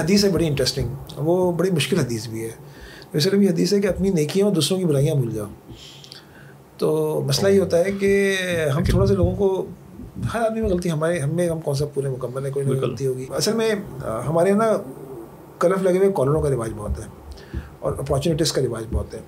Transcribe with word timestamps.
حدیث 0.00 0.24
ہے 0.24 0.30
بڑی 0.30 0.46
انٹرسٹنگ 0.46 0.88
وہ 1.16 1.52
بڑی 1.52 1.70
مشکل 1.70 1.98
حدیث 1.98 2.28
بھی 2.28 2.44
ہے۔ 2.44 2.50
ویسے 3.14 3.30
یہ 3.32 3.50
حدیث 3.50 3.72
ہے 3.72 3.80
کہ 3.80 3.86
اپنی 3.86 4.08
نیکیاں 4.08 4.46
اور 4.46 4.54
دوسروں 4.54 4.78
کی 4.78 4.84
برائیاں 4.84 5.14
بھول 5.14 5.34
جاؤ۔ 5.34 5.46
تو 6.78 7.20
مسئلہ 7.26 7.48
یہ 7.48 7.60
ہوتا 7.60 7.78
ہے 7.78 7.92
کہ 7.92 8.36
ہم 8.76 8.84
تھوڑا 8.84 9.06
سا 9.06 9.14
لوگوں 9.14 9.36
کو 9.36 9.66
ہر 10.34 10.40
آدمی 10.40 10.60
میں 10.60 10.70
غلطی 10.70 10.90
ہمارے 10.90 11.18
ہم 11.18 11.34
میں 11.34 11.50
ہم 11.50 11.60
کون 11.60 11.74
سا 11.74 11.84
پورے 11.86 12.08
مکمل 12.08 12.46
ہے 12.46 12.50
کوئی 12.50 12.66
نہ 12.66 12.70
غلطی 12.70 13.06
ہوگی۔ 13.06 13.26
اصل 13.30 13.52
میں 13.52 13.70
ہمارے 14.26 14.48
یہاں 14.48 14.58
نا 14.58 14.76
کلف 15.58 15.82
لگے 15.82 15.98
ہوئے 15.98 16.10
کالروں 16.16 16.42
کا 16.42 16.50
رواج 16.50 16.70
بہت 16.76 16.98
ہے 17.00 17.04
اور 17.78 17.92
اپارچونیٹیز 17.98 18.52
کا 18.52 18.62
رواج 18.62 18.84
بہت 18.92 19.14
ہے۔ 19.14 19.18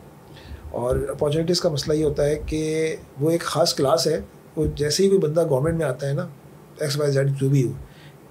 اور 0.71 0.97
اپارچونیٹیز 1.09 1.61
کا 1.61 1.69
مسئلہ 1.69 1.97
یہ 1.97 2.05
ہوتا 2.05 2.25
ہے 2.25 2.37
کہ 2.47 2.97
وہ 3.21 3.31
ایک 3.31 3.41
خاص 3.41 3.75
کلاس 3.75 4.07
ہے۔ 4.07 4.21
وہ 4.57 4.67
جیسے 4.77 5.03
ہی 5.03 5.09
کوئی 5.09 5.19
بندہ 5.19 5.49
گورنمنٹ 5.49 5.75
میں 5.79 5.87
آتا 5.87 6.09
ہے 6.09 6.13
نا 6.13 6.27
ایکس 6.81 6.99
وائی 6.99 7.13
زیڈ 7.13 7.33
جو 7.41 7.49
بھی 7.49 7.67
ہو 7.67 7.73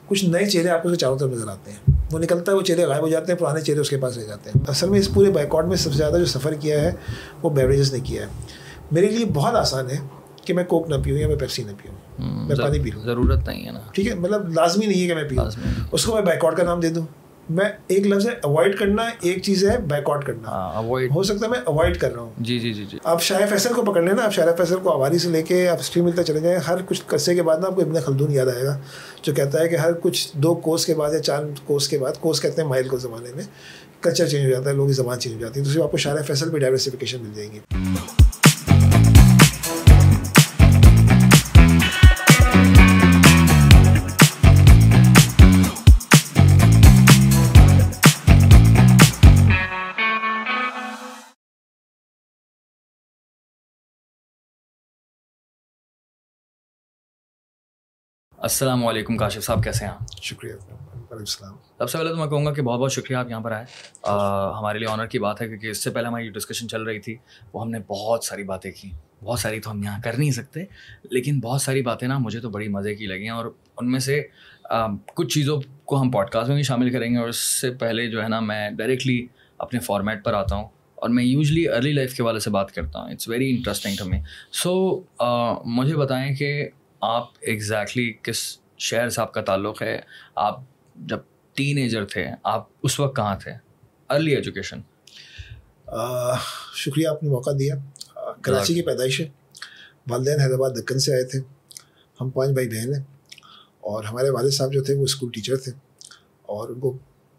کچھ 0.07 0.25
نئے 0.25 0.45
چہرے 0.45 0.69
آپ 0.69 0.83
کو 0.83 0.95
چاروں 0.95 1.17
طرف 1.17 1.31
نظر 1.31 1.47
آتے 1.47 1.71
ہیں۔ 1.71 1.90
وہ 2.11 2.19
نکلتا 2.19 2.51
ہے 2.51 2.57
وہ 2.57 2.61
چہرے 2.61 2.85
غائب 2.85 3.01
ہو 3.01 3.09
جاتے 3.09 3.31
ہیں 3.31 3.39
پرانے 3.39 3.61
چہرے 3.61 3.79
اس 3.79 3.89
کے 3.89 3.97
پاس 3.97 4.17
رہ 4.17 4.23
جاتے 4.23 4.49
ہیں۔ 4.55 4.63
اصل 4.67 4.89
میں 4.89 4.99
اس 4.99 5.13
پورے 5.13 5.31
بائیکاٹ 5.31 5.65
میں 5.65 5.77
سب 5.77 5.91
سے 5.91 5.97
زیادہ 5.97 6.17
جو 6.17 6.25
سفر 6.25 6.53
کیا 6.53 6.81
ہے 6.81 6.91
وہ 7.41 7.49
بیوریجز 7.49 7.93
نے 7.93 7.99
کیا 7.99 8.21
ہے۔ 8.21 8.27
میرے 8.91 9.07
لیے 9.09 9.25
بہت 9.25 9.55
آسان 9.55 9.89
ہے 9.89 9.97
کہ 10.45 10.53
میں 10.53 10.63
کوک 10.63 10.89
نہ 10.89 10.95
پیوں 11.03 11.17
یا 11.17 11.27
میں 11.27 11.35
پیپسی 11.35 11.63
نہ 11.63 11.71
پیوں۔ 11.83 11.95
میں 12.47 12.55
پانی 12.55 12.79
پی 12.79 12.89
لوں۔ 12.89 13.03
ضرورت 13.03 13.47
نہیں 13.47 13.65
ہے 13.65 13.71
نا۔ 13.71 13.79
ٹھیک 13.91 14.07
ہے؟ 14.07 14.13
مطلب 14.15 14.49
لازمی 14.49 14.85
نہیں 14.85 15.03
ہے 15.03 15.07
کہ 15.07 15.15
میں 15.15 15.23
پیوں۔ 15.23 15.45
اس 15.91 16.05
کو 16.05 16.13
میں 16.13 16.21
بائیکاٹ 16.21 16.57
کا 16.57 16.63
نام 16.63 16.79
دے 16.79 16.89
دوں۔ 16.89 17.05
میں 17.51 17.65
ایک 17.87 18.07
لفظ 18.07 18.27
ہے 18.27 18.31
اوائڈ 18.41 18.77
کرنا 18.77 19.03
ایک 19.21 19.43
چیز 19.43 19.65
ہے 19.65 19.77
بیک 19.77 20.09
آؤٹ 20.09 20.25
کرنا۔ 20.25 20.47
ہاں، 20.47 20.83
ہو 21.15 21.23
سکتا 21.23 21.45
ہے 21.45 21.51
میں 21.51 21.59
اوائڈ 21.65 21.97
کر 21.97 22.13
رہا 22.13 22.21
ہوں۔ 22.21 22.31
جی 22.37 22.59
جی 22.59 22.73
جی 22.73 22.85
جی۔ 22.85 22.97
آپ 23.03 23.21
شاہ 23.21 23.45
فیصل 23.49 23.73
کو 23.73 23.81
پکڑ 23.81 24.01
لیں 24.01 24.13
نا 24.13 24.25
آپ 24.25 24.33
شاہ 24.33 24.45
فیصل 24.57 24.75
کو 24.83 24.89
آواری 24.91 25.17
سے 25.17 25.29
لے 25.29 25.43
کے 25.43 25.67
آپ 25.69 25.77
اسٹریم 25.79 26.05
ملتے 26.05 26.23
چلے 26.23 26.39
جائیں 26.39 26.59
ہر 26.59 26.75
کچھ 26.85 27.01
قرصے 27.07 27.35
کے 27.35 27.43
بعد 27.43 27.57
نا 27.57 27.67
آپ 27.67 27.75
کو 27.75 27.81
ابن 27.81 27.99
خلدون 27.99 28.31
یاد 28.31 28.47
آئے 28.47 28.65
گا 28.65 28.77
جو 29.21 29.33
کہتا 29.33 29.59
ہے 29.59 29.67
کہ 29.67 29.75
ہر 29.75 29.91
کچھ 29.93 30.27
دو 30.33 30.55
کوس 30.55 30.85
کے 30.85 30.93
بعد 30.93 31.13
یا 31.13 31.19
چار 31.19 31.43
کوس 31.65 31.87
کے 31.87 31.99
بعد 31.99 32.13
کوس 32.19 32.41
کہتے 32.41 32.61
ہیں 32.61 32.69
مائل 32.69 32.87
کو 32.87 32.97
زمانے 32.97 33.29
میں۔ 33.35 33.43
کلچر 34.01 34.27
چینج 34.27 34.45
ہو 34.45 34.51
جاتا 34.51 34.69
ہے 34.69 34.75
لوگوں 34.75 34.87
کی 34.87 34.93
زبان 34.93 35.19
چینج 35.19 35.35
ہو 35.35 35.41
جاتی 35.41 35.59
ہے۔ 35.59 35.65
تو 35.65 35.71
صرف 35.71 35.81
آپ 35.81 35.91
کو 35.91 35.97
شاہ 35.97 36.15
فیصل 36.27 36.49
پہ 36.49 36.57
ڈائیورسفیکیشن 36.57 37.17
مل 37.21 37.33
جائیں 37.35 37.51
گی۔ 37.51 37.59
السلام 58.43 58.85
علیکم 58.87 59.17
کاشف 59.17 59.43
صاحب 59.43 59.63
کیسے 59.63 59.85
ہیں 59.85 59.91
شکریہ 60.21 60.53
السلام۔ 61.11 61.55
سب 61.77 61.89
سے 61.89 61.97
پہلے 61.97 62.09
تو 62.09 62.15
میں 62.15 62.27
کہوں 62.27 62.45
گا 62.45 62.53
کہ 62.53 62.61
بہت 62.61 62.79
بہت 62.79 62.91
شکریہ 62.91 63.17
آپ 63.17 63.29
یہاں 63.29 63.39
پر 63.39 63.51
آئے۔ 63.51 63.65
ہمارے 64.57 64.79
لیے 64.79 64.87
آنر 64.87 65.05
کی 65.05 65.19
بات 65.19 65.41
ہے 65.41 65.47
کیونکہ 65.47 65.67
اس 65.67 65.83
سے 65.83 65.89
پہلے 65.89 66.07
ہماری 66.07 66.29
ڈسکشن 66.29 66.67
چل 66.67 66.83
رہی 66.83 66.99
تھی 66.99 67.15
وہ 67.53 67.61
ہم 67.61 67.69
نے 67.69 67.79
بہت 67.87 68.23
ساری 68.23 68.43
باتیں 68.43 68.71
کی۔ 68.71 68.91
بہت 69.23 69.39
ساری 69.39 69.59
تو 69.59 69.71
ہم 69.71 69.83
یہاں 69.83 69.99
کر 70.03 70.17
نہیں 70.17 70.31
سکتے 70.31 70.63
لیکن 71.03 71.39
بہت 71.39 71.61
ساری 71.61 71.81
باتیں 71.81 72.07
نا 72.07 72.17
مجھے 72.17 72.39
تو 72.39 72.49
بڑی 72.49 72.67
مزے 72.67 72.95
کی 72.95 73.07
لگی 73.07 73.23
ہیں 73.23 73.29
اور 73.29 73.45
ان 73.77 73.91
میں 73.91 73.99
سے 73.99 74.21
کچھ 75.15 75.33
چیزوں 75.33 75.61
کو 75.85 76.01
ہم 76.01 76.11
پوڈ 76.11 76.29
کاسٹ 76.29 76.47
میں 76.47 76.55
بھی 76.55 76.63
شامل 76.63 76.89
کریں 76.89 77.11
گے 77.13 77.17
اور 77.17 77.29
اس 77.29 77.37
سے 77.37 77.71
پہلے 77.71 78.09
جو 78.11 78.23
ہے 78.23 78.27
نا 78.27 78.39
میں 78.39 78.69
ڈائریکٹلی 78.69 79.25
اپنے 79.57 79.79
فارمیٹ 79.79 80.23
پر 80.25 80.33
آتا 80.33 80.55
ہوں 80.55 80.67
اور 80.95 81.09
میں 81.09 81.23
یوزلی 81.23 81.67
ارلی 81.69 81.93
لائف 81.93 82.15
کے 82.15 82.23
والے 82.23 82.39
سے 82.39 82.49
بات 82.49 82.71
کرتا 82.71 82.99
ہوں۔ 82.99 83.11
It's 83.11 83.27
very 83.29 83.55
interesting 83.55 83.95
to 83.99 84.05
me 84.05 84.21
so 84.51 85.01
مجھے 85.65 85.95
بتائیں 85.95 86.35
کہ 86.35 86.69
آپ 87.01 87.27
ایگزیکٹلی 87.41 88.13
کس 88.23 88.57
شہر 88.77 89.09
سے 89.09 89.21
آپ 89.21 89.33
کا 89.33 89.41
تعلق 89.41 89.81
ہے؟ 89.81 90.01
آپ 90.35 90.59
جب 90.95 91.19
ٹین 91.53 91.77
ایجر 91.77 92.05
تھے 92.05 92.27
آپ 92.43 92.67
اس 92.83 92.99
وقت 92.99 93.15
کہاں 93.15 93.35
تھے؟ 93.39 93.51
ارلی 94.09 94.35
ایجوکیشن 94.35 94.81
شکریہ 96.75 97.07
آپ 97.07 97.23
نے 97.23 97.29
موقع 97.29 97.49
دیا۔ 97.59 97.75
کراچی 98.41 98.73
کی 98.73 98.81
پیدائش 98.81 99.21
ہے۔ 99.21 99.29
والدین 100.09 100.39
حیدرآباد 100.39 100.69
دکن 100.69 100.99
سے 100.99 101.13
آئے 101.13 101.23
تھے۔ 101.23 101.39
ہم 102.21 102.29
پانچ 102.29 102.51
بھائی 102.51 102.69
بہن 102.69 102.95
ہیں۔ 102.95 103.03
اور 103.79 104.03
ہمارے 104.03 104.29
والد 104.29 104.51
صاحب 104.51 104.73
جو 104.73 104.83
تھے 104.83 104.93
وہ 104.93 105.03
اسکول 105.03 105.31
ٹیچر 105.31 105.57
تھے۔ 105.57 105.71
اور 106.41 106.69
ان 106.69 106.79
کو 106.79 106.97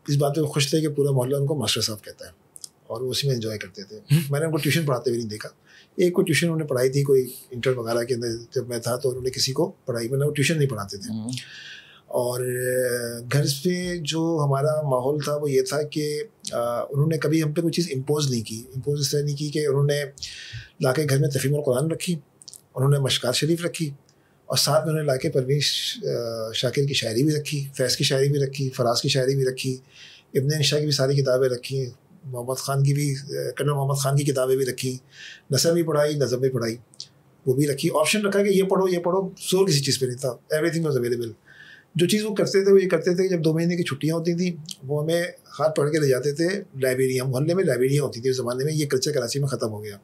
اس 0.08 0.16
بات 0.16 0.32
پہ 0.36 0.42
خوش 0.42 0.70
تھے 0.70 0.80
کہ 0.80 0.88
پورا 0.88 1.10
محلہ 1.10 1.36
ان 1.36 1.46
کو 1.46 1.54
ماسٹر 1.54 1.80
صاحب 1.80 2.04
کہتا 2.04 2.26
ہے۔ 2.26 2.30
اور 2.86 3.00
وہ 3.00 3.10
اسی 3.10 3.26
میں 3.26 3.34
انجوائے 3.34 3.58
کرتے 3.58 3.82
تھے۔ 3.82 4.00
میں 4.30 4.40
نے 4.40 4.46
ان 4.46 4.52
کو 4.52 4.58
ٹیوشن 4.58 4.86
پڑھاتے 4.86 5.10
ہوئے 5.10 5.18
نہیں 5.20 5.30
دیکھا۔ 5.30 5.48
ایک 5.96 6.12
کوئی 6.12 6.24
ٹیوشن 6.24 6.46
انہوں 6.46 6.58
نے 6.58 6.64
پڑھائی 6.64 6.90
تھی 6.90 7.02
کوئی 7.02 7.30
انٹر 7.50 7.70
وغیرہ 7.70 8.04
کے 8.04 8.14
اندر 8.14 8.28
جب 8.54 8.68
میں 8.68 8.78
تھا 8.78 8.96
تو 8.96 9.08
انہوں 9.08 9.22
نے 9.22 9.30
کسی 9.30 9.52
کو 9.52 9.72
پڑھائی 9.84 10.08
میں 10.08 10.26
وہ 10.26 10.32
ٹیوشن 10.32 10.58
نہیں 10.58 10.68
پڑھاتے 10.68 10.96
تھے۔ 10.96 11.14
اور 12.06 12.40
گھر 13.32 13.44
پہ 13.64 13.96
جو 13.96 14.40
ہمارا 14.44 14.82
ماحول 14.82 15.20
تھا 15.20 15.36
وہ 15.36 15.50
یہ 15.50 15.62
تھا 15.62 15.82
کہ 15.82 16.22
انہوں 16.90 17.06
نے 17.06 17.18
کبھی 17.18 17.42
ہم 17.42 17.52
پہ 17.52 17.60
کوئی 17.60 17.72
چیز 17.72 17.88
امپوز 17.94 18.30
نہیں 18.30 18.42
کی۔ 18.42 18.62
امپوز 18.74 19.00
اس 19.00 19.10
طرح 19.10 19.22
نہیں 19.22 19.36
کی 19.36 19.48
کہ 19.48 19.66
انہوں 19.66 19.84
نے 19.84 20.04
لا 20.80 20.92
کے 20.92 21.02
گھر 21.10 21.18
میں 21.18 21.28
تفیم 21.28 21.54
القرآن 21.54 21.90
رکھی 21.90 22.16
انہوں 22.74 22.90
نے 22.90 22.98
مشکات 22.98 23.34
شریف 23.34 23.64
رکھی 23.64 23.90
اور 24.46 24.56
ساتھ 24.56 24.84
میں 24.84 24.92
انہوں 24.92 25.06
نے 25.06 25.06
لا 25.06 25.16
کے 25.16 25.30
پرویش 25.30 25.98
شاکر 26.54 26.86
کی 26.86 26.94
شاعری 26.94 27.22
بھی 27.22 27.34
رکھی 27.34 27.68
فیض 27.76 27.96
کی 27.96 28.04
شاعری 28.04 28.28
بھی 28.28 28.40
رکھی 28.40 28.70
فراز 28.70 29.02
کی 29.02 29.08
شاعری 29.08 29.34
بھی 29.34 29.44
رکھی 29.44 29.76
ابن 30.34 30.48
انشا 30.56 30.78
کی 30.78 30.84
بھی 30.84 30.92
ساری 30.92 31.22
کتابیں 31.22 31.48
رکھی 31.48 31.86
محمد 32.24 32.54
خان 32.54 32.82
کی 32.82 32.94
بھی 32.94 33.14
کرنل 33.56 33.72
محمد 33.72 33.98
خان 33.98 34.16
کی 34.16 34.24
کتابیں 34.24 34.56
بھی 34.56 34.66
رکھی 34.66 34.98
نثر 35.50 35.72
بھی 35.72 35.82
پڑھائی 35.82 36.14
نظم 36.14 36.40
بھی 36.40 36.48
پڑھائی 36.48 36.76
وہ 37.46 37.54
بھی 37.54 37.66
رکھی 37.66 37.88
آپشن 38.00 38.26
رکھا 38.26 38.42
کہ 38.42 38.48
یہ 38.48 38.62
پڑھو 38.62 38.88
یہ 38.88 38.98
پڑھو 38.98 39.30
زور 39.50 39.66
کسی 39.68 39.80
چیز 39.80 40.00
پہ 40.00 40.06
نہیں 40.06 40.16
تھا 40.16 40.28
ایوری 40.28 40.70
تھنگ 40.70 40.84
واز 40.84 40.96
اویلیبل 40.96 41.32
جو 41.94 42.06
چیز 42.06 42.24
وہ 42.24 42.34
کرتے 42.34 42.64
تھے 42.64 42.72
وہ 42.72 42.82
یہ 42.82 42.88
کرتے 42.88 43.14
تھے 43.14 43.28
کہ 43.28 43.36
جب 43.36 43.44
دو 43.44 43.52
مہینے 43.52 43.76
کی 43.76 43.82
چھٹیاں 43.82 44.14
ہوتی 44.14 44.34
تھیں 44.34 44.56
وہ 44.82 45.02
ہمیں 45.02 45.22
ہاتھ 45.60 45.76
پڑھ 45.76 45.90
کے 45.90 45.98
لے 45.98 46.08
جاتے 46.08 46.32
تھے 46.32 46.48
لائبریریاں 46.82 47.24
محلے 47.24 47.54
میں 47.54 47.64
لائبریریاں 47.64 48.02
ہوتی 48.02 48.20
تھیں 48.20 48.30
اس 48.30 48.36
زمانے 48.36 48.64
میں 48.64 48.72
یہ 48.72 48.86
کلچر 48.86 49.12
کراچی 49.12 49.38
میں 49.38 49.48
ختم 49.48 49.70
ہو 49.70 49.84
گیا۔ 49.84 49.96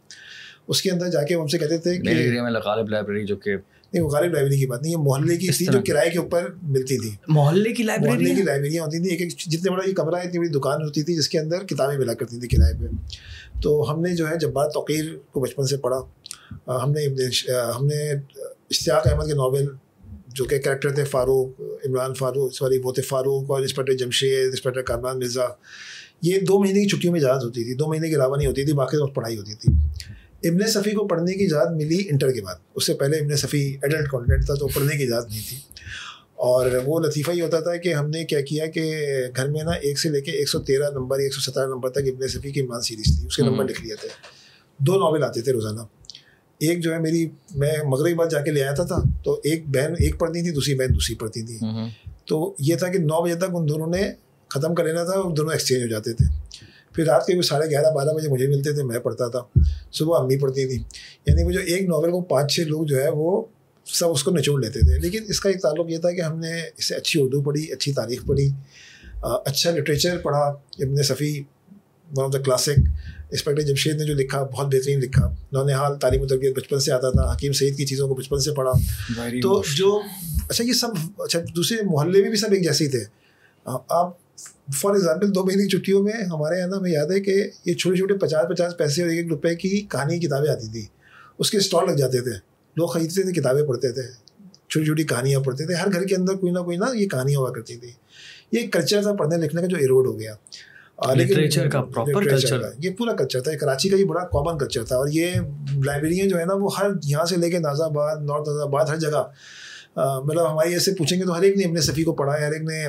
اس 0.68 0.82
کے 0.82 0.90
اندر 0.90 1.08
جا 1.08 1.22
کے 1.22 1.34
ہم 1.34 1.46
سے 1.46 1.58
کہتے 1.58 1.78
تھے 1.78 1.96
کہ 1.96 2.40
لائبریری 2.88 3.26
جو 3.26 3.36
کہ 3.36 3.56
نہیں 3.92 4.04
وہ 4.04 4.08
غالب 4.08 4.32
لائبریری 4.32 4.60
کی 4.60 4.66
بات 4.66 4.82
نہیں 4.82 4.92
یہ 4.92 4.96
محلے 4.96 5.36
کی 5.36 5.48
تھی 5.48 5.66
جو 5.66 5.78
کرائے 5.86 6.10
کے 6.10 6.18
اوپر 6.18 6.54
ملتی 6.62 6.98
تھی۔ 6.98 7.10
محلے 7.28 7.72
کی 7.72 7.82
لائبریری 7.82 8.16
محلے 8.16 8.34
کی 8.34 8.42
لائبریریاں 8.42 8.84
ہوتی 8.84 8.98
تھیں 8.98 9.10
ایک 9.10 9.20
ایک 9.20 9.38
جتنے 9.38 9.70
بڑا 9.70 9.88
یہ 9.88 9.94
کمرہ 9.94 10.16
ہے 10.16 10.22
اتنی 10.22 10.38
بڑی 10.38 10.48
دکان 10.48 10.82
ہوتی 10.82 11.02
تھی 11.02 11.16
جس 11.16 11.28
کے 11.28 11.38
اندر 11.38 11.64
کتابیں 11.64 11.98
ملا 11.98 12.14
کرتی 12.14 12.38
تھیں 12.38 12.48
کرائے 12.48 12.74
پہ۔ 12.74 12.86
تو 13.60 13.92
ہم 13.92 14.00
نے 14.00 14.16
جو 14.16 14.28
ہے 14.28 14.36
جب 14.38 14.52
بات 14.52 14.72
توقیر 14.74 15.04
کو 15.32 15.40
بچپن 15.40 15.66
سے 15.66 15.76
پڑھا۔ 15.76 16.00
ہم 16.66 16.92
نے 16.92 17.06
ہم 17.76 17.86
نے 17.86 18.10
اشتیاق 18.70 19.06
احمد 19.06 19.26
کے 19.26 19.34
ناول 19.34 19.66
جو 20.28 20.44
کہ 20.44 20.58
کریکٹر 20.58 20.90
تھے 20.90 21.04
فاروق 21.04 21.60
عمران 21.60 22.14
فاروق 22.14 22.54
سوری 22.54 22.78
وہ 22.84 22.92
تھے 22.92 23.02
فاروق 23.02 23.50
اور 23.50 23.60
انسپیکٹر 23.60 23.92
جمشید 23.92 24.48
انسپیکٹر 24.50 24.82
کامران 24.82 25.18
مرزا۔ 25.18 25.46
یہ 26.22 26.38
دو 26.38 26.58
مہینے 26.58 26.82
کی 26.82 26.88
چھٹیوں 26.88 27.12
میں 27.12 27.20
اجازت 27.20 27.44
ہوتی 27.44 27.64
تھی 27.64 27.74
دو 27.74 27.86
مہینے 27.86 28.08
کے 28.08 28.14
علاوہ 28.14 28.36
نہیں 28.36 28.46
ہوتی 28.46 28.64
تھی 28.64 28.72
باقی 28.72 28.96
وقت 28.96 29.14
پڑھائی 29.14 29.36
ہوتی 29.38 29.54
تھی۔ 29.54 29.72
ابن 30.42 30.66
صفی 30.66 30.90
کو 30.90 31.06
پڑھنے 31.08 31.34
کی 31.34 31.44
اجازت 31.44 31.70
ملی 31.70 32.08
انٹر 32.10 32.32
کے 32.32 32.40
بعد۔ 32.40 32.54
اس 32.74 32.86
سے 32.86 32.94
پہلے 32.94 33.16
ابن 33.16 33.36
صفی 33.36 33.76
ایڈلٹ 33.82 34.08
کانٹینٹ 34.08 34.46
تھا 34.46 34.54
تو 34.54 34.68
پڑھنے 34.68 34.96
کی 34.96 35.02
اجازت 35.04 35.28
نہیں 35.28 35.40
تھی۔ 35.48 35.56
اور 36.34 36.70
وہ 36.84 37.00
لطیفہ 37.00 37.30
یہ 37.30 37.42
ہوتا 37.42 37.60
تھا 37.60 37.76
کہ 37.76 37.94
ہم 37.94 38.10
نے 38.10 38.24
کیا 38.24 38.40
کیا 38.40 38.66
کہ 38.66 38.94
گھر 39.36 39.48
میں 39.48 39.64
نا 39.64 39.70
ایک 39.70 39.98
سے 39.98 40.08
لے 40.08 40.20
کے 40.20 40.30
ایک 40.30 40.48
سو 40.48 40.60
تیرہ 40.60 40.90
نمبر 40.90 41.18
ایک 41.18 41.34
سو 41.34 41.40
سترہ 41.40 41.66
نمبر 41.66 41.88
تک 41.90 41.98
ابن 41.98 42.28
صفی 42.28 42.50
کی 42.50 42.62
مان 42.62 42.80
سیریز 42.80 43.18
تھی۔ 43.18 43.26
اس 43.26 43.36
کے 43.36 43.42
نمبر 43.42 43.64
لکھ 43.64 43.82
لیے 43.82 43.94
تھے۔ 43.94 44.08
دو 44.78 44.92
ناول 44.92 45.24
آتے 45.24 45.40
تھے 45.40 45.52
روزانہ۔ 45.52 45.80
ایک 46.58 46.80
جو 46.80 46.92
ہے 46.92 46.98
میری 46.98 47.28
میں 47.56 47.72
مغربی 47.84 48.14
بعد 48.14 48.26
جا 48.30 48.40
کے 48.40 48.50
لے 48.50 48.62
آیا 48.62 48.72
تھا 48.72 48.84
تو 49.24 49.40
ایک 49.44 49.66
بہن 49.66 49.92
ایک 49.98 50.18
پڑھتی 50.18 50.42
تھی 50.42 50.50
دوسری 50.50 50.74
بہن 50.74 50.94
دوسری 50.94 51.16
پڑھتی 51.16 51.42
تھی۔ 51.42 51.58
تو 52.26 52.54
یہ 52.58 52.76
تھا 52.76 52.88
کہ 52.88 52.98
نو 52.98 53.22
بجے 53.22 53.34
تک 53.34 53.44
ان 53.52 53.68
دونوں 53.68 53.86
نے 53.86 54.12
ختم 54.48 54.74
کر 54.74 54.84
لینا 54.84 55.04
تھا 55.04 55.12
اور 55.12 55.34
دونوں 55.34 55.52
ایکسچینج 55.52 55.82
ہو 55.82 55.88
جاتے 55.88 56.12
تھے۔ 56.12 56.24
پھر 56.98 57.06
رات 57.06 57.26
کے 57.26 57.32
بھی 57.32 57.42
ساڑھے 57.42 57.70
گیارہ 57.70 57.94
بارہ 57.94 58.08
بجے 58.08 58.28
مجھے 58.28 58.46
ملتے 58.46 58.72
تھے 58.72 58.82
میں 58.82 58.98
پڑھتا 58.98 59.28
تھا۔ 59.28 59.40
صبح 59.92 60.18
امی 60.20 60.36
پڑھتی 60.36 60.66
تھی۔ 60.66 60.82
یعنی 61.26 61.42
وہ 61.42 61.50
جو 61.50 61.60
ایک 61.60 61.82
ناول 61.82 62.10
کو 62.10 62.20
پانچ 62.20 62.54
چھ 62.54 62.60
لوگ 62.60 62.86
جو 62.86 63.02
ہے 63.02 63.08
وہ 63.08 63.44
سب 63.86 64.10
اس 64.10 64.22
کو 64.22 64.30
نچوڑ 64.30 64.60
لیتے 64.62 64.80
تھے۔ 64.80 64.98
لیکن 64.98 65.22
اس 65.28 65.40
کا 65.40 65.48
ایک 65.48 65.62
تعلق 65.62 65.90
یہ 65.90 65.98
تھا 65.98 66.10
کہ 66.10 66.20
ہم 66.20 66.38
نے 66.38 66.60
اس 66.78 66.88
سے 66.88 66.94
اچھی 66.94 67.20
اردو 67.22 67.42
پڑھی 67.42 67.72
اچھی 67.72 67.92
تاریخ 67.92 68.26
پڑھی 68.26 68.50
اچھا 69.22 69.70
لٹریچر 69.70 70.18
پڑھا۔ 70.18 70.44
Ibn 70.78 71.02
Safi 71.02 71.42
one 72.16 72.24
of 72.24 72.32
the 72.32 72.38
classic 72.38 72.78
inspector 73.30 73.62
Jamshed 73.62 73.96
نے 73.96 74.04
جو 74.04 74.14
لکھا 74.14 74.42
بہت 74.42 74.66
بہترین 74.66 75.00
لکھا۔ 75.00 75.34
نون 75.52 75.70
حال 75.70 75.98
تعلیم 75.98 76.22
و 76.22 76.26
تربیت 76.26 76.58
بچپن 76.58 76.78
سے 76.78 76.92
آتا 76.92 77.10
تھا۔ 77.10 77.32
حکیم 77.32 77.52
سعید 77.52 77.76
کی 77.76 77.86
چیزوں 77.86 78.08
کو 78.08 78.14
بچپن 78.14 78.38
سے 78.38 78.52
پڑھا۔ 78.52 78.72
تو 79.42 79.62
جو 79.76 80.00
اچھا 80.50 80.64
یہ 80.64 80.72
سب 80.72 81.20
اچھا 81.22 81.40
دوسرے 81.56 81.76
محلے 81.84 82.20
میں 82.20 82.28
بھی 82.28 82.36
سب 82.36 82.52
ایک 82.52 82.62
جیسے 82.62 82.84
ہی 82.84 82.90
تھے۔ 82.90 83.04
آپ 83.88 84.27
فار 84.74 84.94
ایگزامپل 84.94 85.34
دو 85.34 85.44
مہینے 85.44 85.62
کی 85.62 85.68
چھٹیوں 85.68 86.02
میں 86.02 86.12
ہمارے 86.12 86.58
یہاں 86.58 86.68
ہمیں 86.68 86.90
یاد 86.90 87.06
ہے 87.06 87.20
کہ 87.20 87.50
یہ 87.64 87.74
چھوٹے 87.74 87.96
چھوٹے 87.96 88.14
پچاس 88.14 88.48
پچاس 88.48 88.78
پیسے 88.78 89.02
اور 89.02 89.10
ایک 89.10 89.18
ایک 89.18 89.28
روپے 89.28 89.54
کی 89.54 89.80
کہانی 89.80 90.18
کتابیں 90.18 90.50
آتی 90.50 90.68
تھیں۔ 90.68 90.86
اس 91.38 91.50
کے 91.50 91.58
اسٹال 91.58 91.90
لگ 91.90 91.94
جاتے 91.94 92.20
تھے۔ 92.20 92.30
لوگ 92.76 92.86
خریدتے 92.86 93.22
تھے 93.22 93.32
کتابیں 93.32 93.62
پڑھتے 93.62 93.92
تھے۔ 93.92 94.02
چھوٹی 94.70 94.86
چھوٹی 94.86 95.04
کہانیاں 95.04 95.40
پڑھتے 95.40 95.66
تھے۔ 95.66 95.74
ہر 95.74 95.92
گھر 95.92 96.04
کے 96.04 96.14
اندر 96.14 96.34
کوئی 96.34 96.52
نہ 96.52 96.58
کوئی 96.58 96.76
نہ 96.76 96.84
یہ 96.94 97.08
کہانیاں 97.08 97.40
ہوا 97.40 97.52
کرتی 97.52 97.76
تھیں۔ 97.76 97.90
یہ 98.52 98.66
کلچر 98.72 99.02
تھا 99.02 99.12
پڑھنے 99.12 99.36
لکھنے 99.36 99.60
کا 99.60 99.66
جو 99.66 99.76
ایروڈ 99.76 100.06
ہو 100.06 100.20
گیا۔ 100.20 100.34
یہ 102.78 102.90
پورا 102.90 103.12
کلچر 103.12 103.40
تھا۔ 103.40 103.56
کراچی 103.56 103.88
کا 103.88 103.96
یہ 103.96 104.04
بڑا 104.04 104.24
کامن 104.24 104.58
کلچر 104.58 104.84
تھا۔ 104.84 104.96
اور 104.96 105.08
یہ 105.08 105.30
لائبریریاں 105.84 106.26
جو 106.26 106.38
ہے 106.38 106.44
نا 106.44 106.54
وہ 106.54 106.70
ہر 106.78 106.86
یہاں 107.04 107.24
سے 107.24 107.36
لے 107.36 107.50
کے 107.50 107.58
ناز 107.58 107.80
آباد 107.80 108.16
نارتھ 108.16 108.48
ناز 108.48 108.60
آباد 108.60 108.84
ہر 108.84 108.96
جگہ 108.96 109.30
مطلب 109.96 110.52
ہماری 110.52 110.72
ایسے 110.72 110.92
پوچھیں 110.94 111.18
گے 111.18 111.24
تو 111.24 111.36
ہر 111.38 111.42
ایک 111.42 111.56
نے 111.56 111.64
اپنے 111.64 111.80
صفی 111.80 112.04
کو 112.04 112.12
پڑھا 112.12 112.40
ہے 112.40 112.44
ہر 112.46 112.52
ایک 112.52 112.62
نے 112.62 112.84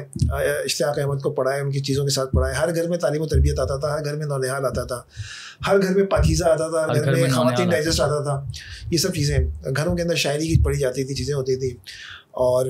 اشتیاق 0.63 0.99
احمد 0.99 1.21
کو 1.21 1.31
پڑھا 1.31 1.55
ہے 1.55 1.61
ان 1.61 1.71
کی 1.71 1.79
چیزوں 1.79 2.03
کے 2.03 2.09
ساتھ 2.09 2.31
پڑھا 2.31 2.49
ہے۔ 2.49 2.53
ہر 2.53 2.75
گھر 2.75 2.87
میں 2.89 2.97
تعلیم 2.97 3.21
و 3.21 3.27
تربیت 3.27 3.59
آتا 3.59 3.77
تھا 3.77 3.93
ہر 3.93 4.05
گھر 4.05 4.15
میں 4.15 4.25
نونحال 4.25 4.65
آتا 4.65 4.83
تھا 4.83 5.01
ہر 5.67 5.81
گھر 5.81 5.95
میں 5.95 6.05
پاکیزہ 6.05 6.45
آتا 6.45 6.67
تھا 6.67 6.85
ہر 6.87 7.05
گھر 7.05 7.15
میں 7.15 7.29
خواتین 7.31 7.69
ڈائجسٹ 7.69 8.01
آتا 8.01 8.23
تھا۔ 8.23 8.43
یہ 8.91 8.97
سب 8.97 9.13
چیزیں 9.13 9.37
گھروں 9.77 9.95
کے 9.95 10.01
اندر 10.03 10.15
شاعری 10.15 10.47
کی 10.47 10.63
پڑھی 10.63 10.79
جاتی 10.79 11.03
تھی 11.03 11.15
چیزیں 11.15 11.33
ہوتی 11.35 11.55
تھیں۔ 11.55 11.75
اور 12.31 12.65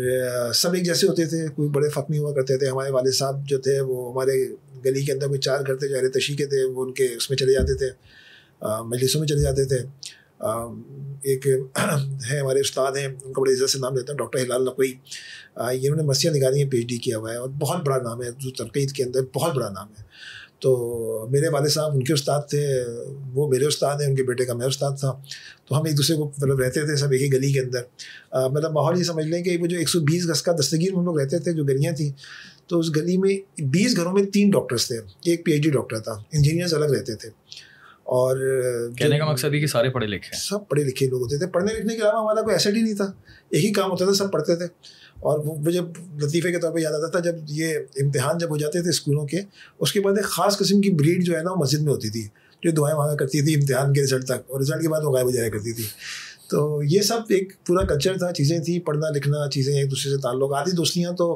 سب 0.54 0.74
ایک 0.74 0.86
جیسے 0.86 1.08
ہوتے 1.08 1.26
تھے 1.26 1.48
کوئی 1.56 1.70
بڑے 1.70 1.88
نہیں 2.10 2.20
ہوا 2.20 2.34
کرتے 2.34 2.58
تھے۔ 2.58 2.70
ہمارے 2.70 2.92
والد 2.92 3.14
صاحب 3.14 3.48
جو 3.48 3.58
تھے 3.58 3.80
وہ 3.80 4.12
ہمارے 4.14 4.46
گلی 4.86 5.06
کے 5.06 5.12
اندر 5.12 5.28
کوئی 5.28 5.40
چار 5.40 5.60
گھر 5.68 5.76
تھے 5.76 5.88
جو 5.88 5.96
اہل 5.98 6.10
تشیح 6.10 6.36
کے 6.38 6.46
تھے 6.46 6.64
وہ 6.64 6.84
ان 6.86 6.94
کے 6.94 7.06
اس 7.18 7.30
میں 7.30 7.38
چلے 7.38 7.54
جاتے 7.54 7.74
تھے 7.74 7.90
مجلسوں 8.84 9.20
میں 9.22 9.28
چلے 9.28 9.42
جاتے 9.42 9.66
تھے۔ 9.66 9.80
ایک 10.42 11.48
ہے 11.48 12.40
ہمارے 12.40 12.60
استاد 12.60 12.98
ہیں، 12.98 13.06
ان 13.06 13.34
کا 13.34 13.42
بڑے 13.42 13.54
عزت 13.54 13.70
سے 13.70 13.80
نام 13.80 13.96
لیتا 13.96 14.12
ہوں، 14.12 14.18
ڈاکٹر 14.18 14.40
ہلال 14.42 14.66
نقوی 14.66 14.88
یہ 14.88 15.88
انہوں 15.88 15.96
نے 15.96 16.04
مسیح 16.08 16.30
نگاری 16.32 16.64
میں 16.64 16.72
پی 16.72 16.78
ایچ 16.78 16.88
ڈی 16.90 16.98
کیا 16.98 17.18
ہوا 17.18 17.32
ہے، 17.32 17.38
اور 17.38 17.50
بہت 17.62 17.86
بڑا 17.86 17.98
نام 18.04 18.22
ہے، 18.24 18.30
جو 18.38 18.52
تنقید 18.58 18.92
کے 18.92 19.04
اندر 19.04 19.22
بہت 19.36 19.56
بڑا 19.56 19.70
نام 19.70 19.88
ہے۔ 19.98 20.04
تو 20.62 20.70
میرے 21.32 21.48
والد 21.50 21.70
صاحب، 21.72 21.92
ان 21.94 22.04
کے 22.04 22.14
استاد 22.14 22.42
تھے، 22.50 22.66
وہ 23.34 23.48
میرے 23.50 23.66
استاد 23.66 24.02
ہیں، 24.02 24.08
ان 24.08 24.16
کے 24.16 24.24
بیٹے 24.24 24.46
کا 24.46 24.54
میں 24.54 24.68
استاد 24.68 24.98
تھا۔ 25.00 25.12
تو 25.66 25.78
ہم 25.80 25.86
ایک 25.86 25.98
دوسرے 25.98 26.16
کو 26.16 26.26
مطلب 26.28 26.60
رہتے 26.60 26.86
تھے 26.86 26.96
سب 26.96 27.12
ایک 27.12 27.22
ہی 27.22 27.32
گلی 27.34 27.52
کے 27.54 27.60
اندر۔ 27.60 27.82
مطلب 28.52 28.72
ماحول 28.74 28.98
یہ 29.00 29.04
سمجھ 29.04 29.26
لیں 29.26 29.44
کہ 29.44 29.58
وہ 29.62 29.68
جو 29.68 29.78
ایک 29.78 29.90
سو 29.90 30.00
بیس 30.06 30.30
گز 30.30 30.42
کا 30.42 30.52
دستگیر 30.60 30.94
ہم 30.94 31.06
لوگ 31.06 31.20
رہتے 31.20 31.40
تھے، 31.40 31.54
جو 31.54 31.64
گلیاں 31.66 31.92
تھیں، 31.98 32.12
تو 32.68 32.80
اس 32.80 32.96
گلی 32.96 33.18
میں 33.18 33.36
بیس 33.74 33.96
گھروں 33.98 34.14
میں 34.14 34.24
تین 34.34 34.50
ڈاکٹرس 34.52 34.88
تھے۔ 34.88 34.98
ایک 35.26 35.46
پی 35.46 35.52
ایچ 35.52 35.62
ڈی 35.64 35.70
ڈاکٹر 35.72 36.00
تھا 36.00 36.12
انجینئرس 36.32 36.74
الگ 36.74 36.86
رہتے 36.96 37.16
تھے۔ 37.16 37.30
اور 38.10 38.38
کہنے 38.98 39.20
کا 39.20 39.32
مقصد 39.32 39.52
کہ 39.52 39.68
سارے 39.68 39.90
پڑھے 39.90 40.08
لکھے 40.08 40.38
سب 40.38 40.70
پڑھے 40.70 40.84
لکھے 40.84 41.08
لوگ 41.08 41.22
ہوتے 41.22 41.38
تھے۔ 41.38 41.48
پڑھنے 41.48 41.74
لکھنے 41.74 41.96
کے 41.96 42.02
علاوہ 42.02 42.22
ہمارا 42.22 42.42
کوئی 42.42 42.56
ایسٹ 42.56 42.68
ہی 42.68 42.82
نہیں 42.82 42.94
تھا۔ 42.94 43.12
ایک 43.50 43.66
ہی 43.66 43.72
کام 43.74 43.92
ہوتا 43.92 44.06
تھا 44.06 44.14
سب 44.14 44.32
پڑھتے 44.32 44.56
تھے۔ 44.56 44.66
اور 45.20 45.40
وہ 45.40 45.56
مجھے 45.56 45.80
لطیفے 46.22 46.52
کے 46.52 46.60
طور 46.60 46.72
پہ 46.72 46.80
یاد 46.80 46.92
آتا 46.92 47.10
تھا 47.10 47.20
جب 47.20 47.36
یہ 47.48 47.78
امتحان 47.78 48.38
جب 48.38 48.50
ہو 48.50 48.58
جاتے 48.58 48.82
تھے 48.82 48.90
اسکولوں 48.90 49.26
کے 49.26 49.38
اس 49.80 49.92
کے 49.92 50.00
بعد 50.02 50.14
ایک 50.18 50.26
خاص 50.26 50.58
قسم 50.58 50.82
کی 50.82 50.90
بریڈ 50.90 51.24
جو 51.24 51.38
ہے 51.38 51.44
نا 51.44 51.52
وہ 51.52 51.56
مسجد 51.56 51.82
میں 51.82 51.94
ہوتی 51.94 52.10
تھی 52.10 52.28
جو 52.64 52.72
دعائیں 52.72 52.98
مانگا 52.98 53.16
کرتی 53.16 53.42
تھی 53.42 53.56
امتحان 53.56 53.94
کے 53.94 54.02
رزلٹ 54.02 54.26
تک 54.26 54.52
اور 54.52 54.62
رزلٹ 54.62 54.82
کے 54.82 54.90
بعد 54.90 55.02
وہ 55.04 55.12
غائب 55.12 55.26
ہو 55.26 55.32
جایا 55.32 55.50
کرتی 55.50 55.74
تھی۔ 55.74 55.84
تو 56.50 56.60
یہ 56.84 57.02
سب 57.02 57.30
ایک 57.30 57.54
پورا 57.66 57.86
کلچر 57.86 58.18
تھا، 58.18 58.32
چیزیں 58.34 58.58
تھیں، 58.60 58.80
پڑھنا 58.80 59.10
لکھنا، 59.16 59.50
چیزیں 59.50 59.74
ایک 59.74 59.90
دوسرے 59.92 60.12
سے 60.12 60.22
تعلق 60.22 60.54
آتی 60.54 60.72
دوستیاں 60.72 61.12
تو 61.12 61.28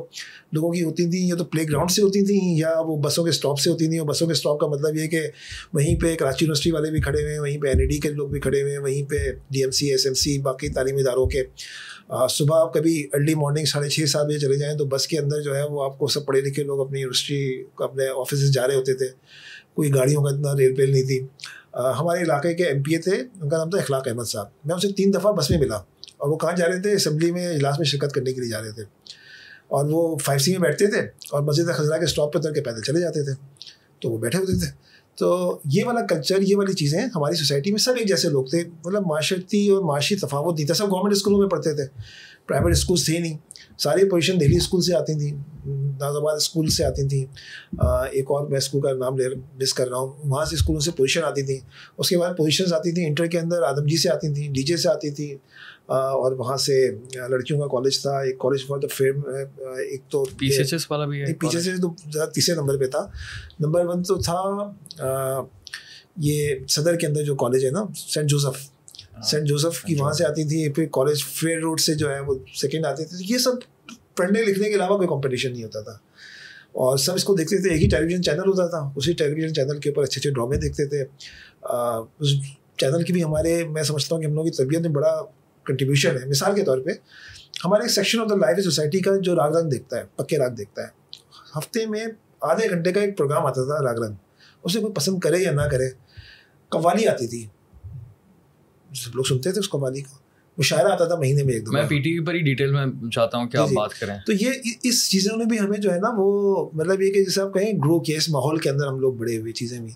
لوگوں 0.51 0.71
کی 0.71 0.83
ہوتی 0.83 1.10
تھیں، 1.10 1.27
یا 1.27 1.36
تو 1.36 1.44
پلے 1.44 1.63
گراؤنڈ 1.63 1.92
سے 1.92 2.01
ہوتی 2.01 2.25
تھیں، 2.25 2.57
یا 2.57 2.74
وہ 2.88 2.95
بسوں 3.01 3.24
کے 3.24 3.30
اسٹاپ 3.30 3.60
سے 3.60 3.69
ہوتی 3.69 3.88
تھیں، 3.88 4.00
اور 4.00 4.07
بسوں 4.07 4.27
کے 4.27 4.33
اسٹاپ 4.33 4.60
کا 4.60 4.68
مطلب 4.68 4.98
یہ 4.98 5.07
کہ 5.07 5.21
وہیں 5.74 6.00
پہ 6.01 6.15
کراچی 6.15 6.45
یونیورسٹی 6.45 6.71
والے 6.71 6.92
بھی 6.92 7.01
کھڑے 7.01 7.21
ہوئے 7.21 7.33
ہیں 7.33 7.39
وہیں 7.39 7.57
پہ 7.57 7.68
این 7.68 7.80
ای 7.80 7.86
ڈی 7.88 7.98
کے 7.98 8.10
لوگ 8.10 8.30
بھی 8.30 8.39
کھڑے 8.39 8.62
ہوئے 8.62 8.71
ہیں 8.71 8.80
وہیں 8.80 9.10
پہ 9.10 9.31
D 9.51 9.63
M 9.63 9.71
C 9.71 9.92
S 9.92 10.06
M 10.06 10.13
C 10.13 10.38
باقی 10.39 10.69
تعلیمی 10.69 11.01
اداروں 11.01 11.25
کے۔ 11.25 11.44
صبح 12.30 12.62
آپ 12.62 12.74
کبھی 12.74 12.95
ارلی 13.13 13.36
مارننگ 13.36 13.66
ساڑھے 13.66 13.89
چھ، 13.89 14.09
سات 14.09 14.25
بجے 14.25 14.39
چلے 14.39 14.57
جائیں 14.57 14.77
تو 14.77 14.86
بس 14.86 15.07
کے 15.07 15.19
اندر 15.19 15.42
جو 15.42 15.56
ہے 15.56 15.63
وہ 15.63 15.83
آپ 15.83 15.98
کو 16.00 16.07
سب 16.07 16.25
پڑھے 16.25 16.42
لکھے 16.42 16.63
لوگ 16.63 16.81
اپنی 16.81 17.00
یونیورسٹی 17.00 17.63
اپنے 17.77 18.07
آفیسز 18.21 18.54
جا 18.54 18.68
رہے 18.68 18.75
ہوتے 18.75 18.94
تھے۔ 18.94 19.07
کوئی 19.75 19.94
گاڑیوں 19.94 20.24
کا 20.24 20.30
اتنا 20.30 20.56
ریل 20.57 20.75
پیل 20.75 20.92
نہیں 20.92 21.04
تھی۔ 21.04 21.19
ہمارے 21.78 22.22
علاقے 22.22 22.54
کے 22.54 22.64
ایم 22.64 22.84
پی 22.84 22.96
اے 22.96 23.02
تھے، 23.02 23.24
ان 23.42 23.50
کا 23.50 23.58
نام 23.58 23.70
تھا 23.70 23.80
اخلاق 23.80 24.08
احمد 24.08 24.24
صاحب۔ 24.24 24.48
میں 24.66 24.75
ان 24.75 24.81
سے 24.81 24.88
تین 24.88 25.14
دفعہ 25.14 25.31
بس 25.31 25.50
میں 25.50 25.60
ملا 25.60 25.75
اور 26.18 26.30
وہ 26.30 26.38
کہاں 26.38 26.54
جا 26.54 26.68
رہے 26.68 26.81
تھے؟ 26.81 26.94
اسمبلی 26.94 27.31
میں 27.31 27.48
اجلاس 27.48 27.80
میں 27.80 27.86
شرکت 27.86 28.14
کرنے 28.14 28.34
کے 28.34 28.42
لیے 28.42 28.50
جا 28.50 28.62
رہے 28.62 28.72
تھے۔ 28.72 28.84
اور 29.68 29.86
وہ 29.90 30.18
فائیو 30.18 30.40
سی 30.40 30.52
میں 30.52 30.60
بیٹھتے 30.60 30.88
تھے 30.88 31.00
اور 31.31 31.42
مسجد 31.42 31.74
خزرہ 31.74 31.98
کے 31.98 32.04
اسٹاپ 32.04 32.34
پہ 32.34 32.40
اتر 32.40 32.54
کے 32.54 32.62
پیدل 32.62 32.81
چلے 32.81 33.00
جاتے 33.00 33.24
تھے۔ 33.24 33.31
تو 34.02 34.10
وہ 34.10 34.18
بیٹھے 34.18 34.40
ہوتے 34.40 34.60
تھے۔ 34.60 34.72
تو 35.18 35.60
یہ 35.66 35.86
والا 35.86 36.02
کلچر 36.06 36.42
یہ 36.42 36.58
والی 36.58 36.74
چیزیں 36.74 37.02
ہماری 37.16 37.36
سوسائٹی 37.36 37.72
میں 37.72 37.80
سب 37.80 37.94
ایک 37.98 38.08
جیسے 38.08 38.30
لوگ 38.30 38.46
تھے۔ 38.46 38.64
مطلب 38.86 39.04
معاشرتی 39.08 39.69
اور 39.69 39.84
معاشی 39.84 40.16
تفاوت 40.16 40.56
نہیں 40.56 40.66
تھا، 40.66 40.74
سب 40.74 40.86
گورنمنٹ 40.86 41.14
اسکولوں 41.14 41.40
میں 41.40 41.48
پڑھتے 41.48 41.74
تھے۔ 41.74 41.84
پرائیویٹ 42.48 42.76
اسکولس 42.76 43.06
تھے 43.06 43.19
نہیں۔ 43.19 43.38
ساری 43.78 44.10
پوزیشن 44.10 44.40
دہلی 44.40 44.58
اسکول 44.58 44.81
سے 44.81 44.96
آتی 44.96 45.14
تھیں 45.14 45.38
ناز 46.00 46.16
آباد 46.16 46.36
اسکول 46.36 46.68
سے 46.70 46.86
آتی 46.86 47.08
تھیں۔ 47.08 47.25
ایک 48.12 48.25
اور 48.28 48.48
میں 48.48 48.58
اسکول 48.58 48.81
کا 48.81 48.92
نام 48.94 49.18
لے 49.18 49.30
مس 49.62 49.74
کر 49.74 49.88
رہا 49.88 49.98
ہوں۔ 49.98 50.14
وہاں 50.24 50.46
سے 50.46 50.56
اسکولوں 50.56 50.80
سے 50.80 50.92
پوزیشن 50.92 51.24
آتی 51.24 51.42
تھیں۔ 51.42 51.60
اس 51.98 52.10
کے 52.10 52.18
بعد 52.18 52.34
پوزیشنز 52.38 52.74
آتی 52.74 52.92
تھیں 52.92 53.06
انٹر 53.06 53.25
کے 53.25 53.40
اندر 53.40 53.62
آدم 53.62 53.86
جی 53.86 53.98
سے 53.98 54.10
آتی 54.10 54.34
تھیں 54.34 54.54
ڈی 54.54 54.64
جے 54.64 54.78
سے 54.78 54.90
آتی 54.90 55.10
تھیں۔ 55.10 55.36
اور 55.90 56.31
وہاں 56.31 56.58
سے 56.58 56.92
لڑکیوں 57.30 57.60
کا 57.60 57.68
کالج 57.68 58.02
تھا۔ 58.02 58.18
ایک 58.20 58.38
کالج 58.38 58.66
فار 58.68 58.78
دا 58.78 58.88
فیم 58.92 59.22
ایک 59.92 60.02
تو 60.10 60.24
پی 60.38 60.52
سی 60.52 60.58
ایچ 60.58 60.74
ایس 60.74 60.92
والا 60.92 61.06
بھی 61.06 61.22
ہے۔ 61.22 61.34
پی 61.34 61.48
سی 61.52 61.58
ایچ 61.58 61.68
ایس 61.68 61.81
تو 61.81 62.26
تیسرے 62.26 62.56
نمبر 62.56 62.78
پہ 62.78 62.88
تھا۔ 62.88 63.08
نمبر 63.60 63.86
ون 63.86 64.04
تو 64.04 64.16
تھا 64.16 64.42
یہ 66.18 66.56
صدر 66.69 66.96
کے 66.96 67.08
اندر 67.08 67.24
جو 67.24 67.36
کالج 67.36 67.66
ہے 67.66 67.69
نا 67.69 67.86
سینٹ 67.96 68.30
جوزف 68.30 68.58
سینٹ 69.21 69.48
جوزف 69.48 69.83
کی 69.83 69.95
وہاں 69.95 70.13
سے 70.13 70.25
آتی 70.25 70.44
تھی 70.44 70.71
پھر 70.71 70.86
کالج 70.92 71.24
فیئر 71.24 71.60
روڈ 71.60 71.80
سے 71.80 71.94
جو 71.94 72.13
ہے 72.13 72.19
وہ 72.19 72.36
سیکنڈ 72.56 72.86
آتی 72.86 73.06
تھی۔ 73.06 73.33
یہ 73.33 73.38
سب 73.38 73.51
پڑھنے 74.15 74.42
لکھنے 74.42 74.69
کے 74.69 74.75
علاوہ 74.75 74.95
کوئی 74.95 75.07
کمپٹیشن 75.07 75.54
نہیں 75.54 75.63
ہوتا 75.63 75.81
تھا۔ 75.81 75.92
اور 76.71 76.98
سب 76.98 77.13
اس 77.13 77.24
کو 77.24 77.36
دیکھتے 77.36 77.57
تھے 77.57 77.69
ایک 77.69 77.81
ہی 77.83 77.89
ٹیلی 77.89 78.06
ویژن 78.06 78.24
چینل 78.24 78.39
ہوتا 78.39 78.68
تھا۔ 78.68 78.92
اسی 78.95 79.13
ٹیلی 79.13 79.33
ویژن 79.33 79.54
چینل 79.54 79.80
کے 79.80 79.89
اوپر 79.89 80.04
اچھے 80.04 80.19
اچھے 80.19 80.31
ڈرامے 80.31 80.57
دیکھتے 80.57 80.86
تھے۔ 80.86 81.04
اس 82.19 82.27
چینل 82.77 83.04
کی 83.04 83.13
بھی 83.13 83.24
ہمارے 83.24 83.63
میں 83.63 83.83
سمجھتا 83.83 84.15
ہوں 84.15 84.21
کہ 84.21 84.27
ہم 84.27 84.33
لوگوں 84.33 84.50
کی 84.50 84.57
طبیعت 84.57 84.81
میں 84.81 84.89
بڑا 84.89 85.21
کنٹریبیوشن 85.66 86.18
ہے۔ 86.18 86.25
مثال 86.25 86.56
کے 86.56 86.63
طور 86.63 86.77
پہ 86.77 86.92
ہمارے 87.66 87.81
ایک 87.81 87.92
section 87.92 88.19
of 88.19 88.30
the 88.30 88.36
life 88.36 88.63
society 88.63 89.00
کا 89.00 89.12
جو 89.18 89.36
راگ 89.36 89.51
رنگ 89.51 89.69
دیکھتا 89.69 89.98
ہے 89.98 90.04
پکے 90.16 90.38
راگ 90.38 90.50
دیکھتا 90.50 90.81
ہے۔ 90.81 90.88
ہفتے 91.57 91.86
میں 91.86 92.06
آدھے 92.42 92.69
گھنٹے 92.69 92.92
کا 92.92 93.01
ایک 93.01 93.18
پروگرام 93.18 93.45
آتا 93.45 93.63
تھا 93.63 93.83
راگ 93.83 93.95
رنگ 93.95 94.16
اسے 94.63 94.80
کوئی 94.80 94.94
پسند 94.94 95.19
کرے 95.19 95.39
یا 95.39 95.51
نہ 95.51 95.62
کرے 95.62 95.89
قوالی 96.69 97.07
آتی 97.07 97.27
تھی۔ 97.27 97.48
سب 98.94 99.16
لوگ 99.16 99.24
سنتے 99.24 99.51
تھے 99.51 99.60
اس 99.60 99.69
قوالی 99.69 100.01
کا 100.01 100.18
مشاعرہ 100.57 100.88
آتا 100.88 101.06
تھا 101.06 101.16
مہینے 101.16 101.44
میں 101.44 101.54
ایک 101.54 101.66
دو 101.66 101.72
میں 101.72 101.84
پی 101.90 102.00
ٹی 102.00 102.19
وی 102.19 102.25
پر 102.25 102.34
ہی 102.34 102.40
ڈیٹیل 102.40 102.72
میں 102.72 103.10
چاہتا 103.10 103.38
ہوں 103.38 103.48
کہ 103.48 103.57
آپ 103.57 103.69
بات 103.74 103.94
کریں۔ 103.94 104.16
تو 104.25 104.34
یہ 104.34 104.50
اس 104.84 105.10
چیزوں 105.10 105.38
نے 105.38 105.45
بھی 105.45 105.60
ہمیں 105.60 105.78
جو 105.78 105.94
ہے 105.94 106.00
نا 106.00 106.07
وہ 106.18 106.69
مطلب 106.74 107.01
یہ 107.01 107.13
کہ 107.13 107.24
جیسے 107.24 107.42
آپ 107.42 107.54
کہیں 107.54 107.74
گرو 107.74 108.00
کیا 108.00 108.18
اس 108.18 108.30
ماحول 108.30 108.57
کے 108.57 108.69
اندر 108.69 108.88
ہم 108.88 109.00
لوگ 109.00 109.13
بڑے 109.13 109.38
ہوئے 109.38 109.51
چیزیں 109.51 109.80
بھی۔ 109.80 109.92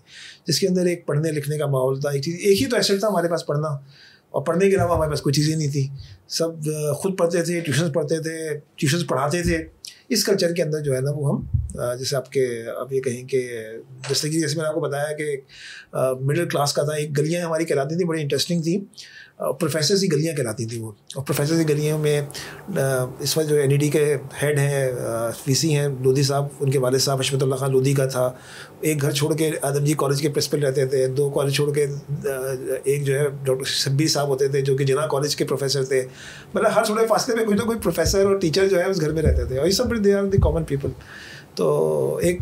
جس 0.47 0.59
کے 0.59 0.67
اندر 0.67 0.85
ایک 0.85 1.05
پڑھنے 1.05 1.31
لکھنے 1.31 1.57
کا 1.57 1.65
ماحول 1.65 1.99
تھا 1.99 2.09
ایک 2.09 2.23
چیز 2.23 2.35
ایک 2.39 2.61
ہی 2.61 2.67
تو 2.67 2.75
ایسا 2.75 2.93
تھا 2.99 3.07
ہمارے 3.07 3.27
پاس 3.27 3.45
پڑھنا۔ 3.45 3.67
اور 4.29 4.45
پڑھنے 4.45 4.69
کے 4.69 4.75
علاوہ 4.75 4.95
ہمارے 4.95 5.09
پاس 5.09 5.21
کوئی 5.21 5.33
چیزیں 5.33 5.55
نہیں 5.55 5.71
تھی 5.71 5.87
سب 6.27 6.47
خود 6.97 7.17
پڑھتے 7.17 7.41
تھے 7.41 7.59
ٹیوشنس 7.59 7.93
پڑھتے 7.93 8.19
تھے 8.19 8.59
ٹیوشنس 8.75 9.07
پڑھاتے 9.07 9.43
تھے۔ 9.43 9.65
اس 10.09 10.23
کلچر 10.23 10.53
کے 10.53 10.63
اندر 10.63 10.79
جو 10.79 10.95
ہے 10.95 11.01
نا 11.01 11.11
وہ 11.15 11.31
ہم 11.31 11.95
جیسے 11.97 12.15
آپ 12.15 12.31
کے، 12.31 12.45
آپ 12.77 12.93
یہ 12.93 13.01
کہیں 13.01 13.27
کہ 13.27 13.41
جیسے 14.09 14.29
کہ 14.29 14.39
جیسے 14.39 14.55
میں 14.55 14.63
نے 14.63 14.67
آپ 14.67 14.75
کو 14.75 14.79
بتایا 14.79 15.15
کہ 15.17 15.35
مڈل 16.21 16.47
کلاس 16.49 16.73
کا 16.73 16.83
تھا، 16.83 16.93
ایک 16.93 17.17
گلیاں 17.17 17.45
ہماری 17.45 17.65
کہلاتی 17.65 17.95
تھیں، 17.95 18.07
بڑی 18.07 18.21
انٹرسٹنگ 18.21 18.61
تھیں۔ 18.61 18.79
پروفیسرز 19.37 20.01
کی 20.01 20.11
گلیاں 20.11 20.35
کہلاتی 20.35 20.65
تھیں 20.65 20.81
وہ۔ 20.81 20.91
اور 21.15 21.23
پروفیسرز 21.23 21.57
کی 21.57 21.73
گلیوں 21.73 21.99
میں 21.99 22.21
اس 23.19 23.37
وقت 23.37 23.49
جو 23.49 23.55
این 23.55 23.71
ای 23.71 23.77
ڈی 23.77 23.89
کے 23.89 24.17
ہیڈ 24.41 24.59
ہیں 24.59 24.91
وی 25.47 25.53
سی 25.53 25.75
ہیں، 25.75 25.87
لودھی 26.03 26.23
صاحب، 26.23 26.45
ان 26.59 26.71
کے 26.71 26.79
والد 26.79 26.99
صاحب 26.99 27.19
اشمت 27.19 27.43
اللہ 27.43 27.55
خان 27.55 27.71
لودھی 27.71 27.93
کا 27.93 28.05
تھا۔ 28.05 28.31
ایک 28.81 29.01
گھر 29.01 29.11
چھوڑ 29.11 29.35
کے 29.35 29.51
آدم 29.61 29.83
جی 29.83 29.93
کالج 29.97 30.21
کے 30.21 30.29
پرنسپل 30.29 30.63
رہتے 30.63 30.85
تھے۔ 30.85 31.07
دو 31.07 31.29
کالج 31.29 31.55
چھوڑ 31.55 31.73
کے 31.73 31.85
ایک 32.83 33.05
جو 33.05 33.19
ہے 33.19 33.25
ڈاکٹر 33.43 33.63
شبیر 33.63 34.07
صاحب 34.07 34.27
ہوتے 34.27 34.47
تھے، 34.47 34.61
جو 34.61 34.77
کہ 34.77 34.85
جنا 34.85 35.07
کالج 35.07 35.35
کے 35.35 35.45
پروفیسر 35.45 35.85
تھے۔ 35.85 36.05
مطلب 36.53 36.71
ہر 36.75 36.83
تھوڑے 36.83 37.07
فاصلے 37.07 37.35
میں 37.35 37.45
کوئی 37.45 37.57
نہ 37.57 37.63
کوئی 37.63 37.77
پروفیسر 37.83 38.25
اور 38.25 38.35
ٹیچر 38.35 38.67
جو 38.67 38.79
ہے 38.79 38.89
اس 38.89 39.01
گھر 39.01 39.11
میں 39.11 39.21
رہتے 39.21 39.45
تھے۔ 39.45 39.57
اور 39.57 39.65
یہ 39.65 39.71
سب 39.71 40.05
they 40.05 40.13
are 40.13 40.23
the 40.23 40.37
common 40.37 40.63
people 40.63 40.89
تو 41.57 42.15
ایک 42.21 42.41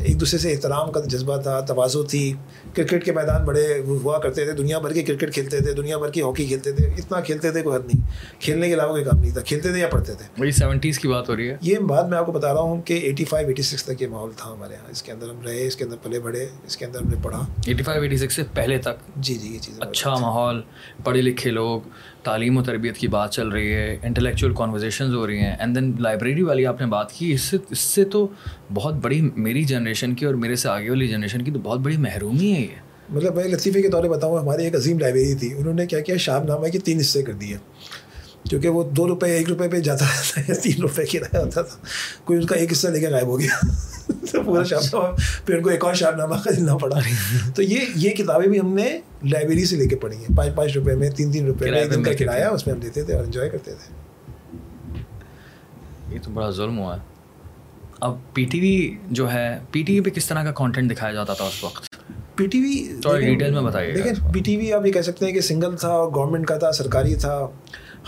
ایک 0.00 0.20
دوسرے 0.20 0.38
سے 0.38 0.52
احترام 0.52 0.92
کا 0.92 1.00
جذبہ 1.00 1.36
تھا 1.36 1.60
توازو 1.60 2.02
تھی۔ 2.02 2.32
کرکٹ 2.74 3.04
کے 3.04 3.12
میدان 3.12 3.44
بڑے 3.44 3.80
ہوا 3.86 4.18
کرتے 4.18 4.44
تھے 4.44 4.52
دنیا 4.52 4.78
بھر 4.78 4.92
کے 4.92 5.02
کرکٹ 5.02 5.34
کھیلتے 5.34 5.58
تھے 5.58 5.72
دنیا 5.72 5.98
بھر 5.98 6.10
کی 6.10 6.22
ہاکی 6.22 6.46
کھیلتے 6.46 6.72
تھے 6.72 6.86
اتنا 6.86 7.20
کھیلتے 7.20 7.50
تھے 7.50 7.62
کوئی 7.62 7.76
حد 7.76 7.94
نہیں۔ 7.94 8.06
کھیلنے 8.40 8.68
کے 8.68 8.74
علاوہ 8.74 8.90
کوئی 8.90 9.04
کام 9.04 9.20
نہیں 9.20 9.32
تھا 9.32 9.40
کھیلتے 9.40 9.72
تھے 9.72 9.80
یا 9.80 9.88
پڑھتے 9.88 10.14
تھے۔ 10.14 10.26
وہی 10.38 10.50
سیونٹیز 10.50 10.98
کی 10.98 11.08
بات 11.08 11.28
ہو 11.28 11.36
رہی 11.36 11.50
ہے۔ 11.50 11.56
یہ 11.60 11.78
بات 11.78 12.08
میں 12.08 12.18
آپ 12.18 12.26
کو 12.26 12.32
بتا 12.32 12.54
رہا 12.54 12.60
ہوں 12.60 12.82
کہ 12.82 12.94
ایٹی 12.94 13.24
فائیو 13.24 13.48
ایٹی 13.48 13.62
سکس 13.62 13.84
تک 13.84 14.02
یہ 14.02 14.08
ماحول 14.08 14.30
تھا 14.36 14.52
ہمارے 14.52 14.74
یہاں۔ 14.74 14.90
اس 14.90 15.02
کے 15.02 15.12
اندر 15.12 15.30
ہم 15.30 15.42
رہے 15.42 15.66
اس 15.66 15.76
کے 15.76 15.84
اندر 15.84 15.96
پلے 16.02 16.20
بڑھے 16.20 16.46
اس 16.66 16.76
کے 16.76 16.84
اندر 16.84 17.00
ہم 17.00 17.08
نے 17.08 17.16
پڑھا۔ 17.22 17.46
ایٹی 17.66 17.82
فائیو 17.82 18.02
ایٹی 18.02 18.16
سکس 18.16 18.36
سے 18.36 18.42
پہلے 18.54 18.78
تک۔ 18.78 19.16
جی 19.16 19.34
جی 19.34 19.48
یہ 19.48 19.58
چیز 19.58 19.74
اچھا 19.80 20.14
ماحول 20.14 20.62
پڑھے 21.04 21.22
لکھے 21.22 21.50
لوگ۔ 21.50 21.80
تعلیم 22.28 22.56
و 22.56 22.62
تربیت 22.62 22.96
کی 22.96 23.08
بات 23.08 23.32
چل 23.32 23.48
رہی 23.48 23.72
ہے 23.72 23.96
انٹلیکچوئل 24.02 24.52
کانورزیشنز 24.54 25.14
ہو 25.14 25.26
رہی 25.26 25.38
ہیں 25.38 25.56
اینڈ 25.58 25.76
دین 25.76 25.92
لائبریری 25.98 26.42
والی 26.42 26.66
آپ 26.66 26.80
نے 26.80 26.86
بات 26.86 27.12
کی، 27.12 27.32
اس 27.32 27.40
سے 27.40 27.56
اس 27.70 27.78
سے 27.78 28.04
تو 28.04 28.26
بہت 28.74 28.94
بڑی 28.94 29.20
میری 29.36 29.64
جنریشن 29.64 30.14
کی 30.14 30.26
اور 30.26 30.34
میرے 30.34 30.56
سے 30.56 30.68
آگے 30.68 30.90
والی 30.90 31.08
جنریشن 31.08 31.42
کی 31.42 31.50
تو 31.50 31.58
بہت 31.58 31.80
بڑی 31.80 31.96
محرومی 31.96 32.52
ہے 32.52 32.60
یہ۔ 32.60 32.76
مطلب 33.08 33.36
میں 33.36 33.44
لطیفے 33.44 33.82
کے 33.82 33.88
طور 33.88 34.02
پہ 34.02 34.08
بتاؤں، 34.08 34.38
ہماری 34.38 34.64
ایک 34.64 34.76
عظیم 34.76 34.98
لائبریری 34.98 35.34
تھی، 35.34 35.54
انہوں 35.58 35.74
نے 35.74 35.86
کیا 35.86 36.00
کیا، 36.00 36.16
شام 36.16 36.42
نامہ 36.42 36.66
کے 36.66 36.78
تین 36.78 36.98
حصے 36.98 37.22
کر 37.22 37.32
دیے۔ 37.32 37.56
کیونکہ 38.48 38.68
وہ 38.68 38.90
دو 38.90 39.08
روپے، 39.08 39.30
ایک 39.30 39.48
روپے 39.48 39.68
پہ 39.68 39.80
جاتا 39.80 40.04
تھا 40.04 40.40
یا 40.48 40.54
تین 40.62 40.80
روپے 40.80 41.06
کرایہ 41.06 41.44
ہوتا 41.44 41.62
تھا۔ 41.62 41.76
کوئی 42.24 42.38
ان 42.38 42.46
کا 42.46 42.56
ایک 42.56 42.72
حصہ 42.72 42.88
لے 42.88 43.00
کے 43.00 43.08
غائب 43.08 43.26
ہو 43.26 43.40
گیا۔ 43.40 43.66
تو 44.32 44.42
پورا 44.42 44.64
شام 44.64 45.14
پھر 45.46 45.56
ان 45.56 45.62
کو 45.62 45.70
ایک 45.70 45.84
اور 45.84 45.94
شام 45.94 46.14
نامہ 46.16 46.34
خریدنا 46.34 46.76
پڑا۔ 46.76 46.98
تو 47.54 47.62
یہ 47.62 47.80
یہ 47.94 48.10
کتابیں 48.10 48.46
بھی 48.46 48.60
ہم 48.60 48.74
نے 48.74 49.00
لائبریری 49.24 49.64
سے 49.64 49.76
لے 49.76 49.86
کے 49.86 49.96
پڑھی 49.96 50.16
ہیں۔ 50.16 50.36
پانچ 50.36 50.54
پانچ 50.54 50.76
روپے 50.76 50.94
میں، 50.94 51.10
تین 51.10 51.32
تین 51.32 51.46
روپے 51.46 51.70
میں، 51.70 51.78
ایک 51.78 51.94
دن 51.94 52.02
کا 52.02 52.12
کرایہ 52.12 52.44
اس 52.44 52.66
میں 52.66 52.74
ہم 52.74 52.80
دیتے 52.80 53.02
تھے 53.02 53.14
اور 53.14 53.24
انجوائے 53.24 53.50
کرتے 53.50 53.72
تھے۔ 53.74 53.94
یہ 56.14 56.18
تو 56.22 56.30
بڑا 56.30 56.50
ظلم 56.50 56.78
ہوا۔ 56.78 56.96
ہے 56.96 57.00
اب 58.00 58.16
پی 58.34 58.44
ٹی 58.44 58.60
وی 58.60 58.96
جو 59.10 59.32
ہے، 59.32 59.58
پی 59.70 59.82
ٹی 59.82 59.92
وی 59.92 60.00
پہ 60.00 60.10
کس 60.10 60.26
طرح 60.26 60.44
کا 60.44 60.52
کانٹینٹ 60.52 60.92
دکھایا 60.92 61.12
جاتا 61.12 61.32
تھا 61.32 61.44
اس 61.44 61.64
وقت؟ 61.64 61.87
پی 62.38 62.46
ٹی 62.46 62.58
وی 62.60 62.72
ڈیٹیل 63.20 63.50
میں 63.50 63.62
بتائیے 63.62 63.92
دیکھیں 63.92 64.32
پی 64.32 64.40
ٹی 64.40 64.56
وی 64.56 64.72
آپ 64.72 64.86
یہ 64.86 64.92
کہہ 64.92 65.00
سکتے 65.00 65.26
ہیں 65.26 65.32
کہ 65.32 65.40
سنگل 65.40 65.76
تھا 65.76 65.88
اور 65.88 66.10
گورنمنٹ 66.14 66.46
کا 66.46 66.56
تھا 66.58 66.70
سرکاری 66.72 67.14
تھا۔ 67.14 67.46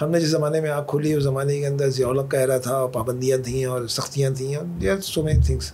ہم 0.02 0.10
نے 0.10 0.20
جس 0.20 0.28
زمانے 0.28 0.60
میں 0.60 0.70
آنکھ 0.70 0.88
کھولی 0.88 1.14
اس 1.14 1.22
زمانے 1.22 1.58
کے 1.60 1.66
اندر 1.66 1.90
ضیاء 1.90 2.08
کا 2.28 2.38
ایرا 2.38 2.58
تھا 2.58 2.75
اور 2.75 2.88
پابندیاں 2.88 3.38
تھیں 3.38 3.64
اور 3.64 3.87
سختیاں 3.87 4.30
تھیں 4.37 4.54
اور 4.56 5.00
سو 5.02 5.22
مینی 5.22 5.42
تھنگس 5.46 5.72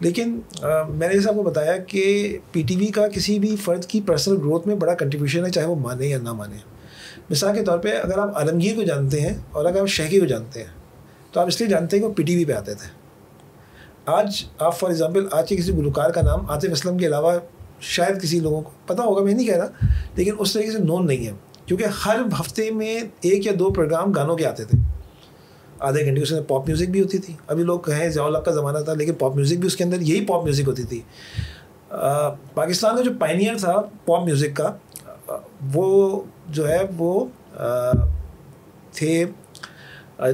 لیکن 0.00 0.38
میں 0.62 1.08
نے 1.08 1.14
جیسے 1.14 1.28
آپ 1.28 1.34
کو 1.34 1.42
بتایا 1.42 1.76
کہ 1.88 2.04
پی 2.52 2.62
ٹی 2.68 2.76
وی 2.76 2.86
کا 2.96 3.06
کسی 3.08 3.38
بھی 3.38 3.54
فرد 3.64 3.84
کی 3.84 4.00
پرسنل 4.06 4.36
گروتھ 4.36 4.68
میں 4.68 4.76
بڑا 4.76 4.94
کنٹریبیوشن 4.94 5.44
ہے 5.46 5.50
چاہے 5.50 5.66
وہ 5.66 5.76
مانے 5.80 6.06
یا 6.06 6.18
نہ 6.22 6.32
مانے۔ 6.32 6.56
مثال 7.30 7.56
کے 7.56 7.64
طور 7.64 7.78
پہ 7.78 7.96
اگر 8.02 8.18
آپ 8.18 8.36
عالمگیر 8.36 8.74
کو 8.76 8.82
جانتے 8.82 9.20
ہیں 9.20 9.34
اور 9.52 9.64
اگر 9.64 9.80
آپ 9.80 9.88
شہکی 9.88 10.20
کو 10.20 10.26
جانتے 10.26 10.60
ہیں 10.60 10.70
تو 11.32 11.40
آپ 11.40 11.46
اس 11.46 11.60
لیے 11.60 11.68
جانتے 11.70 11.96
ہیں 11.96 12.02
کہ 12.02 12.08
وہ 12.08 12.14
پی 12.14 12.22
ٹی 12.22 12.36
وی 12.36 12.44
پہ 12.44 12.52
آتے 12.52 12.74
تھے۔ 12.74 12.88
آج 14.06 14.44
آپ 14.58 14.78
فار 14.78 14.90
ایگزامپل 14.90 15.26
آج 15.32 15.48
کے 15.48 15.56
کسی 15.56 15.72
گلوکار 15.72 16.10
کا 16.10 16.22
نام 16.22 16.50
عاطف 16.50 16.72
اسلم 16.72 16.98
کے 16.98 17.06
علاوہ 17.06 17.32
شاید 17.80 18.22
کسی 18.22 18.40
لوگوں 18.40 18.60
کو 18.62 18.70
پتہ 18.86 19.02
ہوگا، 19.02 19.22
میں 19.24 19.34
نہیں 19.34 19.46
کہہ 19.46 19.56
رہا، 19.56 19.86
لیکن 20.14 20.34
اس 20.38 20.52
طریقے 20.52 20.70
سے 20.72 20.78
نون 20.78 21.06
نہیں 21.06 21.26
ہے۔ 21.26 21.32
کیونکہ 21.66 21.84
ہر 22.04 22.16
ہفتے 22.40 22.70
میں 22.70 23.00
ایک 23.20 23.46
یا 23.46 23.52
دو 23.58 23.70
پروگرام 23.70 24.12
گانوں 24.12 24.36
کے 24.36 24.46
آتے 24.46 24.64
تھے۔ 24.64 24.78
آدھے 25.78 26.04
گھنٹے 26.04 26.22
اس 26.22 26.32
میں 26.32 26.40
پاپ 26.40 26.66
میوزک 26.66 26.90
بھی 26.90 27.00
ہوتی 27.02 27.18
تھی۔ 27.18 27.34
ابھی 27.46 27.62
لوگ 27.62 27.80
کہیں 27.80 28.08
ضیاء 28.08 28.24
الگ 28.24 28.38
کا 28.38 28.52
زمانہ 28.52 28.78
تھا، 28.78 28.94
لیکن 28.94 29.14
پاپ 29.14 29.34
میوزک 29.34 29.56
بھی 29.56 29.66
اس 29.66 29.76
کے 29.76 29.84
اندر 29.84 30.00
یہی 30.00 30.24
پاپ 30.26 30.44
میوزک 30.44 30.68
ہوتی 30.68 30.82
تھی۔ 30.82 31.00
پاکستان 32.54 32.94
میں 32.94 33.02
جو 33.02 33.10
پائنیئر 33.20 33.54
تھا 33.58 33.72
پاپ 34.04 34.24
میوزک 34.24 34.56
کا 34.56 34.76
وہ 35.74 36.22
جو 36.48 36.68
ہے، 36.68 36.80
وہ 36.98 37.24
تھے 38.92 39.24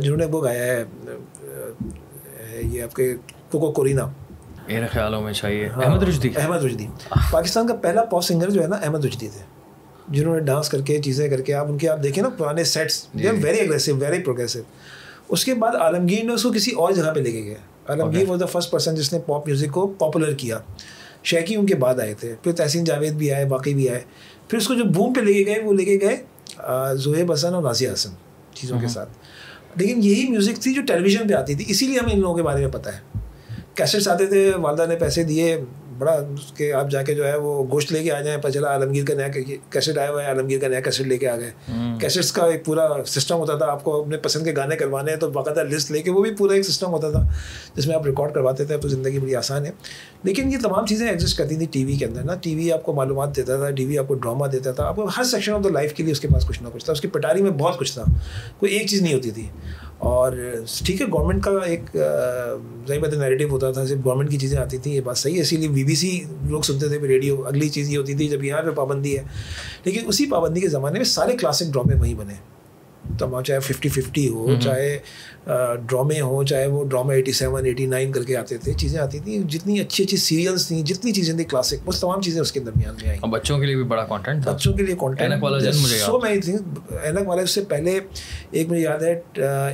جنہوں 0.03 0.17
نے 0.17 0.25
وہ 0.25 0.45
گایا 0.45 0.65
ہے 0.65 0.85
یہ 2.63 2.83
آپ 2.83 2.95
کے 2.95 3.15
کوکو 3.51 3.73
کورینا۔ 3.73 4.07
میرے 4.67 4.87
خیالوں 4.87 5.23
میں 5.23 5.33
چاہیے 5.33 5.69
ہاں، 5.69 5.83
احمد 5.83 6.03
رشدی۔ 6.03 6.29
احمد 6.37 6.65
رشدی۔ 6.65 6.87
پاکستان 7.33 7.67
کا 7.67 7.75
پہلا 7.75 8.05
پاپ 8.05 8.23
سنگر 8.25 8.51
جو 8.51 8.63
ہے 8.63 8.67
نا 8.67 8.77
احمد 8.77 9.05
رشدی 9.05 9.29
تھے 9.29 9.45
جنہوں 10.09 10.35
نے 10.35 10.41
ڈانس 10.41 10.69
کر 10.69 10.81
کے 10.81 11.03
چیزیں 11.03 11.29
کر 11.29 11.41
کے 11.41 11.55
آپ 11.55 11.67
ان 11.69 11.79
کے 11.79 11.89
آپ 11.89 12.03
دیکھیں 12.03 12.23
نا 12.23 12.29
پرانے 12.29 12.65
sets 12.65 13.07
very 13.15 13.61
aggressive 13.61 13.97
very 13.97 14.23
progressive 14.23 14.59
اس 15.29 15.45
کے 15.45 15.55
بعد 15.55 15.75
عالمگیر 15.75 16.25
نے 16.25 16.33
اس 16.33 16.43
کو 16.43 16.53
کسی 16.53 16.71
اور 16.71 16.93
جگہ 16.93 17.13
پہ 17.15 17.21
لے 17.21 17.33
کے 17.33 17.43
گیا۔ 17.43 17.55
Alamgir 17.89 18.29
was 18.29 18.41
the 18.41 18.47
first 18.47 18.71
person 18.71 18.95
جس 18.95 19.13
نے 19.13 19.19
پاپ 19.19 19.47
میوزک 19.47 19.73
کو 19.73 19.87
پاپولر 19.87 20.33
کیا۔ 20.33 20.59
شیکی 21.25 21.55
ان 21.55 21.67
کے 21.67 21.75
بعد 21.75 22.01
آئے 22.01 22.15
تھے 22.15 22.35
پھر 22.43 22.53
تحسین 22.53 22.85
جاوید 22.85 23.13
بھی 23.13 23.33
آئے 23.33 23.45
باقی 23.45 23.75
بھی 23.75 23.89
آئے۔ 23.89 24.01
پھر 24.49 24.59
اس 24.59 24.69
کو 24.69 24.75
جو 24.75 24.85
بوم 24.85 25.15
پہ 25.15 25.21
لے 25.21 25.33
کے 25.33 25.47
گئے 25.47 25.63
وہ 25.63 25.73
لے 25.73 25.85
کے 25.85 25.99
گئے 26.01 26.17
زہیب 26.95 27.33
حسن 27.33 27.55
اور 27.55 27.63
نازیہ 27.63 27.93
حسن 27.93 28.11
چیزوں 28.55 28.81
کے 28.81 28.89
ساتھ۔ 28.89 29.09
لیکن 29.77 30.03
یہی 30.03 30.29
میوزک 30.29 30.63
تھی 30.63 30.75
جو 30.75 30.83
ٹیلی 30.83 31.03
ویژن 31.03 31.29
پہ 31.29 31.35
آتی 31.35 31.55
تھی 31.55 31.65
اسی 31.69 31.87
لیے 31.87 31.99
ہمیں 31.99 32.13
ان 32.13 32.21
لوگوں 32.21 32.35
کے 32.35 32.43
بارے 32.43 32.61
میں 32.61 32.73
پتہ 32.73 32.91
ہے۔ 32.91 33.22
کیسٹس 33.75 34.09
آتے 34.09 34.27
تھے؟ 34.27 34.53
والدہ 34.57 34.87
نے 34.89 34.97
پیسے 34.97 35.25
دیے 35.25 35.59
بڑا 35.99 36.17
کہ 36.57 36.73
آپ 36.73 36.91
جا 36.91 37.03
کے 37.03 37.15
جو 37.15 37.27
ہے 37.29 37.37
وہ 37.37 37.65
گوشت 37.71 37.93
لے 37.93 38.03
کے 38.03 38.13
آ 38.13 38.21
جائیں 38.21 38.41
پتہ 38.41 38.49
چلا 38.49 38.69
عالمگیر 38.69 39.05
کا 39.05 39.15
نیا 39.15 39.29
کیسٹ 39.71 39.99
آیا 39.99 40.11
ہوا 40.11 40.23
ہے 40.23 40.29
عالمگیر 40.29 40.59
کا 40.59 40.69
نیا 40.69 40.81
کیسٹ 40.81 41.01
لے 41.01 41.19
کے 41.19 41.29
آ 41.29 41.37
گئے۔ 41.37 41.51
کیسٹس 42.01 42.33
کا 42.33 42.47
ایک 42.47 42.65
پورا 42.65 42.89
سسٹم 43.07 43.37
ہوتا 43.37 43.57
تھا 43.59 43.67
آپ 43.67 43.85
کو 43.85 44.03
اپنے 44.03 44.17
پسند 44.17 44.45
کے 44.45 44.53
گانے 44.57 44.77
کروانے 44.77 45.13
ہیں 45.13 45.19
تو 45.19 45.31
باقاعدہ 45.31 45.61
لسٹ 45.61 45.91
لے 45.91 46.03
کے 46.03 46.11
وہ 46.11 46.23
بھی 46.23 46.35
پورا 46.35 46.55
ایک 46.55 46.65
سسٹم 46.65 46.87
ہوتا 46.87 47.11
تھا 47.11 47.23
جس 47.75 47.87
میں 47.87 47.95
آپ 47.95 48.07
ریکارڈ 48.07 48.35
کرواتے 48.35 48.65
تھے 48.65 48.77
تو 48.77 48.89
زندگی 48.89 49.19
بڑی 49.19 49.37
آسان 49.37 49.67
ہے۔ 49.67 49.71
لیکن 50.23 50.53
یہ 50.53 50.59
تمام 50.63 50.87
چیزیں 50.87 51.09
ایگزسٹ 51.09 51.39
کرتی 51.39 51.57
تھیں 51.57 51.67
ٹی 51.71 51.85
وی 51.85 51.97
کے 51.97 52.05
اندر 52.05 52.23
نا۔ 52.23 52.35
ٹی 52.35 52.55
وی 52.55 52.73
آپ 52.73 52.83
کو 52.83 52.93
معلومات 52.93 53.37
دیتا 53.37 53.57
تھا 53.57 53.71
ٹی 53.71 53.85
وی 53.85 53.99
آپ 53.99 54.09
کو 54.09 54.15
ڈرامہ 54.15 54.47
دیتا 54.47 54.73
تھا۔ 54.73 54.85
آپ 54.85 54.97
کو 54.97 55.05
ہر 55.05 55.25
سیکشن 55.25 55.53
آف 55.53 55.65
دا 55.65 55.69
لائف 55.69 55.93
کے 55.93 56.03
لیے 56.03 56.13
اس 56.13 56.21
کے 56.21 56.29
پاس 56.29 56.47
کچھ 56.49 56.63
نہ 56.63 56.69
کچھ 56.73 56.85
تھا۔ 56.85 56.93
اس 56.93 57.01
کی 57.01 57.09
پٹاری 57.09 57.43
میں 57.43 57.51
بہت 57.51 57.79
کچھ 57.79 57.93
تھا۔ 57.93 58.05
کوئی 58.59 58.73
ایک 58.73 58.87
چیز 58.87 59.03
نہیں 59.03 59.15
ہوتی 59.15 59.31
تھی۔ 59.31 59.47
اور 60.03 60.33
ٹھیک 60.87 61.01
ہے 61.01 61.07
گورنمنٹ 61.07 61.43
کا 61.45 61.51
ایک 61.67 61.81
ظاہر 62.89 63.01
بات 63.01 63.15
نیگیٹو 63.15 63.49
ہوتا 63.51 63.73
تھا 63.73 63.87
صرف 63.87 63.99
گورنمنٹ 64.05 64.31
کی 64.31 64.39
چیزیں 64.39 64.59
آتی 64.59 64.79
تھیں 64.79 64.95
یہ 64.95 65.01
بات 65.01 65.19
صحیح 65.19 65.37
ہے۔ 65.37 65.41
اسی 65.41 65.57
لیے 65.57 65.69
بی 65.69 65.85
بی 65.85 65.95
سی 65.95 66.21
لوگ 66.49 66.63
سنتے 66.63 66.89
تھے 66.89 66.99
ریڈیو 66.99 67.47
اگلی 67.47 67.69
چیز 67.69 67.89
یہ 67.89 67.99
ہوتی 67.99 68.15
تھی 68.15 68.29
جب 68.29 68.45
یہاں 68.45 68.63
پہ 68.63 68.71
پابندی 68.71 69.19
ہے۔ 69.19 69.23
لیکن 69.85 70.01
اسی 70.07 70.27
پابندی 70.27 70.61
کے 70.61 70.69
زمانے 70.69 70.99
میں 70.99 71.05
سارے 71.05 71.37
کلاسک 71.37 71.73
ڈرامے 71.73 71.95
وہیں 72.01 72.15
بنے۔ 72.15 72.35
تمام 73.19 73.43
چاہے 73.43 73.61
ففٹی 73.61 73.89
ففٹی 73.89 74.29
ہو 74.29 74.49
چاہے 74.61 74.99
ڈرامے 75.47 76.21
ہوں 76.21 76.45
چاہے 76.45 76.67
وہ 76.67 76.85
ڈرامے 76.85 77.15
ایٹی 77.15 77.33
سیون 77.33 77.65
ایٹی 77.67 77.87
نائن 77.87 78.13
کر 78.13 78.23
کے 78.25 78.37
آتے 78.37 78.57
تھے 78.57 78.73
چیزیں 78.73 78.99
آتی 79.01 79.19
تھیں 79.19 79.39
جتنی 79.51 79.79
اچھی 79.81 80.05
اچھی 80.05 80.17
سیریلس 80.17 80.67
تھیں 80.69 80.83
جتنی 80.83 81.13
چیزیں 81.13 81.35
تھیں 81.37 81.47
کلاسک 81.49 81.89
وہ 81.89 81.93
تمام 82.01 82.21
چیزیں 82.23 82.41
اس 82.41 82.53
کے 82.53 82.61
درمیان 82.61 82.95
میں 83.01 83.09
آئیں۔ 83.09 83.31
بچوں 83.31 83.59
کے 83.59 83.67
لیے 83.67 83.77
بھی 83.77 83.85
بڑا 83.85 84.05
کانٹینٹ 84.05 84.45
بچوں 84.47 84.73
کے 84.73 84.83
لیے 84.83 84.95
کانٹینٹ 85.01 85.45
سو 86.05 86.19
مینی 86.23 86.41
تھنگ 86.41 86.93
اینک 87.03 87.29
والا 87.29 87.43
اس 87.43 87.51
سے 87.51 87.65
پہلے 87.69 87.99
ایک 88.51 88.69
مجھے 88.71 88.81
یاد 88.81 89.03
ہے 89.03 89.21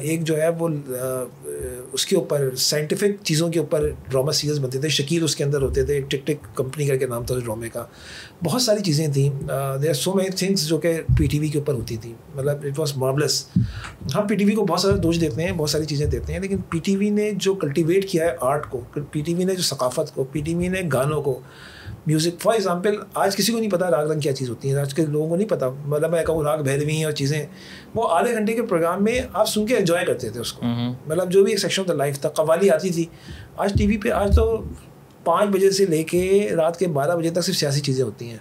ایک 0.01 0.25
جو 0.27 0.41
ہے 0.41 0.49
وہ 0.59 0.69
اس 1.93 2.07
کے 2.07 2.17
اوپر 2.17 2.49
سائنٹیفک 2.59 3.25
چیزوں 3.25 3.49
کے 3.53 3.59
اوپر 3.59 3.89
ڈرامہ 4.11 4.31
سیریلس 4.31 4.61
بنتے 4.61 4.79
تھے 4.81 4.89
شکیل 4.89 5.25
اس 5.25 5.37
کے 5.37 5.45
اندر 5.45 5.63
ہوتے 5.63 5.85
تھے 5.85 6.01
ٹک 6.01 6.27
ٹک 6.27 6.57
کمپنی 6.57 6.87
کر 6.87 6.97
کے 6.97 7.07
نام 7.07 7.25
تھا 7.25 7.35
اس 7.35 7.45
ڈرامے 7.45 7.69
کا۔ 7.69 7.85
بہت 8.45 8.63
ساری 8.63 8.83
چیزیں 8.85 9.07
تھیں 9.13 9.29
there 9.43 9.89
are 9.89 9.95
so 9.95 10.15
many 10.15 10.31
things 10.37 10.67
جو 10.69 10.79
کہ 10.79 10.93
پی 11.19 11.27
ٹی 11.27 11.39
وی 11.39 11.49
کے 11.49 11.59
اوپر 11.59 11.75
ہوتی 11.75 11.97
تھیں۔ 11.97 12.13
مطلب 12.35 12.65
اٹ 12.65 12.79
واز 12.79 12.97
ماربلس 12.97 13.45
ہم 14.15 14.27
پی 14.29 14.35
ٹی 14.35 14.45
وی 14.45 14.53
کو 14.53 14.65
بہت 14.67 14.81
سارا 14.81 14.97
دوش 15.03 15.21
دیتے 15.21 15.43
ہیں 15.43 15.53
بہت 15.59 15.71
ساری 15.71 15.85
چیزیں 15.85 16.07
دیتے 16.07 16.33
ہیں 16.33 16.41
لیکن 16.41 16.57
پی 16.71 16.79
ٹی 16.79 16.97
وی 16.97 17.11
نے 17.11 17.31
جو 17.37 17.55
کلٹیویٹ 17.55 18.09
کیا 18.09 18.25
ہے 18.25 18.37
آرٹ 18.41 18.71
کو 18.71 18.81
پی 19.11 19.21
ٹی 19.21 19.35
وی 19.35 19.45
نے 19.45 19.55
جو 19.55 19.63
ثقافت 19.63 20.15
کو 20.15 20.25
پی 20.25 20.41
ٹی 20.41 20.55
وی 20.55 20.69
نے 20.69 20.83
گانوں 20.93 21.23
کو 21.23 21.41
میوزک 22.07 22.41
فار 22.41 22.53
ایگزامپل 22.53 22.95
آج 23.15 23.37
کسی 23.37 23.53
کو 23.53 23.59
نہیں 23.59 23.71
پتا 23.71 23.91
راگ 23.91 24.07
رنگ 24.07 24.21
کیا 24.21 24.33
چیز 24.33 24.51
ہوتی 24.51 24.71
ہے 24.71 24.81
آج 24.81 24.95
کے 24.95 25.07
لوگوں 25.07 25.29
کو 25.29 25.37
نہیں 25.37 25.49
پتا 25.49 25.69
مطلب 25.87 26.11
میں 26.11 26.25
کہوں 26.25 26.43
راگ 26.43 26.59
بھیروی 26.59 27.05
اور 27.05 27.13
چیزیں 27.13 27.47
وہ 27.95 28.09
آدھے 28.11 28.35
گھنٹے 28.35 28.53
کے 28.53 28.63
پروگرام 28.63 29.05
میں 29.05 29.21
آپ 29.33 29.49
سن 29.49 29.67
کے 29.67 29.77
انجوائے 29.77 30.07
کرتے 30.07 30.31
تھے 30.31 30.41
اس 30.41 30.53
کو۔ 30.53 30.67
مطلب 31.07 31.31
جو 31.31 31.45
بھی 31.45 31.53
ایک 31.53 31.61
سیکشن 31.61 31.83
آف 31.83 31.89
دا 31.89 31.95
لائف 31.95 32.21
تھا 32.21 32.29
قوالی 32.29 32.71
آتی 32.71 32.91
تھی۔ 32.91 33.05
آج 33.57 33.73
ٹی 33.79 33.87
وی 33.87 33.99
پہ 33.99 34.11
آج 34.11 34.37
تو 34.37 34.63
پانچ 35.25 35.51
بجے 35.51 35.71
سے 35.71 35.87
لے 35.87 36.03
کے 36.03 36.49
رات 36.57 36.79
کے 36.79 36.87
بارہ 36.87 37.17
بجے 37.17 37.31
تک 37.31 37.43
صرف 37.43 37.57
سیاسی 37.57 37.81
چیزیں 37.81 38.05
ہوتی 38.05 38.31
ہیں۔ 38.31 38.39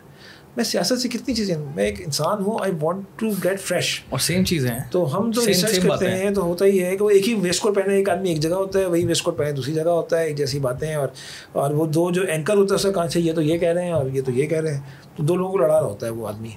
میں 0.58 0.64
سیاست 0.64 1.00
سے 1.00 1.10
کتنی 1.10 1.36
چیزیں 1.36 1.56
میں 1.76 1.86
ایک 1.86 2.02
انسان 2.02 2.44
ہوں 2.44 2.58
I 2.62 2.72
want 2.82 3.06
to 3.16 3.30
get 3.44 3.60
fresh 3.60 4.02
اور 4.10 4.20
سیم 4.20 4.44
چیزیں 4.44 4.70
ہیں۔ 4.72 4.80
تو 4.92 5.18
ہم 5.18 5.32
تو 5.32 5.48
ریسرچ 5.48 5.80
کرتے 5.80 6.12
ہیں 6.12 6.30
تو 6.32 6.42
ہوتا 6.42 6.66
ہی 6.66 6.84
ہے 6.84 6.98
کہ 6.98 7.04
وہ 7.04 7.10
ایک 7.10 7.30
ہی 7.30 7.34
ویسٹ 7.34 7.62
کوٹ 7.62 7.76
پہنے 7.76 7.96
ایک 7.96 8.10
آدمی 8.10 8.30
ایک 8.30 8.40
جگہ 8.40 8.54
ہوتا 8.54 8.80
ہے 8.80 8.86
وہی 8.86 9.06
ویسٹ 9.06 9.24
کوٹ 9.24 9.38
پہنے 9.38 9.52
دوسری 9.52 9.74
جگہ 9.74 9.90
ہوتا 9.90 10.20
ہے 10.20 10.26
ایک 10.26 10.38
جیسی 10.38 10.60
باتیں 10.60 10.96
اور 10.96 11.08
اور 11.52 11.72
وہ 11.72 11.86
دو 11.86 12.12
جو 12.12 12.22
اینکر 12.22 12.58
ہوتا 12.58 12.74
ہے 12.74 12.76
اس 12.76 12.84
کا 12.84 12.92
کہاں 12.92 13.08
سے 13.08 13.20
یہ 13.20 13.34
تو 13.34 13.42
یہ 13.42 13.58
کہہ 13.58 13.74
رہے 13.74 13.86
ہیں 13.86 13.92
اور 13.92 14.06
یہ 14.14 14.22
تو 14.22 14.32
یہ 14.32 14.46
کہہ 14.46 14.62
رہے 14.62 14.74
ہیں۔ 14.74 14.82
تو 15.16 15.24
دو 15.24 15.36
لوگوں 15.36 15.52
کو 15.52 15.58
لڑا 15.58 15.82
رہا 15.82 15.88
ہوتا 15.88 16.06
ہے 16.06 16.12
وہ 16.12 16.28
آدمی۔ 16.28 16.50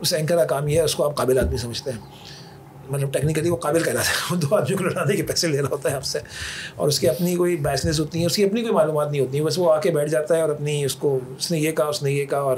اس 0.00 0.14
اینکر 0.14 0.36
کا 0.36 0.44
کام 0.44 0.68
یہ 0.68 0.76
ہے 0.76 0.80
اس 0.80 0.94
کو 0.94 1.04
آپ 1.04 1.16
قابل 1.16 1.38
آدمی 1.38 1.56
سمجھتے 1.56 1.90
ہیں۔ 1.90 1.98
مطلب 2.90 3.12
ٹیکنیکلی 3.12 3.50
وہ 3.50 3.56
قابل 3.56 3.82
کہلاتا 3.82 4.10
ہے 4.10 4.14
وہ 4.30 4.36
دو 4.36 4.54
آدمیوں 4.54 4.78
کو 4.78 4.84
لڑانے 4.84 5.16
کے 5.16 5.22
پیسے 5.22 5.48
لے 5.48 5.60
رہا 5.60 5.68
ہوتا 5.70 5.90
ہے 5.90 5.96
آپ 5.96 6.04
سے۔ 6.04 6.18
اور 6.76 6.88
اس 6.88 7.00
کی 7.00 7.08
اپنی 7.08 7.36
کوئی 7.36 7.56
بیسنس 7.56 8.00
ہوتی 8.00 8.18
ہیں 8.18 8.26
اس 8.26 8.36
کی 8.36 8.44
اپنی 8.44 8.62
کوئی 8.62 8.72
معلومات 8.72 9.10
نہیں 9.10 9.20
ہوتی 9.20 9.38
ہیں 9.38 9.44
بس 9.46 9.58
وہ 9.58 9.72
آ 9.72 9.80
کے 9.80 9.90
بیٹھ 9.90 10.10
جاتا 10.10 10.36
ہے 10.36 10.40
اور 10.40 10.50
اپنی 10.50 10.84
اس 10.84 10.94
کو 10.94 11.18
اس 11.38 11.50
نے 11.50 11.58
یہ 11.58 11.72
کہا 11.72 11.84
اس 11.84 12.02
نے 12.02 12.12
یہ 12.12 12.24
کہا 12.24 12.38
اور 12.38 12.56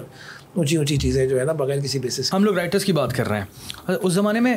اونچی 0.55 0.77
اونچی 0.77 0.97
چیزیں 0.97 1.27
جو 1.27 1.41
ہے 1.41 1.45
نا 1.45 1.53
بغیر 1.53 1.81
کسی 1.81 1.99
بیسس 1.99 2.35
ہم 2.35 2.45
لوگ 2.45 2.55
رائٹرس 2.59 2.85
کی 2.85 2.93
بات 2.93 3.13
کر 3.17 3.29
رہے 3.29 3.39
ہیں۔ 3.39 3.95
اس 4.03 4.13
زمانے 4.13 4.41
میں 4.41 4.57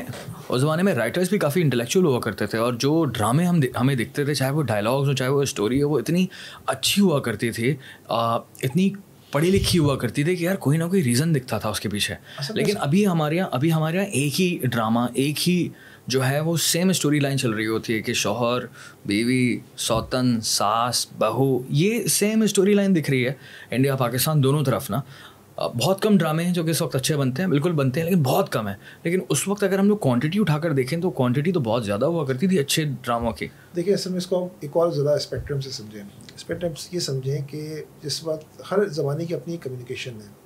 اس 0.50 0.62
زمانے 0.62 0.84
میں 0.84 0.94
رائٹرس 0.94 1.30
بھی 1.30 1.38
کافی 1.38 1.62
انٹلیکچوئل 1.62 2.06
ہوا 2.06 2.20
کرتے 2.20 2.46
تھے 2.46 2.58
اور 2.58 2.74
جو 2.74 3.06
ڈرامے 3.06 3.46
ہم 3.46 3.60
ہمیں 3.82 3.96
دکھتے 3.96 4.26
تھے 4.26 4.34
چاہے 4.34 4.52
وہ 4.52 4.64
ڈائلاگس 4.64 5.08
ہو 5.08 5.14
چاہے 5.14 5.30
وہ 5.30 5.42
اسٹوری 5.42 5.82
ہو 5.84 5.90
وہ 5.90 6.00
اتنی 6.00 6.28
اچھی 6.66 7.02
ہوا 7.02 7.20
کرتی 7.20 7.52
تھی 7.52 7.76
اتنی 8.10 8.90
پڑھی 9.32 9.52
لکھی 9.52 9.80
ہوا 9.80 9.96
کرتی 9.96 10.24
تھی 10.24 10.36
کہ 10.36 10.44
یار 10.44 10.56
کوئی 10.56 10.78
نہ 10.78 10.84
کوئی 10.84 11.04
ریزن 11.04 11.36
دکھتا 11.36 11.58
تھا 11.58 11.70
اس 11.70 11.80
کے 11.80 11.90
پیچھے۔ 11.90 12.16
لیکن 12.50 12.74
ابھی 12.80 13.08
ہمارے 13.08 13.36
یہاں 13.36 13.50
ابھی 13.52 13.74
ہمارے 13.74 13.98
یہاں 13.98 14.08
ایک 14.08 14.42
ہی 14.42 14.58
ڈرامہ 14.64 15.00
ایک 15.14 15.50
ہی 15.50 15.70
جو 16.08 16.26
ہے 16.26 16.40
وہ 16.40 16.58
سیم 16.58 16.90
اسٹوری 16.90 17.20
لائن 17.20 17.38
چل 17.38 17.50
رہی 17.50 17.68
ہوتی 17.68 17.94
ہے 17.94 18.02
کہ 18.02 18.14
شوہر 18.14 18.60
بیوی 19.06 19.60
سوتن 19.78 20.42
ساس 20.42 21.08
بہو 21.20 21.60
یہ 21.70 22.08
سیم 22.08 22.42
اسٹوری 22.42 22.74
لائن 22.74 22.96
دکھ 22.96 23.10
رہی 23.10 23.26
ہے۔ 23.26 23.34
انڈیا 23.72 23.96
پاکستان 23.96 24.44
دونوں 24.44 24.64
طرف 24.64 24.90
نا۔ 24.90 25.02
بہت 25.58 26.02
کم 26.02 26.18
ڈرامے 26.18 26.44
ہیں 26.44 26.54
جو 26.54 26.64
کہ 26.64 26.70
اس 26.70 26.82
وقت 26.82 26.96
اچھے 26.96 27.18
بنتے 27.18 27.42
ہیں، 27.42 27.50
بالکل 27.50 27.72
بنتے 27.72 28.00
ہیں، 28.00 28.10
لیکن 28.10 28.24
بہت 28.24 28.52
کم 28.52 28.68
ہے 28.68 28.74
لیکن 29.04 29.20
اس 29.30 29.48
وقت 29.48 29.64
اگر 29.64 29.80
ہم 29.80 29.88
لوگ 29.88 29.98
کوانٹٹی 29.98 30.40
اٹھا 30.40 30.60
کر 30.60 30.74
دیکھیں 30.74 31.02
تو 31.02 31.10
کوانٹٹی 31.10 31.52
تو 31.52 31.60
بہت 31.60 31.86
زیادہ 31.86 32.06
ہوا 32.06 32.26
کرتی 32.26 32.48
تھی 32.48 32.60
اچھے 32.60 32.86
ڈراموں 32.86 33.32
کی۔ 33.32 33.48
دیکھیے، 33.76 33.94
اصل 33.94 34.10
میں 34.10 34.18
اس 34.18 34.28
کو 34.28 34.50
ایک 34.60 34.72
اور 34.74 34.92
زیادہ 34.92 35.10
اسپیکٹرم 35.10 35.62
سے 35.62 35.70
سمجھیں۔ 35.70 36.04
اسپیکٹرم 36.36 36.72
یہ 36.92 37.00
سمجھیں 37.00 37.48
کہ 37.48 37.84
جس 38.04 38.24
وقت 38.24 38.62
ہر 38.72 38.88
زمانے 38.88 39.26
کی 39.26 39.36
اپنی 39.36 39.58
کمیونیکیشن 39.58 40.12
ہے۔ 40.12 40.44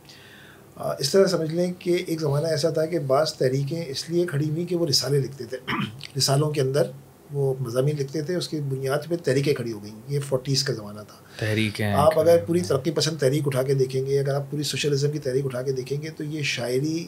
اس 0.99 1.11
طرح 1.11 1.25
سمجھ 1.25 1.53
لیں 1.53 1.73
کہ 1.79 2.03
ایک 2.07 2.21
زمانہ 2.21 2.47
ایسا 2.47 2.69
تھا 2.69 2.85
کہ 2.85 2.99
بعض 2.99 3.33
تحریکیں 3.33 3.85
اس 3.87 4.09
لیے 4.09 4.25
کھڑی 4.25 4.49
ہوئیں 4.49 4.65
کہ 4.65 4.75
وہ 4.75 4.87
رسالے 4.87 5.19
لکھتے 5.19 5.45
تھے۔ 5.45 5.57
رسالوں 6.17 6.49
کے 6.49 6.61
اندر 6.61 6.83
وہ 7.31 7.53
مضامین 7.59 7.95
لکھتے 7.99 8.21
تھے 8.21 8.35
اس 8.35 8.49
کی 8.49 8.59
بنیاد 8.59 8.97
پہ 9.09 9.15
تحریکیں 9.15 9.53
کھڑی 9.53 9.71
ہو 9.71 9.83
گئیں۔ 9.83 9.95
یہ 10.07 10.19
فورٹیز 10.29 10.63
کا 10.63 10.73
زمانہ 10.73 11.01
تھا۔ 11.01 11.15
تحریک 11.39 11.81
آپ 11.81 12.19
اگر 12.19 12.37
پوری 12.47 12.59
ترقی 12.59 12.91
پسند 12.91 13.17
تحریک 13.17 13.43
اٹھا 13.45 13.63
کے 13.63 13.73
دیکھیں 13.73 14.05
گے 14.05 14.19
اگر 14.19 14.33
آپ 14.33 14.51
پوری 14.51 14.63
سوشلزم 14.63 15.11
کی 15.11 15.19
تحریک 15.19 15.45
اٹھا 15.45 15.61
کے 15.61 15.71
دیکھیں 15.71 16.01
گے 16.01 16.09
تو 16.09 16.23
یہ 16.23 16.41
شاعری 16.41 17.07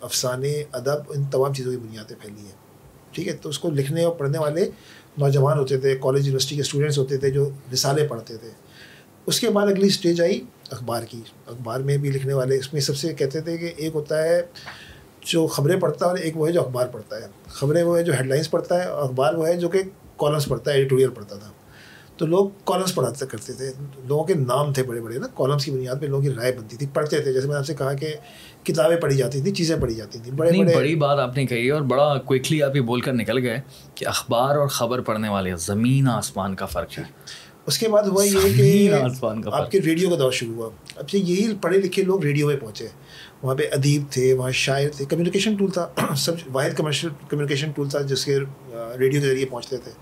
افسانے 0.00 0.62
ادب 0.72 0.98
ان 1.08 1.24
تمام 1.24 1.54
چیزوں 1.54 1.72
کی 1.72 1.78
بنیادیں 1.78 2.16
پھیلی 2.22 2.40
ہیں۔ 2.40 2.66
ٹھیک 3.12 3.28
ہے 3.28 3.32
تو 3.32 3.48
اس 3.48 3.58
کو 3.58 3.70
لکھنے 3.70 4.04
اور 4.04 4.14
پڑھنے 4.14 4.38
والے 4.38 4.70
نوجوان 5.18 5.58
ہوتے 5.58 5.78
تھے 5.78 5.96
کالج 6.00 6.20
یونیورسٹی 6.20 6.54
کے 6.54 6.60
اسٹوڈنٹس 6.60 6.98
ہوتے 6.98 7.16
تھے 7.16 7.30
جو 7.30 7.50
رسالے 7.72 8.06
پڑھتے 8.06 8.36
تھے۔ 8.36 8.50
اس 9.26 9.40
کے 9.40 9.50
بعد 9.50 9.66
اگلی 9.66 9.86
اسٹیج 9.86 10.20
آئی 10.20 10.40
اخبار 10.70 11.02
کی۔ 11.02 11.20
اخبار 11.46 11.80
میں 11.80 11.96
بھی 11.96 12.10
لکھنے 12.10 12.34
والے 12.34 12.56
اس 12.56 12.72
میں 12.72 12.80
سب 12.80 12.96
سے 12.96 13.14
کہتے 13.14 13.40
تھے 13.40 13.56
کہ 13.56 13.72
ایک 13.76 13.90
ہوتا 13.94 14.22
ہے 14.22 14.42
جو 15.26 15.46
خبریں 15.46 15.80
پڑھتا 15.80 16.06
ہے 16.06 16.10
اور 16.10 16.18
ایک 16.18 16.36
وہ 16.36 16.48
ہے 16.48 16.52
جو 16.52 16.60
اخبار 16.62 16.86
پڑھتا 16.86 17.16
ہے۔ 17.16 17.26
خبریں 17.48 17.82
وہ 17.82 17.98
ہے 17.98 18.02
جو 18.02 18.12
ہیڈ 18.12 18.26
لائنس 18.26 18.50
پڑھتا 18.50 18.84
ہے 18.84 18.88
اور 18.88 19.02
اخبار 19.02 19.34
وہ 19.34 19.48
ہے 19.48 19.56
جو 19.56 19.68
کہ 19.68 19.82
کالمس 20.16 20.46
پڑھتا 20.46 20.70
ہے 20.70 20.76
ایڈیٹوریل 20.76 21.08
پڑھتا 21.08 21.36
تھا۔ 21.36 21.50
تو 22.16 22.26
لوگ 22.26 22.48
کالمس 22.64 22.94
پڑھاتے 22.94 23.26
کرتے 23.26 23.52
تھے۔ 23.52 23.72
لوگوں 24.04 24.24
کے 24.24 24.34
نام 24.34 24.72
تھے 24.72 24.82
بڑے 24.82 25.00
بڑے 25.00 25.18
نا۔ 25.18 25.26
کالمس 25.34 25.64
کی 25.64 25.70
بنیاد 25.70 25.96
پہ 26.00 26.06
لوگوں 26.06 26.22
کی 26.22 26.30
رائے 26.30 26.52
بنتی 26.52 26.76
تھی 26.76 26.86
پڑھتے 26.94 27.20
تھے۔ 27.20 27.32
جیسے 27.32 27.46
میں 27.46 27.54
نے 27.54 27.58
آپ 27.58 27.66
سے 27.66 27.74
کہا 27.74 27.92
کہ 27.92 28.14
کتابیں 28.62 28.96
پڑھی 28.96 29.16
جاتی 29.16 29.40
تھیں 29.40 29.54
چیزیں 29.54 29.76
پڑھی 29.80 29.94
جاتی 29.94 30.18
تھیں۔ 30.18 30.32
بڑے 30.34 30.50
بڑے 30.58 30.76
بڑی 30.76 30.94
بات 30.94 31.18
آپ 31.18 31.36
نے 31.36 31.46
کہی 31.46 31.70
اور 31.70 31.82
بڑا 31.82 32.18
کوئکلی 32.18 32.62
آپ 32.62 32.76
یہ 32.76 32.80
بول 32.80 33.00
کر 33.00 33.12
نکل 33.12 33.38
گئے 33.38 33.60
کہ 33.94 34.06
اخبار 34.06 34.56
اور 34.56 34.68
خبر 34.68 35.00
پڑھنے 35.00 35.28
والے 35.28 35.50
زمین 35.58 36.08
آسمان 36.08 36.54
کا 36.54 36.66
فرق 36.66 36.98
ہے۔ 36.98 37.04
اس 37.66 37.78
کے 37.78 37.88
بعد 37.88 38.02
ہوا 38.02 38.24
یہ 38.24 38.38
کہ 38.56 38.92
آپ 39.52 39.70
کے 39.70 39.80
ریڈیو 39.80 40.10
کا 40.10 40.16
دور 40.18 40.32
شروع 40.32 40.54
ہوا۔ 40.54 40.70
اب 40.96 41.10
سے 41.10 41.18
یہی 41.18 41.54
پڑھے 41.62 41.78
لکھے 41.78 42.02
لوگ 42.02 42.22
ریڈیو 42.22 42.46
میں 42.46 42.56
پہنچے۔ 42.56 42.88
وہاں 43.42 43.54
پہ 43.54 43.62
ادیب 43.72 44.02
تھے، 44.10 44.34
وہاں 44.34 44.50
شاعر 44.50 44.88
تھے۔ 44.96 45.04
کمیونیکیشن 45.04 45.56
ٹول 45.56 45.70
تھا 45.70 46.14
سب 46.16 46.32
واحد 46.52 46.70
کمرشل 46.76 47.08
کمیونیکیشن 47.28 47.70
ٹول 47.70 47.88
تھا، 47.88 48.00
جس 48.00 48.24
کے 48.24 48.38
ریڈیو 48.98 49.20
کے 49.20 49.28
ذریعے 49.28 49.46
پہنچتے 49.46 49.76
تھے۔ 49.76 49.92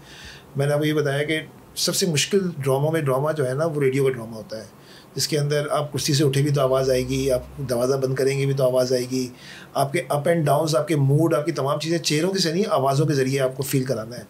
میں 0.56 0.66
نے 0.66 0.72
اب 0.72 0.84
یہ 0.84 0.92
بتایا 0.92 1.22
کہ 1.22 1.40
سب 1.74 1.94
سے 1.94 2.06
مشکل 2.06 2.38
ڈراموں 2.58 2.92
میں 2.92 3.00
ڈرامہ 3.00 3.32
جو 3.32 3.48
ہے 3.48 3.54
نا، 3.54 3.64
وہ 3.64 3.80
ریڈیو 3.80 4.04
کا 4.04 4.10
ڈرامہ 4.10 4.36
ہوتا 4.36 4.58
ہے۔ 4.58 4.66
جس 5.14 5.28
کے 5.28 5.38
اندر 5.38 5.66
آپ 5.70 5.92
کرسی 5.92 6.14
سے 6.14 6.24
اٹھے 6.24 6.42
بھی 6.42 6.50
تو 6.50 6.60
آواز 6.60 6.90
آئے 6.90 7.08
گی 7.08 7.30
آپ 7.30 7.42
دروازہ 7.70 7.94
بند 7.94 8.14
کریں 8.14 8.38
گے 8.38 8.46
بھی 8.46 8.54
تو 8.54 8.64
آواز 8.64 8.92
آئے 8.92 9.04
گی۔ 9.10 9.28
آپ 9.74 9.92
کے 9.92 10.02
اپ 10.08 10.28
اینڈ 10.28 10.46
ڈاؤنس 10.46 10.76
آپ 10.76 10.88
کے 10.88 10.96
موڈ 10.96 11.34
آپ 11.34 11.46
کی 11.46 11.52
تمام 11.52 11.78
چیزیں 11.78 11.98
چہروں 11.98 12.32
کے 12.32 12.52
نہیں 12.52 12.64
آوازوں 12.70 13.06
کے 13.06 13.14
ذریعے 13.14 13.40
آپ 13.40 13.56
کو 13.56 13.62
فیل 13.62 13.84
کرانا 13.84 14.16
ہے۔ 14.16 14.22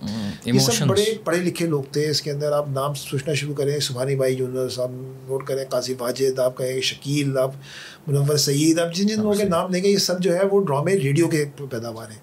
یہ 0.44 0.52
سب 0.58 0.72
بڑے 0.86 1.04
پڑھے 1.24 1.38
لکھے 1.38 1.66
لوگ 1.66 1.82
تھے۔ 1.92 2.10
اس 2.10 2.22
کے 2.22 2.30
اندر 2.30 2.52
آپ 2.52 2.68
نام 2.68 2.94
سوچنا 2.94 3.34
شروع 3.34 3.54
کریں 3.54 3.78
سبحانی 3.78 4.16
بھائی 4.16 4.34
یونس 4.34 4.78
آپ 4.80 4.88
نوٹ 5.28 5.46
کریں 5.46 5.64
قاضی 5.64 5.94
واجد 5.98 6.38
آپ 6.38 6.58
کہیں 6.58 6.80
شکیل 6.80 7.38
آپ 7.38 7.50
منور 8.06 8.36
سعید 8.36 8.78
آپ 8.78 8.94
جن 8.94 9.06
جن 9.06 9.16
لوگوں 9.16 9.34
کے 9.34 9.44
نام 9.44 9.70
لیں 9.70 9.84
گے 9.84 9.88
یہ 9.88 9.96
سب 9.96 10.20
جو 10.20 10.34
ہے 10.34 10.40
وہ 10.52 10.60
ڈرامے 10.60 10.92
ریڈیو 10.92 11.28
کے 11.28 11.44
پیداوار 11.70 12.10
ہیں۔ 12.10 12.18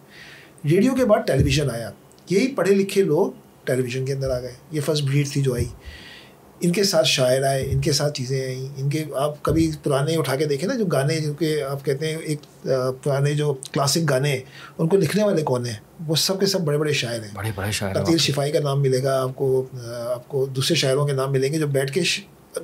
ریڈیو 0.68 0.96
کے 0.96 1.06
بعد 1.06 1.28
ٹیلی 1.28 1.44
ویژن 1.44 1.72
آیا۔ 1.72 1.92
یہی 2.30 2.48
پڑھے 2.48 2.76
لکھے 2.76 3.04
لوگ 3.04 3.32
ٹیلی 3.64 3.82
ویژن 3.82 4.06
کے 4.06 4.14
اندر 4.14 4.30
آ 4.30 4.40
گئے۔ 4.40 4.54
یہ 4.72 4.82
فرسٹ 4.82 5.04
بریڈ 5.04 5.30
تھی 5.30 5.42
جو 5.42 5.54
آئی۔ 5.54 5.66
ان 6.62 6.72
کے 6.72 6.84
ساتھ 6.84 7.08
شاعر 7.08 7.44
آئے 7.44 7.68
ان 7.72 7.82
کے 7.82 7.92
ساتھ 7.92 8.14
چیزیں 8.14 8.46
آئیں 8.46 8.68
ان 8.78 8.90
کے 8.90 9.04
آپ 9.16 9.44
کبھی 9.44 9.72
پرانے 9.84 10.16
اٹھا 10.16 10.36
کے 10.36 10.46
دیکھیں 10.46 10.68
نا 10.70 10.76
جو 10.76 10.86
گانے 10.86 11.20
جو 11.20 11.34
کہ 11.34 11.64
آپ 11.64 11.86
کہتے 11.86 12.10
ہیں 12.10 12.18
ایک 12.18 12.40
پرانے 13.04 13.34
جو 13.34 13.54
کلاسک 13.72 14.10
گانے 14.10 14.40
ان 14.78 14.88
کو 14.88 14.98
لکھنے 14.98 15.24
والے 15.24 15.42
کون 15.42 15.66
ہیں؟ 15.66 15.76
وہ 16.08 16.16
سب 16.16 16.40
کے 16.40 16.46
سب 16.46 16.62
بڑے 16.62 16.78
بڑے 16.78 16.94
شاعر 16.94 17.20
ہیں۔ 17.20 17.32
بڑے 17.34 17.52
بڑے 17.56 17.72
شاعر 17.72 17.94
قطیر 17.94 18.18
شفائی 18.18 18.52
کا 18.52 18.60
نام 18.60 18.82
ملے 18.82 19.04
گا 19.04 19.22
آپ 19.22 19.36
کو 19.36 19.66
آپ 20.06 20.28
کو 20.28 20.46
دوسرے 20.46 20.76
شاعروں 20.76 21.08
کے 21.08 21.14
نام 21.14 21.32
ملیں 21.32 21.54
گے 21.54 21.60
جو 21.60 21.68
بیٹھ 21.68 21.92
کے 21.92 22.02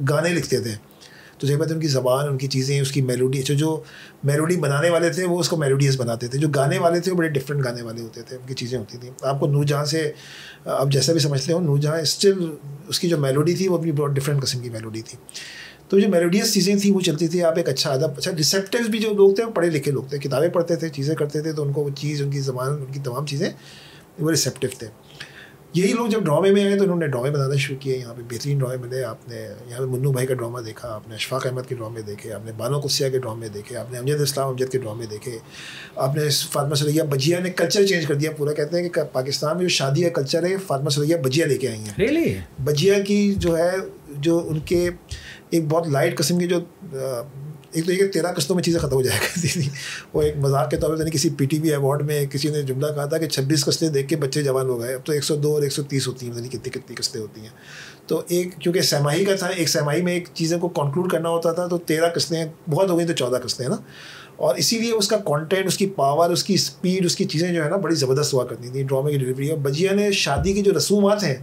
گانے 0.10 0.30
لکھتے 0.30 0.60
تھے۔ 0.60 0.72
تو 1.38 1.48
ذہبت 1.48 1.72
ان 1.72 1.80
کی 1.80 1.88
زبان، 1.88 2.28
ان 2.28 2.38
کی 2.38 2.48
چیزیں، 2.48 2.82
اس 2.82 2.92
کی 2.92 3.02
میلوڈی 3.02 3.40
اچھا 3.40 3.54
جو 3.54 3.84
میلوڈی 4.24 4.58
بنانے 4.58 4.90
والے 4.90 5.10
تھے، 5.10 5.26
وہ 5.26 5.40
اس 5.40 5.50
کو 5.50 5.58
میلوڈیز 5.58 5.98
بناتے 5.98 6.28
تھے۔ 6.28 6.40
جو 6.40 6.50
گانے 6.50 6.78
والے 6.78 7.00
تھے، 7.00 7.12
وہ 7.12 7.18
بڑے 7.18 7.28
ڈفرینٹ 7.28 7.66
گانے 7.66 7.82
والے 7.82 8.02
ہوتے 8.02 8.22
تھے، 8.22 8.36
ان 8.36 8.48
کی 8.48 8.54
چیزیں 8.54 8.80
ہوتی 8.80 8.98
تھیں۔ 8.98 9.12
آپ 9.22 9.40
کو 9.40 9.48
نور 9.48 9.64
جہاں 9.64 9.86
سے، 9.86 10.12
آپ 10.66 10.88
جیسا 10.90 11.12
بھی 11.12 11.22
سمجھتے 11.22 11.54
ہو 11.54 11.60
نور 11.60 11.78
جہاں 11.78 11.98
اسٹل 11.98 12.56
اس 12.88 13.00
کی 13.00 13.10
جو 13.10 13.18
میلوڈی 13.18 13.54
تھی، 13.54 13.68
وہ 13.68 13.78
اپنی 13.78 13.92
بہت 13.92 14.12
ڈفرینٹ 14.12 14.42
قسم 14.42 14.60
کی 14.60 14.70
میلوڈی 14.70 15.02
تھی۔ 15.02 15.18
تو 15.90 16.00
جو 16.00 16.10
میلوڈیس 16.10 16.54
چیزیں 16.54 16.76
تھیں، 16.76 16.94
وہ 16.94 17.00
چلتی 17.00 17.28
تھی 17.28 17.44
آپ 17.44 17.54
ایک 17.58 17.70
اچھا 17.70 17.92
ادب 17.92 18.18
اچھا 18.18 18.32
ریسیپٹیوز 18.38 18.90
بھی 18.90 19.00
جو 19.00 19.14
لوگ 19.14 19.36
تھے، 19.36 19.44
وہ 19.44 19.52
پڑھے 19.52 19.70
لکھے 19.70 19.92
لوگ 19.92 20.04
تھے، 20.04 20.18
کتابیں 20.18 20.50
پڑھتے 20.50 20.76
تھے، 20.76 20.90
چیزیں 20.90 21.16
کرتے 21.16 21.42
تھے، 21.42 21.54
تو 21.54 21.64
ان 21.64 21.74
کو 21.74 21.84
وہ 21.84 21.90
چیز، 21.98 22.22
ان 22.22 22.32
کی 22.32 22.40
زبان، 22.40 22.72
ان 22.72 22.94
کی 22.94 23.00
تمام 23.04 23.26
چیزیں 23.26 23.50
وہ 24.20 24.32
ریسیپٹیو 24.32 24.70
تھے۔ 24.80 24.88
یہی 25.74 25.94
لوگ 25.94 26.08
جب 26.08 26.20
ڈرامے 26.20 26.52
میں 26.52 26.64
آئے 26.66 26.78
تو 26.78 26.84
انہوں 26.84 26.98
نے 26.98 27.08
ڈرامے 27.08 27.32
بنانا 27.32 27.56
شروع 27.56 27.78
کیے 27.80 27.98
یہاں 27.98 28.14
پہ 28.18 28.22
بہترین 28.30 28.58
ڈرامے 28.58 28.78
ملے 28.78 29.04
آپ 29.04 29.30
نے 29.30 29.36
یہاں 29.68 29.80
پہ 29.80 29.84
منو 29.84 30.12
بھائی 30.12 30.28
کا 30.28 30.34
ڈرامہ 30.34 30.60
دیکھا 30.60 30.94
آپ 30.94 31.08
نے 31.08 31.16
اشفاق 31.16 31.46
احمد 31.48 31.62
کے 31.68 31.76
ڈرامے 31.76 32.02
دیکھے 32.02 32.34
آپ 32.34 32.46
نے 32.46 32.52
بانو 32.58 32.80
قدسیہ 32.80 33.10
کے 33.10 33.20
ڈرامے 33.20 33.50
دیکھے 33.50 33.78
آپ 33.78 33.92
نے 33.92 33.98
امجد 33.98 34.22
اسلام 34.22 34.48
امجد 34.48 34.72
کے 34.72 34.78
ڈرامے 34.78 35.06
دیکھے 35.06 35.38
آپ 35.96 36.16
نے 36.16 36.30
فاطمہ 36.52 36.76
سلیہ 36.76 37.04
بجیا 37.04 37.40
نے 37.40 37.50
کلچر 37.50 37.86
چینج 37.86 38.06
کر 38.06 38.16
دیا 38.16 38.32
پورا 38.32 38.54
کہتے 38.54 38.82
ہیں 38.82 38.90
کہ 38.90 39.04
پاکستان 39.04 39.56
میں 39.56 39.64
جو 39.64 39.70
شادی 39.70 40.04
کا 40.04 40.10
کلچر 40.10 40.44
ہے 40.44 40.58
فاطمہ 40.58 40.90
سلیہ 40.90 41.16
بجیا 41.16 41.46
لے 41.46 41.58
کے 41.58 41.70
آئی 41.70 41.80
ہیں۔ 41.80 42.42
بجیا 42.64 43.00
کی 43.00 43.34
جو 43.38 43.58
ہے 43.58 43.72
جو 44.10 44.48
ان 44.50 44.60
کے 44.60 44.90
ایک 45.50 45.68
بہت 45.70 45.88
لائٹ 45.88 46.18
قسم 46.18 46.40
کی 46.40 46.48
جو 46.48 46.60
ایک 47.72 47.86
تو 47.86 47.92
یہ 47.92 48.08
تیرہ 48.08 48.34
قسطوں 48.34 48.56
میں 48.56 48.64
چیزیں 48.64 48.80
ختم 48.80 48.94
ہو 48.94 49.02
جایا 49.02 49.20
کرتی 49.20 49.48
تھیں 49.48 49.70
وہ 50.14 50.22
ایک 50.22 50.38
مذاق 50.38 50.70
کے 50.70 50.78
طور 50.78 50.98
پہ 50.98 51.04
کسی 51.04 51.30
پی 51.30 51.46
ٹی 51.46 51.60
وی 51.60 51.70
ایوارڈ 51.70 52.02
میں 52.02 52.26
کسی 52.26 52.50
نے 52.50 52.62
جملہ 52.62 52.88
کہا 52.96 53.06
تھا 53.06 53.18
کہ 53.18 53.28
چھبیس 53.28 53.66
قسطیں 53.66 53.90
دیکھ 53.90 54.08
کے 54.08 54.16
بچے 54.16 54.44
جوان 54.44 54.66
ہو 54.66 54.80
گئے۔ 54.80 54.94
اب 54.94 55.06
تو 55.06 55.14
ایک 55.14 55.24
سو 55.24 55.36
دو 55.36 55.54
اور 55.54 55.62
ایک 55.62 55.72
سو 55.72 55.84
تیس 55.84 56.08
ہوتی 56.08 56.28
ہیں 56.28 56.36
یعنی 56.36 56.48
کتنی 56.48 56.70
کتنی 56.70 56.96
قسطیں 56.96 57.22
ہوتی 57.22 57.42
ہیں۔ 57.42 57.50
تو 58.08 58.22
ایک 58.28 58.58
کیونکہ 58.60 58.82
سیماہی 58.82 59.26
کا 59.26 59.36
تھا، 59.36 59.48
ایک 59.48 59.70
سیماہی 59.70 60.02
میں 60.02 60.14
ایک 60.14 60.28
چیزیں 60.34 60.58
کو 60.58 60.70
کنکلوڈ 60.70 61.12
کرنا 61.12 61.30
ہوتا 61.30 61.52
تھا، 61.52 61.68
تو 61.68 61.78
تیرہ 61.78 62.10
قسطیں 62.10 62.46
بہت 62.70 62.90
ہو 62.90 62.98
گئی 62.98 63.08
تو 63.08 63.14
چودہ 63.14 63.36
قسطیں 63.36 63.66
ہیں 63.66 63.74
نا۔ 63.74 63.82
اور 64.38 64.56
اسی 64.56 64.80
لیے 64.80 64.92
اس 64.92 65.08
کا 65.08 65.18
کانٹینٹ 65.18 65.66
اس 65.66 65.78
کی 65.78 65.88
پاور 65.88 66.30
اس 66.30 66.44
کی 66.44 66.54
اسپیڈ 66.54 67.06
اس 67.06 67.16
کی 67.16 67.26
چیزیں 67.26 67.54
جو 67.54 67.64
ہے 67.64 67.70
نا 67.70 67.76
بڑی 67.76 67.96
زبردست 67.96 68.34
ہوا 68.34 68.46
کرتی 68.46 68.70
تھیں 68.70 68.84
ڈرامے 68.84 69.12
کی 69.12 69.18
ڈلیوری 69.18 69.50
اور 69.50 69.58
بجیا 69.58 69.92
نے 69.92 70.12
شادی 70.12 70.54
کی 70.54 70.62
جو 70.62 70.72
رسومات 70.78 71.24
ہیں 71.24 71.36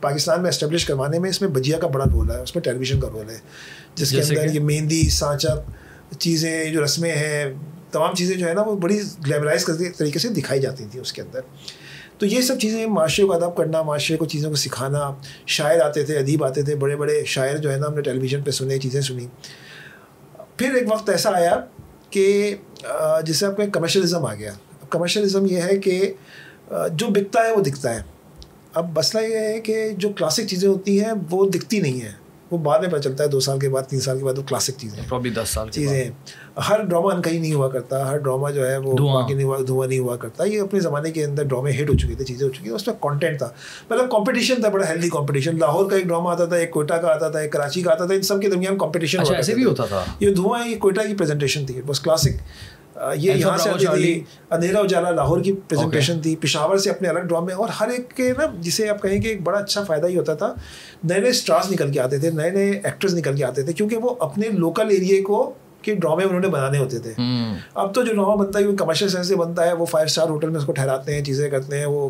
پاکستان 0.00 0.42
میں 0.42 0.48
اسٹیبلش 0.48 0.84
کروانے 0.84 1.18
میں 1.18 1.30
اس 1.30 1.40
میں 1.40 1.48
بجیا 1.48 1.78
کا 1.78 1.86
بڑا 1.86 2.04
رول 2.12 2.30
ہے 2.30 2.36
اس 2.36 2.56
میں 2.56 2.62
ٹیلی 2.62 2.78
ویژن 2.78 3.00
کا 3.00 3.08
رول 3.12 3.30
ہے۔ 3.30 3.38
جس 3.94 4.10
کے 4.10 4.20
اندر 4.20 4.54
یہ 4.54 4.60
مہندی 4.60 5.08
سانچا 5.08 5.48
چیزیں 6.18 6.70
جو 6.70 6.84
رسمیں 6.84 7.16
ہیں 7.16 7.44
تمام 7.92 8.14
چیزیں 8.14 8.36
جو 8.36 8.48
ہے 8.48 8.54
نا 8.54 8.62
وہ 8.62 8.76
بڑی 8.76 9.00
گلیبرائز 9.26 9.64
کرتی 9.64 9.88
طریقے 9.88 10.18
سے 10.18 10.28
دکھائی 10.28 10.60
جاتی 10.60 10.84
تھیں 10.90 11.00
اس 11.00 11.12
کے 11.12 11.22
اندر۔ 11.22 11.40
تو 12.18 12.26
یہ 12.26 12.40
سب 12.40 12.60
چیزیں 12.60 12.86
معاشرے 12.86 13.26
کو 13.26 13.32
ادب 13.32 13.56
کرنا 13.56 13.82
معاشرے 13.82 14.16
کو 14.16 14.26
چیزوں 14.26 14.50
کو 14.50 14.56
سکھانا 14.56 15.10
شاعر 15.46 15.80
آتے 15.80 16.02
تھے 16.02 16.18
ادیب 16.18 16.44
آتے 16.44 16.62
تھے 16.62 16.74
بڑے 16.76 16.96
بڑے 16.96 17.24
شاعر 17.24 17.56
جو 17.56 17.72
ہے 17.72 17.76
نا 17.76 17.86
ہم 17.86 17.94
نے 17.94 18.02
ٹیلی 18.02 18.18
ویژن 18.18 18.42
پہ 18.42 18.50
سنے 18.50 18.78
چیزیں 18.78 19.00
سنی 19.00 19.26
پھر 20.56 20.74
ایک 20.74 20.92
وقت 20.92 21.10
ایسا 21.10 21.30
آیا 21.34 21.60
کہ 22.10 22.54
جسے 23.26 23.46
آپ 23.46 23.56
کو 23.56 23.62
کمرشلزم 23.72 24.26
آ 24.26 24.34
گیا۔ 24.34 24.52
کمرشلزم 24.90 25.46
یہ 25.46 25.60
ہے 25.60 25.76
کہ 25.78 26.12
جو 26.90 27.06
بکتا 27.08 27.46
ہے 27.46 27.52
وہ 27.52 27.60
دکھتا 27.60 27.94
ہے۔ 27.94 28.02
اب 28.74 28.98
مسئلہ 28.98 29.26
یہ 29.26 29.38
ہے 29.38 29.60
کہ 29.60 29.88
جو 29.90 30.08
کلاسک 30.08 30.46
چیزیں 30.48 30.68
ہوتی 30.68 31.00
ہیں 31.04 31.12
وہ 31.30 31.48
دکھتی 31.50 31.80
نہیں 31.80 32.00
ہیں۔ 32.00 32.12
وہ 32.50 32.58
بعد 32.58 32.78
میں 32.78 32.88
پتہ 32.88 32.98
چلتا 32.98 33.24
ہے 33.24 33.28
دو 33.28 33.40
سال 33.40 33.58
کے 33.58 33.68
بعد 33.68 33.82
تین 33.82 34.00
سال 34.00 34.18
کے 34.18 34.24
بعد 34.24 34.38
وہ 34.38 34.42
کلاسک 34.42 34.72
چیزیں 34.78 35.02
دس 35.30 35.48
سال 35.48 35.70
چیزیں۔ 35.70 36.10
ہر 36.68 36.82
ڈرامہ 36.82 37.12
ان 37.12 37.22
کہیں 37.22 37.40
نہیں 37.40 37.54
ہوا 37.54 37.68
کرتا 37.68 38.10
ہر 38.10 38.18
ڈرامہ 38.18 38.50
جو 38.50 38.70
ہے 38.70 38.76
وہ 38.76 38.94
نہیں 39.34 39.44
ہوا 39.44 39.58
دھواں 39.66 39.86
نہیں 39.86 39.98
ہوا 39.98 40.16
کرتا۔ 40.16 40.44
یہ 40.44 40.60
اپنے 40.60 40.80
زمانے 40.80 41.10
کے 41.10 41.24
اندر 41.24 41.42
ڈرامے 41.42 41.70
ہٹ 41.70 41.90
ہو 41.90 41.94
چکی 41.94 42.14
تھے 42.14 42.24
چیزیں 42.24 42.46
ہو 42.46 42.52
چکی۔ 42.52 42.70
اس 42.70 42.86
میں 42.86 42.94
کانٹینٹ 43.00 43.38
تھا۔ 43.38 43.48
مطلب 43.90 44.10
کمپٹیشن 44.10 44.54
تھا 44.60 44.68
بڑا 44.68 44.88
ہیلدی 44.88 45.08
کمپٹیشن 45.08 45.58
لاہور 45.58 45.90
کا 45.90 45.96
ایک 45.96 46.06
ڈرامہ 46.06 46.28
آتا 46.28 46.44
تھا 46.44 46.56
ایک 46.56 46.70
کوئٹہ 46.70 46.94
کا 46.94 47.08
آتا 47.08 47.28
تھا 47.28 47.38
ایک 47.38 47.52
کراچی 47.52 47.82
کا 47.82 47.92
آتا 47.92 48.06
تھا 48.06 48.14
ان 48.14 48.22
سب 48.22 48.42
کے 48.42 48.48
درمیان 48.48 48.78
کمپٹیشن 48.78 49.20
اچھا، 49.20 49.34
ہوتا 49.64 49.84
تھا۔ 49.84 50.04
یہ 50.20 50.34
دھواں 50.34 50.68
یہ 50.68 50.76
کوئٹہ 50.78 51.00
کی 51.00 51.14
پریزنٹیشن 51.14 51.66
تھی 51.66 51.82
بس 51.86 52.00
کلاسک 52.00 52.30
یہ 53.14 53.32
یہاں 53.32 53.56
سے 53.58 53.70
آتی 53.70 53.86
تھی 53.86 54.24
اندھیرا 54.50 54.78
اجالا 54.78 55.10
لاہور 55.10 55.40
کی 55.40 55.52
پریزنٹیشن 55.52 56.20
تھی 56.20 56.36
پشاور 56.36 56.76
سے 56.76 56.90
اپنے 56.90 57.08
الگ 57.08 57.20
ڈرامے 57.20 57.52
اور 57.52 57.68
ہر 57.68 57.88
ایک 57.88 58.16
کے 58.16 58.32
نا 58.38 58.44
جسے 58.60 58.88
آپ 58.88 59.02
کہیں 59.02 59.20
کہ 59.20 59.28
ایک 59.28 59.42
بڑا 59.42 59.58
اچھا 59.58 59.82
فائدہ 59.82 60.06
ہی 60.06 60.18
ہوتا 60.18 60.34
تھا 60.34 60.54
نئے 61.04 61.20
نئے 61.20 61.30
اسٹارس 61.30 61.70
نکل 61.70 61.92
کے 61.92 62.00
آتے 62.00 62.18
تھے 62.18 62.30
نئے 62.30 62.50
نئے 62.50 62.80
ایکٹرز 62.84 63.14
نکل 63.14 63.36
کے 63.36 63.44
آتے 63.44 63.62
تھے 63.62 63.72
کیونکہ 63.72 63.96
وہ 63.96 64.14
اپنے 64.20 64.48
لوکل 64.48 64.86
ایریے 64.90 65.22
کو 65.22 65.52
کے 65.82 65.94
ڈرامے 65.94 66.24
انہوں 66.24 66.40
نے 66.40 66.48
بنانے 66.48 66.78
ہوتے 66.78 66.98
تھے۔ 66.98 67.12
اب 67.74 67.94
تو 67.94 68.02
جو 68.02 68.12
ڈرامہ 68.14 68.36
بنتا 68.36 68.58
ہے 68.58 68.66
وہ 68.66 68.76
کمرشل 68.76 69.08
سینس 69.08 69.28
سے 69.28 69.36
بنتا 69.36 69.66
ہے 69.66 69.72
وہ 69.72 69.86
فائیو 69.86 70.06
اسٹار 70.06 70.28
ہوٹل 70.28 70.48
میں 70.48 70.60
اس 70.60 70.66
کو 70.66 70.72
ٹھہراتے 70.72 71.14
ہیں 71.14 71.24
چیزیں 71.24 71.50
کرتے 71.50 71.78
ہیں 71.78 71.86
وہ 71.86 72.08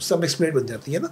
سب 0.00 0.20
ایکسپلیٹ 0.20 0.54
بن 0.54 0.66
جاتی 0.66 0.94
ہے 0.94 0.98
نا۔ 0.98 1.08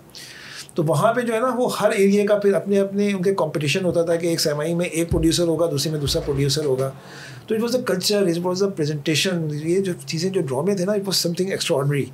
تو 0.75 0.83
وہاں 0.83 1.13
پہ 1.15 1.21
جو 1.21 1.35
ہے 1.35 1.41
نا 1.41 1.51
وہ 1.57 1.79
ہر 1.81 1.91
ایریا 1.91 2.27
کا 2.27 2.39
پھر 2.39 2.55
اپنے 2.55 2.79
اپنے 2.79 3.13
ان 3.13 3.23
کے 3.23 3.35
کمپٹیشن 3.35 3.85
ہوتا 3.85 4.03
تھا 4.03 4.17
کہ 4.17 4.27
ایک 4.27 4.41
سیمائی 4.41 4.75
میں 4.75 4.87
ایک 4.87 5.11
پروڈیوسر 5.11 5.49
ہوگا 5.49 5.67
دوسرے 5.71 5.93
میں 5.93 6.01
دوسرا 6.01 6.23
پروڈیوسر 6.23 6.65
ہوگا۔ 6.65 6.91
تو 7.51 7.57
it 7.57 7.63
was 7.63 7.77
a 7.77 7.83
culture 7.83 8.23
it 8.23 8.39
was 8.43 8.63
a 8.63 8.69
presentation 8.71 9.49
یہ 9.53 9.81
جو 9.81 9.93
چیزیں 10.07 10.31
جو 10.31 10.41
ڈرامے 10.41 10.75
تھے 10.75 10.85
نا 10.85 10.93
it 10.93 11.01
was 11.05 11.17
some 11.17 11.33
thing 11.33 11.51
extra 11.51 11.77
ordinary 11.77 12.05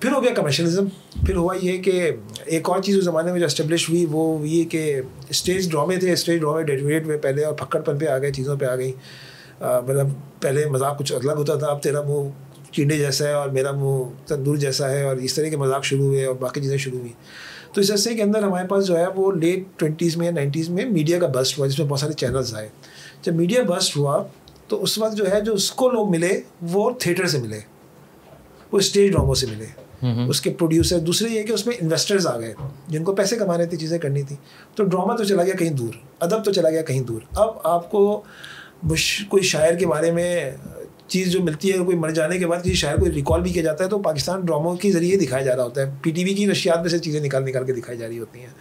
پھر 0.00 0.12
ہو 0.12 0.24
گیا 0.24 0.34
کمرشلزم 0.34 0.86
پھر 1.26 1.36
ہوا 1.36 1.54
یہ 1.62 1.82
کہ 1.82 2.10
ایک 2.44 2.68
اور 2.70 2.82
چیز 2.82 2.96
اس 2.98 3.04
زمانے 3.04 3.32
میں 3.32 3.40
جو 3.40 3.46
اسٹیبلش 3.46 3.88
ہوئی 3.88 4.06
وہ 4.10 4.48
یہ 4.48 4.64
کہ 4.64 5.00
اسٹیج 5.28 5.70
ڈرامے 5.70 5.96
تھے 5.96 6.12
اسٹیج 6.12 6.40
ڈرامے 6.40 6.62
ڈیٹویٹ 6.62 7.04
ہوئے 7.04 7.18
پہلے 7.18 7.44
اور 7.44 7.54
پھکڑ 7.54 7.80
پن 7.80 7.98
پہ 7.98 8.06
آ 8.06 8.18
گئے 8.18 8.32
چیزوں 8.32 8.56
پہ 8.56 8.64
آ 8.64 8.76
گئی 8.76 8.92
مطلب 9.60 10.06
پہلے 10.40 10.66
مذاق 10.66 10.98
کچھ 10.98 11.12
الگ 11.12 11.32
ہوتا 11.32 11.54
تھا 11.54 11.66
اب 11.66 11.82
تیرا 11.82 12.02
منہ 12.02 12.28
چینڈے 12.72 12.98
جیسا 12.98 13.26
ہے 13.28 13.32
اور 13.32 13.48
میرا 13.48 13.70
منہ 13.70 14.26
تندور 14.26 14.56
جیسا 14.56 14.90
ہے 14.90 15.02
اور 15.02 15.16
اس 15.16 15.34
طرح 15.34 15.48
کے 15.48 15.56
مذاق 15.56 15.84
شروع 15.84 16.06
ہوئے 16.06 16.24
اور 16.24 16.34
باقی 16.34 16.60
چیزیں 16.60 16.76
شروع 16.76 16.98
ہوئی 16.98 17.12
تو 17.72 17.80
اس 17.80 17.90
عرصے 17.90 18.14
کے 18.14 18.22
اندر 18.22 18.42
ہمارے 18.42 18.68
پاس 18.68 18.86
جو 18.86 18.98
ہے 18.98 19.06
وہ 19.14 19.32
لیٹ 19.32 19.64
ٹوینٹیز 19.76 20.16
میں 20.16 20.26
یا 20.26 20.32
نائنٹیز 20.32 20.68
میں 20.68 20.84
میڈیا 20.84 21.18
کا 21.18 21.26
بسٹ 21.26 21.58
ہوا 21.58 21.66
جس 21.66 21.78
میں 21.78 21.86
بہت 21.86 22.00
سارے 22.00 22.12
چینلز 22.12 22.54
آئے۔ 22.54 22.68
جب 23.22 23.34
میڈیا 23.34 23.62
بسٹ 23.62 23.96
ہوا 23.96 24.24
تو 24.68 24.82
اس 24.82 24.98
وقت 24.98 25.16
جو 25.16 25.30
ہے 25.32 25.40
جو 25.40 25.54
اس 25.54 25.70
کو 25.72 25.90
لوگ 25.90 26.10
ملے 26.10 26.40
وہ 26.62 26.90
تھیٹر 26.98 27.26
سے 27.26 27.38
ملے 27.38 27.60
وہ 28.72 28.78
اسٹیج 28.78 29.12
ڈراموں 29.12 29.34
سے 29.34 29.46
ملے۔ 29.46 29.66
اس 30.28 30.40
کے 30.40 30.50
پروڈیوسر 30.50 30.98
دوسرے 30.98 31.28
یہ 31.28 31.42
کہ 31.42 31.52
اس 31.52 31.66
میں 31.66 31.76
انویسٹرز 31.80 32.26
آ 32.26 32.40
گئے 32.40 32.54
جن 32.88 33.04
کو 33.04 33.14
پیسے 33.14 33.36
کمانے 33.36 33.66
تھے 33.66 33.76
چیزیں 33.76 33.98
کرنی 33.98 34.22
تھی۔ 34.22 34.36
تو 34.74 34.84
ڈرامہ 34.84 35.12
تو 35.12 35.24
چلا 35.24 35.44
گیا 35.44 35.54
کہیں 35.54 35.70
دور 35.70 35.94
ادب 36.20 36.44
تو 36.44 36.52
چلا 36.52 36.70
گیا 36.70 36.82
کہیں 36.82 37.00
دور۔ 37.00 37.20
اب 37.32 37.48
آپ 37.64 37.90
کو 37.90 38.22
کوئی 39.28 39.42
شاعر 39.42 39.74
کے 39.74 39.86
بارے 39.86 40.10
میں 40.10 40.50
چیز 41.06 41.32
جو 41.32 41.40
ملتی 41.40 41.72
ہے 41.72 41.78
کوئی 41.78 41.96
مر 41.96 42.10
جانے 42.10 42.38
کے 42.38 42.46
بعد 42.46 42.60
کسی 42.60 42.74
شاعر 42.74 42.96
کو 42.96 43.06
ریکال 43.06 43.40
بھی 43.40 43.52
کیا 43.52 43.62
جاتا 43.62 43.84
ہے 43.84 43.88
تو 43.88 43.98
پاکستان 43.98 44.40
ڈراموں 44.40 44.76
کے 44.76 44.92
ذریعے 44.92 45.16
دکھایا 45.16 45.44
جا 45.44 45.56
رہا 45.56 45.64
ہوتا 45.64 45.80
ہے۔ 45.80 45.90
پی 46.02 46.10
ٹی 46.10 46.24
وی 46.24 46.34
کی 46.34 46.46
نشیات 46.46 46.80
میں 46.80 46.88
سے 46.88 46.98
چیزیں 46.98 47.20
نکال 47.20 47.44
نکال 47.44 47.64
کے 47.64 47.72
دکھائی 47.72 47.98
جا 47.98 48.08
رہی 48.08 48.18
ہوتی 48.18 48.40
ہیں۔ 48.40 48.54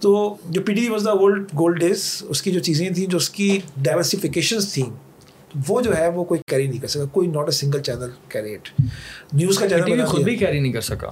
تو 0.00 0.34
جو 0.50 0.62
P 0.62 0.74
T 0.74 0.80
V 0.80 0.88
was 0.88 1.04
the 1.04 1.14
gold 1.14 1.52
gold 1.58 1.80
days 1.80 2.22
اس 2.28 2.42
کی 2.42 2.52
جو 2.52 2.60
چیزیں 2.60 2.90
تھیں 2.90 3.06
جو 3.06 3.16
اس 3.16 3.30
کی 3.30 3.58
ڈائورسیفیکیشنس 3.76 4.72
تھیں 4.72 5.07
وہ 5.68 5.80
جو 5.80 5.96
ہے 5.96 6.08
وہ 6.08 6.24
کوئی 6.24 6.40
کیری 6.46 6.66
نہیں 6.66 6.80
کر 6.80 6.88
سکا 6.88 7.04
کوئی 7.04 7.28
not 7.28 7.44
a 7.44 7.50
single 7.50 7.80
channel 7.80 8.10
carried 8.28 8.68
news 9.32 9.58
کا 9.58 9.68
چینل 9.68 10.04
خود 10.04 10.22
بھی 10.22 10.36
کیری 10.36 10.60
نہیں 10.60 10.72
کر 10.72 10.80
سکا۔ 10.80 11.10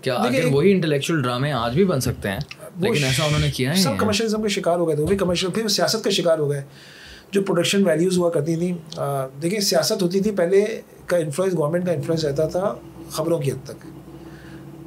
کیا 0.00 0.14
اگر 0.14 0.44
وہی 0.44 0.72
انٹلیکچوئل 0.72 1.22
ڈرامے 1.22 1.52
آج 1.52 1.74
بھی 1.74 1.84
بن 1.84 2.00
سکتے 2.00 2.28
ہیں؟ 2.30 2.38
لیکن 2.76 3.04
ایسا 3.04 3.24
انہوں 3.24 3.40
نے 3.40 3.50
کیا 3.50 3.70
ہے 3.70 3.82
سب 3.82 3.90
کمرشلزم 3.98 4.42
کے 4.42 4.48
شکار 4.48 4.78
ہو 4.78 4.88
گئے 4.88 4.94
تھے 4.94 5.02
وہ 5.02 5.08
بھی 5.08 5.16
کمرشل 5.16 5.50
پھر 5.50 5.68
سیاست 5.68 6.04
کا 6.04 6.10
شکار 6.10 6.38
ہو 6.38 6.50
گئے۔ 6.50 6.62
جو 7.30 7.42
پروڈکشن 7.42 7.86
ویلیوز 7.86 8.18
ہوا 8.18 8.30
کرتی 8.30 8.56
تھیں 8.56 8.98
دیکھیں 9.42 9.60
سیاست 9.60 10.02
ہوتی 10.02 10.20
تھی 10.20 10.30
پہلے 10.30 10.80
کا 11.06 11.16
انفلوئنس 11.16 11.56
گورنمنٹ 11.56 11.86
کا 11.86 11.92
انفلوئنس 11.92 12.24
رہتا 12.24 12.48
تھا 12.48 12.74
خبروں 13.10 13.38
کی 13.38 13.52
حد 13.52 13.66
تک 13.66 13.86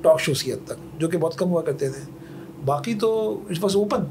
ٹاک 0.04 0.22
شوز 0.22 0.44
کی 0.44 0.54
حد 0.54 0.68
تک 0.68 1.02
جو 1.02 1.08
کہ 1.08 1.18
بہت 1.18 1.38
کم 1.38 1.50
ہوا 1.50 1.62
کرتے 1.62 1.90
تھے۔ 1.90 2.12
باقی 2.66 2.94
تو 2.94 3.40
اٹ 3.50 3.58
واز 3.62 3.76
اوپن 3.76 4.04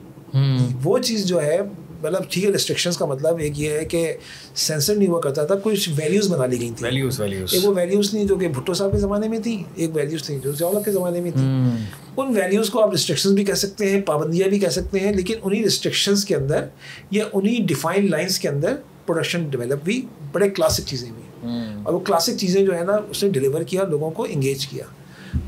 وہ 0.83 0.99
چیز 0.99 1.27
جو 1.27 1.43
ہے 1.43 1.59
مطلب 2.03 2.23
ٹھیک 2.29 2.45
ہے 2.45 2.51
ریسٹرکشنس 2.51 2.97
کا 2.97 3.07
مطلب 3.07 3.39
ایک 3.39 3.61
یہ 3.61 3.71
ہے 3.71 3.85
کہ 3.85 4.15
سینسر 4.55 4.95
نہیں 4.95 5.09
ہوا 5.09 5.21
کرتا 5.21 5.45
تھا 5.45 5.55
کچھ 5.63 5.89
ویلیوز 5.97 6.33
بنا 6.33 6.47
لی 6.47 6.61
گئی 6.61 6.71
تھیں 6.71 6.85
ویلیوز 6.85 7.21
ویلیوز 7.21 7.55
ایک 7.55 7.65
وہ 7.65 7.75
ویلیوز 7.77 8.11
تھیں 8.11 8.25
جو 8.25 8.37
کہ 8.37 8.49
بھٹو 8.49 8.75
صاحب 8.75 8.93
کے 8.93 8.99
زمانے 8.99 9.29
میں 9.29 9.39
تھیں 9.39 9.63
ایک 9.75 9.97
ویلیوز 9.97 10.23
تھیں 10.23 10.39
جو 10.39 10.53
ضیاء 10.53 10.81
کے 10.85 10.93
زمانے 10.93 11.21
میں 11.21 11.31
تھیں۔ 11.31 11.77
ان 12.17 12.37
ویلیوز 12.37 12.71
کو 12.71 12.83
آپ 12.83 12.91
ریسٹرکشنز 12.91 13.35
بھی 13.35 13.45
کہہ 13.45 13.55
سکتے 13.55 13.91
ہیں 13.91 14.01
پابندیاں 14.01 14.49
بھی 14.49 14.59
کہہ 14.59 14.69
سکتے 14.69 15.01
ہیں 15.01 15.13
لیکن 15.13 15.35
انہیں 15.43 15.63
ریسٹرکشنز 15.63 16.25
کے 16.25 16.37
اندر 16.37 16.65
یا 17.11 17.25
انہیں 17.33 17.67
ڈیفائن 17.67 18.11
لائنس 18.11 18.39
کے 18.39 18.49
اندر 18.49 18.75
پروڈکشن 19.07 19.49
ڈیولپ 19.51 19.85
بھی 19.85 20.07
بڑے 20.33 20.51
کلاسک 20.51 20.87
چیزیں 20.87 21.11
بھی 21.11 21.49
اور 21.85 21.93
وہ 21.93 21.99
کلاسک 21.99 22.39
چیزیں 22.39 22.65
جو 22.67 22.75
ہے 22.75 22.85
نا 22.85 22.97
اس 23.11 23.25
نے 23.25 23.31
ڈلیور 23.31 23.63
کیا 23.63 23.85
لوگوں 23.85 24.11
کو 24.11 24.27
انگیج 24.31 24.67
کیا۔ 24.67 24.85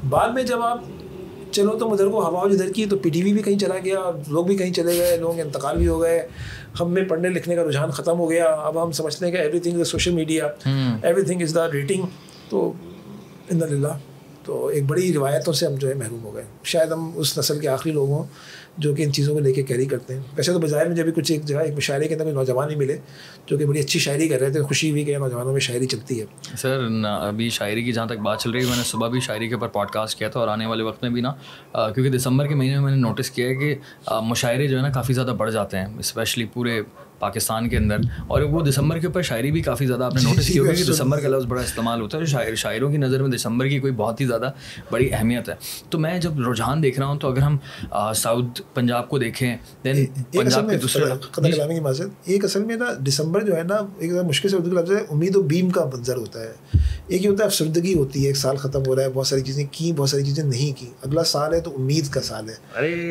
بعد 0.09 0.29
میں 0.29 0.43
جب 0.43 0.63
آپ 0.63 0.85
چلو 1.53 1.79
تو 1.79 1.93
ادھر 1.93 2.09
کو 2.09 2.25
ہوا 2.27 2.49
جدھر 2.49 2.73
کی 2.73 2.87
تو 2.87 2.97
پی 2.97 3.11
ٹی 3.11 3.23
وی 3.23 3.33
بھی 3.33 3.43
کہیں 3.43 3.59
چلا 3.59 3.75
گیا 3.85 3.99
لوگ 4.29 4.47
بھی 4.47 4.57
کہیں 4.57 4.73
چلے 4.73 4.99
گئے 4.99 5.17
لوگوں 5.17 5.35
کے 5.35 5.43
انتقال 5.43 5.77
بھی 5.77 5.89
ہو 5.89 6.01
گئے۔ 6.01 6.29
ہم 6.81 6.91
میں 6.91 7.05
پڑھنے 7.05 7.29
لکھنے 7.29 7.55
کا 7.55 7.65
رجحان 7.65 7.91
ختم 7.91 8.19
ہو 8.19 8.31
گیا۔ 8.31 8.45
اب 8.45 8.83
ہم 8.83 8.93
سمجھتے 8.93 9.27
ہیں 9.27 9.33
کہ 9.33 9.39
everything 9.61 9.81
is 9.81 9.89
social 9.89 10.11
media 10.11 10.47
everything 11.23 11.43
is 11.43 11.55
the 11.55 11.71
rating 11.73 12.03
تو 12.49 12.73
ان 13.51 13.63
اللہ 13.63 13.99
تو 14.45 14.67
ایک 14.67 14.85
بڑی 14.85 15.13
روایتوں 15.13 15.53
سے 15.53 15.67
ہم 15.67 15.75
جو 15.75 15.89
ہے 15.89 15.95
محروم 15.95 16.25
ہو 16.25 16.35
گئے۔ 16.35 16.45
شاید 16.65 16.93
ہم 16.93 17.11
اس 17.15 17.39
نسل 17.39 17.59
کے 17.59 17.69
آخری 17.69 17.93
لوگ 17.93 18.09
ہوں۔ 18.09 18.25
جو 18.79 18.95
کہ 18.95 19.03
ان 19.03 19.13
چیزوں 19.13 19.35
کو 19.35 19.41
لے 19.41 19.53
کے 19.53 19.63
کیری 19.63 19.85
کرتے 19.87 20.15
ہیں۔ 20.15 20.21
ویسے 20.37 20.53
تو 20.53 20.59
بظاہر 20.59 20.89
میں 20.89 20.97
جب 20.97 21.05
بھی 21.05 21.13
کچھ 21.13 21.33
ایک 21.33 21.45
جگہ، 21.45 21.59
ایک 21.59 21.75
مشاعرے 21.77 22.09
کے 22.09 22.15
اندر 22.15 22.25
کچھ 22.27 22.35
نوجوان 22.35 22.71
ہی 22.71 22.77
ملے، 22.77 22.97
جو 23.47 23.59
کہ 23.59 23.67
بڑی 23.67 23.81
اچھی 23.81 24.01
شاعری 24.01 24.29
کر 24.29 24.41
رہے 24.41 24.51
تھے، 24.53 24.63
خوشی 24.63 24.91
ہوئی 24.91 25.05
کہ 25.05 25.19
نوجوانوں 25.19 25.53
میں 25.53 25.61
شاعری 25.61 25.87
چلتی 25.87 26.21
ہے۔ 26.21 26.57
سر 26.59 26.87
ابھی 27.07 27.49
شاعری 27.49 27.83
کی 27.85 27.93
جہاں 27.93 28.07
تک 28.07 28.19
بات 28.25 28.41
چل 28.41 28.51
رہی 28.51 28.61
ہے، 28.61 28.67
میں 28.67 28.77
نے 28.77 28.83
صبح 28.85 29.09
بھی 29.09 29.21
شاعری 29.21 29.49
کے 29.49 29.55
اوپر 29.55 29.69
پوڈ 29.69 29.91
کاسٹ 29.91 30.19
کیا 30.19 30.29
تھا 30.29 30.41
اور 30.41 30.49
آنے 30.49 30.67
والے 30.67 30.83
وقت 30.83 31.03
میں 31.03 31.11
بھی 31.11 31.21
نا 31.21 31.33
کیونکہ 31.75 32.11
دسمبر 32.11 32.47
کے 32.47 32.55
مہینے 32.55 32.75
میں 32.75 32.83
میں 32.83 32.93
نے 32.93 33.01
نوٹس 33.01 33.31
کیا 33.31 33.49
ہے 33.49 33.55
کہ 33.55 33.75
مشاعرے 34.23 34.67
جو 34.69 34.77
ہے 34.77 34.83
نا، 34.83 34.91
کافی 34.91 35.13
زیادہ 35.13 35.35
بڑھ 35.39 35.51
جاتے 35.53 35.77
ہیں 35.77 35.87
اسپیشلی 35.99 36.45
پورے 36.53 36.81
پاکستان 37.23 37.69
کے 37.69 37.77
اندر۔ 37.77 37.97
اور 38.27 38.43
وہ 38.43 38.61
دسمبر 38.61 38.99
کے 38.99 39.07
اوپر 39.07 39.23
شاعری 39.23 39.51
بھی 39.51 39.61
کافی 39.63 39.87
زیادہ 39.87 40.05
آپ 40.05 40.15
نے 40.15 40.21
نوٹس 40.23 40.47
کی 40.47 40.59
ہوگی 40.59 40.75
کہ 40.75 40.85
دسمبر 40.85 41.21
کا 41.21 41.29
لفظ 41.29 41.47
بڑا 41.47 41.63
استعمال 41.63 42.01
ہوتا 42.01 42.19
ہے 42.19 42.25
شاعر 42.27 42.55
شاعروں 42.55 42.91
کی 42.91 42.97
نظر 42.97 43.23
میں 43.23 43.31
دسمبر 43.31 43.69
کی 43.69 43.79
کوئی 43.79 43.93
بہت 43.93 44.21
ہی 44.21 44.27
زیادہ 44.27 44.51
بڑی 44.91 45.09
اہمیت 45.13 45.49
ہے۔ 45.49 45.55
تو 45.91 45.99
میں 45.99 46.19
جب 46.19 46.49
رجحان 46.51 46.83
دیکھ 46.83 46.99
رہا 46.99 47.07
ہوں 47.07 47.19
تو 47.19 47.29
اگر 47.29 47.43
ہم 47.43 47.57
ساؤتھ 48.15 48.63
پنجاب 48.75 49.09
کو 49.09 49.19
دیکھیں 49.19 49.57
دین 49.85 50.05
پنجاب 50.33 50.71
کے 50.71 50.77
دوسرے 50.77 51.81
ماسد 51.81 52.09
ایک 52.25 52.45
اصل 52.45 52.65
میں 52.65 52.77
نا 52.77 52.85
دسمبر 53.09 53.43
جو 53.43 53.57
ہے 53.57 53.63
نا 53.63 53.79
ایک 53.99 54.13
مشکل 54.13 54.49
سے 54.49 54.57
اردو 54.57 54.75
کا 54.75 54.81
لفظ 54.81 54.91
ہے 54.91 54.97
امید 55.11 55.37
و 55.37 55.43
بیم 55.43 55.71
کا 55.71 55.85
منظر 55.85 56.17
ہوتا 56.17 56.41
ہے۔ 56.41 56.53
ایک 57.07 57.25
یہ 57.25 57.29
ہوتا 57.31 57.43
ہے 57.45 57.47
افسردگی 57.47 57.95
ہوتی 57.95 58.23
ہے 58.23 58.27
ایک 58.27 58.37
سال 58.37 58.57
ختم 58.57 58.83
ہو 58.87 58.97
رہا 58.97 59.03
ہے 59.03 59.09
بہت 59.15 59.27
ساری 59.27 59.41
چیزیں 59.41 59.65
کی 59.73 59.93
بہت 59.97 60.11
ساری 60.11 60.25
چیزیں 60.25 60.45
نہیں 60.45 60.73
کی۔ 60.81 60.87
اگلا 61.03 61.25
سال 61.25 61.55
ہے 61.55 61.61
تو 61.61 61.75
امید 61.79 62.09
کا 62.09 62.21
سال 62.21 62.49
ہے۔ 62.49 62.55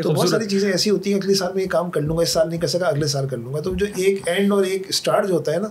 تو 0.02 0.12
بہت 0.12 0.30
ساری 0.30 0.46
چیزیں 0.46 0.72
ایسی 0.72 0.90
ہوتی 0.90 1.14
ہیں 1.14 1.20
اگلے 1.20 1.34
سال 1.36 1.54
میں 1.56 1.64
یہ 1.64 1.68
کام 1.68 1.90
کر 1.92 2.02
لوں 2.02 2.18
گا 2.18 2.24
اس 2.24 2.30
سال 2.30 2.50
نہیں 2.50 2.62
کر 2.62 2.68
سکا 2.68 2.86
اگلے 2.88 3.08
سال 3.08 3.28
کر 3.28 3.38
لوں 3.38 3.54
گا۔ 3.54 3.60
تو 3.60 3.76
جو 3.76 3.86
ایک 4.04 4.28
اینڈ 4.28 4.52
اور 4.52 4.64
ایک 4.64 4.84
اسٹارٹ 4.90 5.28
جو 5.28 5.34
ہوتا 5.34 5.52
ہے 5.52 5.58
نا 5.58 5.68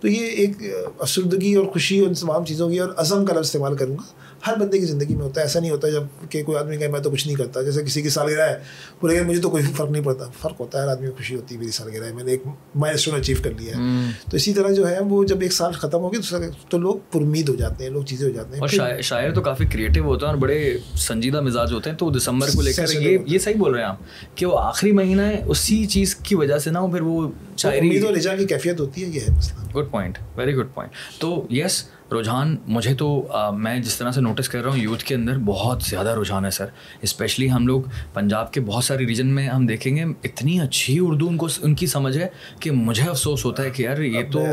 تو 0.00 0.08
یہ 0.08 0.26
ایک 0.26 0.50
افسردگی 0.98 1.54
اور 1.54 1.66
خوشی 1.66 2.00
اور 2.00 2.14
تمام 2.14 2.44
چیزوں 2.44 2.70
کی 2.70 2.78
اور 2.78 2.90
عزم 2.96 3.24
کا 3.24 3.32
لفظ 3.32 3.46
استعمال 3.46 3.76
کروں 3.76 3.96
گا۔ 3.96 4.02
ہر 4.46 4.54
بندے 4.58 4.78
کی 4.78 4.86
زندگی 4.86 5.14
میں 5.14 5.24
ہوتا 5.24 5.40
ہے 5.40 5.46
ایسا 5.46 5.60
نہیں 5.60 5.70
ہوتا 5.70 5.88
جبکہ 5.88 6.42
کوئی 6.42 6.58
آدمی 6.58 6.76
کہے 6.76 6.88
میں 6.88 7.00
تو 7.00 7.10
کچھ 7.10 7.26
نہیں 7.26 7.36
کرتا۔ 7.36 7.62
جیسے 7.62 7.82
کسی 7.82 8.02
کی 8.02 8.08
سالگرہ 8.08 8.40
ہے 8.40 8.58
وہ 9.02 9.08
لیکن 9.08 9.24
مجھے 9.24 9.40
تو 9.40 9.50
کوئی 9.50 9.62
فرق 9.76 9.90
نہیں 9.90 10.02
پڑتا۔ 10.02 10.24
فرق 10.40 10.60
ہوتا 10.60 10.78
ہے 10.78 10.82
ہر 10.82 10.88
آدمی 10.88 11.06
کو 11.06 11.16
خوشی 11.16 11.34
ہوتی 11.34 11.54
ہے 11.54 11.60
میری 11.60 11.70
سالگرہ 11.70 12.04
ہے 12.04 12.12
میں 12.12 12.24
نے 12.24 12.30
ایک 12.30 12.42
مائل 12.74 12.94
اسٹون 12.94 13.20
اچیو 13.20 13.36
کر 13.42 13.50
لیا 13.58 13.76
ہے۔ 13.76 13.82
تو 14.30 14.36
اسی 14.36 14.54
طرح 14.54 14.70
جو 14.70 14.88
ہے 14.88 14.98
وہ 15.00 15.24
جب 15.24 15.40
ایک 15.40 15.52
سال 15.52 15.72
ختم 15.72 15.98
ہو 15.98 16.12
گیا 16.12 16.36
تو 16.68 16.78
لوگ 16.78 16.96
پرمید 17.12 17.48
ہو 17.48 17.54
جاتے 17.54 17.84
ہیں 17.84 17.90
لوگ 17.90 18.02
چیزیں 18.02 18.26
ہو 18.26 18.32
جاتے 18.32 18.56
ہیں۔ 18.56 18.60
اور 18.60 19.00
شاعر 19.02 19.30
تو 19.30 19.40
کافی 19.40 19.64
کریٹو 19.64 20.00
ہوتے 20.00 20.26
ہیں 20.26 20.32
اور 20.32 20.40
بڑے 20.40 20.78
سنجیدہ 20.94 21.40
مزاج 21.40 21.72
ہوتے 21.72 21.90
ہیں۔ 21.90 21.96
تو 21.96 22.10
دسمبر 22.10 22.46
کو 22.54 22.62
لے 22.62 22.72
کر 22.72 22.84
یہ 22.90 23.18
یہ 23.26 23.38
صحیح 23.38 23.54
بول 23.58 23.72
رہے 23.72 23.80
ہیں 23.80 23.88
آپ 23.88 23.96
کہ 24.34 24.46
وہ 24.46 24.58
آخری 24.58 24.92
مہینہ 24.92 25.22
ہے 25.22 25.42
اسی 25.46 25.86
چیز 25.86 26.16
کی 26.16 26.34
وجہ 26.34 26.58
سے 26.58 26.70
نہ 26.70 26.78
پھر 26.78 27.00
وہ 27.00 27.28
شاعری 27.56 28.02
و 28.02 28.14
رجا 28.14 28.34
کی 28.36 28.44
کیفیت 28.46 28.80
ہوتی 28.80 29.02
ہے 29.02 29.08
یہ 29.08 29.20
ہے 29.20 29.32
مسئلہ۔ 29.36 29.78
Good 29.78 29.90
point 29.90 30.18
very 30.36 30.54
good 30.54 30.66
point 30.74 31.20
تو 31.20 31.46
یس 31.50 31.84
رجحان 32.12 32.56
مجھے 32.66 32.94
تو 32.94 33.06
میں 33.52 33.78
جس 33.78 33.96
طرح 33.96 34.10
سے 34.10 34.20
نوٹس 34.20 34.48
کر 34.48 34.62
رہا 34.62 34.70
ہوں 34.70 34.78
یوتھ 34.78 35.04
کے 35.04 35.14
اندر 35.14 35.38
بہت 35.44 35.82
زیادہ 35.82 36.14
رجحان 36.18 36.44
ہے 36.44 36.50
سر۔ 36.50 36.66
اسپیشلی 37.02 37.50
ہم 37.50 37.66
لوگ 37.66 37.82
پنجاب 38.14 38.52
کے 38.52 38.60
بہت 38.60 38.84
سارے 38.84 39.06
ریجن 39.06 39.34
میں 39.34 39.48
ہم 39.48 39.66
دیکھیں 39.66 39.94
گے 39.96 40.04
اتنی 40.24 40.58
اچھی 40.60 40.98
اردو 41.02 41.28
ان 41.28 41.36
کو 41.36 41.48
ان 41.62 41.74
کی 41.74 41.86
سمجھ 41.86 42.16
ہے 42.18 42.28
کہ 42.60 42.70
مجھے 42.70 43.08
افسوس 43.10 43.44
ہوتا 43.44 43.62
ہے 43.62 43.70
کہ 43.70 43.82
یار 43.82 43.98
یہ 43.98 44.30
تو 44.32 44.44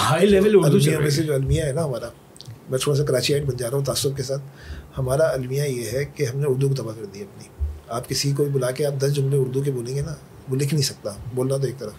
ہائی 0.00 0.26
لیول 0.26 0.56
اردو 0.56 0.78
جو 0.78 1.34
المیہ 1.34 1.62
ہے 1.62 1.72
نا 1.72 1.84
ہمارا 1.84 2.08
میں 2.70 2.78
تھوڑا 2.78 2.96
سا 2.98 3.04
کراچی 3.04 3.34
آئٹ 3.34 3.44
بن 3.44 3.56
جا 3.56 3.70
رہا 3.70 3.76
ہوں 3.76 3.84
تعصب 3.84 4.16
کے 4.16 4.22
ساتھ۔ 4.22 4.42
ہمارا 4.98 5.28
المیہ 5.30 5.62
یہ 5.62 5.90
ہے 5.92 6.04
کہ 6.14 6.24
ہم 6.24 6.38
نے 6.38 6.46
اردو 6.48 6.68
کو 6.68 6.74
تباہ 6.74 6.94
کر 6.98 7.04
دی 7.04 7.20
اپنی۔ 7.20 7.64
آپ 7.88 8.08
کسی 8.08 8.32
کو 8.32 8.44
بھی 8.44 8.52
بلا 8.52 8.70
کے 8.70 8.86
آپ 8.86 9.00
دس 9.00 9.14
جملے 9.14 9.36
اردو 9.36 9.62
کے 9.62 9.70
بولیں 9.70 9.94
گے 9.96 10.00
نا 10.00 10.14
وہ 10.48 10.56
لکھ 10.56 10.74
نہیں 10.74 10.84
سکتا 10.84 11.10
بولنا 11.34 11.56
تو 11.56 11.66
ایک 11.66 11.78
طرف۔ 11.78 11.92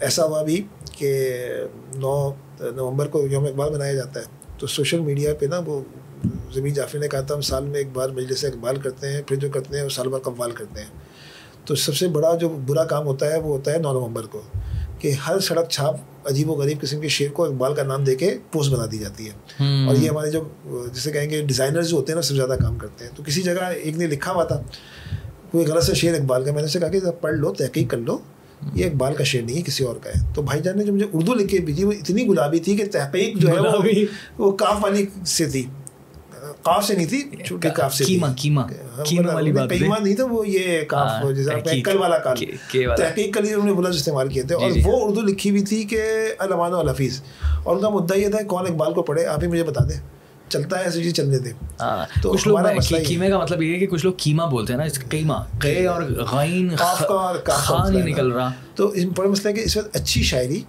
ایسا 0.00 0.24
ہوا 0.24 0.42
بھی 0.42 0.66
کہ 0.92 1.34
نو 1.96 2.30
نومبر 2.60 3.06
کو 3.06 3.26
یوم 3.30 3.44
اقبال 3.44 3.72
منایا 3.72 3.92
جاتا 3.92 4.20
ہے۔ 4.20 4.24
تو 4.58 4.66
سوشل 4.66 5.00
میڈیا 5.00 5.34
پہ 5.38 5.46
نا 5.46 5.60
وہ 5.66 5.80
زمین 6.54 6.72
جعفر 6.72 6.98
نے 6.98 7.08
کہا 7.08 7.20
تھا 7.20 7.34
ہم 7.34 7.40
سال 7.40 7.64
میں 7.64 7.78
ایک 7.78 7.86
بار 7.92 8.10
مجلس 8.10 8.44
اقبال 8.44 8.76
کرتے 8.76 9.08
ہیں 9.08 9.22
پھر 9.26 9.36
جو 9.36 9.48
کرتے 9.54 9.76
ہیں 9.76 9.84
وہ 9.84 9.88
سال 9.88 10.08
بھر 10.08 10.18
قوال 10.18 10.50
کرتے 10.50 10.80
ہیں۔ 10.80 10.88
تو 11.64 11.74
سب 11.74 11.96
سے 11.96 12.08
بڑا 12.08 12.34
جو 12.34 12.48
برا 12.48 12.84
کام 12.84 13.06
ہوتا 13.06 13.26
ہے 13.30 13.38
وہ 13.38 13.56
ہوتا 13.56 13.72
ہے 13.72 13.78
نو 13.78 13.92
نومبر 13.92 14.26
کو 14.26 14.42
کہ 14.98 15.12
ہر 15.12 15.40
سڑک 15.40 15.70
چھاپ 15.70 15.94
عجیب 16.24 16.50
و 16.50 16.54
غریب 16.54 16.80
قسم 16.80 17.00
کے 17.00 17.08
شعر 17.08 17.32
کو 17.32 17.44
اقبال 17.44 17.74
کا 17.74 17.82
نام 17.82 18.04
دے 18.04 18.14
کے 18.14 18.38
پوسٹ 18.52 18.70
بنا 18.72 18.86
دی 18.92 18.98
جاتی 18.98 19.28
ہے۔ 19.28 19.32
اور 19.86 19.96
یہ 19.96 20.08
ہمارے 20.08 20.30
جو 20.30 20.48
جسے 20.94 21.12
کہیں 21.12 21.30
گے 21.30 21.42
ڈیزائنر 21.42 21.82
جو 21.82 21.96
ہوتے 21.96 22.12
ہیں 22.12 22.14
نا 22.14 22.22
سب 22.22 22.28
سے 22.28 22.34
زیادہ 22.34 22.56
کام 22.62 22.78
کرتے 22.78 23.04
ہیں۔ 23.04 23.12
تو 23.16 23.22
کسی 23.22 23.42
جگہ 23.42 23.64
ایک 23.64 23.96
نے 23.96 24.06
لکھا 24.06 24.32
ہوا 24.32 24.44
تھا 24.44 24.62
کوئی 25.50 25.66
غلط 25.66 25.84
سے 25.84 25.94
شعر 25.94 26.14
اقبال 26.14 26.44
کا 26.44 26.52
میں 26.52 26.62
نے 26.62 26.66
اسے 26.66 26.80
کہا 26.80 26.88
کہ 26.88 27.00
پڑھ 27.20 27.34
لو 27.34 27.54
تحقیق 27.54 27.90
کر 27.90 27.96
لو۔ 27.96 28.18
یہ 28.74 28.86
اقبال 28.86 29.14
کا 29.14 29.24
شعر 29.24 29.42
نہیں 29.42 29.56
ہے 29.56 29.62
کسی 29.62 29.84
اور 29.84 29.96
کا 29.96 30.10
ہے۔ 30.10 30.26
تو 30.34 30.42
بھائی 30.42 30.60
جان 30.62 30.78
نے 30.78 30.84
جو 30.84 30.92
مجھے 30.92 31.06
اردو 31.12 31.34
لکھ 31.34 31.48
کے 31.48 31.58
بھیجی 31.58 31.84
وہ 31.84 31.92
اتنی 31.92 32.26
گلابی 32.26 32.58
تھی 32.58 32.76
کہ 32.76 32.84
تحقیق 32.92 33.36
جو 33.36 33.48
ہے 33.48 33.60
وہ 33.60 33.82
وہ 34.38 34.52
کاف 34.52 34.76
والی 34.80 35.06
سے 35.26 35.44
تھی۔ 35.44 35.66
کاف 36.62 36.84
سے 36.84 36.94
نہیں 36.94 37.06
تھی 37.06 37.30
چھوٹی 37.46 37.68
کاف 37.74 37.94
سے 37.94 38.04
کیما 38.04 38.26
کیما 38.36 38.62
کیما 39.04 39.34
والی 39.34 39.52
بات 39.52 39.70
کیما 39.78 39.94
نہیں 40.04 40.16
تھا 40.16 40.24
وہ 40.24 40.48
یہ 40.48 40.82
کاف 40.82 41.10
جیسے 41.36 41.50
کل 41.80 41.96
والا 41.96 42.18
کال۔ 42.18 42.36
تحقیق 42.96 43.34
کے 43.36 43.42
لیے 43.42 43.54
انہوں 43.54 43.66
نے 43.66 43.72
بلند 43.72 43.94
استعمال 43.94 44.28
کیے 44.28 44.42
تھے۔ 44.42 44.54
اور 44.54 44.70
وہ 44.84 45.08
اردو 45.08 45.20
لکھی 45.20 45.50
ہوئی 45.50 45.62
تھی 45.62 45.82
کہ 45.84 46.02
علمان 46.38 46.74
الحفیظ۔ 46.74 47.22
اور 47.64 47.76
ان 47.76 47.82
کا 47.82 47.88
مدعا 47.88 48.18
یہ 48.18 48.28
تھا 48.28 48.42
کون 48.42 48.66
اقبال 48.68 48.94
کو 48.94 49.02
پڑھے 49.02 49.26
آپ 49.26 49.42
ہی 49.42 49.48
مجھے 49.48 49.64
بتا 49.64 49.84
دیں۔ 49.84 50.17
چلتا 50.48 50.78
ہے 50.78 50.84
ایسی 50.84 51.02
چیز 51.02 51.14
چلنے 51.14 51.38
دیں 51.38 51.52
تو 52.22 52.32
کچھ 52.32 52.48
لوگ 52.48 52.58
کیمے 53.06 53.28
کا 53.30 53.38
مطلب 53.38 53.62
یہ 53.62 53.74
ہے 53.74 53.78
کہ 53.78 53.86
کچھ 53.86 54.06
لوگ 54.06 54.14
کیما 54.16 54.44
بولتے 54.44 54.72
ہیں 54.72 54.80
نا 54.80 55.08
قیمہ 55.08 55.34
قے 55.58 55.86
اور 55.86 56.02
غین 56.02 56.76
خان 57.44 57.96
ہی 57.96 58.02
نکل 58.02 58.32
رہا۔ 58.32 58.52
تو 58.74 58.94
بڑا 59.16 59.28
مسئلہ 59.28 59.48
ہے 59.48 59.52
کہ 59.52 59.64
اس 59.64 59.76
وقت 59.76 59.96
اچھی 59.96 60.22
شاعری 60.22 60.60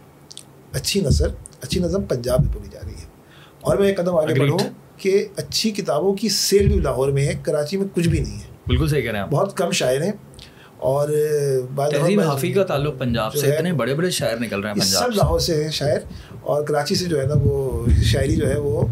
اچھی 0.74 1.02
نثر 1.02 1.28
اچھی 1.62 1.82
نظم 1.82 2.04
پنجاب 2.04 2.46
میں 2.46 2.54
بولی 2.54 2.68
جا 2.72 2.80
رہی 2.86 2.94
ہے۔ 2.94 3.06
اور 3.62 3.78
میں 3.78 3.88
ایک 3.88 3.98
قدم 3.98 4.16
آگے 4.16 4.40
بڑھوں 4.40 4.60
کہ 4.98 5.26
اچھی 5.36 5.72
کتابوں 5.72 6.14
کی 6.14 6.30
سیل 6.30 6.68
بھی 6.68 6.80
لاہور 6.80 7.10
میں 7.10 7.28
ہے 7.28 7.34
کراچی 7.44 7.78
میں 7.78 7.88
کچھ 7.94 8.08
بھی 8.08 8.20
نہیں 8.20 8.36
ہے۔ 8.36 8.48
بالکل 8.68 8.88
صحیح 8.88 9.02
کہہ 9.02 9.12
رہے 9.12 9.20
ہیں 9.20 9.28
بہت 9.28 9.58
کم 9.58 9.72
شاعر 9.72 10.02
ہیں۔ 10.02 10.12
اور 10.78 11.10
تہذیب 11.92 12.20
حافظ 12.20 12.56
کا 12.56 12.64
تعلق 12.64 13.00
پنجاب 13.00 13.36
سے 13.36 13.56
اتنے 13.56 13.74
بڑے 13.74 13.96
بڑے 13.96 14.10
شاعر 14.10 14.38
نکل 14.38 14.60
رہے 14.60 14.70
ہیں 14.70 14.82
سب 14.82 15.10
لاہور 15.16 15.40
سے 15.40 15.64
ہیں 15.64 15.72
شاعر۔ 15.72 16.00
اور 16.42 16.64
کراچی 16.64 16.96
سے 16.96 17.06
جو 17.06 17.22
ہے 17.22 17.26
نا 17.26 17.34
وہ 17.42 17.86
شاعری 18.04 18.36
جو 18.36 18.50
ہے 18.50 18.58
وہ 18.58 18.88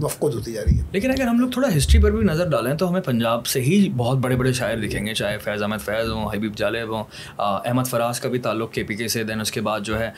مفقود 0.00 0.34
ہوتی 0.34 0.52
جا 0.52 0.60
رہی 0.66 0.78
ہے۔ 0.78 0.84
لیکن 0.92 1.10
اگر 1.10 1.22
ہم 1.22 1.40
لوگ 1.40 1.50
تھوڑا 1.50 1.76
ہسٹری 1.76 2.02
پر 2.02 2.10
بھی 2.10 2.20
نظر 2.20 2.48
ڈالیں 2.48 2.74
تو 2.74 2.90
ہمیں 2.90 3.00
پنجاب 3.00 3.46
سے 3.46 3.60
ہی 3.60 3.88
بہت 3.96 4.18
بڑے 4.18 4.36
بڑے 4.36 4.52
شاعر 4.52 4.76
دکھیں 4.76 5.06
گے 5.06 5.14
چاہے 5.14 5.38
فیض 5.38 5.62
احمد 5.62 5.84
فیض 5.84 6.10
ہوں 6.10 6.28
حبیب 6.28 6.56
جالب 6.56 6.96
ہوں 6.96 7.04
احمد 7.38 7.84
فراز 7.84 8.20
کا 8.20 8.28
بھی 8.28 8.38
تعلق 8.38 8.72
کے 8.72 8.82
پی 8.82 8.94
کے 8.94 9.08
سے 9.08 9.24
دین 9.24 9.40
اس 9.40 9.52
کے 9.52 9.60
بعد 9.60 9.80
جو 9.80 9.98
ہے 9.98 10.10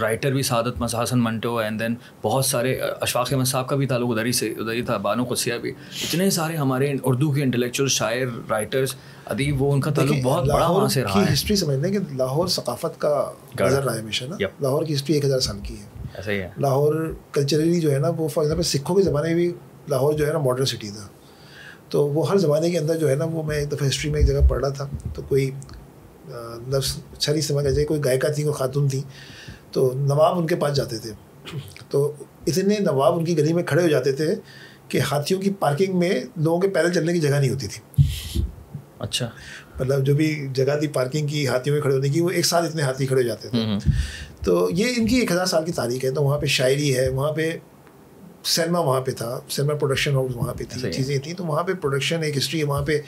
رائٹر 0.00 0.32
بھی 0.32 0.42
سعادت 0.42 0.80
مسحسن 0.80 1.22
منٹو 1.22 1.56
اینڈ 1.56 1.80
دین 1.80 1.94
بہت 2.22 2.44
سارے 2.44 2.74
اشفاق 3.00 3.32
احمد 3.32 3.44
صاحب 3.44 3.68
کا 3.68 3.76
بھی 3.76 3.86
تعلق 3.86 4.10
ادھر 4.10 4.24
ہی 4.24 4.32
سے 4.32 4.48
ادھر 4.48 4.72
ہی 4.72 4.82
تھا 4.82 4.96
بانو 4.96 5.24
قدسیہ 5.24 5.54
بھی۔ 5.54 5.70
اتنے 6.02 6.30
سارے 6.30 6.56
ہمارے 6.56 6.94
اردو 7.02 7.30
کے 7.30 7.42
انٹلیکچوئل 7.42 7.88
شاعر 7.88 8.50
رائٹرس 8.50 8.94
ادیب 9.26 9.62
وہ 9.62 9.72
ان 9.72 9.80
کا 9.80 9.90
تعلق 9.90 10.16
بہت 10.24 10.48
بڑا 10.50 10.66
وہاں 10.66 10.88
سے 10.88 11.02
رہا 11.02 11.22
ہے۔ 11.28 11.32
ہسٹری 11.32 11.56
سمجھنے 11.56 11.90
کہ 11.90 11.98
لاہور 12.16 12.46
ثقافت 12.48 13.00
کا 13.00 13.30
نظر 13.60 13.84
رہا 13.84 13.94
ہے 13.94 14.00
ہمیشہ 14.00 14.24
نا۔ 14.24 14.36
لاہور 14.60 14.82
کی 14.82 14.94
ہسٹری 14.94 15.14
ایک 15.14 15.24
ہزار 15.24 15.40
سال 15.40 15.58
کی 15.62 15.74
ہے۔ 15.74 15.91
ہے۔ 16.42 16.50
لاہور 16.58 17.14
کلچرلی 17.32 17.80
جو 17.80 17.92
ہے 17.92 17.98
نا 17.98 18.08
وہ 18.08 18.28
فار 18.28 18.42
ایگزامپل 18.44 18.62
سکھوں 18.62 18.96
کے 18.96 19.02
زمانے 19.02 19.28
میں 19.28 19.34
بھی 19.34 19.52
لاہور 19.88 20.12
جو 20.12 20.26
ہے 20.26 20.32
نا 20.32 20.38
ماڈرن 20.38 20.66
سٹی 20.66 20.88
تھا۔ 20.88 21.08
تو 21.88 22.08
وہ 22.08 22.30
ہر 22.30 22.36
زمانے 22.36 22.70
کے 22.70 22.78
اندر 22.78 22.96
جو 22.96 23.10
ہے 23.10 23.14
نا 23.14 23.24
وہ 23.24 23.42
میں 23.42 23.56
ایک 23.56 23.72
دفعہ 23.72 23.88
ہسٹری 23.88 24.10
میں 24.10 24.20
ایک 24.20 24.28
جگہ 24.28 24.48
پڑھ 24.48 24.60
رہا 24.60 24.68
تھا۔ 24.68 24.88
تو 25.14 25.22
کوئی 25.22 25.50
لفظ 26.68 26.96
اچھا 27.12 27.32
نہیں 27.32 27.42
سمجھ 27.42 27.64
جائے 27.64 27.84
کوئی 27.84 28.00
گائکا 28.04 28.28
تھی 28.28 28.42
کوئی 28.42 28.54
خاتون 28.54 28.88
تھی 28.88 29.02
تو 29.72 29.92
نواب 29.96 30.38
ان 30.38 30.46
کے 30.46 30.56
پاس 30.56 30.76
جاتے 30.76 30.98
تھے۔ 30.98 31.10
تو 31.88 32.12
اتنے 32.46 32.76
نواب 32.78 33.18
ان 33.18 33.24
کی 33.24 33.38
گلی 33.38 33.52
میں 33.52 33.62
کھڑے 33.62 33.82
ہو 33.82 33.88
جاتے 33.88 34.12
تھے 34.12 34.34
کہ 34.88 35.00
ہاتھیوں 35.00 35.40
کی 35.40 35.50
پارکنگ 35.50 35.98
میں 35.98 36.20
لوگوں 36.36 36.60
کے 36.60 36.68
پیدل 36.68 36.92
چلنے 36.92 37.12
کی 37.12 37.20
جگہ 37.20 37.36
نہیں 37.36 37.50
ہوتی 37.50 37.66
تھی۔ 37.66 37.82
اچھا۔ 38.98 39.30
مطلب 39.80 40.04
جو 40.04 40.14
بھی 40.14 40.48
جگہ 40.54 40.78
تھی 40.78 40.88
پارکنگ 40.88 41.26
کی 41.26 41.48
ہاتھیوں 41.48 41.74
میں 41.74 41.82
کھڑے 41.82 41.94
ہونے 41.94 42.08
کی 42.08 42.20
وہ 42.20 42.30
ایک 42.30 42.46
ساتھ 42.46 42.64
اتنے 42.64 42.82
ہاتھی 42.82 43.06
کھڑے 43.06 43.22
ہو 43.22 43.26
جاتے 43.26 43.48
تھے۔ 43.48 43.58
تو 44.44 44.68
یہ 44.72 44.86
ان 44.96 45.06
کی 45.06 45.16
ایک 45.16 45.32
ہزار 45.32 45.46
سال 45.46 45.64
کی 45.64 45.72
تاریخ 45.72 46.04
ہے 46.04 46.10
تو 46.10 46.22
وہاں 46.22 46.38
پہ 46.38 46.46
شاعری 46.46 46.96
ہے 46.96 47.08
وہاں 47.08 47.32
پہ 47.32 47.56
سینما 48.44 48.78
وہاں 48.78 49.00
پہ 49.00 49.10
تھا 49.10 49.40
سینما 49.50 49.74
پروڈکشن 49.74 50.14
ہاؤس 50.14 50.36
وہاں 50.36 50.54
پہ 50.54 50.64
تھی 50.68 50.80
چیزیں 50.92 51.18
تھیں۔ 51.18 51.34
تو 51.34 51.44
وہاں 51.44 51.62
پہ 51.62 51.72
پروڈکشن 51.72 52.22
ایک 52.22 52.36
ہسٹری 52.36 52.60
ہے 52.60 52.64
وہاں 52.64 52.82
پہ 52.82 53.00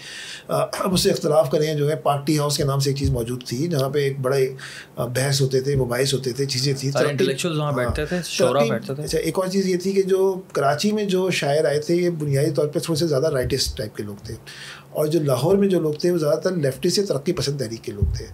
ہم 0.48 0.92
اس 0.94 1.00
سے 1.00 1.10
اختلاف 1.10 1.50
کریں 1.50 1.74
جو 1.74 1.90
ہے 1.90 1.96
پارٹی 1.96 2.38
ہاؤس 2.38 2.56
کے 2.56 2.64
نام 2.64 2.80
سے 2.80 2.90
ایک 2.90 2.98
چیز 2.98 3.10
موجود 3.10 3.44
تھی 3.44 3.66
جہاں 3.68 3.88
پہ 3.88 3.98
ایک 3.98 4.20
بڑے 4.20 4.54
بحث 4.96 5.40
ہوتے 5.40 5.60
تھے 5.60 5.76
مباحث 5.76 6.14
ہوتے 6.14 6.32
تھے 6.32 6.46
چیزیں 6.46 6.74
تھیں۔ 6.74 6.90
اچھا 9.04 9.18
ایک 9.18 9.38
اور 9.38 9.46
چیز 9.46 9.68
یہ 9.68 9.76
تھی 9.76 9.92
کہ 9.92 10.02
جو 10.02 10.40
کراچی 10.52 10.92
میں 10.92 11.04
جو 11.04 11.30
شاعر 11.30 11.64
آئے 11.64 11.80
تھے 11.80 11.94
یہ 11.94 12.10
بنیادی 12.10 12.50
طور 12.50 12.68
پہ 12.68 12.78
تھوڑے 12.78 12.98
سے 12.98 13.06
زیادہ 13.06 13.26
رائٹسٹ 13.26 13.78
ٹائپ 13.78 13.96
کے 13.96 14.02
لوگ 14.02 14.24
تھے۔ 14.24 14.34
اور 14.94 15.06
جو 15.06 15.20
لاہور 15.20 15.56
میں 15.58 15.68
جو 15.68 15.80
لوگ 15.80 15.92
تھے 15.92 16.10
وہ 16.10 16.18
زیادہ 16.18 16.38
تر 16.38 16.56
لیفٹی 16.56 16.90
سے 16.90 17.02
ترقی 17.02 17.32
پسند 17.32 17.58
تحریک 17.58 17.82
کے 17.82 17.92
لوگ 17.92 18.12
تھے۔ 18.14 18.26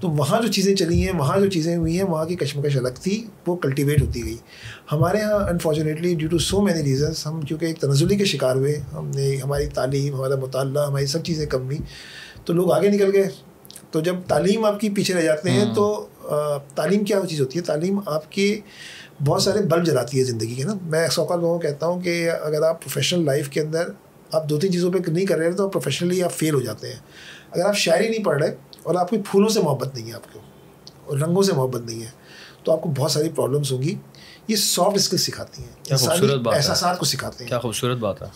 تو 0.00 0.08
وہاں 0.08 0.40
جو 0.42 0.48
چیزیں 0.48 0.74
چلی 0.74 1.06
ہیں 1.06 1.12
وہاں 1.18 1.38
جو 1.40 1.50
چیزیں 1.50 1.76
ہوئی 1.76 1.96
ہیں 1.96 2.04
وہاں 2.04 2.24
کی 2.24 2.36
کشمکش 2.36 2.76
الگ 2.76 3.00
تھی 3.02 3.24
وہ 3.46 3.56
کلٹیویٹ 3.56 4.02
ہوتی 4.02 4.24
گئی۔ 4.24 4.36
ہمارے 4.92 5.18
یہاں 5.18 5.48
unfortunately 5.48 6.14
due 6.14 6.28
to 6.28 6.38
so 6.38 6.60
many 6.60 6.82
reasons 6.82 7.26
ہم 7.26 7.40
کیونکہ 7.40 7.66
ایک 7.66 7.78
تنزلی 7.78 8.16
کے 8.16 8.24
شکار 8.24 8.56
ہوئے 8.56 8.80
ہم 8.92 9.10
نے 9.14 9.36
ہماری 9.36 9.66
تعلیم 9.66 10.14
ہمارا 10.14 10.36
مطالعہ 10.36 10.86
ہماری 10.86 11.06
سب 11.06 11.22
چیزیں 11.24 11.46
کم 11.46 11.64
ہوئی 11.64 11.78
تو 12.44 12.52
لوگ 12.52 12.72
آگے 12.72 12.88
نکل 12.88 13.10
گئے۔ 13.12 13.28
تو 13.90 14.00
جب 14.00 14.14
تعلیم 14.26 14.64
آپ 14.64 14.80
کی 14.80 14.88
پیچھے 14.88 15.14
رہ 15.14 15.20
جاتے 15.20 15.50
ہیں 15.50 15.64
تو 15.74 16.06
تعلیم 16.74 17.04
کیا 17.04 17.20
چیز 17.28 17.40
ہوتی 17.40 17.58
ہے؟ 17.58 17.64
تعلیم 17.64 17.98
آپ 18.06 18.32
کے 18.32 18.60
بہت 19.24 19.42
سارے 19.42 19.58
بلب 19.58 19.86
جلاتی 19.86 20.18
ہے 20.18 20.24
زندگی 20.24 20.54
کے 20.54 20.64
نا۔ 20.64 20.74
میں 20.82 21.08
سوکال 21.08 21.40
لوگوں 21.40 21.54
کو 21.54 21.60
کہتا 21.60 21.86
ہوں 21.86 22.00
کہ 22.00 22.30
اگر 22.30 22.62
آپ 22.62 22.82
پروفیشنل 22.82 23.24
لائف 23.24 23.48
کے 23.48 23.60
اندر 23.60 23.88
آپ 24.32 24.48
دو 24.48 24.58
تین 24.58 24.72
چیزوں 24.72 24.92
پہ 24.92 25.10
نہیں 25.10 25.26
کر 25.26 25.38
رہے 25.38 25.52
تو 25.52 25.68
پروفیشنلی 25.68 26.22
آپ 26.22 26.32
فیل 26.32 26.54
ہو 26.54 26.60
جاتے 26.60 26.88
ہیں۔ 26.88 26.98
اگر 27.50 27.64
آپ 27.64 27.76
شاعری 27.76 28.08
نہیں 28.08 28.24
پڑھ 28.24 28.42
رہے 28.42 28.56
اور 28.82 28.94
آپ 28.94 29.10
کی 29.10 29.16
پھولوں 29.30 29.48
سے 29.48 29.62
محبت 29.62 29.94
نہیں 29.94 30.08
ہے 30.08 30.12
آپ 30.12 30.32
کو 30.32 30.40
اور 31.04 31.18
رنگوں 31.18 31.42
سے 31.42 31.52
محبت 31.52 31.80
نہیں 31.80 32.02
ہے 32.02 32.10
تو 32.62 32.72
آپ 32.72 32.82
کو 32.82 32.88
بہت 32.96 33.10
ساری 33.10 33.28
پرابلمس 33.28 33.72
ہوں 33.72 33.82
گی۔ 33.82 33.94
یہ 34.48 34.56
سافٹ 34.56 34.96
اسکل 34.96 35.16
سکھاتی 35.16 35.62
ہیں۔ 35.62 35.70
احساسات 36.56 36.98
کو 36.98 37.04
سکھاتے 37.04 37.44
ہیں۔ 37.44 37.48
کیا 37.48 37.58
خوبصورت 37.60 37.98
بات 37.98 38.22
ہے۔ 38.22 38.26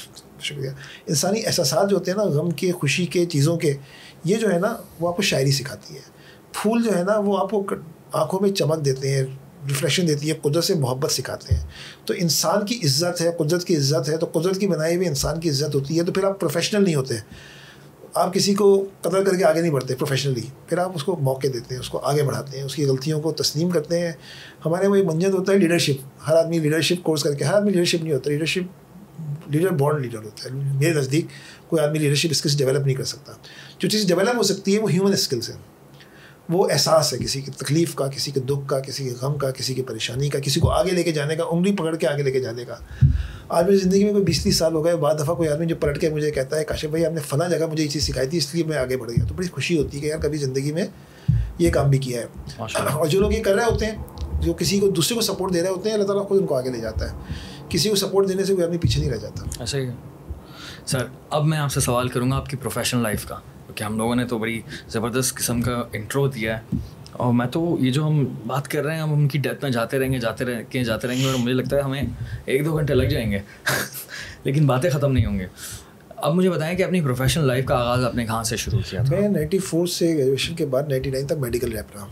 شکریہ۔ 0.40 0.70
انسانی 1.06 1.46
احساسات 1.46 1.90
جو 1.90 1.96
ہوتے 1.96 2.10
ہیں 2.10 2.18
نا 2.18 2.24
غم 2.24 2.50
کے 2.50 2.72
خوشی 2.72 3.06
کے 3.06 3.26
چیزوں 3.26 3.56
کے 3.56 3.76
یہ 4.24 4.36
جو 4.36 4.52
ہے 4.52 4.58
نا 4.58 4.76
وہ 5.00 5.08
آپ 5.08 5.16
کو 5.16 5.22
شاعری 5.22 5.50
سکھاتی 5.50 5.94
ہے 5.94 6.00
پھول 6.52 6.82
جو 6.82 6.98
ہے 6.98 7.02
نا 7.02 7.18
وہ 7.18 7.38
آپ 7.38 7.50
کو 7.50 7.64
آنکھوں 8.12 8.40
میں 8.40 8.50
چمک 8.52 8.84
دیتے 8.84 9.14
ہیں۔ 9.14 9.24
ریفلیکشن 9.68 10.08
دیتی 10.08 10.30
ہے، 10.30 10.34
قدرت 10.42 10.64
سے 10.64 10.74
محبت 10.74 11.12
سکھاتے 11.12 11.54
ہیں۔ 11.54 11.66
تو 12.04 12.14
انسان 12.16 12.66
کی 12.66 12.80
عزت 12.84 13.20
ہے، 13.20 13.30
قدرت 13.38 13.64
کی 13.64 13.76
عزت 13.76 14.08
ہے، 14.08 14.16
تو 14.16 14.26
قدرت 14.26 14.58
کی 14.58 14.66
بنائی 14.66 14.96
ہوئی 14.96 15.08
انسان 15.08 15.40
کی 15.40 15.50
عزت 15.50 15.74
ہوتی 15.74 15.98
ہے، 15.98 16.04
تو 16.04 16.12
پھر 16.12 16.24
آپ 16.24 16.40
پروفیشنل 16.40 16.84
نہیں 16.84 16.94
ہوتے۔ 16.94 17.14
آپ 18.14 18.34
کسی 18.34 18.54
کو 18.54 18.86
قدر 19.00 19.24
کر 19.24 19.36
کے 19.36 19.44
آگے 19.44 19.60
نہیں 19.60 19.72
بڑھتے 19.72 19.94
پروفیشنلی 19.94 20.42
پھر 20.66 20.78
آپ 20.78 20.92
اس 20.94 21.04
کو 21.04 21.16
موقع 21.16 21.46
دیتے 21.54 21.74
ہیں، 21.74 21.80
اس 21.80 21.88
کو 21.88 21.98
آگے 21.98 22.22
بڑھاتے 22.22 22.58
ہیں، 22.58 22.64
اس 22.64 22.74
کی 22.74 22.84
غلطیوں 22.84 23.20
کو 23.20 23.32
تسلیم 23.32 23.70
کرتے 23.70 23.98
ہیں۔ 23.98 24.12
ہمارے 24.66 24.86
وہ 24.86 24.94
ایک 24.94 25.04
منجد 25.04 25.34
ہوتا 25.34 25.52
ہے 25.52 25.58
لیڈرشپ 25.58 26.28
ہر 26.28 26.36
آدمی 26.36 26.58
لیڈرشپ 26.58 27.04
کورس 27.04 27.22
کر 27.22 27.34
کے، 27.34 27.44
ہر 27.44 27.54
آدمی 27.54 27.70
لیڈرشپ 27.70 28.04
نہیں 28.04 28.14
ہوتا۔ 28.14 28.30
لیڈرشپ 28.30 28.62
لیڈر 29.50 29.70
بورڈ 29.70 30.02
لیڈر 30.02 30.18
ہوتا 30.18 30.44
ہے۔ 30.44 30.54
میرے 30.54 30.94
نزدیک 30.94 31.26
کوئی 31.68 31.82
آدمی 31.82 31.98
لیڈرشپ 31.98 32.28
اسکلس 32.30 32.58
ڈیولپ 32.58 32.86
نہیں 32.86 32.96
کر 32.96 33.04
سکتا۔ 33.04 33.32
جو 33.78 33.88
چیز 33.88 34.06
ڈیولپ 34.06 34.36
ہو 34.36 34.42
سکتی 34.42 34.74
ہے 34.74 34.80
وہ 34.80 34.90
ہیومن 34.90 35.12
اسکلس 35.12 35.50
ہیں۔ 35.50 35.71
وہ 36.48 36.68
احساس 36.70 37.12
ہے 37.12 37.18
کسی 37.18 37.40
کی 37.40 37.50
تکلیف 37.50 37.94
کا 37.94 38.06
کسی 38.06 38.30
کے 38.30 38.40
دکھ 38.40 38.68
کا 38.68 38.80
کسی 38.80 39.04
کے 39.04 39.10
غم 39.20 39.38
کا 39.38 39.50
کسی 39.50 39.74
کی 39.74 39.82
پریشانی 39.82 40.28
کا 40.28 40.38
کسی 40.38 40.60
کو 40.60 40.70
آگے 40.70 40.90
لے 40.90 41.02
کے 41.02 41.12
جانے 41.12 41.36
کا 41.36 41.44
انگلی 41.50 41.72
پکڑ 41.74 41.96
کے 41.96 42.06
آگے 42.08 42.22
لے 42.22 42.30
کے 42.30 42.40
جانے 42.40 42.64
کا۔ 42.64 42.74
آج 43.48 43.64
میری 43.64 43.76
زندگی 43.76 44.04
میں 44.04 44.12
کوئی 44.12 44.24
بیس 44.24 44.42
تیس 44.42 44.56
سال 44.56 44.74
ہو 44.74 44.84
گئے 44.84 44.96
بعد 44.96 45.14
دفعہ 45.14 45.34
کوئی 45.34 45.48
آدمی 45.48 45.66
جو 45.66 45.76
پلٹ 45.76 46.00
کے 46.00 46.10
مجھے 46.10 46.30
کہتا 46.30 46.58
ہے 46.58 46.64
کاشف 46.64 46.88
بھائی 46.88 47.06
آپ 47.06 47.12
نے 47.12 47.20
فلاں 47.20 47.48
جگہ 47.48 47.66
مجھے 47.72 47.84
یہ 47.84 47.88
چیز 47.88 48.06
سکھائی 48.06 48.28
تھی 48.28 48.38
اس 48.38 48.54
لیے 48.54 48.64
میں 48.64 48.76
آگے 48.76 48.96
بڑھ 48.96 49.10
گیا۔ 49.10 49.24
تو 49.26 49.34
بڑی 49.34 49.48
خوشی 49.48 49.78
ہوتی 49.78 49.96
ہے 49.96 50.02
کہ 50.02 50.06
یار 50.06 50.18
کبھی 50.18 50.38
زندگی 50.38 50.72
میں 50.72 50.86
یہ 51.58 51.70
کام 51.70 51.90
بھی 51.90 51.98
کیا 51.98 52.20
ہے۔ 52.20 52.26
اور 52.92 53.06
جو 53.06 53.20
لوگ 53.20 53.32
یہ 53.32 53.42
کر 53.42 53.54
رہے 53.54 53.64
ہوتے 53.64 53.86
ہیں 53.86 53.96
جو 54.40 54.52
کسی 54.52 54.80
کو 54.80 54.88
دوسرے 54.90 55.14
کو 55.14 55.20
سپورٹ 55.20 55.54
دے 55.54 55.62
رہے 55.62 55.68
ہوتے 55.68 55.88
ہیں 55.88 55.94
اللہ 55.94 56.06
تعالیٰ 56.06 56.28
خود 56.28 56.40
ان 56.40 56.46
کو 56.46 56.56
آگے 56.56 56.70
لے 56.70 56.78
جاتا 56.80 57.10
ہے۔ 57.10 57.16
کسی 57.68 57.88
کو 57.88 57.94
سپورٹ 57.94 58.28
دینے 58.28 58.44
سے 58.44 58.54
کوئی 58.54 58.64
آدمی 58.64 58.78
پیچھے 58.78 59.00
نہیں 59.00 59.10
رہ 59.10 59.16
جاتا۔ 59.16 59.44
ایسا 59.60 59.78
ہی 59.78 59.86
سر 60.86 61.06
اب 61.30 61.44
میں 61.44 61.58
آپ 61.58 61.72
سے 61.72 61.80
سوال 61.80 62.08
کروں 62.08 62.30
گا 62.30 62.36
آپ 62.36 62.48
کی 62.48 62.56
پروفیشنل 62.56 63.02
لائف 63.02 63.26
کا۔ 63.26 63.36
کیونکہ 63.66 63.84
ہم 63.84 63.98
لوگوں 63.98 64.16
نے 64.16 64.24
تو 64.24 64.38
بڑی 64.38 64.60
زبردست 64.88 65.34
قسم 65.34 65.62
کا 65.62 65.82
انٹرو 65.92 66.28
دیا 66.28 66.58
ہے۔ 66.58 66.76
اور 67.12 67.32
میں 67.32 67.46
تو 67.46 67.76
یہ 67.80 67.90
جو 67.90 68.06
ہم 68.06 68.24
بات 68.46 68.68
کر 68.68 68.84
رہے 68.84 68.94
ہیں، 68.94 69.02
ہم 69.02 69.12
ان 69.12 69.28
کی 69.28 69.38
ڈیتھ 69.38 69.58
میں 69.62 69.70
جاتے 69.70 69.98
رہیں 69.98 70.12
گے، 70.12 70.18
جاتے 70.18 70.44
رہیں 70.44 70.62
گے 70.74 70.84
جاتے 70.84 71.08
رہیں 71.08 71.20
گے 71.20 71.26
اور 71.26 71.34
مجھے 71.34 71.52
لگتا 71.52 71.76
ہے 71.76 71.80
ہمیں 71.80 72.02
ایک 72.44 72.64
دو 72.64 72.76
گھنٹے 72.76 72.94
لگ 72.94 73.06
جائیں 73.06 73.30
گے۔ 73.30 73.38
لیکن 74.44 74.66
باتیں 74.66 74.90
ختم 74.90 75.12
نہیں 75.12 75.26
ہوں 75.26 75.38
گے 75.38 75.46
اب 76.16 76.34
مجھے 76.34 76.50
بتائیں 76.50 76.76
کہ 76.76 76.84
اپنی 76.84 77.00
پروفیشنل 77.00 77.46
لائف 77.46 77.64
کا 77.64 77.74
آغاز 77.74 78.04
آپ 78.04 78.14
نے 78.14 78.26
کہاں 78.26 78.42
سے 78.42 78.56
شروع 78.56 78.78
کیا 78.90 79.02
میں 79.10 79.28
نائنٹی 79.28 79.58
فور 79.58 79.86
سے 79.86 80.06
گریجویشن 80.06 80.54
کے 80.54 80.66
بعد 80.66 80.82
نائنٹی 80.88 81.10
نائن 81.10 81.26
تک 81.26 81.32
میڈیکل 81.32 81.72
ریپ 81.72 81.96
رہا 81.96 82.06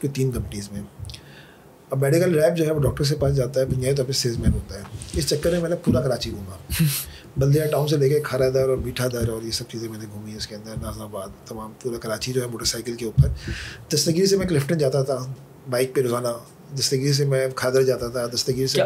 کہ 0.00 0.08
تین 0.08 0.30
کمپنیز 0.30 0.68
میں۔ 0.72 0.82
اب 1.90 1.98
میڈیکل 1.98 2.40
ریپ 2.40 2.56
جو 2.56 2.66
ہے 2.66 2.70
وہ 2.70 2.82
ڈاکٹر 2.82 3.04
سے 3.04 3.14
پاس 3.14 3.36
جاتا 3.36 3.60
ہے، 3.60 3.64
بنیادی 3.66 3.96
طور 3.96 4.04
پہ 4.04 4.12
سیلز 4.12 4.38
مین 4.38 4.52
ہوتا 4.52 4.74
ہے۔ 4.74 4.82
اس 5.12 5.28
چکر 5.28 5.50
میں 5.50 5.60
میں 5.60 5.70
نے 5.70 5.76
پورا 5.76 6.00
کراچی 6.00 6.30
گھوما۔ 6.30 6.82
بلدیا 7.36 7.66
ٹاؤن 7.66 7.88
سے 7.88 7.96
لے 7.96 8.08
کے 8.08 8.20
کھارا 8.20 8.48
در 8.54 8.68
اور 8.68 8.76
میٹھا 8.76 9.08
در 9.12 9.28
اور 9.28 9.42
یہ 9.42 9.50
سب 9.50 9.64
چیزیں 9.68 9.88
میں 9.88 9.98
نے 9.98 10.04
گھومی 10.12 10.36
اس 10.36 10.46
کے 10.46 10.54
اندر 10.54 10.74
نازم 10.82 11.02
آباد 11.02 11.28
تمام 11.46 11.72
پورا 11.82 11.98
کراچی 11.98 12.32
جو 12.32 12.42
ہے 12.42 12.46
موٹر 12.46 12.64
سائیکل 12.64 12.94
کے 12.94 13.04
اوپر۔ 13.04 13.28
دستگیری 13.92 14.26
سے 14.26 14.36
میں 14.36 14.46
کلفٹن 14.46 14.78
جاتا 14.78 15.02
تھا 15.02 15.32
بائک 15.70 15.94
پہ 15.94 16.00
روزانہ 16.00 16.28
دستگیر 16.74 17.12
سے 17.12 17.24
میں 17.24 17.48
کھادر 17.54 17.82
جاتا 17.82 18.08
تھا 18.08 18.26
دستگیر 18.34 18.66
سے 18.66 18.80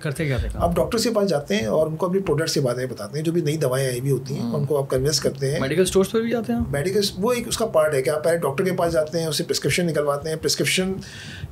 کرتے 0.00 0.24
کیا 0.24 0.36
تھے 0.36 0.48
آپ 0.54 0.74
ڈاکٹر 0.76 0.98
کے 0.98 1.10
پاس 1.10 1.28
جاتے 1.28 1.56
ہیں 1.56 1.66
اور 1.66 1.86
ان 1.86 1.96
کو 1.96 2.06
اپنی 2.06 2.20
پروڈکٹ 2.20 2.50
سے 2.50 2.60
باتیں 2.60 2.86
بتاتے 2.86 3.18
ہیں 3.18 3.24
جو 3.24 3.32
بھی 3.32 3.40
نئی 3.40 3.56
دوائیں 3.56 3.86
آئی 3.88 4.00
بھی 4.00 4.10
ہوتی 4.10 4.34
ہیں 4.34 4.54
ان 4.54 4.64
کو 4.64 4.78
آپ 4.78 4.90
کنوینس 4.90 5.20
کرتے 5.20 5.50
ہیں۔ 5.52 5.60
میڈیکل 5.60 5.82
اسٹورس 5.82 6.12
پہ 6.12 6.20
بھی 6.20 6.30
جاتے 6.30 6.52
ہیں 6.52 6.60
میڈیکل 6.70 7.00
وہ 7.18 7.32
ایک 7.32 7.48
اس 7.48 7.58
کا 7.58 7.66
پارٹ 7.66 7.94
ہے 7.94 8.02
کہ 8.02 8.10
آپ 8.10 8.24
پہلے 8.24 8.36
ڈاکٹر 8.36 8.64
کے 8.64 8.72
پاس 8.72 8.92
جاتے 8.92 9.20
ہیں 9.20 9.26
اسے 9.26 9.44
پرسکرپشن 9.44 9.86
نکلواتے 9.86 10.28
ہیں۔ 10.28 10.36
پرسکرپشن 10.36 10.92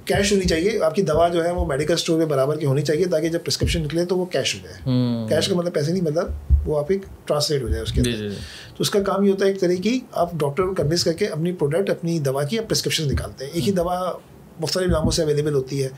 کیش 0.05 0.33
ہونی 0.33 0.45
چاہیے۔ 0.45 0.79
آپ 0.83 0.95
کی 0.95 1.03
دوا 1.03 1.29
جو 1.29 1.45
ہے 1.45 1.51
وہ 1.51 1.67
میڈیکل 1.67 1.95
اسٹور 1.95 2.19
میں 2.19 2.27
برابر 2.27 2.57
کی 2.57 2.67
ہونی 2.67 2.83
چاہیے 2.83 3.05
تاکہ 3.05 3.29
جب 3.29 3.45
پرسکرپشن 3.45 3.83
نکلے 3.83 4.05
تو 4.05 4.19
وہ 4.19 4.25
کیش 4.25 4.55
ہو 4.55 4.61
جائے۔ 4.65 4.81
کیش 5.29 5.49
کا 5.49 5.55
مطلب 5.57 5.75
پیسے 5.75 5.93
نہیں 5.93 6.03
مطلب 6.03 6.69
وہ 6.69 6.79
آپ 6.79 6.85
ایک 6.89 7.03
ٹرانسلیٹ 7.25 7.63
ہو 7.63 7.69
جائے 7.69 7.83
اس 7.83 7.93
کے 7.93 8.03
جی، 8.03 8.13
جی، 8.13 8.29
جی۔ 8.29 8.35
تو 8.69 8.83
اس 8.83 8.91
کا 8.91 9.03
کام 9.03 9.25
یہ 9.25 9.31
ہوتا 9.31 9.45
ہے 9.45 9.51
ایک 9.51 9.61
طرح 9.61 9.83
کی 9.83 10.01
آپ 10.13 10.33
ڈاکٹر 10.33 10.63
کو 10.63 10.75
کنوینس 10.75 11.05
کر 11.05 11.13
کے 11.13 11.27
اپنی 11.27 11.53
پروڈکٹ 11.53 11.91
اپنی 11.91 12.19
دوا 12.19 12.43
کی 12.43 12.59
آپ 12.59 12.69
پرسکرپشن 12.69 13.09
نکالتے 13.09 13.45
ہیں۔ 13.45 13.53
ایک 13.55 13.67
ہی 13.69 13.73
دوا 13.73 14.13
مختلف 14.61 14.87
ناموں 14.87 15.11
سے 15.11 15.23
اویلیبل 15.23 15.55
ہوتی 15.55 15.85
ہے۔ 15.85 15.89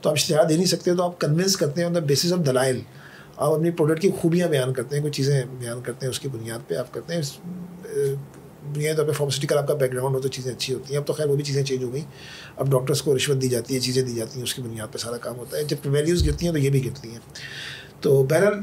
تو 0.00 0.08
آپ 0.08 0.14
اشتہار 0.14 0.44
دے 0.44 0.54
نہیں 0.54 0.66
سکتے، 0.66 0.94
تو 0.94 1.02
آپ 1.02 1.20
کنونس 1.20 1.56
کرتے 1.56 1.80
ہیں 1.80 1.88
آن 1.88 1.94
دا 1.94 2.00
بیسس 2.00 2.32
آف 2.32 2.46
دلائل 2.46 2.80
آپ 3.36 3.52
اپنی 3.52 3.70
پروڈکٹ 3.70 4.02
کی 4.02 4.10
خوبیاں 4.10 4.48
بیان 4.48 4.72
کرتے 4.72 4.96
ہیں 4.96 5.02
کوئی 5.02 5.12
چیزیں 5.12 5.42
بیان 5.58 5.80
کرتے 5.80 6.06
ہیں، 6.06 6.10
اس 6.10 6.20
کی 6.20 6.28
بنیاد 6.28 6.68
پہ 6.68 6.74
آپ 6.74 6.94
کرتے 6.94 7.14
ہیں۔ 7.14 7.22
بنیادی 8.72 8.96
طور 8.96 9.06
پہ 9.06 9.12
فارماسٹیکل 9.12 9.58
آپ 9.58 9.68
کا 9.68 9.74
بیک 9.74 9.92
گراؤنڈ 9.92 10.14
ہو 10.16 10.20
تو 10.20 10.28
چیزیں 10.28 10.52
اچھی 10.52 10.74
ہوتی 10.74 10.94
ہیں۔ 10.94 11.00
اب 11.00 11.06
تو 11.06 11.12
خیر، 11.12 11.26
وہ 11.26 11.36
بھی 11.36 11.44
چیزیں 11.44 11.62
چینج 11.62 11.84
ہو 11.84 11.92
گئیں۔ 11.92 12.04
اب 12.56 12.70
ڈاکٹرس 12.70 13.02
کو 13.02 13.16
رشوت 13.16 13.42
دی 13.42 13.48
جاتی 13.48 13.74
ہے، 13.74 13.80
چیزیں 13.80 14.02
دی 14.02 14.14
جاتی 14.14 14.36
ہیں، 14.36 14.42
اس 14.42 14.54
کی 14.54 14.62
بنیاد 14.62 14.86
پہ 14.92 14.98
سارا 14.98 15.16
کام 15.16 15.36
ہوتا 15.36 15.58
ہے۔ 15.58 15.64
جب 15.64 15.76
ویلیوز 15.84 16.26
گرتی 16.26 16.46
ہیں 16.46 16.52
تو 16.52 16.58
یہ 16.58 16.70
بھی 16.70 16.84
گرتی 16.84 17.10
ہیں۔ 17.10 17.18
تو 18.00 18.22
بہرحال 18.22 18.54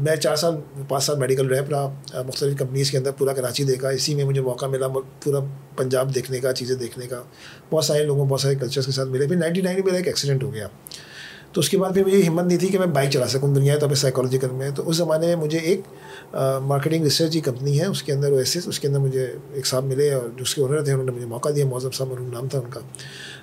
میں 0.00 0.16
چار 0.16 0.36
سال، 0.36 0.54
پانچ 0.88 1.04
سال 1.04 1.18
میڈیکل 1.18 1.48
ریپ 1.54 1.70
رہا 1.70 2.22
مختلف 2.26 2.58
کمپنیز 2.58 2.90
کے 2.90 2.98
اندر 2.98 3.10
پورا 3.10 3.32
کراچی 3.32 3.64
دیکھا، 3.64 3.88
اسی 3.88 4.14
میں 4.14 4.24
مجھے 4.24 4.40
موقع 4.40 4.66
ملا 4.66 4.88
پورا 5.22 5.38
پنجاب 5.76 6.14
دیکھنے 6.14 6.40
کا، 6.40 6.52
چیزیں 6.52 6.76
دیکھنے 6.76 7.06
کا، 7.06 7.22
بہت 7.70 7.84
سارے 7.84 8.04
لوگوں، 8.04 8.26
بہت 8.26 8.40
سارے 8.40 8.54
کلچرس 8.54 8.86
کے 8.86 8.92
ساتھ 8.92 9.08
ملے۔ 9.08 9.26
پھر 9.26 9.36
نائنٹی 9.36 9.60
نائن 9.60 9.76
میں 9.76 9.84
میرا 9.84 9.96
ایک 9.96 10.06
ایکسیڈنٹ 10.06 10.42
ہو 10.42 10.52
گیا۔ 10.54 10.68
تو 11.52 11.60
اس 11.60 11.68
کے 11.68 11.78
بعد 11.78 11.90
پھر 11.94 12.04
مجھے 12.04 12.22
ہمت 12.22 12.44
نہیں 12.44 12.58
تھی 12.58 12.68
کہ 12.68 12.78
میں 12.78 12.86
بائک 12.86 13.10
چلا 13.10 13.28
سکوں، 13.28 13.54
دنیا 13.54 13.78
تو 13.78 13.88
پہ 13.88 13.94
سائیکالوجیکل 13.94 14.50
میں۔ 14.52 14.70
تو 14.76 14.88
اس 14.88 14.96
زمانے 14.96 15.26
میں 15.26 15.36
مجھے 15.36 15.58
ایک 15.58 15.80
مارکیٹنگ 16.60 17.02
ریسرچ 17.02 17.32
کی 17.32 17.40
کمپنی 17.40 17.80
ہے، 17.80 17.86
اس 17.86 18.02
کے 18.02 18.12
اندر 18.12 18.32
ایس 18.32 18.56
اس 18.66 18.80
کے 18.80 18.88
اندر 18.88 18.98
مجھے 18.98 19.32
ایک 19.52 19.66
صاحب 19.66 19.84
ملے 19.84 20.12
اور 20.12 20.28
جو 20.28 20.42
اس 20.42 20.54
کے 20.54 20.62
اونر 20.62 20.82
تھے، 20.82 20.92
انہوں 20.92 21.06
نے 21.06 21.12
مجھے 21.12 21.26
موقع 21.26 21.48
دیا 21.56 21.66
موزم 21.66 21.90
صاحب 21.90 22.08
مرحوم 22.08 22.32
نام 22.32 22.48
تھا، 22.48 22.58
ان 22.58 22.70
کا۔ 22.70 22.80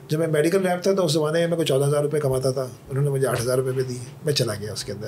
جب 0.07 0.19
میں 0.19 0.27
میڈیکل 0.27 0.67
ریپ 0.67 0.83
تھا 0.83 0.93
تو 0.93 1.05
اس 1.05 1.11
زمانے 1.11 1.39
میں 1.39 1.47
میں 1.47 1.55
کوئی 1.55 1.65
چودہ 1.65 1.85
ہزار 1.85 2.03
روپئے 2.03 2.19
کماتا 2.19 2.51
تھا، 2.51 2.67
انہوں 2.89 3.03
نے 3.03 3.09
مجھے 3.09 3.27
آٹھ 3.27 3.41
ہزار 3.41 3.57
روپئے 3.57 3.71
بھی 3.71 3.83
دی 3.83 3.97
میں 4.25 4.33
چلا 4.33 4.53
گیا 4.53 4.73
اس 4.73 4.83
کے 4.83 4.91
اندر۔ 4.91 5.07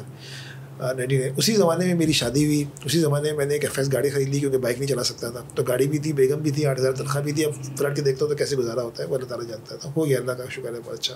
نائنٹی 0.82 1.18
نائن 1.18 1.34
اسی 1.38 1.56
زمانے 1.56 1.86
میں 1.86 1.96
میری 1.96 2.12
شادی 2.12 2.46
ہوئی، 2.46 2.64
اسی 2.86 3.00
زمانے 3.00 3.30
میں 3.30 3.38
میں 3.38 3.46
نے 3.46 3.54
ایک 3.54 3.64
ایف 3.64 3.80
ایس 3.80 3.94
گاڑی 3.94 4.10
خرید 4.10 4.30
لی 4.30 4.40
کیونکہ 4.40 4.58
بائک 4.58 4.78
نہیں 4.78 4.88
چلا 4.88 5.04
سکتا 5.04 5.30
تھا۔ 5.30 5.42
تو 5.56 5.64
گاڑی 5.64 5.88
بھی 5.88 5.98
تھی، 5.98 6.14
بیگم 6.14 6.38
بھی 6.38 6.52
تھی، 6.52 6.66
آٹھ 6.66 6.80
ہزار 6.80 6.92
تنخواہ 6.92 7.24
بھی 7.24 7.32
تھی۔ 7.32 7.46
اب 7.46 7.78
فلٹ 7.78 7.96
کے 7.96 8.02
دیکھتا 8.02 8.26
ہوں 8.26 8.32
تو 8.32 8.38
کیسے 8.38 8.56
گزارا 8.56 8.82
ہوتا 8.82 9.04
ہے، 9.04 9.08
وہ 9.08 9.16
اللہ 9.16 9.28
تعالیٰ 9.28 9.50
جانتا 9.50 9.76
تھا 9.76 9.92
ہو 9.98 10.08
گیا 10.08 10.20
اللہ 10.20 10.32
کا 10.32 10.44
شکر 10.50 10.74
ہے، 10.74 10.80
بہت 10.86 10.94
اچھا۔ 10.94 11.16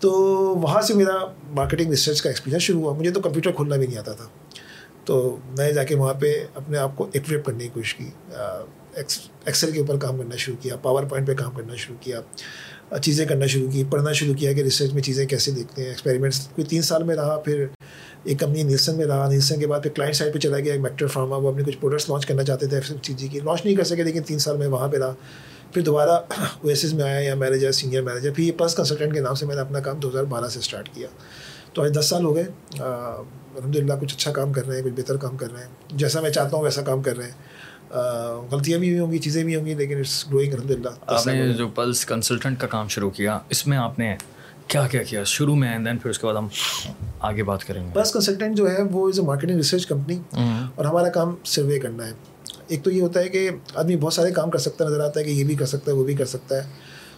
تو 0.00 0.10
وہاں 0.62 0.82
سے 0.82 0.94
میرا 0.94 1.24
مارکیٹنگ 1.50 1.90
ریسرچ 1.90 2.22
کا 2.22 2.30
ایکسپیرینس 2.30 2.62
شروع 2.62 2.80
ہوا۔ 2.80 2.92
مجھے 2.94 3.10
تو 3.10 3.20
کمپیوٹر 3.20 3.52
کھولنا 3.52 3.76
بھی 3.76 3.86
نہیں 3.86 3.98
آتا 3.98 4.12
تھا۔ 4.12 4.24
تو 5.06 5.36
میں 5.58 5.72
جا 5.72 5.82
کے 5.84 5.94
وہاں 5.94 6.14
پہ 6.20 6.32
اپنے 6.54 6.78
آپ 6.78 6.96
کو 6.96 7.08
ایکٹیویٹ 7.12 7.44
کرنے 7.44 7.64
کی 7.64 7.70
کوشش 7.74 7.94
کی 7.94 8.10
ایکسل 8.94 9.70
کے 9.70 9.80
اوپر 9.80 9.96
کام 9.98 10.18
کرنا 10.18 10.36
شروع 10.36 10.56
کیا 10.62 10.76
پاور 10.82 11.02
پوائنٹ 11.02 11.26
پہ 11.28 11.34
کام 11.34 11.50
کرنا 11.56 11.74
شروع 11.76 11.96
کیا 12.00 12.20
چیزیں 13.02 13.24
کرنا 13.26 13.46
شروع 13.46 13.70
کی، 13.70 13.82
پڑھنا 13.90 14.12
شروع 14.12 14.34
کیا 14.34 14.52
کہ 14.52 14.62
ریسرچ 14.62 14.92
میں 14.94 15.02
چیزیں 15.02 15.24
کیسے 15.26 15.50
دیکھتے 15.50 15.82
ہیں 15.82 15.88
ایکسپیریمنٹس 15.88 16.38
کوئی 16.54 16.64
تین 16.64 16.82
سال 16.82 17.02
میں 17.02 17.16
رہا، 17.16 17.38
پھر 17.44 17.64
ایک 18.24 18.38
کمپنی 18.40 18.62
نیلسن 18.62 18.96
میں 18.96 19.06
رہا 19.06 19.28
نیلسن 19.30 19.60
کے 19.60 19.66
بعد 19.66 19.80
پھر 19.82 19.90
کلائنٹ 19.94 20.16
سائڈ 20.16 20.32
پہ 20.34 20.38
چلا 20.38 20.58
گیا، 20.58 20.72
ایک 20.72 20.82
میکٹر 20.82 21.06
فارما 21.06 21.36
وہ 21.36 21.50
اپنے 21.50 21.64
کچھ 21.64 21.78
پروڈکٹس 21.80 22.08
لانچ 22.10 22.26
کرنا 22.26 22.44
چاہتے 22.44 22.66
تھے 22.66 22.80
چیز 23.02 23.16
کی 23.30 23.40
لانچ 23.44 23.64
نہیں 23.64 23.76
کر 23.76 23.84
سکے 23.84 24.02
لیکن 24.02 24.22
تین 24.22 24.38
سال 24.38 24.56
میں 24.56 24.66
وہاں 24.66 24.88
پہ 24.88 24.98
رہا۔ 24.98 25.14
پھر 25.72 25.82
دوبارہ 25.82 26.10
او 26.10 26.68
ایس 26.68 26.84
ایس 26.84 26.92
میں 26.94 27.04
آیا 27.04 27.20
یا 27.20 27.34
مینیجر 27.34 27.72
سینئر 27.72 28.02
مینیجر 28.02 28.32
پھر 28.34 28.44
یہ 28.44 28.52
پلس 28.58 28.74
کنسلٹنٹ 28.74 29.14
کے 29.14 29.20
نام 29.20 29.34
سے 29.34 29.46
میں 29.46 29.54
نے 29.54 29.60
اپنا 29.60 29.80
کام 29.80 29.98
دو 30.00 30.08
ہزار 30.08 30.24
بارہ 30.24 30.48
سے 30.48 30.58
اسٹارٹ 30.58 30.88
کیا۔ 30.94 31.08
تو 31.76 31.82
آج 31.82 31.98
دس 31.98 32.08
سال 32.08 32.24
ہو 32.24 32.34
گئے 32.34 32.44
الحمد 32.78 33.76
للہ 33.76 33.92
کچھ 34.00 34.14
اچھا 34.14 34.30
کام 34.32 34.52
کر 34.52 34.66
رہے 34.66 34.76
ہیں 34.76 34.82
کچھ 34.82 34.92
بہتر 34.96 35.16
کام 35.16 35.36
کر 35.36 35.52
رہے 35.52 35.62
ہیں۔ 35.62 35.98
جیسا 35.98 36.20
میں 36.20 36.30
چاہتا 36.30 36.56
ہوں 36.56 36.64
ویسا 36.64 36.82
کام 36.82 37.02
کر 37.02 37.16
رہے 37.16 37.24
ہیں۔ 37.24 38.46
غلطیاں 38.50 38.78
بھی 38.78 38.98
ہوں 38.98 39.12
گی 39.12 39.18
چیزیں 39.18 39.42
بھی 39.44 39.56
ہوں 39.56 39.66
گی 39.66 39.74
لیکن 39.74 39.98
اٹس 39.98 40.26
گروئنگ 40.28 40.52
الحمد 40.52 40.70
للہ 40.70 40.88
آپ 41.06 41.26
نے 41.26 41.52
جو 41.52 41.68
پلس 41.68 42.04
کنسلٹنٹ 42.06 42.60
کا 42.60 42.66
کام 42.66 42.88
شروع 42.88 43.10
کیا 43.10 43.38
اس 43.48 43.66
میں 43.66 43.78
آپ 43.78 43.98
نے 43.98 44.16
کیا 44.66 44.86
کیا 44.86 45.02
کیا؟ 45.02 45.24
شروع 45.24 45.56
میں 45.56 45.72
اینڈ 45.72 45.86
دین 45.86 45.98
پھر 45.98 46.10
اس 46.10 46.18
کے 46.18 46.26
بعد 46.26 46.34
ہم 46.34 46.48
آگے 47.20 47.42
بات 47.42 47.64
کریں 47.64 47.84
گے۔ 47.86 47.90
پلس 47.94 48.12
کنسلٹنٹ 48.12 48.56
جو 48.56 48.70
ہے 48.70 48.82
وہ 48.82 49.08
is 49.08 49.18
a 49.18 49.24
marketing 49.26 49.56
research 49.56 49.86
company 49.86 50.20
اور 50.74 50.84
ہمارا 50.84 51.08
کام 51.08 51.34
سروے 51.44 51.78
کرنا 51.78 52.06
ہے۔ 52.06 52.12
ایک 52.66 52.84
تو 52.84 52.90
یہ 52.90 53.02
ہوتا 53.02 53.20
ہے 53.20 53.28
کہ 53.28 53.48
آدمی 53.74 53.96
بہت 53.96 54.12
سارے 54.12 54.30
کام 54.32 54.50
کر 54.50 54.58
سکتا 54.58 54.84
نظر 54.84 55.00
آتا 55.00 55.20
ہے 55.20 55.24
کہ 55.24 55.30
یہ 55.30 55.44
بھی 55.44 55.54
کر 55.54 55.66
سکتا 55.66 55.92
ہے 55.92 55.96
وہ 55.96 56.04
بھی 56.04 56.14
کر 56.14 56.24
سکتا 56.24 56.56
ہے۔ 56.56 56.68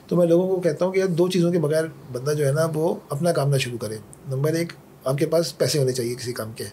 تو 0.08 0.16
میں 0.16 0.26
لوگوں 0.26 0.48
کو 0.48 0.60
کہتا 0.60 0.84
ہوں 0.84 0.92
کہ 0.92 0.98
یار 0.98 1.06
دو 1.06 1.28
چیزوں 1.28 1.52
کے 1.52 1.58
بغیر 1.58 1.84
بندہ 2.12 2.30
جو 2.30 2.46
ہے 2.46 2.52
نا 2.52 2.68
وہ 2.74 2.94
اپنا 3.08 3.32
کام 3.32 3.50
نہ 3.50 3.58
شروع 3.58 3.78
کرے۔ 3.78 3.96
نمبر 4.28 4.52
ایک 4.52 4.72
آپ 5.04 5.18
کے 5.18 5.26
پاس 5.26 5.58
پیسے 5.58 5.78
ہونے 5.78 5.92
چاہیے 5.92 6.14
کسی 6.14 6.32
کام 6.32 6.52
کے۔ 6.52 6.64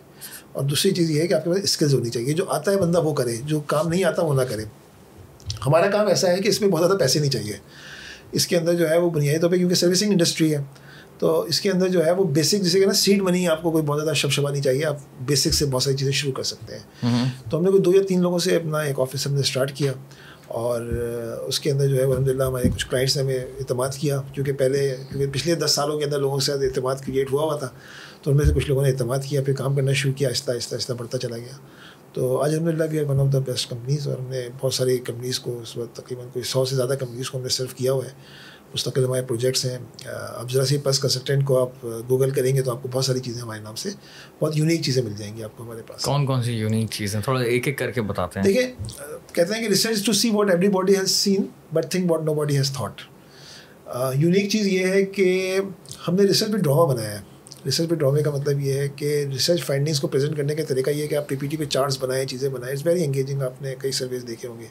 اور 0.51 0.63
دوسری 0.63 0.91
چیز 0.91 1.11
یہ 1.11 1.21
ہے 1.21 1.27
کہ 1.27 1.33
آپ 1.33 1.43
کے 1.43 1.49
پاس 1.49 1.59
اسکلز 1.63 1.93
ہونی 1.93 2.09
چاہیے۔ 2.09 2.33
جو 2.33 2.45
آتا 2.49 2.71
ہے 2.71 2.77
بندہ 2.77 3.01
وہ 3.01 3.13
کرے 3.13 3.35
جو 3.43 3.59
کام 3.59 3.87
نہیں 3.87 4.03
آتا 4.03 4.21
وہ 4.21 4.33
نہ 4.33 4.41
کرے۔ 4.41 4.63
ہمارا 5.67 5.87
کام 5.87 6.07
ایسا 6.07 6.29
ہے 6.29 6.37
کہ 6.37 6.47
اس 6.47 6.61
میں 6.61 6.69
بہت 6.69 6.81
زیادہ 6.81 6.99
پیسے 6.99 7.19
نہیں 7.19 7.31
چاہیے۔ 7.31 7.53
اس 8.31 8.47
کے 8.47 8.57
اندر 8.57 8.73
جو 8.73 8.89
ہے 8.89 8.97
وہ 8.97 9.09
بنیادی 9.09 9.39
طور 9.39 9.49
پہ 9.49 9.55
کیونکہ 9.55 9.75
سروسنگ 9.75 10.11
انڈسٹری 10.11 10.55
ہے 10.55 10.63
تو 11.19 11.41
اس 11.41 11.61
کے 11.61 11.71
اندر 11.71 11.87
جو 11.87 12.05
ہے 12.05 12.11
وہ 12.11 12.23
بیسک 12.23 12.61
جسے 12.61 12.79
کہ 12.79 12.85
نا 12.85 12.93
سیڈ 12.93 13.21
منی 13.21 13.47
آپ 13.47 13.63
کو 13.63 13.71
کوئی 13.71 13.83
بہت 13.83 14.01
زیادہ 14.01 14.15
شب 14.15 14.29
شبا 14.29 14.51
نہیں 14.51 14.61
چاہیے 14.61 14.85
آپ 14.85 14.97
بیسک 15.21 15.53
سے 15.53 15.65
بہت 15.65 15.83
ساری 15.83 15.95
چیزیں 15.95 16.11
شروع 16.11 16.33
کر 16.33 16.43
سکتے 16.43 16.75
ہیں۔ 16.75 16.83
تو 17.51 17.57
ہم 17.57 17.63
نے 17.63 17.69
کوئی 17.69 17.81
دو 17.81 17.95
یا 17.95 18.01
تین 18.07 18.21
لوگوں 18.21 18.39
سے 18.39 18.55
اپنا 18.55 18.79
ایک 18.79 18.99
آفس 18.99 19.27
ہم 19.27 19.33
نے 19.33 19.39
اسٹارٹ 19.39 19.71
کیا۔ 19.73 19.91
اور 20.47 20.81
اس 21.47 21.59
کے 21.59 21.71
اندر 21.71 21.87
جو 21.87 21.95
ہے 21.95 22.03
الحمد 22.03 22.27
للہ 22.27 22.43
ہمارے 22.43 22.69
کچھ 22.69 22.87
کلائنٹس 22.87 23.17
نے 23.17 23.23
ہمیں 23.23 23.39
اعتماد 23.39 23.89
کیا، 23.99 24.21
کیونکہ 24.33 24.53
پہلے، 24.53 24.95
کیونکہ 25.09 25.31
پچھلے 25.31 25.55
دس 25.55 25.71
سالوں 25.71 25.99
کے 25.99 26.05
اندر 26.05 26.19
لوگوں 26.19 26.39
سے 26.39 26.51
اعتماد 26.51 26.95
کریٹ 27.05 27.31
ہوا 27.31 27.43
ہوا 27.43 27.55
تھا، 27.55 27.69
تو 28.21 28.31
ان 28.31 28.37
میں 28.37 28.45
سے 28.45 28.53
کچھ 28.53 28.67
لوگوں 28.67 28.83
نے 28.83 28.89
اعتماد 28.89 29.19
کیا، 29.29 29.41
پھر 29.41 29.53
کام 29.53 29.75
کرنا 29.75 29.93
شروع 29.93 30.13
کیا، 30.13 30.29
آہستہ 30.29 30.51
آہستہ 30.51 30.75
آہستہ 30.75 30.93
بڑھتا 30.93 31.17
چلا 31.17 31.37
گیا۔ 31.37 31.57
تو 32.13 32.41
آج 32.41 32.53
الحمد 32.53 32.67
للہ 32.67 32.83
بھی 32.83 32.99
one 32.99 33.19
of 33.19 33.33
the 33.33 33.39
best 33.39 33.69
companies 33.69 34.07
اور 34.07 34.17
ہم 34.17 34.27
نے 34.27 34.47
بہت 34.61 34.73
ساری 34.73 34.97
کمپنیز 34.97 35.39
کو 35.39 35.59
اس 35.61 35.77
وقت 35.77 35.95
تقریباً 35.95 36.27
کوئی 36.33 36.43
سو 36.43 36.65
سے 36.65 36.75
زیادہ 36.75 36.93
کمپنیز 36.99 37.29
کو 37.29 37.37
ہم 37.37 37.43
نے 37.43 37.49
سرو 37.49 37.67
کیا 37.75 37.91
ہوا 37.91 38.05
ہے۔ 38.05 38.11
مستقل 38.75 39.03
ہمارے 39.05 39.21
پروجیکٹس 39.21 39.65
ہیں۔ 39.65 39.77
اب 40.05 40.51
ذرا 40.51 40.65
سی 40.65 40.77
پس 40.77 40.99
کنسلٹنٹ 40.99 41.45
کو 41.45 41.59
آپ 41.61 41.85
گوگل 42.09 42.29
کریں 42.29 42.55
گے 42.55 42.61
تو 42.61 42.71
آپ 42.71 42.81
کو 42.83 42.89
بہت 42.91 43.05
ساری 43.05 43.19
چیزیں 43.19 43.41
ہمارے 43.41 43.59
نام 43.61 43.75
سے 43.75 43.89
بہت 44.39 44.57
یونیک 44.57 44.81
چیزیں 44.83 45.01
مل 45.03 45.13
جائیں 45.17 45.35
گی 45.37 45.43
آپ 45.43 45.57
کو 45.57 45.63
ہمارے 45.63 45.81
پاس۔ 45.87 46.01
کون 46.05 46.25
کون 46.25 46.43
سی 46.43 46.53
یونیک 46.53 46.89
چیزیں؟ 46.91 47.21
تھوڑا 47.21 47.41
ایک 47.41 47.67
ایک 47.67 47.77
کر 47.77 47.91
کے 47.91 48.01
بتاتے 48.01 48.39
ہیں۔ 48.39 48.45
دیکھیں 48.47 48.67
کہتے 49.33 49.53
ہیں 49.53 49.61
کہ 49.61 49.67
research 49.67 50.05
to 50.05 50.13
see 50.13 50.29
what 50.29 50.49
everybody 50.69 50.97
has 50.97 51.11
seen 51.11 51.45
but 51.73 51.91
think 51.91 52.11
what 52.11 52.23
nobody 52.33 52.57
has 52.57 52.71
thought 52.71 53.01
unique 54.15 54.49
چیز 54.51 54.67
یہ 54.67 54.87
ہے 54.87 55.03
کہ 55.05 55.59
ہم 56.07 56.15
نے 56.15 56.23
ریسرچ 56.23 56.51
پہ 56.51 56.57
ڈرامہ 56.57 56.93
بنایا 56.93 57.11
ہے۔ 57.11 57.21
ریسرچ 57.65 57.89
پہ 57.89 57.95
ڈرامے 57.95 58.23
کا 58.23 58.31
مطلب 58.31 58.59
یہ 58.59 58.73
ہے 58.73 58.87
کہ 58.95 59.25
ریسرچ 59.31 59.63
فائنڈنگس 59.65 59.99
کو 59.99 60.07
پریزنٹ 60.07 60.37
کرنے 60.37 60.55
کا 60.55 60.63
طریقہ 60.63 60.89
یہ 60.89 61.01
ہے 61.01 61.07
کہ 61.07 61.15
آپ 61.15 61.27
پی 61.29 61.35
پی 61.35 61.47
ٹی 61.47 61.57
پہ 61.57 61.65
چارٹس 61.65 61.97
بنائیں 62.01 62.25
چیزیں 62.25 62.49
بنائیں۔ 62.49 62.73
اٹس 62.73 62.85
ویری 62.85 63.03
انگیجنگ 63.03 63.41
آپ 63.41 63.61
نے 63.61 63.75
کئی 63.79 63.91
سروس 63.91 64.27
دیکھے 64.27 64.47
ہوں 64.47 64.59
گے۔ 64.59 64.67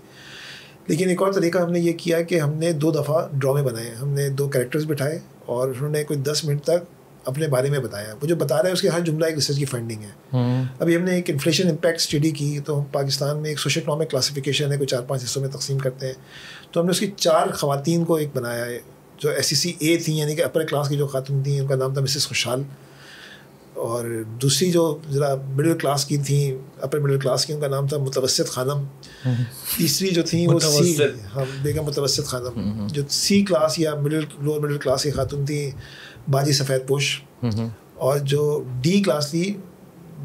لیکن 0.86 1.08
ایک 1.08 1.22
اور 1.22 1.32
طریقہ 1.32 1.58
ہم 1.58 1.72
نے 1.72 1.80
یہ 1.80 1.92
کیا 1.92 2.22
کہ 2.22 2.40
ہم 2.40 2.52
نے 2.54 2.72
دو 2.72 2.90
دفعہ 2.90 3.28
ڈرامے 3.32 3.62
بنائے 3.62 3.90
ہم 4.02 4.08
نے 4.08 4.28
دو 4.28 4.48
کریکٹرز 4.48 4.84
بٹھائے 4.86 5.18
اور 5.46 5.68
انہوں 5.68 5.88
نے 5.88 6.04
کوئی 6.04 6.18
دس 6.18 6.44
منٹ 6.44 6.62
تک 6.62 6.84
اپنے 7.24 7.48
بارے 7.48 7.70
میں 7.70 7.78
بتایا۔ 7.78 8.14
وہ 8.22 8.26
جو 8.26 8.36
بتا 8.36 8.62
رہا 8.62 8.68
ہے 8.68 8.72
اس 8.72 8.82
کے 8.82 8.88
ہر 8.88 9.00
جملہ 9.00 9.24
ایک 9.24 9.34
ریسرچ 9.34 9.56
کی 9.56 9.64
فنڈنگ 9.64 10.02
ہے۔ 10.02 10.36
ابھی 10.78 10.96
ہم 10.96 11.02
نے 11.02 11.10
ایک 11.14 11.30
انفلیشن 11.30 11.68
امپیکٹ 11.68 11.96
اسٹڈی 11.96 12.30
کی 12.30 12.60
تو 12.64 12.84
پاکستان 12.92 13.38
میں 13.38 13.50
ایک 13.50 13.60
سوشل 13.60 13.80
اکنامک 13.80 14.10
کلاسیفیکیشن 14.10 14.72
ہے 14.72 14.76
کوئی 14.76 14.86
چار 14.86 15.00
پانچ 15.00 15.24
حصوں 15.24 15.42
میں 15.42 15.50
تقسیم 15.50 15.78
کرتے 15.78 16.06
ہیں۔ 16.06 16.14
تو 16.72 16.80
ہم 16.80 16.86
نے 16.86 16.90
اس 16.90 17.00
کی 17.00 17.12
چار 17.16 17.46
خواتین 17.54 18.04
کو 18.04 18.14
ایک 18.14 18.28
بنایا 18.34 18.66
ہے۔ 18.66 18.78
جو 19.18 19.30
ایس 19.30 19.46
سی 19.46 19.56
سی 19.56 19.72
اے 19.78 19.96
تھیں 19.96 20.16
یعنی 20.16 20.36
کہ 20.36 20.44
اپر 20.44 20.64
کلاس 20.64 20.88
کی 20.88 20.96
جو 20.96 21.06
خاتون 21.06 21.42
تھیں 21.42 21.60
ان 21.60 21.66
کا 21.66 21.74
نام 21.74 21.94
تھا 21.94 22.02
مسز 22.02 22.28
خوشحال۔ 22.28 22.62
اور 23.74 24.04
دوسری 24.42 24.70
جو 24.72 24.98
ذرا 25.10 25.34
مڈل 25.48 25.78
کلاس 25.78 26.04
کی 26.04 26.16
تھیں 26.16 26.58
اپر 26.80 26.98
مڈل 27.00 27.18
کلاس 27.18 27.46
کی 27.46 27.52
ان 27.52 27.60
کا 27.60 27.68
نام 27.68 27.88
تھا 27.88 27.98
متوسط 27.98 28.48
خانم۔ 28.48 28.84
تیسری 29.78 30.08
جو 30.08 30.22
تھیں 30.22 30.48
وہ 30.48 30.58
سی 30.60 30.96
ہم 31.36 31.42
بیگم 31.62 31.84
متوسط 31.84 32.24
خانم۔ 32.24 32.86
جو 32.92 33.02
سی 33.10 33.42
کلاس 33.42 33.78
یا 33.78 33.94
مڈل 33.94 34.24
لوور 34.40 34.60
مڈل 34.60 34.78
کلاس 34.78 35.02
کی 35.02 35.10
خاتون 35.10 35.44
تھیں 35.44 35.70
باجی 36.30 36.52
سفید 36.52 36.86
پوش۔ 36.86 37.20
اور 37.94 38.18
جو 38.18 38.64
ڈی 38.80 39.02
کلاس 39.02 39.30
تھی 39.30 39.54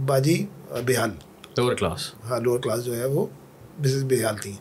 باجی 0.06 0.46
بحال 0.86 1.10
لوور 1.58 1.74
کلاس 1.76 2.14
ہاں 2.30 2.40
لوور 2.40 2.60
کلاس 2.60 2.86
جو 2.86 2.96
ہے 2.96 3.06
وہ 3.06 3.26
مسز 3.80 4.04
بحال 4.04 4.36
تھیں۔ 4.38 4.54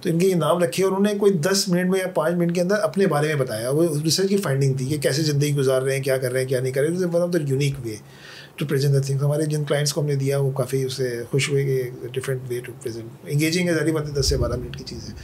تو 0.00 0.08
ان 0.08 0.18
کے 0.18 0.26
یہ 0.26 0.34
نام 0.34 0.58
رکھے 0.58 0.84
اور 0.84 0.92
انہوں 0.92 1.12
نے 1.12 1.18
کوئی 1.18 1.32
دس 1.32 1.68
منٹ 1.68 1.90
میں 1.90 2.00
یا 2.00 2.06
پانچ 2.08 2.34
منٹ 2.34 2.54
کے 2.54 2.60
اندر 2.60 2.74
اپنے 2.74 3.06
بارے 3.06 3.26
میں 3.26 3.34
بتایا۔ 3.34 3.70
وہ 3.70 3.86
ریسرچ 4.04 4.28
کی 4.28 4.36
فائنڈنگ 4.36 4.74
تھی 4.74 4.86
کہ 4.86 4.98
کیسے 4.98 5.22
زندگی 5.22 5.54
گزار 5.56 5.82
رہے 5.82 5.96
ہیں 5.96 6.02
کیا 6.02 6.16
کر 6.18 6.32
رہے 6.32 6.40
ہیں 6.40 6.48
کیا 6.48 6.60
نہیں 6.60 6.72
کر 6.72 6.82
رہے 6.82 7.04
one 7.04 7.22
of 7.22 7.32
the 7.32 7.38
unique 7.46 7.74
way 7.84 7.96
to 8.60 8.66
present 8.66 8.94
the 8.94 9.00
things 9.00 9.22
ہمارے 9.22 9.44
جن 9.44 9.64
کلائنٹس 9.64 9.92
کو 9.92 10.00
ہم 10.00 10.06
نے 10.06 10.14
دیا 10.14 10.38
وہ 10.38 10.50
کافی 10.50 10.84
اس 10.84 10.92
سے 10.92 11.22
خوش 11.30 11.50
ہوئے 11.50 11.64
کہ 11.64 12.06
different 12.12 12.40
way 12.48 12.60
to 12.60 12.72
present 12.82 13.04
engaging 13.26 13.68
ہے 13.68 13.74
ذریعہ 13.74 14.20
دس 14.20 14.28
سے 14.28 14.36
بارہ 14.36 14.56
منٹ 14.56 14.76
کی 14.76 14.84
چیز 14.86 15.08
ہے۔ 15.08 15.14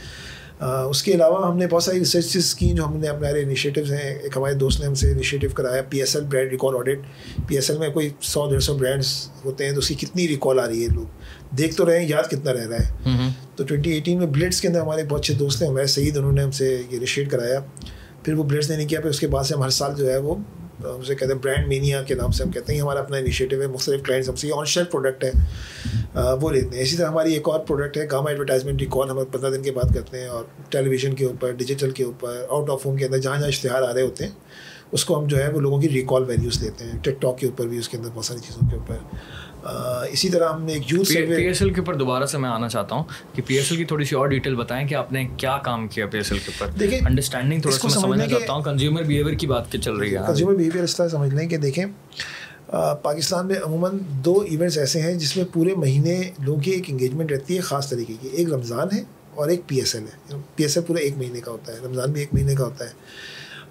اس 0.89 1.03
کے 1.03 1.13
علاوہ 1.13 1.51
ہم 1.51 1.57
نے 1.57 1.67
بہت 1.67 1.83
ساری 1.83 1.99
ریسرچز 1.99 2.55
کی 2.55 2.69
جو 2.69 2.85
ہم 2.85 2.97
نے 2.97 3.07
اپنے 3.07 3.29
انیشیٹیوز 3.29 3.91
ہیں۔ 3.91 4.15
ایک 4.15 4.37
ہمارے 4.37 4.53
دوست 4.53 4.79
نے 4.79 4.85
ہم 4.85 4.93
سے 4.93 5.11
انیشیٹیو 5.11 5.49
کرایا 5.49 5.81
P 5.89 5.99
S 5.99 6.15
L 6.15 6.25
brand 6.25 6.51
recall 6.51 6.75
audit 6.75 6.99
P 7.47 7.55
S 7.55 7.69
L 7.69 7.79
میں 7.79 7.89
کوئی 7.89 8.09
سو 8.21 8.49
ڈیڑھ 8.49 8.63
سو 8.63 8.77
برانڈس 8.77 9.29
ہوتے 9.45 9.65
ہیں 9.65 9.71
تو 9.71 9.79
اس 9.79 9.87
کی 9.87 9.95
کتنی 9.95 10.27
ریکال 10.27 10.59
آ 10.59 10.67
رہی 10.67 10.83
ہے 10.83 10.87
لوگ؟ 10.93 11.05
دیکھ 11.55 11.75
تو 11.75 11.85
رہے 11.85 11.99
ہیں 11.99 12.07
یاد 12.09 12.29
کتنا 12.29 12.53
رہ 12.53 12.67
رہا 12.67 12.77
ہے۔ 12.77 12.93
تو 13.55 13.63
ٹوئنٹی 13.63 13.91
ایٹین 13.91 14.17
میں 14.17 14.27
بلڈس 14.27 14.61
کے 14.61 14.67
اندر 14.67 14.81
ہمارے 14.81 15.03
بہت 15.03 15.19
اچھے 15.19 15.33
دوست 15.33 15.61
ہیں 15.61 15.69
ہمارے 15.69 15.87
سعید 15.87 16.17
انہوں 16.17 16.31
نے 16.31 16.43
ہم 16.43 16.51
سے 16.51 16.81
یہ 16.91 16.97
انیشیٹ 16.97 17.31
کرایا۔ 17.31 17.59
پھر 18.23 18.33
وہ 18.33 18.43
بلڈس 18.43 18.69
نے 18.69 18.77
نہیں 18.77 18.87
کیا 18.87 19.01
پھر 19.01 19.09
اس 19.09 19.19
کے 19.19 19.27
بعد 19.27 19.43
سے 19.43 19.53
ہم 19.53 19.63
ہر 19.63 19.69
سال 19.69 19.91
جو 19.97 20.11
ہے 20.11 20.17
وہ 20.17 20.35
ہم 20.83 21.03
سے 21.03 21.15
کہتے 21.15 21.33
ہیں 21.33 21.39
برانڈ 21.41 21.67
مینیا 21.67 22.01
کے 22.03 22.15
نام 22.15 22.31
سے 22.31 22.43
ہم 22.43 22.51
کہتے 22.51 22.73
ہیں 22.73 22.81
ہمارا 22.81 22.99
اپنا 22.99 23.17
انیشیٹو 23.17 23.61
ہے، 23.61 23.67
مختلف 23.67 24.01
کلائنٹس 24.03 24.29
ہم 24.29 24.35
سے 24.35 24.49
آن 24.55 24.65
شیلف 24.65 24.91
پروڈکٹ 24.91 25.23
ہے۔ 25.23 25.31
وہ 26.41 26.51
لیتے 26.51 26.75
ہیں۔ 26.75 26.83
اسی 26.83 26.97
طرح 26.97 27.07
ہماری 27.07 27.33
ایک 27.33 27.49
اور 27.49 27.59
پروڈکٹ 27.59 27.97
ہے 27.97 28.05
گاما 28.11 28.29
ایڈورٹائزمنٹ 28.29 28.81
ریکال 28.81 29.09
ہم 29.09 29.23
پندرہ 29.31 29.49
دن 29.49 29.61
کے 29.63 29.71
بعد 29.71 29.93
کرتے 29.95 30.19
ہیں 30.19 30.27
اور 30.27 30.43
ٹیلی 30.69 30.89
ویژن 30.89 31.13
کے 31.13 31.25
اوپر 31.25 31.51
ڈیجیٹل 31.51 31.91
کے 31.91 32.03
اوپر 32.03 32.45
آؤٹ 32.49 32.69
آف 32.69 32.85
ہوم 32.85 32.95
کے 32.95 33.05
اندر 33.05 33.17
جہاں 33.17 33.37
جہاں 33.37 33.47
اشتہار 33.47 33.81
آ 33.81 33.93
رہے 33.93 34.01
ہوتے 34.01 34.23
ہیں، 34.23 34.31
اس 34.91 35.05
کو 35.05 35.19
ہم 35.19 35.27
جو 35.27 35.37
ہے 35.37 35.49
وہ 35.49 35.59
لوگوں 35.61 35.81
کی 35.81 35.89
ریکال 35.89 36.23
ویلیوز 36.23 36.61
دیتے 36.61 36.85
ہیں۔ 36.85 36.97
ٹک 37.03 37.21
ٹاک 37.21 37.37
کے 37.39 37.47
اوپر 37.47 37.67
بھی، 37.67 37.77
اس 37.77 37.89
کے 37.89 37.97
اندر 37.97 38.09
بہت 38.13 38.25
ساری 38.25 38.39
چیزوں 38.39 38.69
کے 38.69 38.75
اوپر۔ 38.75 38.95
اسی 40.11 40.29
طرح 40.29 40.49
ہم 40.49 40.61
نے 40.63 40.73
ایک 40.73 40.91
یوتھ 40.91 41.09
پی 41.09 41.43
ایس 41.45 41.61
ایل 41.61 41.73
کے 41.73 41.81
اوپر 41.81 41.95
دوبارہ 41.95 42.25
سے 42.25 42.37
میں 42.37 42.49
آنا 42.49 42.69
چاہتا 42.69 42.95
ہوں 42.95 43.03
کہ 43.33 43.41
پی 43.47 43.55
ایس 43.55 43.67
ایل 43.69 43.77
کی 43.77 43.85
تھوڑی 43.85 44.05
سی 44.05 44.15
اور 44.15 44.27
ڈیٹیل 44.27 44.55
بتائیں 44.55 44.87
کہ 44.87 44.95
آپ 44.95 45.11
نے 45.11 45.27
کیا 45.37 45.57
کام 45.57 45.87
کیا 45.87 46.05
پی 46.07 46.17
ایس 46.17 46.31
ایل 46.31 46.39
کے 46.39 46.51
اوپر۔ 46.51 46.77
دیکھیں 46.79 46.99
انڈرسٹینڈنگ 46.99 47.61
تھوڑا 47.61 47.77
سا 47.77 47.87
میں 47.87 47.93
سمجھنا 47.93 48.27
چاہتا 48.27 48.53
ہوں 48.53 48.61
کنزیومر 48.61 49.03
بیہیویئر 49.03 49.37
کی 49.37 49.47
بات 49.47 49.75
چل 49.83 49.95
رہی 49.95 50.15
ہے۔ 50.15 50.21
کنزیومر 50.27 50.55
بیہیویئر 50.55 50.83
اس 50.83 50.95
طرح 50.95 51.07
سمجھ 51.07 51.33
لیں 51.35 51.47
کہ 51.49 51.57
دیکھیں 51.57 51.85
پاکستان 53.01 53.47
میں 53.47 53.55
عموماً 53.65 53.97
دو 54.25 54.39
ایونٹس 54.49 54.77
ایسے 54.77 55.01
ہیں 55.01 55.13
جس 55.13 55.37
میں 55.37 55.45
پورے 55.53 55.75
مہینے 55.75 56.21
لوگوں 56.39 56.61
کی 56.61 56.71
ایک 56.71 56.83
انگیجمنٹ 56.87 57.31
رہتی 57.31 57.55
ہے 57.55 57.61
خاص 57.61 57.89
طریقے 57.89 58.13
کی۔ 58.21 58.27
ایک 58.27 58.53
رمضان 58.53 58.87
ہے 58.93 59.01
اور 59.35 59.47
ایک 59.47 59.61
پی 59.67 59.75
ایس 59.75 59.95
ایل 59.95 60.03
ہے۔ 60.03 60.37
پی 60.55 60.63
ایس 60.63 60.77
ایل 60.77 60.85
پورا 60.85 60.99
ایک 60.99 61.17
مہینے 61.17 61.41
کا 61.41 61.51
ہوتا 61.51 61.73
ہے 61.73 61.77
رمضان 61.85 62.11
بھی 62.11 62.21
ایک 62.21 62.33
مہینے 62.33 62.55
کا 62.55 62.63
ہوتا 62.63 62.85
ہے۔ 62.85 62.89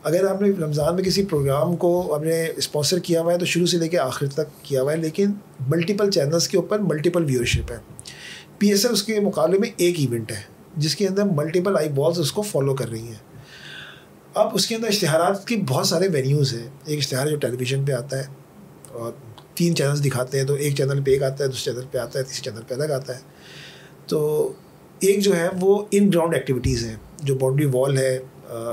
اگر 0.07 0.27
آپ 0.27 0.43
نے 0.43 0.49
رمضان 0.61 0.95
میں 0.95 1.05
کسی 1.05 1.25
پروگرام 1.25 1.77
کو 1.77 2.15
آپ 2.15 2.23
نے 2.23 2.47
اسپانسر 2.57 2.99
کیا 2.99 3.21
ہوا 3.23 3.33
ہے 3.33 3.39
تو 3.39 3.45
شروع 3.45 3.67
سے 3.67 3.79
لے 3.79 3.89
کے 3.89 3.99
آخر 3.99 4.27
تک 4.27 4.63
کیا 4.63 4.83
ہوا 4.83 4.93
ہے، 4.93 4.97
لیکن 4.97 5.33
ملٹیپل 5.69 6.11
چینلس 6.11 6.49
کے 6.49 6.57
اوپر 6.57 6.79
ملٹیپل 6.79 7.25
ویورشپ 7.25 7.73
ہے۔ 7.73 7.77
پی 8.59 8.69
ایس 8.69 8.85
ایل 8.85 8.95
اس 8.95 9.03
کے 9.03 9.21
مقابلے 9.21 9.59
میں 9.59 9.71
ایک 9.77 9.99
ایونٹ 9.99 10.33
ہے، 10.33 10.41
جس 10.77 10.97
کے 10.97 11.07
اندر 11.09 11.25
ملٹیپل 11.25 11.77
آئی 11.77 11.89
بالس 11.89 12.19
اس 12.19 12.33
کو 12.33 12.43
فالو 12.43 12.75
کر 12.75 12.91
رہی 12.91 13.07
ہیں۔ 13.09 13.25
اب 14.35 14.55
اس 14.55 14.67
کے 14.67 14.75
اندر 14.75 14.89
اشتہارات 14.89 15.47
کی 15.47 15.57
بہت 15.69 15.87
سارے 15.87 16.09
وینیوز 16.09 16.53
ہیں۔ 16.55 16.67
ایک 16.85 16.99
اشتہار 16.99 17.27
جو 17.27 17.37
ٹیلی 17.37 17.57
ویژن 17.57 17.85
پہ 17.85 17.93
آتا 17.93 18.19
ہے 18.19 18.25
اور 18.93 19.13
تین 19.55 19.75
چینلس 19.75 20.05
دکھاتے 20.05 20.39
ہیں، 20.39 20.47
تو 20.47 20.55
ایک 20.55 20.77
چینل 20.77 21.03
پہ 21.03 21.11
ایک 21.11 21.23
آتا 21.23 21.45
ہے، 21.45 21.49
دوسرے 21.49 21.73
چینل 21.73 21.87
پہ 21.91 21.99
آتا 21.99 22.19
ہے، 22.19 22.25
تیسرے 22.25 22.51
چینل 22.51 22.63
پہ 22.69 22.75
الگ 22.75 22.93
آتا 22.93 23.15
ہے۔ 23.15 23.21
تو 24.07 24.53
ایک 25.01 25.21
جو 25.21 25.37
ہے 25.37 25.49
وہ 25.61 25.85
ان 25.91 26.11
گراؤنڈ 26.15 26.35
ایکٹیویٹیز 26.35 26.85
ہیں، 26.85 26.97
جو 27.23 27.35
باؤنڈری 27.35 27.67
وال 27.73 27.99
ہے 27.99 28.19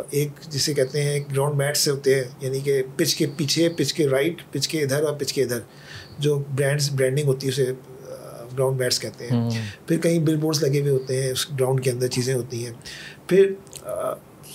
ایک 0.10 0.30
جسے 0.50 0.74
کہتے 0.74 1.04
ہیں 1.04 1.20
گراؤنڈ 1.20 1.56
میٹ 1.56 1.78
سے 1.78 1.92
ہوتے 1.92 2.16
ہیں 2.16 2.24
یعنی 2.42 2.60
کہ 2.60 2.84
پچ 2.96 3.16
کے 3.16 3.26
پیچھے 3.38 3.70
پچ 3.70 3.94
کے 3.94 4.08
رائٹ 4.08 4.42
پچ 4.52 4.68
کے 4.68 4.82
ادھر 4.82 5.04
اور 5.04 5.14
پچ 5.14 5.34
کے 5.34 5.44
ادھر 5.44 5.60
جو 6.20 6.44
برانڈس 6.56 6.92
برانڈنگ 6.92 7.28
ہوتی 7.28 7.48
ہے 7.48 7.52
اسے 7.52 7.72
گراؤنڈ 8.58 8.80
میٹس 8.80 9.00
کہتے 9.00 9.28
ہیں۔ 9.28 9.50
پھر 9.88 9.98
کہیں 9.98 10.20
بل 10.20 10.38
بورڈس 10.38 10.64
لگے 10.64 10.80
ہوئے 10.80 10.92
ہوتے 10.92 11.24
ہیں 11.24 11.32
اس 11.32 11.52
گراؤنڈ 11.52 11.84
کے 11.84 11.92
اندر 11.92 12.08
چیزیں 12.08 12.34
ہوتی 12.34 12.66
ہیں۔ 12.66 12.74
پھر 13.28 13.54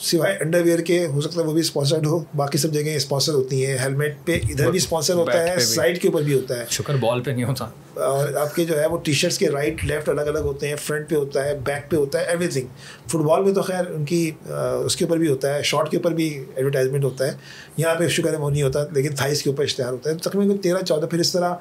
سوائے 0.00 0.36
انڈر 0.40 0.62
ویئر 0.62 0.78
کے 0.78 1.06
ہو 1.06 1.20
سکتا 1.20 1.40
ہے 1.40 1.46
وہ 1.46 1.52
بھی 1.52 1.60
اسپانسرڈ 1.60 2.06
ہو 2.06 2.24
باقی 2.36 2.58
سب 2.58 2.72
جگہ 2.72 2.94
اسپانسر 2.96 3.32
ہوتی 3.32 3.66
ہیں 3.66 3.78
ہیلمیٹ 3.78 4.16
پہ 4.24 4.38
ادھر 4.50 4.70
بھی 4.70 4.76
اسپانسر 4.76 5.14
ہوتا 5.14 5.48
ہے 5.48 5.58
سائڈ 5.58 6.02
کے 6.02 6.08
اوپر 6.08 6.22
بھی 6.22 6.34
ہوتا 6.34 6.58
ہے۔ 6.58 6.64
شکر 6.70 6.96
بال 6.96 7.22
پہ 7.22 7.30
نہیں 7.30 7.44
ہوتا۔ 7.44 7.68
اور 7.94 8.34
آپ 8.34 8.54
کے 8.54 8.64
جو 8.64 8.80
ہے 8.80 8.86
وہ 8.86 8.98
ٹی 8.98 9.12
شرٹس 9.12 9.38
کے 9.38 9.48
رائٹ 9.48 9.84
لیفٹ 9.84 10.08
الگ 10.08 10.20
الگ 10.20 10.38
ہوتے 10.38 10.68
ہیں 10.68 10.76
فرنٹ 10.76 11.10
پہ 11.10 11.14
ہوتا 11.14 11.44
ہے 11.44 11.54
بیک 11.64 11.90
پہ 11.90 11.96
ہوتا 11.96 12.20
ہے 12.20 12.24
ایوری 12.24 12.48
تھنگ 12.48 12.66
فٹ 13.08 13.14
بال 13.14 13.44
میں 13.44 13.54
تو 13.54 13.62
خیر 13.62 13.90
ان 13.90 14.04
کی 14.04 14.30
اس 14.84 14.96
کے 14.96 15.04
اوپر 15.04 15.16
بھی 15.16 15.28
ہوتا 15.28 15.54
ہے 15.54 15.62
شارٹ 15.62 15.90
کے 15.90 15.96
اوپر 15.96 16.12
بھی 16.12 16.44
ایڈورٹائزمنٹ 16.56 17.04
ہوتا 17.04 17.26
ہے۔ 17.26 17.32
یہاں 17.76 17.94
پہ 17.94 18.08
شکر 18.08 18.32
ہے 18.32 18.38
وہ 18.38 18.50
نہیں 18.50 18.62
ہوتا 18.62 18.84
لیکن 18.90 19.14
تھائس 19.14 19.42
کے 19.42 19.50
اوپر 19.50 19.62
اشتہار 19.62 19.92
ہوتا 19.92 20.10
ہے۔ 20.10 20.14
تقریباً 20.14 20.56
تیرہ 20.56 20.78
چودہ 20.84 21.06
پھر 21.06 21.18
اس 21.18 21.32
طرح 21.32 21.54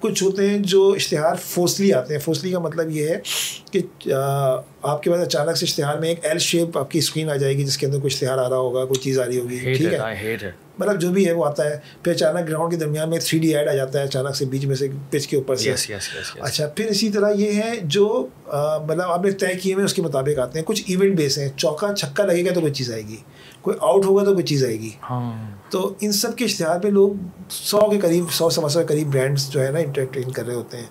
کچھ 0.00 0.22
ہوتے 0.22 0.48
ہیں 0.48 0.58
جو 0.72 0.92
اشتہار 0.96 1.34
فوسلی 1.44 1.92
آتے 1.92 2.14
ہیں۔ 2.14 2.20
فوسلی 2.20 2.50
کا 2.52 2.58
مطلب 2.58 2.90
یہ 2.90 3.08
ہے 3.08 3.18
کہ 3.72 4.12
آپ 4.82 5.02
کے 5.02 5.10
پاس 5.10 5.20
اچانک 5.20 5.56
سے 5.56 5.66
اشتہار 5.66 5.98
میں 5.98 6.08
ایک 6.08 6.24
ایل 6.26 6.38
شیپ 6.38 6.78
آپ 6.78 6.90
کی 6.90 6.98
اسکرین 6.98 7.30
آ 7.30 7.36
جائے 7.36 7.56
گی 7.56 7.64
جس 7.64 7.78
کے 7.78 7.86
اندر 7.86 7.98
کوئی 7.98 8.14
اشتہار 8.14 8.38
آ 8.38 8.48
رہا 8.48 8.56
ہوگا 8.56 8.84
کوئی 8.84 9.00
چیز 9.00 9.18
آ 9.20 9.26
رہی 9.26 9.38
ہوگی۔ 9.40 9.58
ٹھیک 9.76 9.92
ہے 9.92 9.98
مطلب 10.78 11.00
جو 11.00 11.10
بھی 11.10 11.26
ہے 11.26 11.32
وہ 11.32 11.44
آتا 11.44 11.64
ہے۔ 11.64 11.78
پھر 12.02 12.12
اچانک 12.12 12.48
گراؤنڈ 12.48 12.70
کے 12.72 12.76
درمیان 12.76 13.10
میں 13.10 13.18
تھری 13.18 13.38
ڈی 13.38 13.54
ایڈ 13.56 13.68
آ 13.68 13.72
جاتا 13.74 13.98
ہے 13.98 14.04
اچانک 14.04 14.36
سے 14.36 14.44
بیچ 14.44 14.64
میں 14.64 14.76
سے 14.76 14.88
پچ 15.10 15.26
کے 15.28 15.36
اوپر 15.36 15.56
سے۔ 15.56 15.70
اچھا 16.40 16.66
پھر 16.76 16.86
اسی 16.86 17.08
طرح 17.10 17.30
یہ 17.36 17.52
ہے 17.52 17.72
جو 17.84 18.06
مطلب 18.88 19.10
آپ 19.10 19.24
نے 19.24 19.30
طے 19.30 19.54
کیے 19.62 19.74
ہوئے 19.74 19.84
اس 19.84 19.94
کے 19.94 20.02
مطابق 20.02 20.38
آتے 20.38 20.58
ہیں۔ 20.58 20.66
کچھ 20.66 20.82
ایونٹ 20.86 21.16
بیس 21.16 21.38
ہیں 21.38 21.48
چوکا 21.56 21.94
چھکا 21.96 22.24
لگے 22.24 22.44
گا 22.46 22.52
تو 22.54 22.60
کوئی 22.60 22.72
چیز 22.72 22.92
آئے 22.92 23.02
گی۔ 23.02 23.16
کوئی 23.62 23.76
آؤٹ 23.80 24.04
ہوگا 24.04 24.24
تو 24.24 24.32
کوئی 24.32 24.44
چیز 24.44 24.64
آئے 24.64 24.80
گی۔ 24.80 24.90
ہاں۔ 25.10 25.50
تو 25.70 25.94
ان 26.00 26.12
سب 26.12 26.36
کے 26.36 26.44
اشتہار 26.44 26.78
پہ 26.78 26.88
لوگ 26.88 27.10
سو 27.50 27.90
کے 27.90 27.98
قریب 27.98 28.24
سو 28.30 28.50
سوا 28.50 28.68
سو 28.68 28.80
کے 28.80 28.86
قریب 28.86 29.12
برانڈس 29.12 29.50
جو 29.50 29.66
ہے 29.66 29.70
نا 29.70 29.78
انٹرٹین 29.78 30.30
کر 30.30 30.46
رہے 30.46 30.54
ہوتے 30.54 30.76
ہیں۔ 30.76 30.84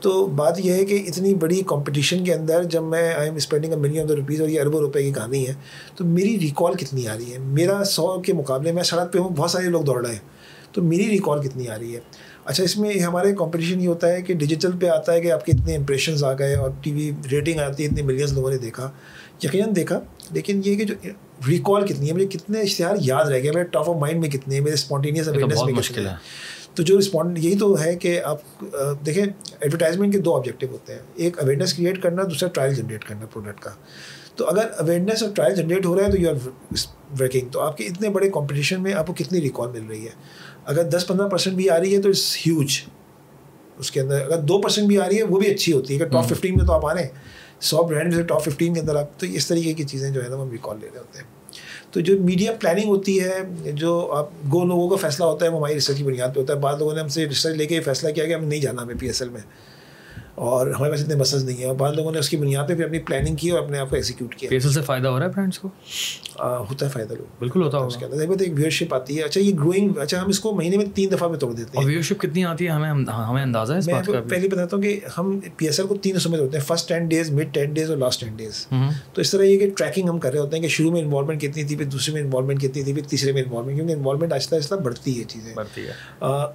تو 0.00 0.26
بات 0.26 0.60
یہ 0.60 0.72
ہے 0.72 0.84
کہ 0.84 1.04
اتنی 1.06 1.34
بڑی 1.34 1.62
کمپٹیشن 1.66 2.24
کے 2.24 2.34
اندر 2.34 2.62
جب 2.62 2.82
میں 2.82 3.14
I 3.14 3.28
am 3.28 3.34
spending 3.34 3.72
million 3.80 4.02
of 4.02 4.10
rupees 4.10 4.40
اور 4.40 4.48
یہ 4.48 4.60
اربوں 4.60 4.80
روپے 4.80 5.02
کی 5.02 5.12
کہانی 5.12 5.48
ہے 5.48 5.54
تو 5.96 6.04
میری 6.04 6.40
ریکال 6.40 6.74
کتنی 6.74 7.08
آ 7.08 7.16
رہی 7.16 7.32
ہے؟ 7.32 7.38
میرا 7.38 7.84
سو 7.84 8.20
کے 8.20 8.32
مقابلے 8.32 8.72
میں 8.72 8.82
سڑک 8.82 9.12
پہ 9.12 9.18
ہوں 9.18 9.28
بہت 9.28 9.50
سارے 9.50 9.66
لوگ 9.66 9.82
دوڑ 9.82 10.06
رہے 10.06 10.12
ہیں۔ 10.12 10.20
تو 10.72 10.82
میری 10.82 11.08
ریکال 11.10 11.48
کتنی 11.48 11.68
آ 11.68 11.78
رہی 11.78 11.94
ہے؟ 11.94 12.00
اچھا 12.44 12.64
اس 12.64 12.76
میں 12.76 13.00
ہمارے 13.00 13.32
کمپٹیشن 13.32 13.80
یہ 13.80 13.88
ہوتا 13.88 14.08
ہے 14.08 14.22
کہ 14.22 14.34
ڈیجیٹل 14.34 14.70
پہ 14.80 14.86
آتا 14.86 15.12
ہے 15.12 15.20
کہ 15.20 15.32
آپ 15.32 15.46
کے 15.46 15.52
اتنے 15.52 15.76
امپریشنز 15.76 16.24
آ 16.24 16.32
گئے 16.32 16.54
اور 16.54 16.70
ٹی 16.82 16.92
وی 16.92 17.10
ریٹنگ 17.30 17.60
آتی 17.60 17.82
ہے 17.82 17.88
اتنے 17.88 18.02
ملینس 18.02 18.32
لوگوں 18.32 18.50
نے 18.50 18.58
دیکھا۔ 18.58 18.90
یقیناً 19.44 19.76
دیکھا 19.76 20.00
لیکن 20.30 20.60
یہ 20.64 20.74
کہ 20.74 20.84
جو 20.84 20.94
ریکال 21.48 21.86
کتنی 21.86 22.08
ہے 22.08 22.12
مجھے 22.12 22.26
کتنے 22.26 22.60
اشتہار 22.60 22.96
یاد 23.00 23.24
رہ 23.24 23.42
گئے 23.42 23.50
میرے 23.50 23.64
ٹاپ 23.64 23.90
آف 23.90 23.96
مائنڈ 23.96 24.20
میں 24.20 24.28
کتنے 24.28 24.54
ہیں؟ 24.54 24.62
میرے 24.62 24.74
اسپونٹینیس 24.74 25.28
اویئرنیس 25.28 25.64
میں 25.64 25.74
مشکل 25.74 26.06
ہے۔ 26.06 26.12
تو 26.74 26.82
جو 26.82 26.98
رسپونڈ 26.98 27.38
یہی 27.38 27.58
تو 27.58 27.80
ہے 27.80 27.96
کہ 27.96 28.20
آپ 28.24 28.64
دیکھیں 29.06 29.24
ایڈورٹائزمنٹ 29.60 30.12
کے 30.12 30.18
دو 30.18 30.36
آبجیکٹیو 30.36 30.68
ہوتے 30.70 30.92
ہیں۔ 30.92 31.00
ایک 31.14 31.38
اویئرنیس 31.38 31.74
کریٹ 31.74 32.02
کرنا 32.02 32.22
دوسرا 32.22 32.48
ٹرائل 32.48 32.74
جنریٹ 32.74 33.04
کرنا 33.04 33.26
پروڈکٹ 33.26 33.60
کا۔ 33.60 33.70
تو 34.36 34.46
اگر 34.46 34.66
اویئرنیس 34.78 35.22
اور 35.22 35.30
ٹرائل 35.34 35.54
جنریٹ 35.54 35.86
ہو 35.86 35.96
رہا 35.96 36.06
ہے 36.06 36.10
تو 36.10 36.20
یو 36.20 36.30
آر 36.30 36.48
ورکنگ 37.20 37.48
تو 37.48 37.60
آپ 37.60 37.76
کے 37.76 37.84
اتنے 37.84 38.08
بڑے 38.08 38.30
کمپٹیشن 38.30 38.82
میں 38.82 38.92
آپ 38.92 39.06
کو 39.06 39.12
کتنی 39.12 39.40
ریکال 39.40 39.70
مل 39.70 39.86
رہی 39.88 40.04
ہے؟ 40.04 40.10
اگر 40.64 40.82
دس 40.82 41.06
پندرہ 41.06 41.28
پرسینٹ 41.28 41.56
بھی 41.56 41.70
آ 41.70 41.78
رہی 41.78 41.96
ہے 41.96 42.02
تو 42.02 42.08
اٹس 42.08 42.36
ہیوج 42.46 42.80
اس 43.78 43.90
کے 43.90 44.00
اندر 44.00 44.20
اگر 44.20 44.36
دو 44.36 44.60
پرسینٹ 44.60 44.88
بھی 44.88 44.98
آ 44.98 45.08
رہی 45.08 45.18
ہے 45.18 45.22
وہ 45.22 45.40
بھی 45.40 45.50
اچھی 45.50 45.72
ہوتی 45.72 45.98
ہے۔ 45.98 46.02
اگر 46.02 46.12
ٹاپ 46.12 46.24
ففٹین 46.28 46.56
میں 46.56 46.66
تو 46.66 46.72
آپ 46.72 46.86
آ 46.86 46.94
رہے 46.94 47.02
ہیں۔ 47.02 47.08
سو 47.62 47.82
برانڈ 47.82 48.14
میں 48.14 48.24
ٹاپ 48.24 48.44
ففٹین 48.44 48.74
کے 48.74 48.80
اندر 48.80 48.96
آپ 48.96 49.20
تو 49.20 49.26
اس 49.26 49.46
طریقے 49.46 49.72
کی 49.72 49.84
چیزیں 49.84 50.10
جو 50.10 50.24
ہے 50.24 50.28
نا 50.28 50.36
ہم 50.36 50.50
ریکال 50.50 50.76
لے 50.80 50.88
رہے 50.92 50.98
ہوتے 50.98 51.18
ہیں۔ 51.18 51.26
تو 51.92 52.00
جو 52.00 52.20
میڈیا 52.20 52.52
پلاننگ 52.60 52.88
ہوتی 52.88 53.20
ہے، 53.20 53.38
جو 53.72 54.12
آپ 54.12 54.30
گو 54.52 54.64
لوگوں 54.64 54.88
کا 54.88 54.96
فیصلہ 54.96 55.24
ہوتا 55.24 55.46
ہے، 55.46 55.50
وہ 55.50 55.58
ہماری 55.58 55.74
ریسرچ 55.74 55.96
کی 55.96 56.04
بنیاد 56.04 56.28
پہ 56.34 56.40
ہوتا 56.40 56.54
ہے۔ 56.54 56.58
بعض 56.58 56.78
لوگوں 56.78 56.94
نے 56.94 57.00
ہم 57.00 57.08
سے 57.08 57.28
ریسرچ 57.28 57.56
لے 57.56 57.66
کے 57.66 57.80
فیصلہ 57.80 58.10
کیا 58.10 58.26
کہ 58.26 58.34
ہم 58.34 58.44
نہیں 58.44 58.60
جانا 58.60 58.82
ہمیں 58.82 58.94
پی 59.00 59.06
ایس 59.06 59.22
ایل 59.22 59.30
میں۔ 59.30 59.40
اور 60.34 60.66
ہمارے 60.66 60.90
پاس 60.90 61.02
اتنے 61.02 61.14
مسز 61.14 61.44
نہیں 61.44 61.56
ہیں۔ 61.56 61.64
اور 61.64 61.74
بعض 61.74 61.96
لوگوں 61.96 62.12
نے 62.12 62.18
اس 62.18 62.28
کی 62.28 62.36
بنیاد 62.36 62.68
پہ 62.68 62.74
بھی 62.74 62.84
اپنی 62.84 62.98
پلاننگ 62.98 63.36
کی 63.36 63.50
اور 63.50 63.60
اپنے 63.60 63.78
آپ 63.78 63.90
کو 63.90 63.96
ایکسیکیوٹ 63.96 64.34
کیا۔ 64.34 64.50
پیسے 64.50 64.68
سے 64.68 64.80
فائدہ 64.80 65.08
ہو 65.08 65.18
رہا 65.18 65.26
ہے 65.26 65.30
برانڈس 65.30 65.58
کو؟ 65.58 65.68
ہوتا 66.40 66.86
ہے 66.86 66.90
فائدہ 66.90 67.14
لوگ 67.14 67.24
بالکل 67.38 67.62
ہوتا 67.62 67.78
ہے 67.78 67.82
اس 67.82 67.96
کے 67.96 68.04
اندر 68.04 68.20
ایک 68.40 68.52
ویئرشپ 68.56 68.94
آتی 68.94 69.18
ہے۔ 69.18 69.22
اچھا 69.22 69.40
یہ 69.40 69.54
گروئنگ 69.54 69.98
اچھا 69.98 70.22
ہم 70.22 70.28
اس 70.28 70.40
کو 70.40 70.54
مہینے 70.54 70.76
میں 70.76 70.84
تین 70.94 71.12
دفعہ 71.12 71.28
میں 71.28 71.38
توڑ 71.38 71.52
دیتے 71.52 71.78
ہیں۔ 71.78 71.86
ویئرشپ 71.86 72.20
کتنی 72.20 72.44
آتی 72.44 72.64
ہے؟ 72.64 72.70
ہمیں 72.70 72.90
ہمیں 73.08 73.42
اندازہ 73.42 73.72
ہے 73.72 73.78
میں 73.86 74.20
پہلے 74.20 74.48
بتاتا 74.48 74.76
ہوں 74.76 74.82
کہ 74.82 75.00
ہم 75.18 75.38
پی 75.56 75.66
ایس 75.66 75.80
ایل 75.80 75.88
کو 75.88 75.94
تین 75.96 76.16
حصوں 76.16 76.30
میں 76.30 76.38
توڑتے 76.38 76.58
ہیں۔ 76.58 76.64
First 76.64 76.88
ten 76.88 77.06
days 77.08 77.30
mid 77.30 77.54
ten 77.54 77.72
days 77.72 77.90
اور 77.90 77.98
لاسٹ 77.98 78.20
ٹین 78.20 78.36
ڈیز 78.36 78.66
تو 79.12 79.20
اس 79.20 79.30
طرح 79.30 79.42
یہ 79.42 79.58
کہ 79.58 79.70
ٹریکنگ 79.76 80.08
ہم 80.08 80.18
کر 80.18 80.30
رہے 80.32 80.38
ہوتے 80.38 80.56
ہیں 80.56 80.62
کہ 80.62 80.68
شروع 80.68 80.90
میں 80.90 81.00
انوالومنٹ 81.00 81.40
کتنی 81.40 81.64
تھی 81.64 81.76
پھر 81.76 81.84
دوسرے 81.84 82.14
میں 82.14 82.22
انوالومنٹ 82.22 82.62
کتنی 82.62 82.82
تھی 82.82 82.92
پھر 82.92 83.02
تیسرے 83.02 83.32
میں 83.32 83.42
انوالومنٹ 83.42 83.76
کیونکہ 83.76 83.92
انوالومنٹ 83.92 84.32
آہستہ 84.32 84.54
آہستہ 84.54 84.74
بڑھتی 84.74 85.18
ہے 85.18 85.24
چیزیں۔ 85.24 85.54
بڑھتی 85.54 85.80
ہے۔ 85.80 85.92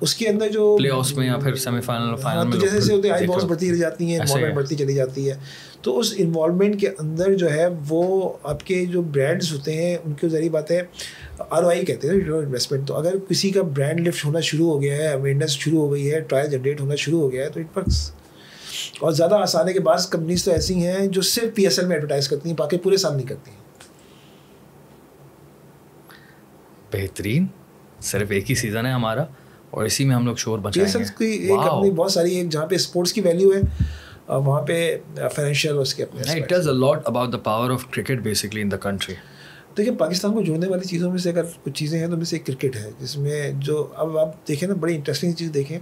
اس 0.01 0.15
کے 0.15 0.27
اندر 0.27 0.49
جو 0.49 0.75
پلے 0.77 0.89
آفس 0.91 1.17
میں 1.17 1.27
یا 1.27 1.37
پھر 1.37 1.55
سیمی 1.55 1.81
فائنل 1.81 2.15
فائنل 2.15 2.59
جیسے 2.59 2.75
جیسے 2.75 2.93
ہوتے 2.93 3.07
ہیں 3.07 3.15
آئی 3.15 3.27
بالس 3.27 3.43
بڑھتی 3.43 3.66
رہ 3.71 3.75
جاتی 3.75 4.05
ہیں 4.05 4.19
انوالومنٹ 4.19 4.55
بڑھتی 4.55 4.75
چلی 4.75 4.93
جاتی 4.93 5.29
ہے۔ 5.29 5.35
تو 5.81 5.99
اس 5.99 6.13
انوالومنٹ 6.17 6.79
کے 6.81 6.89
اندر 6.99 7.33
جو 7.33 7.51
ہے 7.51 7.65
وہ 7.89 8.33
آپ 8.43 8.65
کے 8.65 8.85
جو 8.85 9.01
برانڈس 9.01 9.51
ہوتے 9.51 9.73
ہیں 9.73 9.97
ان 10.05 10.13
کے 10.13 10.29
ذریعے 10.29 10.49
بات 10.49 10.71
ہے 10.71 10.81
آر 11.49 11.63
او 11.63 11.69
آئی 11.69 11.85
کہتے 11.85 12.07
ہیں 12.07 12.15
انویسٹمنٹ 12.15 12.87
تو 12.87 12.95
اگر 12.95 13.15
کسی 13.29 13.51
کا 13.51 13.61
برانڈ 13.61 14.07
لفٹ 14.07 14.25
ہونا 14.25 14.39
شروع 14.39 14.73
ہو 14.73 14.81
گیا 14.81 14.95
ہے 14.95 15.07
اویئرنیس 15.07 15.49
شروع 15.49 15.79
ہو 15.79 15.91
گئی 15.93 16.13
ہے 16.13 16.19
ٹرائل 16.19 16.49
جنریٹ 16.49 16.81
ہونا 16.81 16.95
شروع 16.95 17.19
ہو 17.19 17.31
گیا 17.31 17.43
ہے 17.43 17.49
تو 17.49 17.59
اٹ 17.59 17.77
ورکس 17.77 18.11
اور 18.99 19.11
زیادہ 19.11 19.35
آسان 19.35 19.67
ہے 19.67 19.73
کہ 19.73 19.79
بعض 19.79 20.07
کمپنیز 20.07 20.43
تو 20.43 20.51
ایسی 20.51 20.73
ہیں 20.75 21.07
جو 21.07 21.21
صرف 21.21 21.55
پی 21.55 21.63
ایس 21.63 21.79
ایل 21.79 21.87
میں 21.87 21.95
ایڈورٹائز 21.95 22.29
کرتی 22.29 22.49
ہیں 22.49 22.57
باقی 22.57 22.77
پورے 22.77 22.97
سال 22.97 23.15
نہیں 23.15 23.27
کرتی 23.27 23.51
ہیں۔ 23.51 23.67
بہترین 26.93 27.45
صرف 28.01 28.31
ایک 28.31 28.49
ہی 28.49 28.55
سیزن 28.55 28.85
ہے 28.85 28.91
ہمارا۔ 28.91 29.25
اور 29.71 29.85
اسی 29.85 30.05
میں 30.05 30.15
ہم 30.15 30.25
لوگ 30.25 30.35
شور 30.35 30.59
بچائیں 30.59 30.99
گے 30.99 31.03
کی 31.17 31.25
ایک 31.25 31.59
اپنی 31.59 31.91
بہت 31.91 32.11
ساری 32.11 32.35
ایک 32.35 32.49
جہاں 32.49 32.65
پہ 32.65 32.75
اسپورٹس 32.75 33.13
کی 33.13 33.21
ویلیو 33.21 33.51
ہے 33.53 33.61
وہاں 34.27 34.61
پہ 34.61 34.97
فائنینشیل 35.15 35.77
اس 35.77 35.93
کے 35.93 36.03
اپنے 36.03 36.21
it 36.31 36.49
does 36.49 36.67
a 36.67 36.73
lot 36.73 37.01
about 37.05 37.33
the 37.33 37.37
power 37.37 37.71
of 37.71 37.85
cricket 37.91 38.19
basically 38.21 38.61
in 38.61 38.71
the 38.71 38.77
country 38.77 39.15
دیکھیں 39.77 39.95
پاکستان 39.95 40.33
کو 40.33 40.41
جوڑنے 40.41 40.67
والی 40.67 40.87
چیزوں 40.87 41.09
میں 41.09 41.17
سے 41.17 41.29
اگر 41.29 41.43
کچھ 41.63 41.73
چیزیں 41.73 41.99
ہیں 41.99 42.07
تو 42.07 42.17
میں 42.17 42.25
سے 42.25 42.35
ایک 42.35 42.45
کرکٹ 42.45 42.75
ہے 42.75 42.91
جس 42.99 43.17
میں 43.17 43.51
جو 43.57 43.87
اب 43.95 44.17
آپ 44.17 44.47
دیکھیں 44.47 44.69
نا 44.69 44.75
بڑی 44.75 44.95
انٹرسٹنگ 44.95 45.31
چیز 45.31 45.51
دیکھیں۔ 45.53 45.79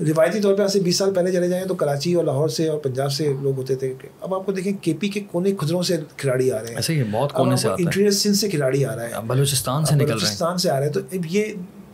روایتی 0.00 0.40
طور 0.40 0.54
پہ 0.54 0.62
آج 0.62 0.70
سے 0.70 0.80
بیس 0.80 0.96
سال 0.96 1.14
پہلے 1.14 1.32
چلے 1.32 1.48
جائیں 1.48 1.64
تو 1.64 1.74
کراچی 1.74 2.14
اور 2.14 2.24
لاہور 2.24 2.48
سے 2.48 2.68
اور 2.68 2.78
پنجاب 2.78 3.12
سے 3.12 3.32
لوگ 3.40 3.56
ہوتے 3.56 3.74
تھے۔ 3.74 3.94
اب 4.20 4.34
آپ 4.34 4.46
کو 4.46 4.52
دیکھیں 4.52 4.72
کے 4.80 4.94
پی 5.00 5.08
کے 5.08 5.20
کونے 5.30 5.52
کھجروں 5.52 5.82
سے 5.82 5.96
کھلاڑی 6.16 6.50
آ 6.50 6.58
رہے 6.60 6.68
ہیں۔ 6.68 6.76
ایسے 6.76 6.94
ہی 6.94 7.02
بہت 7.12 7.32
کونے 7.32 7.56
سے 7.56 8.10
سندھ 8.10 8.36
سے 8.36 8.48
کھلاڑی 8.48 8.84
آ 8.84 8.96
رہا 8.96 9.02
ہے۔ 9.02 9.10
بلوچستان 9.26 9.84
سے 9.84 9.94
نکل 9.94 10.04
رہے 10.04 10.12
ہیں۔ 10.12 10.18
بلوچستان 10.18 10.58
سے 10.58 10.70
آ 10.70 10.78
رہے 10.78 10.86
ہیں۔ 10.86 10.92
تو 10.92 11.00
یہ 11.30 11.44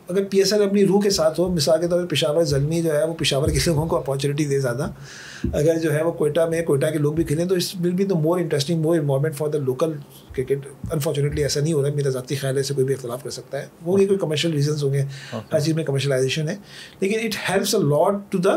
اگر 0.08 0.24
پی 0.24 0.38
ایس 0.38 0.52
ایل 0.52 0.62
اپنی 0.62 0.86
روح 0.86 1.02
کے 1.02 1.10
ساتھ 1.10 1.40
ہو 1.40 1.48
مثال 1.48 1.80
کے 1.80 1.88
طور 1.88 2.00
پہ 2.00 2.06
پشاور 2.06 2.44
زلمی 2.44 2.82
جو 2.82 2.92
ہے 2.92 3.04
وہ 3.04 3.14
پشاور 3.14 3.48
کے 3.48 3.58
لوگوں 3.66 3.86
کو 3.86 3.96
اپارچونیٹی 3.96 4.44
دے 4.44 4.60
زیادہ۔ 4.60 4.90
اگر 5.52 5.78
جو 5.78 5.94
ہے 5.94 6.02
وہ 6.02 6.12
کوئٹہ 6.12 6.40
میں 6.40 6.62
کوئٹہ 6.62 6.86
کے 6.86 6.98
لوگ 6.98 7.12
بھی 7.12 7.24
کھیلیں 7.24 7.44
تو 7.44 7.54
اس 7.54 7.74
will 7.74 7.90
be 7.90 8.04
the 8.04 8.18
more 8.18 8.38
interesting 8.38 8.82
more 8.82 8.98
involvement 8.98 9.36
for 9.36 9.48
the 9.48 9.58
local 9.58 9.92
cricket 10.34 10.58
unfortunately 10.92 11.42
ایسا 11.42 11.60
نہیں 11.60 11.72
ہو 11.72 11.82
رہا 11.82 11.88
ہے 11.88 11.94
میرا 11.94 12.10
ذاتی 12.10 12.34
خیال 12.34 12.56
ہے 12.56 12.62
سے 12.62 12.74
کوئی 12.74 12.84
بھی 12.84 12.94
اختلاف 12.94 13.22
کر 13.22 13.30
سکتا 13.30 13.58
ہے۔ 13.58 13.66
وہ 13.82 13.96
بھی 13.96 14.06
کوئی 14.06 14.18
کمرشل 14.18 14.50
ریزنس 14.50 14.84
ہوں 14.84 14.92
گے۔ 14.92 15.04
ہر 15.32 15.60
چیز 15.60 15.74
میں 15.74 15.84
کمرشلائزیشن 15.84 16.48
ہے۔ 16.48 16.56
لیکن 17.00 17.18
it 17.24 17.50
helps 17.50 17.74
a 17.74 17.80
lot 17.80 18.32
to 18.32 18.38
the 18.38 18.56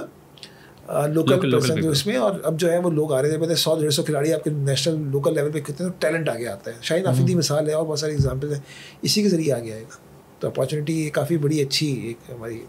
local 1.07 1.51
person 1.51 1.87
اس 1.87 2.07
میں۔ 2.07 2.15
اور 2.15 2.31
اب 2.43 2.59
جو 2.59 2.71
ہے 2.71 2.79
وہ 2.79 2.89
لوگ 2.91 3.13
آ 3.13 3.21
رہے 3.21 3.31
ہیں 3.31 3.55
سو 3.55 3.79
ڈیڑھ 3.79 3.93
سو 3.93 4.03
کھلاڑی 4.03 4.33
آپ 4.33 4.43
کے 4.43 4.49
نیشنل 4.49 5.03
لوکل 5.11 5.35
لیول 5.35 5.51
پہ 5.51 5.59
کتنے 5.59 5.87
ٹیلنٹ 5.99 6.29
آگے 6.29 6.47
آتا 6.47 6.71
ہے 6.71 6.75
شاہین 6.81 7.07
آفیدی 7.07 7.35
مثال 7.35 7.69
ہے 7.69 7.73
اور 7.73 7.85
بہت 7.85 7.99
ساری 7.99 8.11
ایگزامپل 8.11 8.53
ہیں۔ 8.53 8.59
اسی 9.01 9.23
کے 9.23 9.29
ذریعے 9.29 9.53
آگے 9.53 9.73
آئے 9.73 9.81
گا۔ 9.81 10.10
تو 10.41 10.47
اپارچونیٹی 10.47 11.09
کافی 11.09 11.37
بڑی 11.37 11.61
اچھی 11.61 11.87
ایک 12.07 12.29
ہماری 12.29 12.59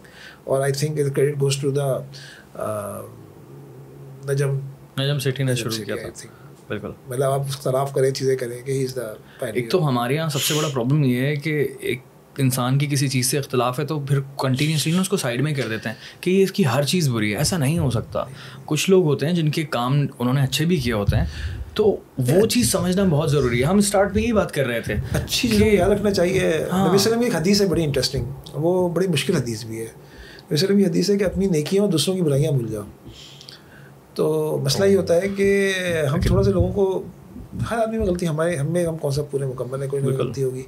اور 0.45 0.61
I 0.61 0.73
think 0.73 0.99
credit 1.17 1.41
goes 1.41 1.57
to 1.57 1.71
the 1.71 1.89
Najam 4.25 4.59
Najam 4.99 5.19
city 5.19 5.43
نے 5.43 5.55
شروع 5.55 5.85
کیا 5.85 5.97
تھا 5.97 6.29
بالکل 6.69 6.91
مطلب 7.09 7.31
آپ 7.31 7.41
اختلاف 7.41 7.93
کریں 7.95 8.11
چیزیں 8.11 8.37
کریں 8.37 8.61
کہ 8.67 8.71
ہی 8.71 8.85
از 8.85 8.97
دا 8.97 9.47
ایک 9.47 9.71
تو 9.71 9.87
ہمارے 9.89 10.15
یہاں 10.15 10.29
سب 10.29 10.41
سے 10.41 10.55
بڑا 10.55 10.69
پرابلم 10.69 11.05
یہ 11.05 11.21
ہے 11.21 11.35
کہ 11.37 11.67
ایک 11.81 12.01
انسان 12.39 12.79
کی 12.79 12.87
کسی 12.87 13.09
چیز 13.09 13.31
سے 13.31 13.39
اختلاف 13.39 13.79
ہے 13.79 13.85
تو 13.87 13.99
پھر 14.01 14.21
کنٹینیوسلی 14.39 14.93
نا 14.93 15.01
اس 15.01 15.09
کو 15.09 15.17
سائڈ 15.17 15.41
میں 15.41 15.53
کر 15.55 15.69
دیتے 15.69 15.89
ہیں 15.89 15.97
کہ 16.21 16.31
یہ 16.31 16.43
اس 16.43 16.53
کی 16.53 16.67
ہر 16.67 16.83
چیز 16.83 17.09
بری 17.09 17.33
ہے 17.33 17.39
ایسا 17.39 17.57
نہیں 17.57 17.79
ہو 17.79 17.91
سکتا 17.91 18.25
کچھ 18.65 18.89
لوگ 18.91 19.05
ہوتے 19.05 19.27
ہیں 19.27 19.33
جن 19.35 19.51
کے 19.51 19.65
کام 19.71 20.01
انہوں 20.19 20.35
نے 20.35 20.43
اچھے 20.43 20.65
بھی 20.65 20.77
کیے 20.77 20.93
ہوتے 20.93 21.17
ہیں 21.17 21.25
تو 21.75 21.97
وہ 22.19 22.47
چیز 22.47 22.73
سمجھنا 22.73 23.05
بہت 23.11 23.31
ضروری 23.31 23.61
ہے۔ 23.61 23.65
ہم 23.65 23.79
اسٹارٹ 23.79 24.15
میں 24.15 24.23
یہی 24.23 24.33
بات 24.33 24.53
کر 24.53 24.67
رہے 24.67 24.81
تھے 24.81 24.95
اچھی 25.13 25.49
چیزیں 25.49 25.73
یاد 25.73 25.89
رکھنا 25.91 26.11
چاہیے۔ 26.11 26.65
ہاں۔ 26.73 26.87
نبی 26.87 26.95
وسلم 26.95 27.19
کی 27.19 27.25
ایک 27.25 27.35
حدیث 27.35 27.61
ہے 27.63 27.67
بڑی 27.67 27.85
انٹرسٹنگ 27.85 28.25
وہ 28.53 28.89
بڑی 28.89 29.07
مشکل 29.07 29.37
حدیث 29.37 29.65
بھی 29.65 29.79
ہے۔ 29.79 29.87
نبی 30.39 30.55
وسلم 30.55 30.77
کی 30.77 30.85
حدیث 30.87 31.11
ہے 31.11 31.19
کہ 31.19 31.25
اپنی 31.25 31.47
نیکیاں 31.47 31.83
اور 31.83 31.93
دوسروں 31.93 32.17
کی 32.17 32.23
برائیاں 32.23 32.53
بھول 32.53 32.69
جاؤ۔ 32.69 32.83
تو 34.15 34.59
مسئلہ 34.65 34.85
یہ 34.85 34.97
ہوتا 34.97 35.15
ہے 35.15 35.29
کہ 35.37 35.73
ہم 36.13 36.21
تھوڑا 36.21 36.43
سا 36.43 36.51
لوگوں 36.51 36.73
کو 36.73 37.03
ہر 37.71 37.79
آدمی 37.79 37.99
میں 37.99 38.07
غلطی 38.07 38.29
ہمارے 38.29 38.57
ہم 38.57 38.73
میں 38.73 38.87
ہم 38.87 38.97
کون 38.97 39.13
سا 39.13 39.23
پورے 39.23 39.47
مکمل 39.47 39.83
ہے 39.83 39.89
کوئی 39.89 40.03
غلطی 40.03 40.43
ہوگی۔ 40.45 40.63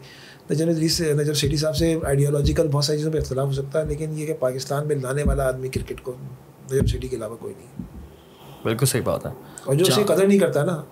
نجم 0.51 0.69
ادریس 0.69 0.93
سے 0.93 1.13
نجم 1.13 1.33
سیٹی 1.33 1.57
صاحب 1.57 1.77
سے 1.77 1.97
آئیڈیالوجیکل 2.05 2.69
بہت 2.69 2.85
ساری 2.85 2.99
چیزوں 2.99 3.13
پہ 3.13 3.19
اختلاف 3.19 3.47
ہو 3.47 3.53
سکتا 3.53 3.81
ہے 3.81 3.87
لیکن 3.87 4.19
یہ 4.19 4.27
کہ 4.27 4.35
پاکستان 4.35 4.89
میں 4.89 4.97
لانے 4.97 5.23
والا 5.27 5.49
آدمی 5.49 5.69
کرکٹ 5.69 6.03
کو 6.03 6.13
نجم 6.73 6.87
سیٹی 6.87 7.09
کے 7.09 7.17
علاوہ 7.17 7.37
کوئی 7.37 7.55
نہیں۔ 7.59 7.94
بالکل 8.65 8.87
صحیح 8.87 9.03
بات 9.03 9.27
ہے۔ 9.27 9.31
اور 9.65 9.75
جو 9.75 9.85
اسے 9.89 10.05
قدر 10.05 10.27
نہیں 10.27 10.39
کرتا 10.39 10.65
نا 10.65 10.83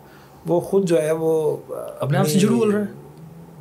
وہ 0.46 0.60
خود 0.60 0.88
جو 0.88 1.02
ہے 1.02 1.12
وہ 1.12 1.56
اپنے 2.00 2.18
آپ 2.18 2.28
سے 2.28 2.38
جھوٹ 2.38 2.50
بول 2.50 2.70
رہے 2.70 2.80
ہیں 2.80 2.86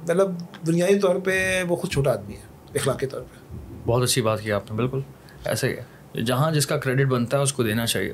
مطلب 0.03 0.31
بنیادی 0.67 0.99
طور 0.99 1.15
پہ 1.23 1.63
وہ 1.69 1.75
خود 1.75 1.91
چھوٹا 1.91 2.11
آدمی 2.11 2.33
ہے 2.33 2.41
اخلاقی 2.75 3.05
طور 3.05 3.21
پہ۔ 3.21 3.55
بہت 3.85 4.03
اچھی 4.03 4.21
بات 4.21 4.41
کی 4.41 4.51
آپ 4.51 4.71
نے 4.71 4.77
بالکل۔ 4.77 4.99
ایسے 5.45 5.67
ہی 5.69 5.73
ہے۔ 5.73 5.83
جہاں 6.15 6.51
جس 6.51 6.65
کا 6.67 6.77
کریڈٹ 6.77 7.07
بنتا 7.07 7.37
ہے 7.37 7.43
اس 7.43 7.53
کو 7.53 7.63
دینا 7.63 7.85
چاہیے. 7.85 8.13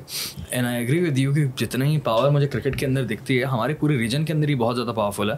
And 0.50 0.66
I 0.66 0.76
agree 0.76 1.00
with 1.02 1.18
you 1.18 1.32
کہ 1.34 1.44
جتنا 1.56 1.84
ہی 1.84 1.98
پاور 2.00 2.30
مجھے 2.30 2.46
کرکٹ 2.48 2.78
کے 2.78 2.86
اندر 2.86 3.04
دکھتی 3.04 3.38
ہے 3.38 3.44
ہمارے 3.44 3.74
پورے 3.74 3.96
ریجن 3.98 4.24
کے 4.24 4.32
اندر 4.32 4.48
ہی 4.48 4.54
بہت 4.54 4.76
زیادہ 4.76 4.92
پاورفل 4.96 5.30
ہے. 5.30 5.36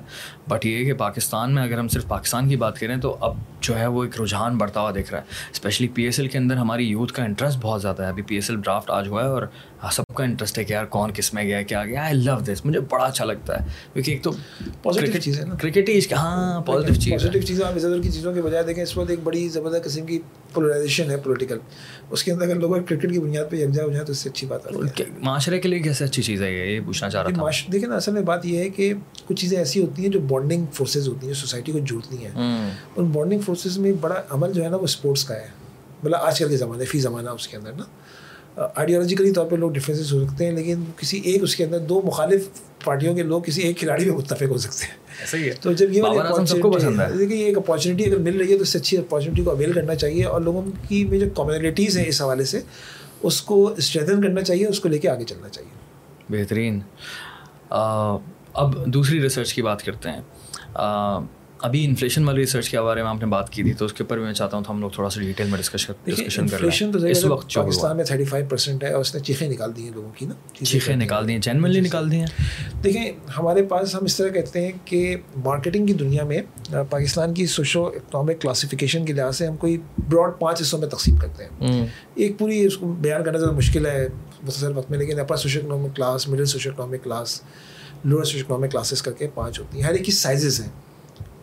بٹ 0.48 0.66
یہ 0.66 0.84
کہ 0.84 0.94
پاکستان 0.98 1.54
میں 1.54 1.62
اگر 1.62 1.78
ہم 1.78 1.88
صرف 1.88 2.06
پاکستان 2.08 2.48
کی 2.48 2.56
بات 2.56 2.78
کریں 2.80 2.96
تو 2.96 3.16
اب 3.20 3.36
جو 3.60 3.78
ہے 3.78 3.86
وہ 3.86 4.04
ایک 4.04 4.20
رجحان 4.20 4.58
بڑھتا 4.58 4.80
ہوا 4.80 4.90
دکھ 4.90 5.10
رہا 5.12 5.20
ہے. 5.20 5.50
اسپیشلی 5.52 5.88
پی 5.94 6.04
ایس 6.04 6.18
ایل 6.20 6.28
کے 6.28 6.38
اندر 6.38 6.56
ہماری 6.56 6.88
یوتھ 6.88 7.12
کا 7.12 7.24
انٹرسٹ 7.24 7.58
بہت 7.62 7.82
زیادہ 7.82 8.02
ہے. 8.02 8.08
ابھی 8.08 8.22
پی 8.22 8.34
ایس 8.34 8.50
ایل 8.50 8.60
ڈرافٹ 8.60 8.90
آج 8.90 9.08
ہوا 9.08 9.22
ہے 9.22 9.28
اور 9.28 9.42
سب 9.92 10.14
کا 10.16 10.24
انٹرسٹ 10.24 10.58
ہے 10.58 10.64
کہ 10.64 10.72
یار 10.72 10.84
کون 10.86 11.10
کس 11.14 11.32
میں 11.34 11.44
گیا 11.44 11.60
کیا 11.62 11.84
گیا 11.84 12.02
آئی 12.02 12.14
لو 12.14 12.38
دس 12.46 12.64
مجھے 12.64 12.80
بڑا 12.80 13.04
اچھا 13.04 13.24
لگتا 13.24 13.58
ہے. 13.58 13.68
کیونکہ 13.92 14.10
ایک 14.10 14.22
تو 14.24 14.30
پازیٹیو 14.82 15.20
چیز 15.20 15.38
ہے 15.38 15.44
کرکٹ 15.60 15.88
ہی 15.88 15.98
ہاں 16.12 16.60
پازیٹیو 16.66 16.94
چیز 16.94 17.12
پازیٹیو 17.12 17.42
چیزیں 17.42 17.64
آپ 17.66 17.74
کی 18.02 18.10
چیزوں 18.10 18.32
کے 18.34 18.42
بجائے 18.42 18.64
دیکھیں 18.64 18.82
اس 18.82 18.96
وقت 18.96 19.10
ایک 19.10 19.20
بڑی 19.24 19.48
زبردست 19.48 19.84
قسم 19.84 20.06
کی 20.06 20.18
پولرائزیشن 20.52 21.10
ہے 21.10 21.16
پولیٹیکل 21.16 21.58
اس 22.10 22.24
کے 22.24 22.32
اندر 22.32 22.44
اگر 22.44 22.54
لوگ 22.54 22.70
کرکٹ 22.70 23.12
کی 23.12 23.18
بنیاد 23.18 23.44
پہ 23.50 23.56
یکجا 23.56 23.84
ہو 23.84 23.90
جائیں 23.90 24.06
تو 24.06 24.12
اس 24.12 24.18
سے 24.18 24.28
اچھی 24.28 24.46
بات 24.46 24.66
ہے۔ 24.66 25.04
معاشرے 25.18 25.60
کے 25.60 25.68
لیے 25.68 25.78
کیسے 25.78 26.04
اچھی 26.04 26.22
چیز 26.22 26.42
ہے 26.42 26.52
یہ؟ 26.52 26.80
پوچھنا 26.86 27.10
چاہ 27.10 27.22
رہا 27.22 27.30
تھا۔ 27.30 27.72
دیکھیں 27.72 27.88
نا 27.88 27.96
اصل 27.96 28.12
میں 28.12 28.22
بات 28.22 28.46
یہ 28.46 28.58
ہے 28.58 28.68
کہ 28.68 28.94
کچھ 29.26 29.40
چیزیں 29.40 29.58
ایسی 29.58 29.82
ہوتی 29.82 30.02
ہیں 30.02 30.08
جو 30.08 30.20
بانڈنگ 30.20 30.66
فورسز 30.72 31.08
ہوتی 31.08 31.26
ہیں 31.26 31.34
جو 31.34 31.40
سوسائٹی 31.40 31.72
کو 31.72 31.78
جوڑتی 31.78 32.26
ہیں۔ 32.26 32.30
ان 32.96 33.04
بانڈنگ 33.04 33.40
فورسز 33.40 33.78
میں 33.78 33.92
بڑا 34.00 34.22
عمل 34.30 34.52
جو 34.52 34.64
ہے 34.64 34.68
نا 34.68 34.76
وہ 34.76 34.84
اسپورٹس 34.84 35.24
کا 35.24 35.34
ہے۔ 35.34 35.48
مطلب 36.02 36.20
آج 36.20 36.38
کل 36.38 36.48
کے 36.48 36.56
زمانے 36.56 36.84
فی 36.84 37.00
زمانہ 37.00 37.30
اس 37.30 37.48
کے 37.48 37.56
اندر 37.56 37.72
نا۔ 37.72 37.84
آئیڈیالوجیکلی 38.56 39.32
طور 39.32 39.46
پہ 39.46 39.56
لوگ 39.56 39.70
ڈفرینسز 39.70 40.12
ہو 40.12 40.26
سکتے 40.26 40.44
ہیں 40.44 40.52
لیکن 40.52 40.84
کسی 40.96 41.20
ایک 41.24 41.42
اس 41.42 41.56
کے 41.56 41.64
اندر 41.64 41.78
دو 41.78 42.02
مخالف 42.04 42.48
پارٹیوں 42.84 43.14
کے 43.14 43.22
لوگ 43.22 43.42
کسی 43.42 43.62
ایک 43.62 43.78
کھلاڑی 43.78 44.04
میں 44.04 44.14
متفق 44.14 44.42
ہو 44.42 44.58
سکتے 44.58 44.84
ہیں۔ 44.84 45.50
تو 45.60 45.72
جب 45.72 45.92
یہ 45.92 46.02
دیکھیے 47.18 47.38
یہ 47.38 47.44
ایک 47.44 47.58
اپارچونیٹی 47.58 48.04
اگر 48.04 48.18
مل 48.18 48.36
رہی 48.36 48.52
ہے 48.52 48.56
تو 48.56 48.62
اس 48.62 48.68
سے 48.68 48.78
اچھی 48.78 48.96
اپارچونیٹی 48.98 49.42
کو 49.42 49.50
اویل 49.50 49.72
کرنا 49.72 49.94
چاہیے 49.94 50.24
اور 50.24 50.40
لوگوں 50.40 50.62
کی 50.88 51.04
میں 51.04 51.18
جو 51.18 51.26
کمیونٹیز 51.36 51.98
ہیں 51.98 52.06
اس 52.06 52.22
حوالے 52.22 52.44
سے 52.44 52.60
اس 53.22 53.42
کو 53.42 53.74
اسٹرینتھن 53.76 54.22
کرنا 54.22 54.42
چاہیے 54.42 54.66
اس 54.66 54.80
کو 54.80 54.88
لے 54.88 54.98
کے 54.98 55.08
آگے 55.08 55.24
چلنا 55.24 55.48
چاہیے۔ 55.48 55.70
بہترین۔ 56.28 56.80
اب 58.54 58.86
دوسری 58.86 59.22
ریسرچ 59.22 59.54
کی 59.54 59.62
بات 59.62 59.82
کرتے 59.82 60.08
ہیں۔ 60.08 60.20
ابھی 61.62 61.84
انفلیشن 61.84 62.24
والی 62.24 62.40
ریسرچ 62.40 62.70
کے 62.70 62.80
بارے 62.80 63.02
میں 63.02 63.10
آپ 63.10 63.16
نے 63.20 63.26
بات 63.26 63.50
کی 63.50 63.62
تھی 63.62 63.72
تو 63.72 63.84
اس 63.84 63.92
کے 63.92 64.02
اوپر 64.02 64.18
میں 64.18 64.32
چاہتا 64.32 64.56
ہوں 64.56 64.64
تو 64.64 64.70
ہم 64.72 64.80
لوگ 64.80 64.90
تھوڑا 64.90 65.10
سا 65.10 65.20
ڈیٹیل 65.20 65.46
میں 65.50 65.58
ڈسکش 65.58 65.90
ڈسکشن 66.04 66.46
کر 66.48 66.60
رہے 66.60 66.68
ہیں 66.68 67.10
اس 67.10 67.24
وقت 67.24 67.54
پاکستان 67.54 67.96
میں 67.96 68.04
تھرٹی 68.04 68.24
فائیو 68.24 68.46
پرسینٹ 68.48 68.84
ہے 68.84 68.92
اور 68.92 69.00
اس 69.00 69.14
نے 69.14 69.20
چیخیں 69.20 69.48
نکال 69.48 69.76
دی 69.76 69.82
ہیں 69.82 69.90
لوگوں 69.94 70.10
کی 70.16 70.26
نا۔ 70.26 70.64
چیخیں 70.64 70.96
نکال 70.96 71.28
دی 71.28 71.32
ہیں 71.32 71.40
جینمنلی 71.40 71.80
نکال 71.80 72.10
دی 72.10 72.16
ہیں۔ 72.16 72.26
دیکھیں 72.84 73.12
ہمارے 73.38 73.62
پاس 73.62 73.94
ہم 73.94 74.04
اس 74.04 74.16
طرح 74.16 74.28
کہتے 74.28 74.64
ہیں 74.64 74.72
کہ 74.84 75.16
مارکیٹنگ 75.44 75.86
کی 75.86 75.92
دنیا 75.92 76.24
میں 76.24 76.42
پاکستان 76.90 77.34
کی 77.34 77.46
سوشو 77.46 77.86
اکنامک 77.86 78.40
کلاسیفیکیشن 78.40 79.04
کے 79.04 79.12
لحاظ 79.12 79.36
سے 79.36 79.46
ہم 79.46 79.56
کوئی 79.56 79.78
براڈ 80.08 80.32
پانچ 80.40 80.60
حصوں 80.60 80.78
میں 80.78 80.88
تقسیم 80.88 81.16
کرتے 81.16 81.44
ہیں۔ 81.44 81.86
ایک 82.14 82.38
پوری 82.38 82.64
اس 82.66 82.76
کو 82.76 82.92
بیان 82.92 83.24
کرنا 83.24 83.38
زیادہ 83.38 83.54
مشکل 83.54 83.86
ہے 83.86 84.08
مختصر 84.42 84.76
وقت 84.76 84.90
میں 84.90 84.98
لیکن 84.98 85.20
upper 85.20 85.36
socio 85.36 85.60
economic 85.60 85.96
class 85.96 86.28
middle 86.28 86.44
socio 86.44 86.70
economic 86.70 87.04
class 87.04 87.40
lower 88.04 88.24
socio 88.24 88.44
economic 88.44 88.72
classes 88.72 89.02
کر 89.02 89.12
کے 89.12 89.26
پانچ 89.34 89.60
ہوتی 89.60 89.78
ہیں۔ 89.78 89.84
ہر 89.84 89.92
ایک 89.92 90.04
کی 90.04 90.12
سائزز 90.12 90.60
ہیں۔ 90.60 90.68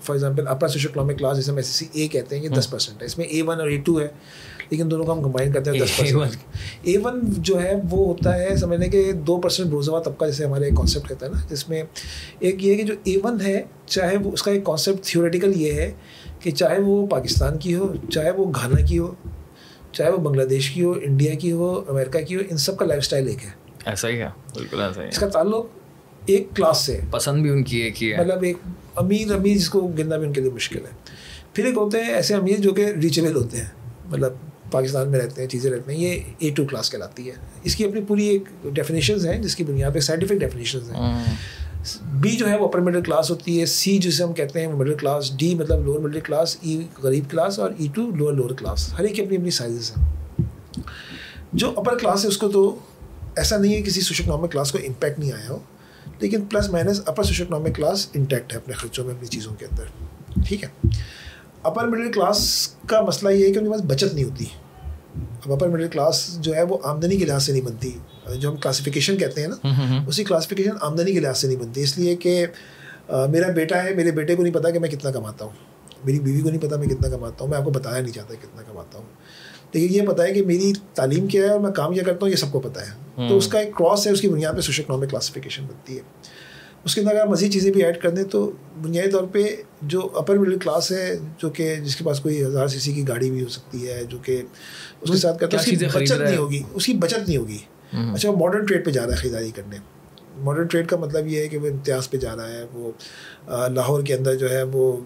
For 0.08 0.16
example 0.16 0.47
upper 0.47 0.68
social 0.68 0.89
economic 0.89 1.18
class 1.20 1.36
جیسے 1.38 1.51
ہم 1.51 1.58
ایس 1.58 1.68
سی 1.70 1.86
اے 1.91 2.08
کہتے 2.08 2.36
ہیں 2.36 2.43
یہ 2.43 2.49
دس 2.49 2.70
پرسینٹ 2.72 3.01
ہے 3.01 3.05
اس 3.05 3.18
میں 3.18 3.26
اے 3.26 3.41
ون 3.41 3.60
اور 3.60 3.68
اے 3.68 3.78
ٹو 3.78 3.99
ہے 3.99 4.08
لیکن 4.70 4.91
دونوں 4.91 5.05
کو 5.05 5.12
ہم 5.14 5.22
کمبائن 5.24 5.51
کرتے 5.51 5.72
ہیں 5.72 5.80
دس 5.80 5.97
پرسینٹ 5.97 6.36
اے 6.84 6.97
ون 6.97 7.20
جو 7.39 7.62
ہے 7.62 7.74
وہ 7.89 8.05
ہوتا 8.08 8.36
ہے 8.36 8.55
سمجھنے 8.55 8.88
کہ 8.89 9.12
دو 9.28 9.39
پرسینٹ 9.41 9.70
بروزوا 9.70 10.01
طبقہ 10.01 10.26
جیسے 10.26 10.45
ہمارے 10.45 10.66
ایک 10.66 10.76
کانسیپٹ 10.76 11.10
کہتا 11.10 11.26
ہے 11.26 11.32
نا 11.32 11.45
جس 11.49 11.68
میں 11.70 11.84
ایک 12.39 12.64
یہ 12.64 12.72
ہے 12.72 12.78
کہ 12.78 12.84
جو 12.84 12.93
اے 13.03 13.16
ون 13.24 13.41
ہے 13.41 13.62
چاہے 13.86 14.18
وہ 14.18 14.32
اس 14.32 14.43
کا 14.43 14.51
ایک 14.51 14.66
کانسیپٹ 14.66 15.05
تھیوریٹیکل 15.05 15.62
یہ 15.62 15.74
ہے 15.74 15.91
کہ 16.39 16.51
چاہے 16.51 16.80
وہ 16.80 17.05
پاکستان 17.08 17.58
کی 17.58 17.76
ہو 17.76 17.93
چاہے 18.12 18.32
وہ 18.32 18.51
گھانا 18.51 18.86
کی 18.86 18.99
ہو 18.99 19.14
چاہے 19.91 20.10
وہ 20.10 20.18
بنگلہ 20.18 20.43
دیش 20.43 20.70
کی 20.72 20.84
ہو 20.84 20.93
انڈیا 21.03 21.34
کی 21.36 21.51
ہو 21.51 21.74
امریکہ 21.89 22.20
کی 22.20 22.36
ہو 22.36 22.41
ان 22.49 22.58
سب 22.58 22.78
کا 22.78 22.86
لائف 22.86 22.99
اسٹائل 22.99 23.28
ایک 23.28 23.45
ہے 23.45 23.49
ایسا 23.86 24.08
ہی 24.08 24.20
ہے 24.22 24.30
بالکل 24.53 24.82
ایسا 24.82 25.03
ہی 25.03 25.08
اس 25.08 25.18
کا 25.18 25.28
تعلق 25.28 25.77
ایک 26.28 26.48
کلاس 26.56 26.78
سے۔ 26.78 27.00
پسند 27.12 27.42
بھی 27.42 27.50
ان 27.50 27.64
کی 27.64 27.78
ایک 27.78 28.04
ہی 28.04 28.14
ہے۔ 28.14 28.18
مطلب 28.18 28.44
ایک 28.44 28.58
امیر 28.96 29.32
امیر 29.32 29.58
جس 29.58 29.70
کو 29.70 29.82
گننا 29.82 30.18
بھی 30.18 30.28
ان 30.28 30.34
کے 30.34 30.42
لیے 30.42 30.52
مشکل 30.52 30.78
ہے۔ 30.78 30.92
پھر 31.54 31.66
ایک 31.66 31.78
ہوتے 31.78 32.04
ہیں 32.04 32.14
ایسے 32.14 32.36
امیر 32.36 32.60
جو 32.60 32.74
کہ 32.74 32.86
ریچیبل 32.86 33.36
ہوتے 33.36 33.58
ہیں۔ 33.58 33.66
مطلب 34.10 34.34
پاکستان 34.72 35.10
میں 35.10 35.20
رہتے 35.20 35.42
ہیں 35.42 35.50
چیزیں 35.50 35.72
رہتے 35.72 35.94
ہیں۔ 35.94 36.00
یہ 36.00 36.20
اے 36.38 36.50
ٹو 36.50 36.66
کلاس 36.66 36.90
کہلاتی 36.90 37.28
ہے۔ 37.28 37.34
اس 37.64 37.76
کی 37.76 37.86
اپنی 37.86 38.02
پوری 38.08 38.26
ایک 38.28 38.44
ڈیفینیشنز 38.74 39.26
ہیں 39.26 39.42
جس 39.42 39.56
کی 39.56 39.64
بنیاد 39.64 39.92
پہ 39.94 40.00
سائنٹیفک 40.00 40.34
ڈیفینیشنز 40.34 40.92
ہیں۔ 40.92 41.24
بی 42.02 42.30
جو 42.30 42.50
ہے 42.50 42.58
وہ 42.58 42.68
اپر 42.68 42.80
مڈل 42.80 43.02
کلاس 43.02 43.32
ہوتی 43.32 43.60
ہے۔ 43.60 43.66
سی 43.66 43.98
جسے 43.98 44.24
ہم 44.24 44.34
کہتے 44.34 44.60
ہیں 44.60 44.68
وہ 44.68 44.78
مڈل 44.78 44.94
کلاس 44.94 45.38
ڈی 45.38 45.56
مطلب 45.56 45.86
لوور 45.86 46.00
مڈل 46.00 46.20
کلاس 46.20 46.58
ای 46.62 46.82
غریب 47.04 47.24
کلاس 47.30 47.60
اور 47.60 47.70
E 47.78 47.88
two 47.94 48.12
lower 48.16 48.34
lower 48.34 48.50
class 48.50 48.94
ہر 48.94 49.04
ایک 49.04 49.16
کی 49.16 49.22
اپنی 49.22 49.38
اپنی 49.38 49.52
سائزز 49.52 49.92
ہیں۔ 49.98 50.06
جو 51.54 51.74
اپر 51.76 51.98
کلاس 51.98 52.24
ہے 52.24 52.30
اس 52.30 52.38
کو 52.38 52.50
تو 52.50 52.76
ایسا 53.36 53.58
نہیں 53.58 53.76
ہے 53.76 53.82
کسی 53.82 54.02
سوشل 54.02 54.24
اکنامک 54.24 54.52
کلاس 54.52 54.72
کو 54.72 54.78
امپیکٹ 54.88 55.20
نہیں 55.20 55.32
آیا 55.32 55.50
ہو۔ 55.50 55.60
لیکن 56.20 56.45
plus 56.45 56.70
minus 56.70 57.01
upper 57.05 57.24
social 57.24 57.43
economic 57.43 57.76
class 57.76 58.07
intact 58.13 58.53
ہے 58.53 58.57
اپنے 58.57 58.74
خرچوں 58.74 59.05
میں 59.05 59.15
اپنی 59.15 59.28
چیزوں 59.28 59.55
کے 59.55 59.65
اندر۔ 59.65 59.84
ٹھیک 60.47 60.63
ہے۔ 60.63 60.88
اپر 61.63 61.88
مڈل 61.88 62.11
کلاس 62.11 62.68
کا 62.88 63.01
مسئلہ 63.01 63.30
یہ 63.32 63.47
ہے 63.47 63.51
کہ 63.51 63.57
ان 63.59 63.65
کے 63.65 63.72
پاس 63.72 63.82
بچت 63.82 64.13
نہیں 64.13 64.24
ہوتی۔ 64.24 64.45
اب 65.45 65.53
اپر 65.53 65.70
مڈل 65.70 65.88
کلاس 65.88 66.38
جو 66.41 66.55
ہے 66.55 66.63
وہ 66.63 66.78
آمدنی 66.84 67.18
کے 67.18 67.26
لحاظ 67.26 67.43
سے 67.43 67.51
نہیں 67.51 67.61
بنتی۔ 67.61 67.91
جو 68.39 68.49
ہم 68.49 68.55
کلاسیفیکیشن 68.55 69.18
کہتے 69.18 69.41
ہیں 69.41 69.47
نا 69.47 69.55
اسی 70.07 70.24
کلاسیفیکیشن 70.24 70.70
آمدنی 70.82 71.13
کے 71.13 71.20
لحاظ 71.20 71.38
سے 71.38 71.47
نہیں 71.47 71.57
بنتی۔ 71.57 71.82
اس 71.82 71.97
لیے 71.97 72.15
کہ 72.15 72.45
میرا 73.09 73.51
بیٹا 73.51 73.84
ہے 73.84 73.95
میرے 73.95 74.11
بیٹے 74.11 74.36
کو 74.36 74.43
نہیں 74.43 74.53
پتا 74.53 74.70
کہ 74.70 74.80
میں 74.80 74.89
کتنا 74.89 75.11
کماتا 75.11 75.45
ہوں۔ 75.45 75.51
میری 76.05 76.20
بیوی 76.20 76.41
کو 76.41 76.49
نہیں 76.49 76.61
پتا 76.61 76.76
میں 76.76 76.88
کتنا 76.88 77.09
کماتا 77.09 77.43
ہوں۔ 77.43 77.47
میں 77.47 77.57
آپ 77.57 77.63
کو 77.63 77.72
بتایا 77.72 78.01
نہیں 78.01 78.13
چاہتا 78.13 78.34
کتنا 78.34 78.61
کماتا 78.61 78.99
ہوں۔ 78.99 79.05
لیکن 79.74 79.95
یہ 79.95 80.01
پتا 80.01 80.24
ہے 80.24 80.34
کہ 80.34 80.45
میری 80.45 80.74
تعلیم 80.93 81.28
کیا 81.28 81.43
ہے 81.43 81.49
اور 81.49 81.59
میں 81.59 81.72
کام 81.72 81.93
کیا 81.93 82.03
کرتا 82.03 82.20
ہوں 82.22 82.30
یہ 82.30 82.36
سب 82.36 82.51
کو 82.51 82.59
پتہ 82.59 82.80
ہے۔ 82.80 83.07
تو 83.30 83.38
اس 83.38 83.47
کا 83.47 83.59
ایک 83.59 83.76
کراس 83.76 84.07
ہے 84.07 84.11
اس 84.11 84.22
کی 84.22 84.30
بنیاد 84.30 84.53
پہ 84.53 84.61
سوشل 84.61 84.84
اکنامک 84.84 85.09
کلاسیفیکیشن 85.09 85.63
بنتی 85.63 85.95
ہے۔ 85.95 86.01
اس 86.86 86.95
کے 86.95 87.01
اندر 87.01 87.15
اگر 87.15 87.28
مزید 87.28 87.53
چیزیں 87.53 87.72
بھی 87.72 87.84
ایڈ 87.84 88.01
کر 88.01 88.09
دیں 88.09 88.24
تو 88.24 88.51
بنیادی 88.82 89.11
طور 89.11 89.24
پہ 89.32 89.55
جو 89.82 90.09
اپر 90.15 90.38
مڈل 90.38 90.59
کلاس 90.59 90.91
ہے 90.91 91.18
جو 91.38 91.49
کہ 91.49 91.76
جس 91.76 91.95
کے 91.95 92.03
پاس 92.03 92.20
کوئی 92.20 92.43
ہزار 92.43 92.68
سی 92.68 92.80
سی 92.80 92.93
کی 92.93 93.07
گاڑی 93.07 93.32
بھی 93.32 93.43
ہو 93.43 93.49
سکتی 93.49 93.88
ہے 93.88 94.03
جو 94.09 94.18
کہ 94.18 94.41
اس 95.01 95.11
کے 95.11 95.18
ساتھ 95.18 95.39
کرتا 95.39 95.57
ہے 95.57 95.74
اس 95.74 95.80
کی 95.80 95.86
بچت 95.86 96.22
نہیں 96.22 96.38
ہوگی 96.38 96.61
اس 96.74 96.86
کی 96.86 96.93
بچت 96.93 97.28
نہیں 97.28 97.38
ہوگی۔ 97.38 97.57
اچھا 97.91 98.30
وہ 98.30 98.36
ماڈرن 98.36 98.65
ٹریڈ 98.65 98.86
پہ 98.86 98.91
جا 98.91 99.05
رہا 99.05 99.11
ہے 99.11 99.15
خریداری 99.15 99.51
کرنے۔ 99.55 99.78
ماڈرن 100.40 100.68
ٹریڈ 100.68 100.88
کا 100.88 100.98
مطلب 100.98 101.28
یہ 101.28 101.40
ہے 101.40 101.48
کہ 101.48 101.58
وہ 101.58 101.68
امتیاز 101.68 102.10
پہ 102.10 102.18
جا 102.18 102.36
رہا 102.36 102.48
ہے 102.50 102.64
وہ 102.74 102.92
لاہور 103.68 104.04
کے 104.04 104.14
اندر 104.14 104.36
جو 104.36 104.50
ہے 104.50 104.64
وہ 104.64 104.98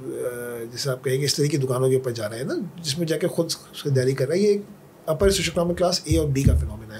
جیسے 0.72 0.90
آپ 0.90 1.04
کہیں 1.04 1.20
گے 1.20 1.26
اس 1.26 1.36
طرح 1.36 1.46
کی 1.46 1.58
دکانوں 1.58 1.90
کے 1.90 1.96
اوپر 1.96 2.12
جا 2.12 2.30
رہا 2.30 2.38
ہے 2.38 2.44
نا 2.44 2.54
جس 2.82 2.98
میں 2.98 3.08
جا 3.08 3.18
کے 3.18 3.28
خود 3.28 3.52
خریداری 3.52 4.14
کر 4.14 4.28
رہا 4.28 4.36
ہے 4.36 4.40
یہ 4.40 4.58
upper 5.06 5.30
social 5.30 5.52
economic 5.56 5.78
class 5.78 6.02
A 6.04 6.18
اور 6.18 6.28
بی 6.28 6.44
کا 6.44 6.58
فنومنا 6.58 6.96
ہے۔ 6.96 7.00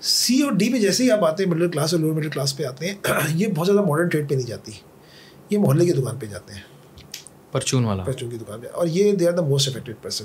سی 0.00 0.42
اور 0.42 0.52
ڈی 0.52 0.72
پہ 0.72 0.78
جیسے 0.78 1.04
ہی 1.04 1.10
آپ 1.10 1.24
آتے 1.24 1.44
ہیں 1.44 1.50
مڈل 1.50 1.70
کلاس 1.70 1.94
اور 1.94 2.00
لوور 2.00 2.12
مڈل 2.12 2.28
کلاس 2.28 2.56
پہ 2.56 2.64
آتے 2.64 2.88
ہیں 2.88 2.94
یہ 3.34 3.46
بہت 3.46 3.66
زیادہ 3.66 3.80
ماڈرن 3.80 4.08
ٹریڈ 4.08 4.28
پہ 4.28 4.34
نہیں 4.34 4.46
جاتی۔ 4.46 4.72
یہ 5.50 5.58
محلے 5.58 5.84
کی 5.84 5.92
دکان 5.92 6.16
پہ 6.16 6.26
جاتے 6.26 6.54
ہیں۔ 6.54 6.62
پرچون 7.52 7.84
والا۔ 7.84 8.02
پرچون 8.02 8.30
کی 8.30 8.36
دکان 8.36 8.60
پہ۔ 8.60 8.66
اور 8.72 8.86
یہ 8.86 9.12
they 9.12 9.26
are 9.26 9.32
the 9.32 9.42
most 9.42 9.68
affected 9.68 9.94
person 10.02 10.24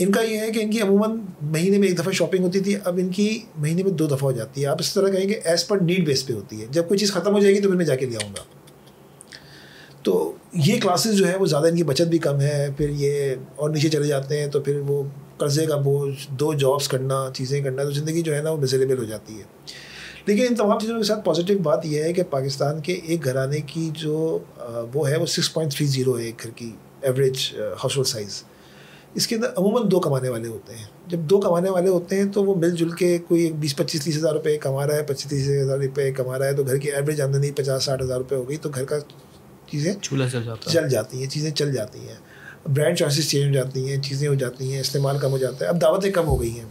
ان 0.00 0.12
کا 0.12 0.20
یہ 0.20 0.38
ہے 0.38 0.50
کہ 0.50 0.60
ان 0.62 0.70
کی 0.70 0.80
عموماً 0.80 1.18
مہینے 1.42 1.78
میں 1.78 1.88
ایک 1.88 1.98
دفعہ 1.98 2.12
شاپنگ 2.12 2.44
ہوتی 2.44 2.60
تھی، 2.60 2.76
اب 2.84 2.98
ان 2.98 3.08
کی 3.08 3.40
مہینے 3.56 3.82
میں 3.82 3.90
دو 3.90 4.06
دفعہ 4.06 4.22
ہو 4.22 4.32
جاتی 4.32 4.62
ہے۔ 4.62 4.66
آپ 4.66 4.76
اس 4.80 4.94
طرح 4.94 5.08
کہیں 5.08 5.28
گے 5.28 5.34
ایز 5.44 5.66
پر 5.66 5.78
نیڈ 5.78 6.06
بیس 6.06 6.26
پہ 6.26 6.32
ہوتی 6.32 6.60
ہے۔ 6.60 6.66
جب 6.70 6.88
کوئی 6.88 6.98
چیز 6.98 7.12
ختم 7.12 7.34
ہو 7.34 7.40
جائے 7.40 7.54
گی 7.54 7.60
تو 7.60 7.68
پھر 7.68 7.76
میں 7.76 7.84
جا 7.84 7.96
کے 7.96 8.06
لے 8.06 8.16
آؤں 8.24 8.32
گا۔ 8.32 8.42
تو 10.02 10.32
یہ 10.52 10.80
کلاسز 10.80 11.14
جو 11.14 11.28
ہے 11.28 11.36
وہ 11.36 11.46
زیادہ 11.46 11.66
ان 11.66 11.76
کی 11.76 11.82
بچت 11.82 12.02
بھی 12.02 12.18
کم 12.18 12.40
ہے، 12.40 12.68
پھر 12.76 12.88
یہ 12.88 13.34
اور 13.56 13.70
نیچے 13.70 13.88
چلے 13.88 14.06
جاتے 14.06 14.40
ہیں 14.40 14.46
تو 14.46 14.60
پھر 14.60 14.80
وہ 14.86 15.02
قرضے 15.36 15.66
کا 15.66 15.76
بوجھ، 15.76 16.14
دو 16.30 16.54
جابس 16.54 16.88
کرنا، 16.88 17.30
چیزیں 17.34 17.60
کرنا، 17.62 17.84
تو 17.84 17.90
زندگی 17.90 18.22
جو 18.22 18.36
ہے 18.36 18.42
نا 18.42 18.50
وہ 18.50 18.56
میزریبل 18.56 18.98
ہو 18.98 19.04
جاتی 19.04 19.38
ہے۔ 19.38 19.42
لیکن 20.26 20.42
ان 20.48 20.54
تمام 20.54 20.78
چیزوں 20.78 20.96
کے 20.96 21.02
ساتھ 21.02 21.24
پازیٹیو 21.24 21.58
بات 21.58 21.86
یہ 21.86 22.02
ہے 22.02 22.12
کہ 22.12 22.22
پاکستان 22.22 22.80
کے 22.80 22.92
ایک 22.92 23.24
گھرانے 23.24 23.60
کی 23.60 23.90
جو 23.94 24.38
وہ 24.94 25.10
ہے 25.10 25.16
وہ 25.16 25.26
سکس 25.26 25.52
پوائنٹ 25.52 25.74
تھری 25.74 25.86
زیرو 25.86 26.18
ہے 26.18 26.24
ایک 26.24 26.42
گھر 26.42 26.50
کی 26.50 26.72
ایوریج 27.02 27.36
ہاؤس 27.58 27.96
ہولڈ 27.96 28.06
سائز 28.06 28.42
اس 29.14 29.26
کے 29.26 29.36
اندر 29.36 29.46
عموماً 29.56 29.82
دو 29.90 30.00
کمانے 30.00 30.28
والے 30.28 30.48
ہوتے 30.48 30.74
ہیں۔ 30.74 30.84
جب 31.06 31.18
دو 31.18 31.40
کمانے 31.40 31.70
والے 31.70 31.88
ہوتے 31.88 32.16
ہیں 32.16 32.24
تو 32.24 32.44
وہ 32.44 32.54
مل 32.54 32.70
جل 32.70 32.90
کے 32.90 33.18
کوئی 33.28 33.52
بیس 33.52 33.76
پچیس 33.76 34.04
تیس 34.04 34.16
ہزار 34.16 34.32
روپئے 34.32 34.58
کما 34.58 34.86
رہا 34.86 34.94
ہے 34.94 35.02
پچیس 35.02 35.30
تیس 35.30 35.48
ہزار 35.62 35.78
روپئے 35.78 36.12
کما 36.12 36.38
رہا 36.38 36.46
ہے 36.46 36.52
تو 36.52 36.62
گھر 36.64 36.76
کی 36.76 36.92
ایوریج 36.92 37.20
آمدنی 37.20 37.50
پچاس 37.50 37.84
ساٹھ 37.84 38.02
ہزار 38.02 38.18
روپئے 38.18 38.38
ہو 38.38 38.48
گئی 38.48 38.56
تو 38.56 38.70
گھر 38.74 38.84
کا 38.84 38.98
چیزیں 39.66 39.92
چل 40.72 40.88
جاتی 40.88 41.22
ہیں 41.22 41.30
چیزیں 41.30 41.50
چل 41.50 41.72
جاتی 41.72 41.98
ہیں۔ 41.98 42.14
برانڈ 42.74 42.96
چوائسیز 42.96 43.30
چینج 43.30 43.46
ہو 43.46 43.52
جاتی 43.52 43.90
ہیں 43.90 44.02
چیزیں 44.02 44.28
ہو 44.28 44.34
جاتی 44.34 44.72
ہیں 44.72 44.80
استعمال 44.80 45.18
کم 45.18 45.30
ہو 45.30 45.38
جاتا 45.38 45.64
ہے۔ 45.64 45.70
اب 45.70 45.82
دعوتیں 45.82 46.10
کم 46.10 46.26
ہو 46.28 46.40
گئی 46.40 46.50
ہیں۔ 46.50 46.64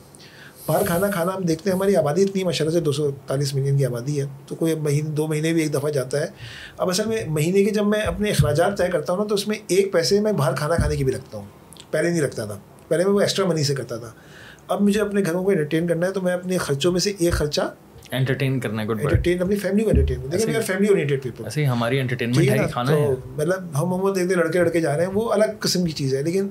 باہر 0.68 0.86
کھانا 0.86 1.08
کھانا 1.08 1.36
ہم 1.36 1.42
دیکھتے 1.42 1.70
ہیں 1.70 1.78
ہماری 1.78 1.96
آبادی 1.96 2.24
اتنی 2.24 2.44
ماشاء 2.44 2.66
اللہ 2.66 2.78
سے 2.78 2.84
دو 2.84 2.92
سو 2.92 3.12
تالیس 3.28 3.54
ملین 3.54 3.78
کی 3.78 3.86
آبادی 3.86 4.22
ہے۔ 4.22 4.26
تو 4.48 4.56
کوئی 4.56 4.76
مہینے 4.76 5.10
دو 5.10 5.28
مہینے 5.28 5.54
بھی 5.54 5.62
ایک 5.62 5.74
دفعہ 5.74 5.90
جاتا 5.90 6.20
ہے۔ 6.20 6.26
اب 6.78 6.90
اصل 6.90 7.06
میں 7.06 7.26
مہینے 7.28 7.64
کے 7.64 7.72
جب 7.72 7.88
میں 7.88 8.02
اپنے 8.02 8.30
اخراجات 8.30 8.78
طے 8.78 8.88
کرتا 8.92 9.14
ہوں 9.14 9.20
نا 9.20 9.26
تو 9.28 9.36
اس 9.36 9.48
میں 9.48 9.58
ایک 9.68 9.94
پیسے 9.94 10.20
میں 10.20 10.32
باہر 10.32 10.56
کھانا 10.56 10.76
کھانے 10.76 10.96
کی 10.96 11.04
بھی 11.04 11.14
رکھتا 11.14 11.38
ہوں۔ 11.38 11.46
پہلے 11.92 12.10
نہیں 12.10 12.22
رکھتا 12.22 12.46
تھا۔ 12.46 12.60
پہلے 12.88 13.04
میں 13.04 13.14
وہ 13.14 13.22
ایکسٹرا 13.22 13.46
منی 13.46 13.64
سے 13.64 13.76
کرتا 13.76 13.98
تھا۔ 13.98 14.12
اب 14.68 14.82
مجھے 14.82 15.02
اپنے 15.02 15.22
گھروں 15.26 15.44
کو 15.44 15.50
انٹرٹین 15.52 15.88
کرنا 15.88 16.08
ہے 16.08 16.12
تو 16.12 16.22
میں 16.22 16.34
اپنے 16.34 16.58
خرچوں 16.58 16.92
میں 16.92 17.00
سے 17.00 17.14
ایک 17.20 17.34
خرچہ 17.34 17.62
انٹرٹین 18.12 18.60
کرنا 18.60 18.82
ہے 18.82 18.88
انٹرٹین 18.88 19.42
اپنی 19.42 19.56
فیملی 19.56 19.84
کو 19.84 19.90
انٹرٹین 19.90 20.20
لیکن 20.32 20.50
اگر 20.50 20.62
فیملی 20.62 20.88
اورینٹیڈ 20.88 21.24
پیپل 21.24 21.44
ایسے 21.44 21.66
ہماری 21.66 22.00
انٹرٹینمنٹ 22.00 22.50
ہے 22.50 22.58
کھانا 22.72 22.92
ہے۔ 22.92 23.08
مطلب 23.26 23.64
ہم 23.82 23.94
ہم 23.94 24.14
دیکھتے 24.14 24.36
لڑکے 24.36 24.60
لڑکے 24.60 24.82
جا 24.82 24.98
رہے 24.98 25.06
ہیں 25.06 25.12
وہ 25.14 25.32
الگ 25.32 25.46
قسم 25.60 25.86
کی 25.86 25.92
چیز 25.92 26.16
ہے۔ 26.16 26.22
لیکن 26.24 26.48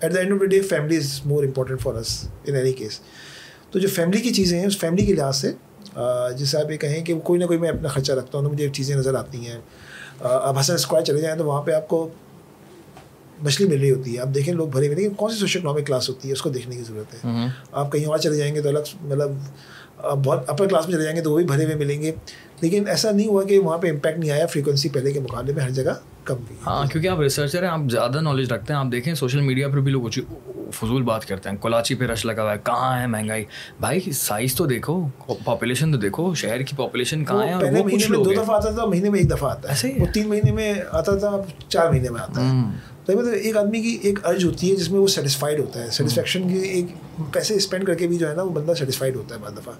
at 0.00 0.14
the 0.14 0.20
end 0.20 0.32
of 0.32 0.40
the 0.40 0.46
day 0.46 0.60
family 0.60 0.96
is 0.96 1.20
more 1.24 1.44
important 1.44 1.80
for 1.80 1.94
us 1.94 2.28
in 2.44 2.54
any 2.54 2.72
case 2.72 3.00
تو 3.70 3.78
جو 3.78 3.88
فیملی 3.88 4.20
کی 4.20 4.30
چیزیں 4.34 4.58
ہیں 4.58 4.66
اس 4.66 4.78
فیملی 4.78 5.06
کے 5.06 5.14
لحاظ 5.14 5.36
سے 5.36 5.52
جیسے 6.36 6.58
آپ 6.58 6.70
یہ 6.70 6.76
کہیں 6.76 7.04
کہ 7.04 7.18
کوئی 7.20 7.40
نہ 7.40 7.44
کوئی 7.44 7.58
میں 7.58 7.68
اپنا 7.68 7.88
خرچہ 7.88 8.12
رکھتا 8.12 8.38
ہوں 8.38 8.44
تو 8.44 8.52
مجھے 8.52 8.68
چیزیں 8.68 8.96
نظر 8.96 9.14
آتی 9.14 9.46
ہیں۔ 9.46 9.58
اب 10.20 10.58
حسن 10.58 10.74
اسکوائر 10.74 11.04
چلے 11.04 11.20
جائیں 11.20 11.38
تو 11.38 11.44
وہاں 11.44 11.62
پہ 11.62 11.72
آپ 11.72 11.88
کو 11.88 12.08
مچھلی 13.42 13.68
مل 13.68 13.80
رہی 13.80 13.90
ہوتی 13.90 14.14
ہے۔ 14.16 14.20
آپ 14.20 14.34
دیکھیں 14.34 14.54
لوگ 14.54 14.68
بھرے 14.68 14.86
ہوئے 14.86 14.96
لیکن 14.96 15.14
کون 15.14 15.30
سی 15.30 15.38
سوشل 15.38 15.58
اکنامک 15.58 15.86
کلاس 15.86 16.08
ہوتی 16.08 16.28
ہے؟ 16.28 16.32
اس 16.32 16.42
کو 16.42 16.50
دیکھنے 16.50 16.76
کی 16.76 16.82
ضرورت 16.82 17.14
ہے۔ 17.14 17.46
آپ 17.72 17.92
کہیں 17.92 18.06
اور 18.06 18.18
چلے 18.18 18.36
جائیں 18.36 18.54
گے 18.54 18.62
تو 18.62 18.68
الگ 18.68 18.78
مطلب 19.02 19.30
بہت 20.24 20.50
اپر 20.50 20.66
کلاس 20.66 20.86
میں 20.86 20.94
چلے 20.94 21.02
جائیں 21.02 21.16
گے 21.16 21.22
تو 21.22 21.32
وہ 21.32 21.36
بھی 21.36 21.44
بھرے 21.44 21.64
ہوئے 21.64 21.74
ملیں 21.74 22.02
گے۔ 22.02 22.12
لیکن 22.60 22.88
ایسا 22.88 23.10
نہیں 23.10 23.26
ہوا 23.28 23.42
کہ 23.42 23.58
وہاں 23.58 23.78
پہ 23.78 23.90
امپیکٹ 23.90 24.18
نہیں 24.18 24.30
آیا 24.30 24.46
فریکوینسی 24.46 24.88
پہلے 24.88 25.12
کے 25.12 25.20
مقابلے 25.20 25.52
میں 25.52 25.62
ہر 25.62 25.70
جگہ 25.70 25.90
کم 26.24 26.36
بھی 26.48 26.56
ہاں 26.66 26.84
کیونکہ 26.86 27.08
آپ 27.08 27.20
ریسرچر 27.20 27.62
ہیں 27.62 27.70
آپ 27.70 27.80
زیادہ 27.90 28.20
نالج 28.20 28.52
رکھتے 28.52 28.72
ہیں۔ 28.72 28.80
آپ 28.80 28.86
دیکھیں 28.92 29.14
سوشل 29.14 29.40
میڈیا 29.40 29.68
پر 29.68 29.80
بھی 29.80 29.92
لوگ 29.92 30.08
فضول 30.74 31.02
بات 31.02 31.24
کرتے 31.24 31.48
ہیں۔ 31.48 31.56
کلاچی 31.56 31.94
پہ 31.94 32.06
رش 32.06 32.24
لگا 32.26 32.42
ہوا 32.42 32.52
ہے 32.52 32.58
کہاں 32.64 33.00
ہے 33.00 33.06
مہنگائی؟ 33.06 33.44
بھائی 33.80 34.12
سائز 34.12 34.54
تو 34.54 34.66
دیکھو 34.66 35.06
پاپولیشن 35.44 35.92
تو 35.92 35.98
دیکھو 35.98 36.34
شہر 36.34 36.62
کی 36.62 36.76
پاپولیشن 36.76 37.24
کہاں 37.24 37.46
ہے 37.46 37.54
پہلے 37.60 37.84
مہینے 37.84 38.06
میں 38.08 38.24
دو 38.24 38.32
دفعہ 38.32 38.56
آتا 38.56 38.70
تھا 38.70 38.84
مہینے 38.84 39.10
میں 39.10 39.20
ایک 39.20 39.30
دفعہ 39.30 39.50
آتا 39.50 39.72
ہے۔ 39.74 39.92
وہ 39.98 40.06
تین 40.14 40.28
مہینے 40.28 40.52
میں 40.52 40.74
آتا 40.90 41.16
تھا 41.16 41.36
چار 41.68 41.88
مہینے 41.90 42.10
میں 42.10 42.20
آتا 42.20 42.40
ہے۔ 42.42 42.60
مطلب 43.14 43.32
ایک 43.32 43.56
آدمی 43.56 43.80
کی 43.80 43.98
ایک 44.02 44.26
ارج 44.26 44.44
ہوتی 44.44 44.70
ہے 44.70 44.76
جس 44.76 44.90
میں 44.90 45.00
وہ 45.00 45.06
سیٹسفائڈ 45.06 45.60
ہوتا 45.60 45.84
ہے۔ 45.84 45.90
سیٹسفیکشن 45.90 46.48
کی 46.48 46.58
ایک 46.58 46.84
پیسے 47.32 47.54
اسپینڈ 47.54 47.86
کر 47.86 47.94
کے 47.94 48.06
بھی 48.06 48.18
جو 48.18 48.28
ہے 48.30 48.34
نا 48.34 48.42
وہ 48.42 48.50
بندہ 48.50 48.72
سیٹسفائڈ 48.74 49.16
ہوتا 49.16 49.34
ہے 49.34 49.40
بعض 49.40 49.52
دفعہ۔ 49.52 49.72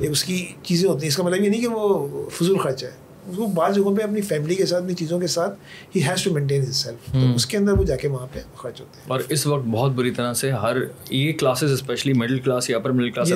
ایک 0.00 0.10
اس 0.10 0.24
کی 0.24 0.46
چیزیں 0.62 0.88
ہوتی 0.88 1.02
ہیں۔ 1.02 1.08
اس 1.08 1.16
کا 1.16 1.22
مطلب 1.22 1.44
یہ 1.44 1.48
نہیں 1.48 1.60
کہ 1.60 1.68
وہ 1.68 2.08
فضول 2.30 2.58
خرچ 2.58 2.84
ہے۔ 2.84 2.90
اس 3.30 3.36
کو 3.36 3.46
بعض 3.46 3.74
جگہوں 3.74 3.96
پہ 3.96 4.02
اپنی 4.02 4.20
فیملی 4.20 4.54
کے 4.54 4.66
ساتھ 4.66 4.82
اپنی 4.82 4.94
چیزوں 4.94 5.20
کے 5.20 5.26
ساتھ 5.26 5.58
ہی 5.96 6.02
has 6.02 6.22
to 6.24 6.32
maintain 6.32 6.62
his 6.62 6.76
self 6.76 7.12
تو 7.12 7.34
اس 7.34 7.46
کے 7.46 7.56
اندر 7.56 7.72
وہ 7.72 7.84
جا 7.84 7.96
کے 7.96 8.08
وہاں 8.08 8.26
پہ 8.32 8.38
خرچ 8.56 8.80
ہوتے 8.80 9.00
ہیں۔ 9.00 9.04
اور 9.08 9.20
اس 9.28 9.46
وقت 9.46 9.66
بہت 9.66 9.92
بری 9.92 10.10
طرح 10.10 10.32
سے 10.32 10.50
ہر 10.50 10.76
یہ 11.10 11.32
کلاسز 11.32 11.72
اسپیشلی 11.72 12.12
مڈل 12.12 12.38
کلاس 12.38 12.70
یا 12.70 12.76
upper 12.76 12.90
middle 12.90 13.10
class 13.10 13.32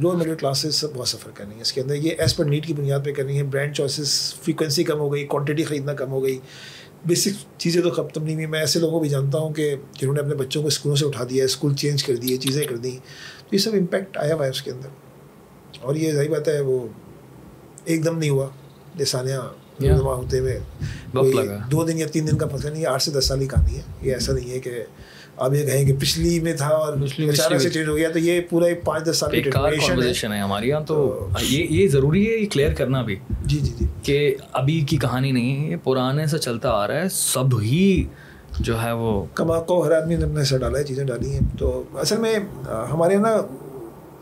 lower 0.00 0.14
middle 0.14 0.34
classes 0.34 0.74
سب 0.74 0.88
بہت 0.94 1.08
سفر 1.08 1.30
کر 1.34 1.44
رہی 1.44 1.54
ہیں۔ 1.54 1.60
اس 1.60 1.72
کے 1.72 1.80
اندر 1.80 1.94
یہ 1.94 2.10
ایز 2.18 2.36
پر 2.36 2.44
نیڈ 2.44 2.66
کی 2.66 2.74
بنیاد 2.74 3.00
پہ 3.04 3.12
کر 3.12 3.24
رہی 3.24 3.36
ہیں۔ 3.36 3.42
برانڈ 3.42 3.74
چوائسیز 3.74 4.34
فریکوینسی 4.42 4.84
کم 4.84 4.98
ہو 4.98 5.12
گئی 5.12 5.26
کوانٹٹی 5.26 5.64
خریدنا 5.64 5.92
کم 5.92 6.10
ہو 6.10 6.24
گئی۔ 6.24 6.38
بیسک 7.04 7.60
چیزیں 7.60 7.82
تو 7.82 7.90
ختم 7.90 8.22
نہیں 8.24 8.34
ہوئی۔ 8.34 8.46
میں 8.46 8.60
ایسے 8.60 8.78
لوگوں 8.78 8.92
کو 8.92 9.00
بھی 9.00 9.08
جانتا 9.08 9.38
ہوں 9.38 9.54
کہ 9.54 9.76
جنہوں 10.00 10.14
نے 10.14 10.20
اپنے 10.20 10.34
بچوں 10.34 10.62
کو 10.62 10.68
اسکولوں 10.68 10.96
سے 10.96 11.06
اٹھا 11.06 11.24
دیا 11.30 11.44
اسکول 11.44 11.74
چینج 11.74 12.04
کر 12.04 12.16
دیے 12.16 12.36
چیزیں 12.36 12.64
کر 12.64 12.76
دیں 12.76 12.96
تو 13.38 13.48
یہ 13.52 13.58
سب 13.58 13.70
امپیکٹ 13.74 14.18
آیا 14.18 14.34
ہوا 14.34 14.44
ہے 14.44 14.50
اس 14.50 14.62
کے 14.62 14.70
اندر۔ 14.70 14.88
اور 15.80 15.94
یہ 15.94 16.12
صحیح 16.12 16.28
بات 16.28 16.48
ہے 16.48 16.60
وہ 16.60 16.88
ایک 17.84 18.04
دم 18.04 18.18
نہیں 18.18 18.30
ہوا۔ 18.30 18.48
لسانیہ 19.00 19.34
ہوتے 20.00 20.38
ہوئے 20.38 20.60
دو 21.70 21.84
دن 21.84 21.98
یا 21.98 22.06
تین 22.12 22.26
دن 22.26 22.38
کا 22.38 22.46
پتہ 22.46 22.68
نہیں 22.68 22.86
آٹھ 22.86 23.02
سے 23.02 23.10
دس 23.10 23.24
سال 23.26 23.38
کی 23.38 23.46
کہانی 23.46 23.76
ہے۔ 23.76 23.80
یہ 24.02 24.12
ایسا 24.14 24.32
نہیں 24.32 24.50
ہے 24.50 24.58
کہ 24.58 24.84
آپ 25.42 25.54
یہ 25.54 25.66
کہیں 25.66 25.84
کہ 25.84 25.94
پچھلی 26.00 26.40
میں 26.40 26.54
تھا 26.54 26.66
اور 26.66 26.92
اچانک 26.92 27.60
سے 27.60 27.70
چینج 27.70 27.88
ہو 27.88 27.96
گیا 27.96 28.08
تو 28.12 28.18
یہ 28.18 28.40
پورا 28.50 28.66
ایک 28.66 28.84
پانچ 28.84 29.04
دس 29.04 29.16
سال 29.16 29.30
کی 29.30 29.50
ہے۔ 30.32 30.38
ہمارے 30.38 30.66
یہاں 30.66 30.80
تو 30.80 31.28
یہ 31.42 31.66
یہ 31.70 31.88
ضروری 31.88 32.26
ہے 32.28 32.36
یہ 32.36 32.46
کلیئر 32.52 32.74
کرنا 32.74 33.02
بھی 33.02 33.16
جی 33.44 33.58
جی 33.58 33.72
جی۔ 33.78 33.86
کہ 34.02 34.34
ابھی 34.52 34.80
کی 34.80 34.96
کہانی 34.96 35.32
نہیں 35.32 35.64
ہے 35.64 35.70
یہ 35.70 35.76
پرانے 35.84 36.26
سے 36.26 36.38
چلتا 36.38 36.70
آ 36.70 36.86
رہا 36.86 36.94
ہے 36.94 37.08
سب 37.08 37.60
ہی 37.60 38.04
جو 38.60 38.82
ہے 38.82 38.92
وہ 38.92 39.24
کما 39.34 39.60
کو 39.60 39.86
ہر 39.86 39.92
آدمی 39.92 40.16
نے 40.16 40.24
اپنے 40.24 40.38
ایسا 40.38 40.56
ڈالا 40.56 40.78
ہے 40.78 40.84
چیزیں 40.84 41.04
ڈالی 41.04 41.32
ہیں۔ 41.32 41.40
تو 41.58 41.82
اصل 41.94 42.16
میں 42.16 42.34
ہمارے 42.92 43.14
یہاں 43.14 43.22
نا 43.22 43.36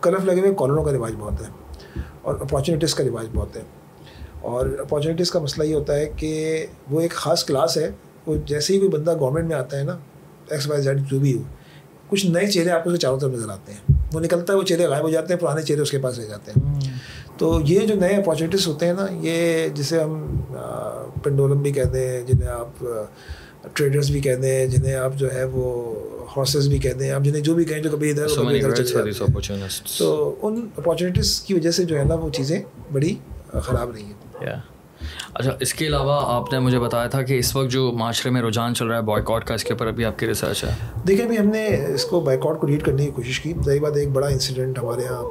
کلف 0.00 0.24
لگے 0.24 0.40
ہوئے 0.40 0.54
کالروں 0.58 0.84
کا 0.84 0.92
رواج 0.92 1.12
بہت 1.18 1.42
ہے 1.42 1.46
اور 2.22 2.34
اپارچونیٹیز 2.40 2.94
کا 2.94 3.04
رواج 3.04 3.26
بہت 3.34 3.56
ہے۔ 3.56 3.62
اور 4.40 4.66
اپارچونیٹیز 4.78 5.30
کا 5.30 5.38
مسئلہ 5.40 5.64
یہ 5.64 5.74
ہوتا 5.74 5.96
ہے 5.96 6.06
کہ 6.16 6.66
وہ 6.90 7.00
ایک 7.00 7.10
خاص 7.10 7.44
کلاس 7.44 7.76
ہے۔ 7.76 7.90
وہ 8.26 8.36
جیسے 8.46 8.74
ہی 8.74 8.78
کوئی 8.78 8.90
بندہ 8.90 9.16
گورنمنٹ 9.18 9.48
میں 9.48 9.56
آتا 9.56 9.78
ہے 9.78 9.82
نا 9.82 9.98
ایکس 10.51 10.68
وائی 10.68 10.82
زیڈ 10.82 11.01
جو 11.11 11.18
بھی 11.18 11.36
ہو 11.36 11.42
کچھ 12.09 12.26
نئے 12.26 12.51
چہرے 12.51 12.70
آپ 12.70 12.84
کو 12.84 12.96
چاروں 12.96 13.18
طرف 13.20 13.30
نظر 13.30 13.51
آتے 13.51 13.72
ہیں۔ 13.72 13.96
وہ 14.12 14.20
نکلتا 14.20 14.53
ہے 14.53 14.59
وہ 14.59 14.62
چہرے 14.62 14.86
غائب 14.86 15.05
ہو 15.05 15.11
جاتے 15.11 15.34
ہیں 15.34 15.40
پرانے 15.40 15.62
چہرے 15.62 15.80
اس 15.80 15.90
کے 15.90 15.98
پاس 15.98 16.18
رہ 16.18 16.24
جاتے 16.24 16.53
ہیں۔ 16.53 16.80
تو 17.38 17.61
یہ 17.64 17.80
جو 17.80 17.94
نئے 17.94 18.16
اپارچونیٹیز 18.16 18.66
ہوتے 18.66 18.86
ہیں 18.86 18.92
نا 18.92 19.07
یہ 19.11 19.68
جسے 19.68 20.01
ہم 20.01 20.36
پنڈولم 21.22 21.62
بھی 21.62 21.72
کہتے 21.72 22.09
ہیں 22.09 22.26
جنہیں 22.26 22.48
آپ 22.48 22.84
ٹریڈرس 23.72 24.11
بھی 24.11 24.20
کہتے 24.20 24.57
ہیں 24.57 24.66
جنہیں 24.66 24.94
آپ 24.94 25.12
جو 25.16 25.32
ہے 25.34 25.44
وہ 25.44 25.94
ہارسز 26.36 26.68
بھی 26.68 26.78
کہتے 26.78 27.05
ہیں 27.05 27.12
آپ 27.12 27.22
جنہیں 27.22 27.42
جو 27.42 27.55
بھی 27.55 27.64
کہیں 27.64 27.82
جو 27.82 27.90
کبھی 27.90 28.11
ادھر 28.11 28.28
تو 29.98 30.38
ان 30.42 30.68
اپارچونیٹیز 30.76 31.40
کی 31.40 31.55
وجہ 31.55 31.70
سے 31.70 31.84
جو 31.84 31.98
ہے 31.98 32.05
نا 32.05 32.14
وہ 32.14 32.30
چیزیں 32.30 32.62
بڑی 32.92 33.14
خراب 33.53 33.90
رہی 33.90 34.03
ہیں۔ 34.03 34.14
اچھا 35.35 35.57
اس 35.61 35.74
کے 35.74 35.87
علاوہ 35.87 36.20
آپ 36.24 36.53
نے 36.53 36.59
مجھے 36.59 36.78
بتایا 36.78 37.07
تھا 37.07 37.22
کہ 37.22 37.39
اس 37.39 37.57
وقت 37.57 37.70
جو 37.70 37.93
معاشرے 37.93 38.31
میں 38.33 38.43
رجحان 38.43 38.74
چل 38.74 38.87
رہا 38.87 38.97
ہے 38.97 39.03
بوائے 39.03 39.22
کاٹ 39.26 39.47
کا 39.47 39.55
اس 39.55 39.64
کے 39.64 39.72
اوپر 39.72 39.87
ابھی 39.87 40.05
آپ 40.05 40.18
کی 40.18 40.26
ریسرچ 40.26 40.64
ہے۔ 40.64 40.70
دیکھیں 41.09 41.24
ابھی 41.26 41.39
ہم 41.39 41.47
نے 41.47 41.87
اس 41.95 42.05
کو 42.05 42.20
بائک 42.20 42.41
آؤٹ 42.47 42.61
کو 42.61 42.66
لیڈ 42.66 42.85
کرنے 42.85 43.05
کی 43.05 43.11
کوشش 43.11 43.41
کی۔ 43.41 43.53
ظاہر 43.64 43.78
بات 43.78 43.97
ایک 43.97 44.09
بڑا 44.09 44.26
انسیڈنٹ 44.26 44.78
ہمارے 44.78 45.03
یہاں 45.03 45.22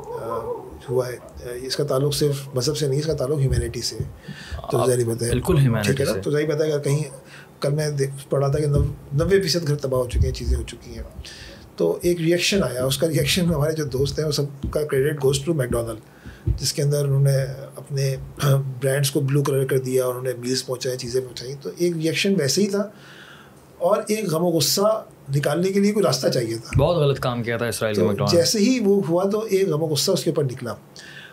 ہوا 0.90 1.08
ہے۔ 1.08 1.18
اس 1.62 1.76
کا 1.76 1.84
تعلق 1.84 2.14
صرف 2.14 2.48
مذہب 2.56 2.78
سے 2.78 2.88
نہیں 2.88 3.00
اس 3.00 3.06
کا 3.06 3.14
تعلق 3.14 3.40
ہیومینٹی 3.40 3.82
سے 3.82 3.98
تو 4.72 4.86
ظاہر 4.88 5.04
بات 5.06 5.22
ہے 5.22 5.30
بالکل 5.30 5.58
ہے 5.58 5.68
نا؟ 5.68 5.82
تو 6.24 6.32
ظاہر 6.32 6.46
بات 6.46 6.62
ہے 6.62 6.72
اگر 6.72 6.84
کہیں 6.84 7.04
کل 7.60 7.74
میں 7.74 7.90
پڑھا 8.30 8.48
تھا 8.48 8.60
کہ 8.60 8.66
نوے 9.14 9.42
فیصد 9.42 9.68
گھر 9.68 9.76
تباہ 9.76 10.00
ہو 10.00 10.10
چکے 10.10 10.28
ہیں 10.28 10.34
چیزیں 10.34 10.58
ہو 10.58 10.64
چکی 10.68 10.96
ہیں۔ 10.96 11.04
تو 11.76 12.00
ایک 12.02 12.20
ریئیکشن 12.20 12.64
آیا۔ 12.64 12.86
اس 12.86 12.98
کا 12.98 13.08
ریئیکشن 13.08 13.46
ہمارے 13.46 13.72
جو 13.72 13.86
دوست 13.86 14.20
ہیں 14.20 14.26
وہ 14.26 14.32
سب 14.32 14.44
کا 14.72 14.84
credit 14.84 15.24
goes 15.24 15.40
to 15.40 15.54
make 15.54 15.70
Donald 15.70 16.00
جس 16.58 16.74
کے 16.74 16.82
اندر 16.82 17.06
انہوں 17.06 17.24
نے 17.24 17.38
اپنے 17.76 18.16
برانڈس 18.82 19.12
کو 19.12 19.20
بلو 19.20 19.44
کلر 19.44 19.66
کر 19.66 19.80
دیا 19.80 20.06
اور 20.06 20.16
انہوں 20.16 20.24
نے 20.24 20.32
میلس 20.38 20.66
پہنچائے 20.66 20.98
چیزیں 20.98 21.22
پہنچائیں۔ 21.22 21.56
تو 21.62 21.70
ایک 21.78 21.94
ریئیکشن 21.94 22.36
ویسے 22.40 22.62
ہی 22.62 22.68
تھا 22.68 22.90
اور 23.78 24.02
ایک 24.08 24.30
غم 24.30 24.44
و 24.44 24.50
غصہ 24.50 25.06
نکالنے 25.36 25.72
کے 25.72 25.80
لیے 25.80 25.92
کوئی 25.92 26.06
راستہ 26.06 26.28
چاہیے 26.28 26.58
تھا۔ 26.58 26.80
بہت 26.80 26.98
غلط 26.98 27.20
کام 27.20 27.44
کیا 27.44 27.58
تھا 27.58 27.66
اسرائیل 27.66 28.00
جیسے 28.32 28.60
ہی 28.60 28.80
وہ 28.80 29.02
ہوا 29.10 29.30
تو 29.30 29.46
ایک 29.50 29.68
غم 29.70 29.84
و 29.84 29.88
غصہ 29.88 30.12
اس 30.12 30.24
کے 30.24 30.30
اوپر 30.30 30.44
نکلا۔ 30.44 30.74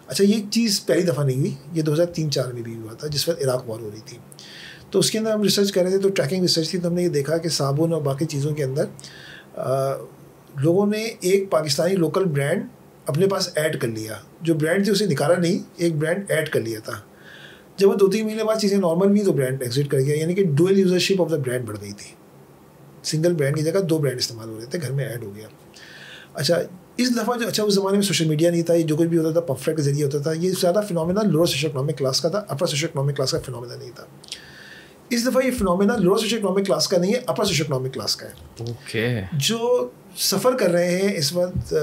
اچھا 0.07 0.25
یہ 0.25 0.43
چیز 0.51 0.85
پہلی 0.87 1.03
دفعہ 1.03 1.25
نہیں 1.25 1.39
ہوئی 1.39 1.55
یہ 1.73 1.83
دو 1.83 1.93
ہزار 1.93 2.07
تین 2.07 2.31
چار 2.31 2.53
میں 2.53 2.62
بھی 2.62 2.77
ہوا 2.77 2.93
تھا 2.95 3.07
جس 3.07 3.29
وقت 3.29 3.43
عراق 3.43 3.71
وار 3.71 3.81
ہو 3.81 3.91
رہی 3.95 4.01
تھی۔ 4.05 4.19
تو 4.91 4.99
اس 4.99 5.11
کے 5.11 5.19
اندر 5.19 5.31
ہم 5.31 5.43
ریسرچ 5.43 5.73
کر 5.73 5.83
رہے 5.83 5.91
تھے 5.91 5.99
تو 5.99 6.09
ٹریکنگ 6.09 6.41
ریسرچ 6.41 6.71
تھی 6.71 6.79
تو 6.79 6.89
ہم 6.89 6.95
نے 6.95 7.03
یہ 7.03 7.09
دیکھا 7.09 7.37
کہ 7.37 7.49
صابن 7.49 7.93
اور 7.93 8.03
باقی 8.03 8.25
چیزوں 8.25 8.55
کے 8.55 8.64
اندر 8.64 8.85
لوگوں 10.61 10.87
نے 10.87 11.05
ایک 11.21 11.51
پاکستانی 11.51 11.95
لوکل 11.95 12.25
برانڈ 12.25 12.67
اپنے 13.07 13.26
پاس 13.26 13.48
ایڈ 13.54 13.80
کر 13.80 13.88
لیا۔ 13.88 14.14
جو 14.40 14.54
برانڈ 14.54 14.84
تھی 14.84 14.92
اسے 14.92 15.07
نکالا 15.07 15.34
نہیں 15.36 15.59
ایک 15.76 15.96
برانڈ 15.96 16.24
ایڈ 16.28 16.48
کر 16.48 16.61
لیا 16.61 16.80
تھا۔ 16.80 16.92
جب 17.76 17.88
وہ 17.88 17.94
دو 17.94 18.09
تین 18.09 18.26
مہینے 18.26 18.44
بعد 18.44 18.57
چیزیں 18.57 18.78
نارمل 18.78 19.09
بھی 19.09 19.24
تو 19.24 19.32
برانڈ 19.32 19.62
ایگزٹ 19.62 19.90
کر 19.90 19.98
گیا۔ 19.98 20.16
یعنی 20.16 20.34
کہ 20.34 20.44
dual 20.44 20.78
usership 20.78 21.22
of 21.22 21.30
the 21.30 21.36
brand 21.36 21.64
بڑھ 21.64 21.76
گئی 21.80 21.92
تھی۔ 21.92 22.14
سنگل 23.04 23.32
برانڈ 23.32 23.57
کی 23.57 23.62
جگہ 23.62 23.80
دو 23.80 23.98
برانڈ 23.98 24.18
استعمال 24.18 24.48
ہو 24.48 24.59
رہے 24.59 24.66
تھے 24.66 24.78
گھر 24.82 24.92
میں 24.92 25.09
ایڈ 25.09 25.24
ہو 25.24 25.32
گیا۔ 25.36 25.48
اچھا 26.34 26.59
اس 26.96 27.16
دفعہ 27.16 27.38
جو 27.38 27.48
اچھا 27.48 27.62
اس 27.62 27.74
زمانے 27.74 27.94
میں 27.94 28.02
سوشل 28.02 28.28
میڈیا 28.28 28.50
نہیں 28.50 28.62
تھا 28.62 28.74
یہ 28.74 28.82
جو 28.82 28.96
کچھ 28.96 29.09
بھی 29.09 29.18
ہوتا 29.18 29.40
تھا 29.40 29.54
پفر 29.54 29.74
کے 29.74 29.82
ذریعے 29.82 30.04
ہوتا 30.04 30.18
تھا 30.18 30.32
یہ 30.32 30.50
زیادہ 30.61 30.80
phenomena 30.88 31.22
lower 31.22 31.46
social 31.46 31.68
economic 31.68 31.98
class 31.98 32.20
کا 32.20 32.28
تھا 32.28 32.44
اپر 32.48 32.66
سوشل 32.66 32.86
اکنامک 32.86 33.16
کلاس 33.16 33.30
کا 33.30 33.38
فنومینا 33.46 33.74
نہیں 33.74 33.90
تھا۔ 33.94 34.04
اس 35.11 35.26
دفعہ 35.26 35.46
یہ 35.46 35.50
phenomena 35.50 35.96
lower 35.96 36.18
social 36.18 36.36
economic 36.36 36.66
class 36.66 36.88
کا 36.88 36.98
نہیں 36.98 37.14
ہے 37.14 37.20
اپر 37.26 37.44
سوشل 37.44 37.64
اکنامک 37.64 37.94
کلاس 37.94 38.16
کا 38.16 38.26
ہے۔ 38.26 38.32
جو 39.32 39.88
سفر 40.17 40.57
کر 40.57 40.71
رہے 40.71 40.99
ہیں 40.99 41.17
اس 41.17 41.33
وقت 41.33 41.75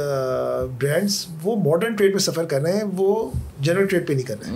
برانڈس 0.82 1.28
وہ 1.44 1.56
ماڈرن 1.56 1.94
ٹریڈ 1.96 2.14
پہ 2.14 2.18
سفر 2.18 2.46
کر 2.46 2.62
رہے 2.62 2.74
ہیں 2.74 2.84
وہ 2.96 3.32
جنرل 3.60 3.86
ٹریڈ 3.86 4.08
پہ 4.08 4.14
نہیں 4.14 4.24
کر 4.24 4.36
رہے 4.40 4.50
ہیں۔ 4.50 4.56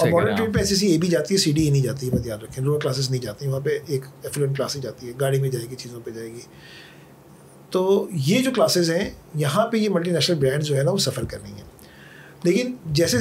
اور 0.00 0.08
ماڈرن 0.10 0.36
ٹریڈ 0.36 0.54
پہ 0.54 0.58
ایسی 0.58 0.74
سی 0.74 0.86
اے 0.86 0.98
بھی 0.98 1.08
جاتی 1.08 1.34
ہے 1.34 1.38
سی 1.38 1.52
ڈی 1.52 1.64
اے 1.64 1.70
نہیں 1.70 1.82
جاتی 1.82 2.06
ہے 2.06 2.10
بات 2.10 2.26
یاد 2.26 2.38
رکھیں۔ 2.38 2.64
لوور 2.64 2.80
کلاسز 2.80 3.10
نہیں 3.10 3.22
جاتی 3.22 3.46
وہاں 3.48 3.60
پہ 3.60 3.70
ایک 3.86 4.04
ایفلوئنٹ 4.22 4.56
کلاس 4.56 4.76
ہی 4.76 4.80
جاتی 4.80 5.08
ہے۔ 5.08 5.12
گاڑی 5.20 5.40
میں 5.40 5.48
جائے 5.50 5.66
گی 5.70 5.76
چیزوں 5.76 6.00
پہ 6.04 6.10
جائے 6.10 6.32
گی۔ 6.32 6.40
تو 7.70 8.08
یہ 8.12 8.42
جو 8.42 8.50
کلاسز 8.54 8.90
ہیں 8.90 9.10
یہاں 9.34 9.66
پہ 9.66 9.76
یہ 9.76 9.88
ملٹی 9.88 10.10
نیشنل 10.10 10.36
برانڈ 10.36 10.62
جو 10.62 10.76
ہے 10.76 10.82
نا 10.82 10.90
وہ 10.90 10.96
سفر 10.96 11.24
کر 11.24 11.38
رہی 11.42 11.52
ہیں۔ 11.52 11.72
لیکن 12.42 12.74
جیسے 12.86 13.16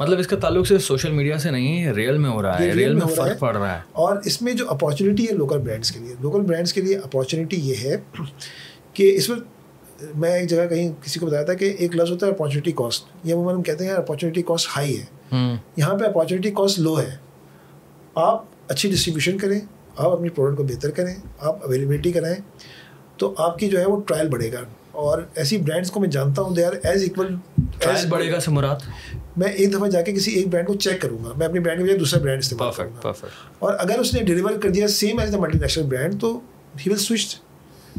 مطلب 0.00 0.18
اس 0.18 0.26
کا 0.26 0.36
تعلق 0.36 0.66
سے 0.66 0.78
سوشل 0.78 1.12
میڈیا 1.12 1.38
سے 1.38 1.50
نہیں 1.50 1.84
ہے 1.84 1.90
ریئل 1.92 2.18
میں 2.18 2.30
ہو 2.30 2.42
رہا 2.42 2.58
ہے 2.58 2.72
ریئل 2.72 2.94
میں 2.94 3.06
فرق 3.06 3.38
پڑ 3.38 3.56
رہا 3.56 3.76
ہے۔ 3.76 3.80
اور 3.92 4.16
اس 4.24 4.42
میں 4.42 4.52
جو 4.52 4.70
اپارچونیٹی 4.70 5.24
ہے 5.24 5.34
لوکل 5.34 5.58
برانڈس 5.58 5.92
کے 5.92 6.00
لیے۔ 6.00 6.14
لوکل 6.20 6.40
برانڈس 6.40 6.72
کے 6.72 6.80
لیے 6.80 6.96
اپارچونیٹی 6.96 7.56
یہ 7.56 7.74
ہے 7.84 7.96
کہ 8.94 9.16
اس 9.16 9.30
وقت 9.30 10.04
میں 10.16 10.30
ایک 10.30 10.48
جگہ 10.50 10.66
کہیں 10.68 10.92
کسی 11.04 11.20
کو 11.20 11.26
بتایا 11.26 11.42
تھا 11.42 11.54
کہ 11.54 11.74
ایک 11.78 11.96
لفظ 11.96 12.10
ہوتا 12.10 12.26
ہے 12.26 12.30
اپارچونیٹی 12.30 12.72
کاسٹ 12.72 13.04
یہ 13.24 13.34
عموماً 13.34 13.54
ہم 13.54 13.62
کہتے 13.62 13.84
ہیں 13.84 13.92
اپارچونیٹی 13.92 14.42
کاسٹ 14.42 14.68
ہائی 14.76 15.00
ہے. 15.00 15.04
یہاں 15.76 15.98
پہ 15.98 16.04
اپارچونیٹی 16.04 16.50
کاسٹ 16.50 16.78
لو 16.78 17.00
ہے. 17.00 17.16
آپ 18.14 18.44
اچھی 18.68 18.90
ڈسٹریبیوشن 18.90 19.38
کریں 19.38 19.60
آپ 19.96 20.12
اپنی 20.12 20.28
پروڈکٹ 20.28 20.56
کو 20.56 20.64
بہتر 20.64 20.90
کریں 20.90 21.14
آپ 21.38 21.64
اویلیبلٹی 21.64 22.12
کرائیں 22.12 22.36
تو 23.16 23.34
آپ 23.38 23.58
کی 23.58 23.68
جو 23.68 23.80
ہے 23.80 23.86
وہ 23.86 24.00
ٹرائل 24.00 24.28
بڑھے 24.28 24.52
گا۔ 24.52 24.60
اور 24.92 25.22
ایسی 25.34 25.58
برانڈس 25.58 25.90
کو 25.90 26.00
میں 26.00 26.08
جانتا 26.08 26.42
ہوں 26.42 26.54
they 26.54 26.64
are 26.64 26.72
as 26.82 27.02
equal 27.02 27.36
as 27.80 28.06
بڑھے 28.06 28.32
گا 28.32 28.40
سے 28.40 28.50
مراد؟ 28.50 28.76
میں 29.36 29.48
ایک 29.48 29.74
دفعہ 29.74 29.88
جا 29.88 30.02
کے 30.02 30.12
کسی 30.12 30.30
ایک 30.30 30.48
برانڈ 30.48 30.66
کو 30.66 30.74
چیک 30.74 31.00
کروں 31.00 31.24
گا۔ 31.24 31.30
میں 31.36 31.46
اپنی 31.46 31.60
برانڈ 31.60 31.78
کے 31.78 31.84
بجائے 31.84 31.98
دوسرا 31.98 32.20
برانڈ 32.20 32.38
استعمال 32.38 32.72
کروں 32.76 32.90
گا۔ 33.04 33.12
اور 33.58 33.74
اگر 33.78 33.98
اس 33.98 34.14
نے 34.14 34.22
ڈلیور 34.22 34.50
کر 34.50 34.68
دیا 34.68 34.88
same 34.88 35.18
as 35.18 35.32
the 35.32 35.38
multinational 35.58 35.86
brand 35.86 36.20
تو 36.20 36.40
ہی 36.86 36.90
ول 36.90 36.98
سوئچ 36.98 37.36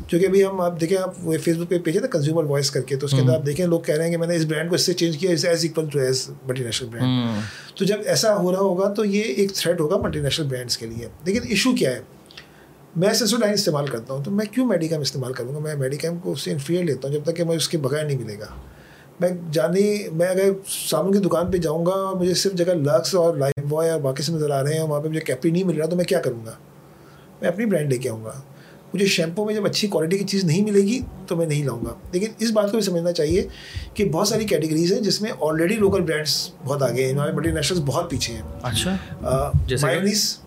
جو 0.08 0.20
کہ 0.20 0.26
ابھی 0.26 0.46
ہم 0.46 0.62
آپ 0.62 0.82
دیکھیں 0.82 0.98
آپ 0.98 1.14
وہ 1.24 1.36
فیس 1.44 1.58
بک 1.58 1.70
پہ 1.70 1.80
پیج 1.80 1.96
ہے 1.96 2.02
نا 2.02 2.08
کنزیومر 2.08 2.44
وائس 2.44 2.72
کر 2.72 2.82
کے 2.82 2.96
تو 2.96 3.06
اس 3.06 3.12
کے 3.12 3.22
اندر 3.22 3.34
آپ 3.34 3.46
دیکھیں 3.46 3.66
لوگ 3.66 3.80
کہہ 3.80 3.96
رہے 3.96 4.04
ہیں 4.04 4.12
کہ 4.12 4.18
میں 4.18 4.28
نے 4.28 4.36
اس 4.36 4.46
برانڈ 4.46 4.70
کو 4.70 4.76
اس 4.76 4.82
سے 4.82 4.94
چینج 4.94 5.18
کیا 5.18 5.32
اس 5.32 5.46
as 5.46 5.66
equal 5.66 5.90
to 5.90 6.00
as 6.00 6.30
multinational 6.64 6.90
brand 6.90 7.40
تو 7.78 7.86
جب 7.86 7.96
ایسا 8.06 8.38
ہو 8.38 8.52
رہا 8.52 8.60
ہوگا 8.60 8.94
تو 8.94 9.06
یہ 9.06 9.22
ایک 9.22 9.54
تھریٹ 9.54 9.80
ہوگا 9.80 9.98
ملٹی 9.98 10.20
نیشنل 10.20 10.48
برانڈس 10.48 10.78
کے 10.78 10.86
لیے۔ 10.86 11.08
لیکن 11.24 11.40
ایشو 11.50 11.76
کیا 11.76 11.92
ہے؟ 11.92 12.00
میں 12.96 13.14
سینسوڈائن 13.14 13.54
استعمال 13.54 13.88
کرتا 13.88 14.14
ہوں 14.14 14.24
تو 14.24 14.32
میں 14.32 14.46
کیوں 14.46 14.66
میڈیکم 14.66 15.00
استعمال 15.00 15.34
کروں 15.34 15.54
گا؟ 15.54 15.60
میں 15.60 15.76
میڈیکم 15.76 16.18
کو 16.18 16.32
اس 16.32 16.42
سے 16.42 16.52
انفیئر 16.52 16.84
لیتا 16.84 17.08
ہوں 17.08 17.16
جب 17.16 17.22
تک 17.24 17.36
کہ 17.36 17.44
میں 17.44 17.56
اس 17.56 17.70
کے 17.70 17.78
بغیر 17.78 18.06
نہیں 18.06 18.18
ملے 18.18 18.40
گا۔ 18.40 18.46
میں 19.20 19.30
جانی 19.52 20.08
میں 20.14 20.28
اگر 20.28 20.50
صابن 20.90 21.12
کی 21.12 21.20
دکان 21.20 21.52
پہ 21.52 21.58
جاؤں 21.58 21.86
گا 21.86 22.12
مجھے 22.20 22.34
صرف 22.34 22.54
جگہ 22.54 22.74
لکس 22.74 23.16
اور 23.16 23.36
لائف 23.36 23.66
بوائے 23.66 23.90
اور 23.90 24.02
باقی 24.02 24.24
سے 24.24 24.32
نظر 24.32 24.50
آ 24.50 24.64
رہے 24.64 24.74
ہیں 24.74 24.82
وہاں 24.82 25.02
پہ 25.02 25.08
مجھے 25.08 25.20
کیپری 25.20 25.52
نہیں 25.52 25.64
مل 25.64 25.78
رہا 25.78 25.86
تو 25.86 25.96
میں 25.96 26.06
کیا 26.06 26.20
کروں 26.20 26.46
گا؟ 26.46 26.52
میں 27.42 27.50
اپنی 27.50 27.66
برانڈ 27.66 27.92
لے 27.92 27.98
کے 27.98 28.10
آؤں 28.10 28.26
گا۔ 28.26 28.42
مجھے 28.94 29.06
شیمپو 29.06 29.46
میں 29.46 29.54
جب 29.54 29.66
اچھی 29.66 29.88
کوالٹی 29.88 30.18
کی 30.18 30.26
چیز 30.26 30.44
نہیں 30.44 30.62
ملے 30.62 30.82
گی 30.82 31.00
تو 31.28 31.36
میں 31.36 31.46
نہیں 31.46 31.64
لاؤں 31.64 31.86
گا۔ 31.86 31.94
لیکن 32.12 32.28
اس 32.40 32.52
بات 32.52 32.66
کو 32.66 32.78
بھی 32.78 32.82
سمجھنا 32.82 33.12
چاہیے 33.12 33.48
کہ 33.94 34.06
بہت 34.06 34.28
ساری 34.28 34.46
کیٹیگریز 34.46 34.94
ہیں 34.94 35.00
جس 35.00 35.22
میں 35.22 35.32
آلریڈی 35.42 35.76
لوکل 35.76 36.02
برانڈس 36.02 36.52
بہت 36.66 36.84
آگے 36.84 37.06
ہیں۔ 37.06 37.14
ہمارے 37.14 37.32
ملٹی 37.32 37.52
نیشنل 37.52 37.80
بہت 37.86 38.10
پیچھے 38.10 38.34
ہیں۔ 38.34 38.42
اچھا۔ 38.62 38.96
Mayonnaise 39.82 40.38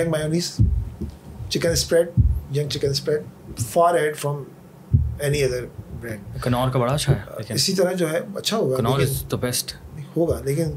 young 0.00 0.10
mayonnaise 0.10 0.56
chicken 1.48 1.70
spread 1.70 2.08
young 2.56 2.68
chicken 2.68 2.90
spread 2.90 3.22
far 3.60 3.94
ahead 3.94 4.16
from 4.16 4.42
any 5.18 5.44
other 5.44 5.64
brand 6.00 6.42
Knorr 6.42 6.70
کا 6.70 6.78
بڑا 6.78 6.92
اچھا 6.92 7.12
ہے۔ 7.12 7.54
اسی 7.54 7.74
طرح 7.74 7.92
جو 7.92 8.12
ہے 8.12 8.20
اچھا 8.36 8.56
ہوگا 8.56 8.76
کنور 8.76 9.00
از 9.00 9.24
دا 9.32 9.36
بیسٹ 9.36 9.74
ہوگا 10.16 10.40
لیکن 10.44 10.70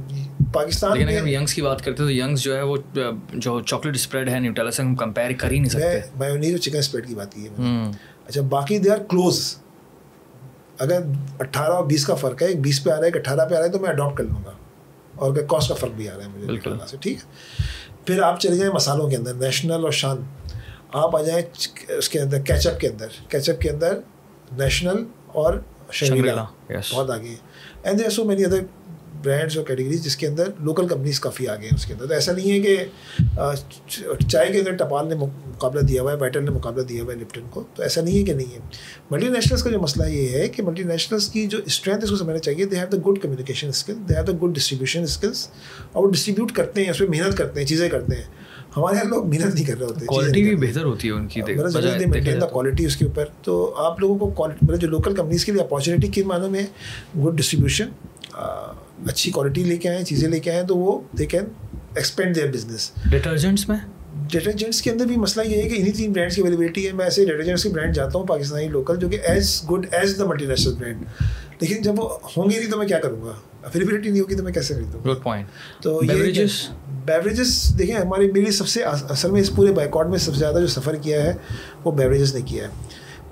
پاکستان 0.51 0.97
لیکن 0.97 1.17
اگر 1.17 1.27
ینگس 1.27 1.53
کی 1.53 1.61
بات 1.61 1.77
کرتے 1.79 2.03
ہیں 2.03 2.09
تو 2.09 2.11
ینگس 2.11 2.41
جو 2.41 2.55
ہے 2.57 2.61
وہ 2.61 2.77
جو 3.33 3.61
چاکلیٹ 3.61 3.95
اسپریڈ 3.95 4.29
ہے 4.29 4.39
نیوٹیلا 4.39 4.71
سے 4.71 4.81
ہم 4.83 4.95
کمپیئر 4.95 5.31
کر 5.37 5.51
ہی 5.51 5.59
نہیں 5.59 5.69
سکتے۔ 5.69 5.99
میں 6.15 6.29
اور 6.29 6.57
چکن 6.57 6.77
اسپریڈ 6.77 7.07
کی 7.07 7.15
بات 7.15 7.33
کی 7.33 7.47
ہے 7.47 7.91
اچھا 8.27 8.41
باقی 8.41 8.77
دے 8.77 8.89
آر 8.89 8.97
کلوز۔ 8.97 9.55
اگر 10.79 11.01
اٹھارہ 11.39 11.71
اور 11.71 11.85
بیس 11.85 12.05
کا 12.05 12.15
فرق 12.15 12.41
ہے 12.41 12.47
ایک 12.47 12.59
بیس 12.61 12.83
پہ 12.83 12.89
آ 12.89 12.93
رہا 12.93 12.99
ہے 12.99 13.05
ایک 13.05 13.17
اٹھارہ 13.17 13.49
پہ 13.49 13.55
آ 13.55 13.57
رہا 13.57 13.65
ہے 13.65 13.71
تو 13.71 13.79
میں 13.79 13.89
اڈاپٹ 13.89 14.17
کر 14.17 14.23
لوں 14.23 14.43
گا۔ 14.45 14.51
اور 15.15 15.35
کاسٹ 15.35 15.69
کا 15.69 15.75
فرق 15.75 15.91
بھی 15.91 16.09
آ 16.09 16.17
رہا 16.17 16.23
ہے 16.23 16.29
مجھے 16.35 16.45
بالکل۔ 16.45 16.77
سے 16.87 16.97
ٹھیک 16.97 17.17
ہے۔ 17.17 17.63
پھر 18.05 18.21
آپ 18.21 18.39
چلے 18.39 18.55
جائیں 18.57 18.73
مسالوں 18.73 19.09
کے 19.09 19.15
اندر 19.15 19.33
نیشنل 19.33 19.83
اور 19.83 19.91
شان۔ 19.91 20.17
آپ 20.93 21.15
آ 21.15 21.21
جائیں 21.21 21.41
اس 21.89 22.09
کے 22.09 22.19
اندر 22.19 22.39
کیچ 22.41 22.67
اپ 22.67 22.79
کے 22.79 22.87
اندر۔ 22.87 23.07
کیچ 23.29 23.49
اپ 23.49 23.61
کے 23.61 23.69
اندر 23.69 23.97
نیشنل 24.51 25.03
اور 25.27 25.53
شنگریلا 25.91 26.45
بہت 26.91 27.09
آگے۔ 27.11 27.35
And 27.83 27.99
there 27.99 28.09
so 28.09 28.23
many 28.23 28.45
other 28.45 28.57
brands 29.25 29.57
اور 29.57 29.65
کیٹیگریز 29.65 30.03
جس 30.03 30.15
کے 30.17 30.27
اندر 30.27 30.49
لوکل 30.59 30.87
کمپنیز 30.87 31.19
کافی 31.19 31.47
آگے 31.47 31.63
ہیں 31.63 31.75
اس 31.75 31.85
کے 31.85 31.93
اندر۔ 31.93 32.07
تو 32.07 32.13
ایسا 32.13 32.31
نہیں 32.31 32.51
ہے 32.51 32.59
کہ 32.59 32.75
چائے 34.27 34.51
کے 34.51 34.59
اندر 34.59 34.75
ٹپال 34.75 35.07
نے 35.09 35.15
مقابلہ 35.15 35.81
دیا 35.81 36.01
ہوا 36.01 36.11
ہے 36.11 36.17
بیٹل 36.17 36.43
نے 36.43 36.51
مقابلہ 36.51 36.83
دیا 36.83 37.03
ہوا 37.03 37.13
ہے 37.13 37.19
لپٹن 37.19 37.47
کو 37.49 37.63
تو 37.75 37.83
ایسا 37.83 38.01
نہیں 38.01 38.17
ہے 38.17 38.23
کہ 38.23 38.33
نہیں 38.33 38.53
ہے۔ 38.53 38.59
ملٹی 39.11 39.27
نیشنلس 39.29 39.63
کا 39.63 39.69
جو 39.69 39.79
مسئلہ 39.79 40.07
یہ 40.07 40.29
ہے 40.29 40.47
کہ 40.47 40.63
ملٹی 40.63 40.83
نیشنلس 40.83 41.27
کی 41.29 41.45
جو 41.47 41.57
اسٹرینتھ 41.65 42.03
اس 42.03 42.09
کو 42.09 42.15
سمجھنا 42.15 42.39
چاہیے 42.39 42.65
they 42.65 42.77
have 42.77 42.87
the 42.91 42.97
good 43.07 43.21
communication 43.21 43.67
skill 43.67 43.95
they 44.09 44.15
have 44.15 44.23
the 44.23 44.33
good 44.43 44.55
distribution 44.55 45.03
skills 45.03 45.47
اور 45.91 46.03
وہ 46.03 46.11
ڈسٹریبیوٹ 46.11 46.51
کرتے 46.55 46.83
ہیں 46.83 46.89
اس 46.89 46.97
پہ 46.97 47.05
محنت 47.09 47.37
کرتے 47.37 47.59
ہیں 47.59 47.67
چیزیں 47.67 47.89
کرتے 47.89 48.15
ہیں۔ 48.15 48.23
ہمارے 48.77 48.95
یہاں 48.95 49.09
لوگ 49.09 49.27
محنت 49.29 49.53
نہیں 49.55 49.65
کر 49.65 49.77
رہے 49.79 49.85
ہوتے 49.85 50.05
کوالٹی 50.05 50.43
بھی 50.43 50.55
بہتر 50.67 50.83
ہوتی 50.83 51.07
ہے 51.07 51.13
ان 51.13 51.27
کی 51.27 51.41
کوالٹی 52.51 52.85
اس 52.85 52.95
کے 52.97 53.05
اوپر 53.05 53.25
تو 53.43 53.73
آپ 53.77 53.99
لوگوں 53.99 54.29
کو 54.29 54.47
مطلب 54.61 54.79
جو 54.81 54.87
لوکل 54.87 55.15
کمپنیز 55.15 55.45
کے 55.45 55.51
لیے 55.51 55.61
اپارچونیٹی 55.61 56.07
کن 56.07 56.27
معنوں 56.27 56.49
میں 56.49 56.63
گڈ 57.17 57.37
ڈسٹریبیوشن 57.37 57.89
اچھی 59.07 59.31
کوالٹی 59.31 59.63
لے 59.63 59.77
کے 59.77 59.89
آئیں 59.89 60.03
چیزیں 60.03 60.29
لے 60.29 60.39
کے 60.39 60.51
آئیں 60.51 60.63
تو 60.63 60.77
وہ 60.77 60.99
they 61.17 61.25
can 61.25 61.43
expand 61.95 62.35
their 62.35 62.51
business 62.51 62.91
detergents 63.09 63.69
میں؟ 63.69 63.77
ڈٹرجنٹس 64.31 64.81
کے 64.81 64.91
اندر 64.91 65.05
بھی 65.05 65.15
مسئلہ 65.15 65.47
یہ 65.47 65.61
ہے 65.61 65.69
کہ 65.69 65.75
انہیں 65.79 65.93
تین 65.93 66.11
برانڈس 66.13 66.35
کی 66.35 66.41
اویلیبلٹی 66.41 66.87
ہے۔ 66.87 66.91
میں 66.91 67.05
ایسے 67.05 67.25
ڈٹرجنٹس 67.25 67.63
کے 67.63 67.69
برانڈ 67.69 67.95
جاتا 67.95 68.19
ہوں 68.19 68.25
پاکستانی 68.27 68.67
لوکل 68.67 68.97
جو 68.99 69.09
کہ 69.09 69.19
as 69.23 69.61
good 69.71 69.85
as 69.91 70.15
the 70.19 70.25
multinational 70.45 70.73
brand 70.73 71.03
لیکن 71.59 71.81
جب 71.81 71.99
وہ 71.99 72.17
ہوں 72.37 72.49
گے 72.49 72.59
نہیں 72.59 72.71
تو 72.71 72.77
میں 72.77 72.87
کیا 72.87 72.99
کروں 72.99 73.21
گا؟ 73.21 73.31
اویلیبلٹی 73.63 74.09
نہیں 74.09 74.21
ہوگی 74.21 74.35
تو 74.35 74.43
میں 74.43 74.53
کیسے 74.53 74.73
خریدوں؟ 74.73 74.99
گڈ 75.09 75.23
پوائنٹ 75.23 75.47
تو 75.83 75.99
بیوریجز 77.05 77.73
دیکھیں 77.79 77.95
ہماری 77.95 78.31
میری 78.31 78.51
سب 78.51 78.67
سے 78.67 78.83
اصل 78.83 79.31
میں 79.31 79.41
اس 79.41 79.55
پورے 79.55 79.71
بائیکاٹ 79.71 80.07
میں 80.07 80.17
سب 80.17 80.33
سے 80.33 80.39
زیادہ 80.39 80.59
جو 80.59 80.67
سفر 80.67 80.95
کیا 80.95 81.23
ہے 81.23 81.33
وہ 81.83 81.91
بیوریجز 81.91 82.35
نے 82.35 82.41
کیا 82.41 82.63
ہے۔ 82.63 82.69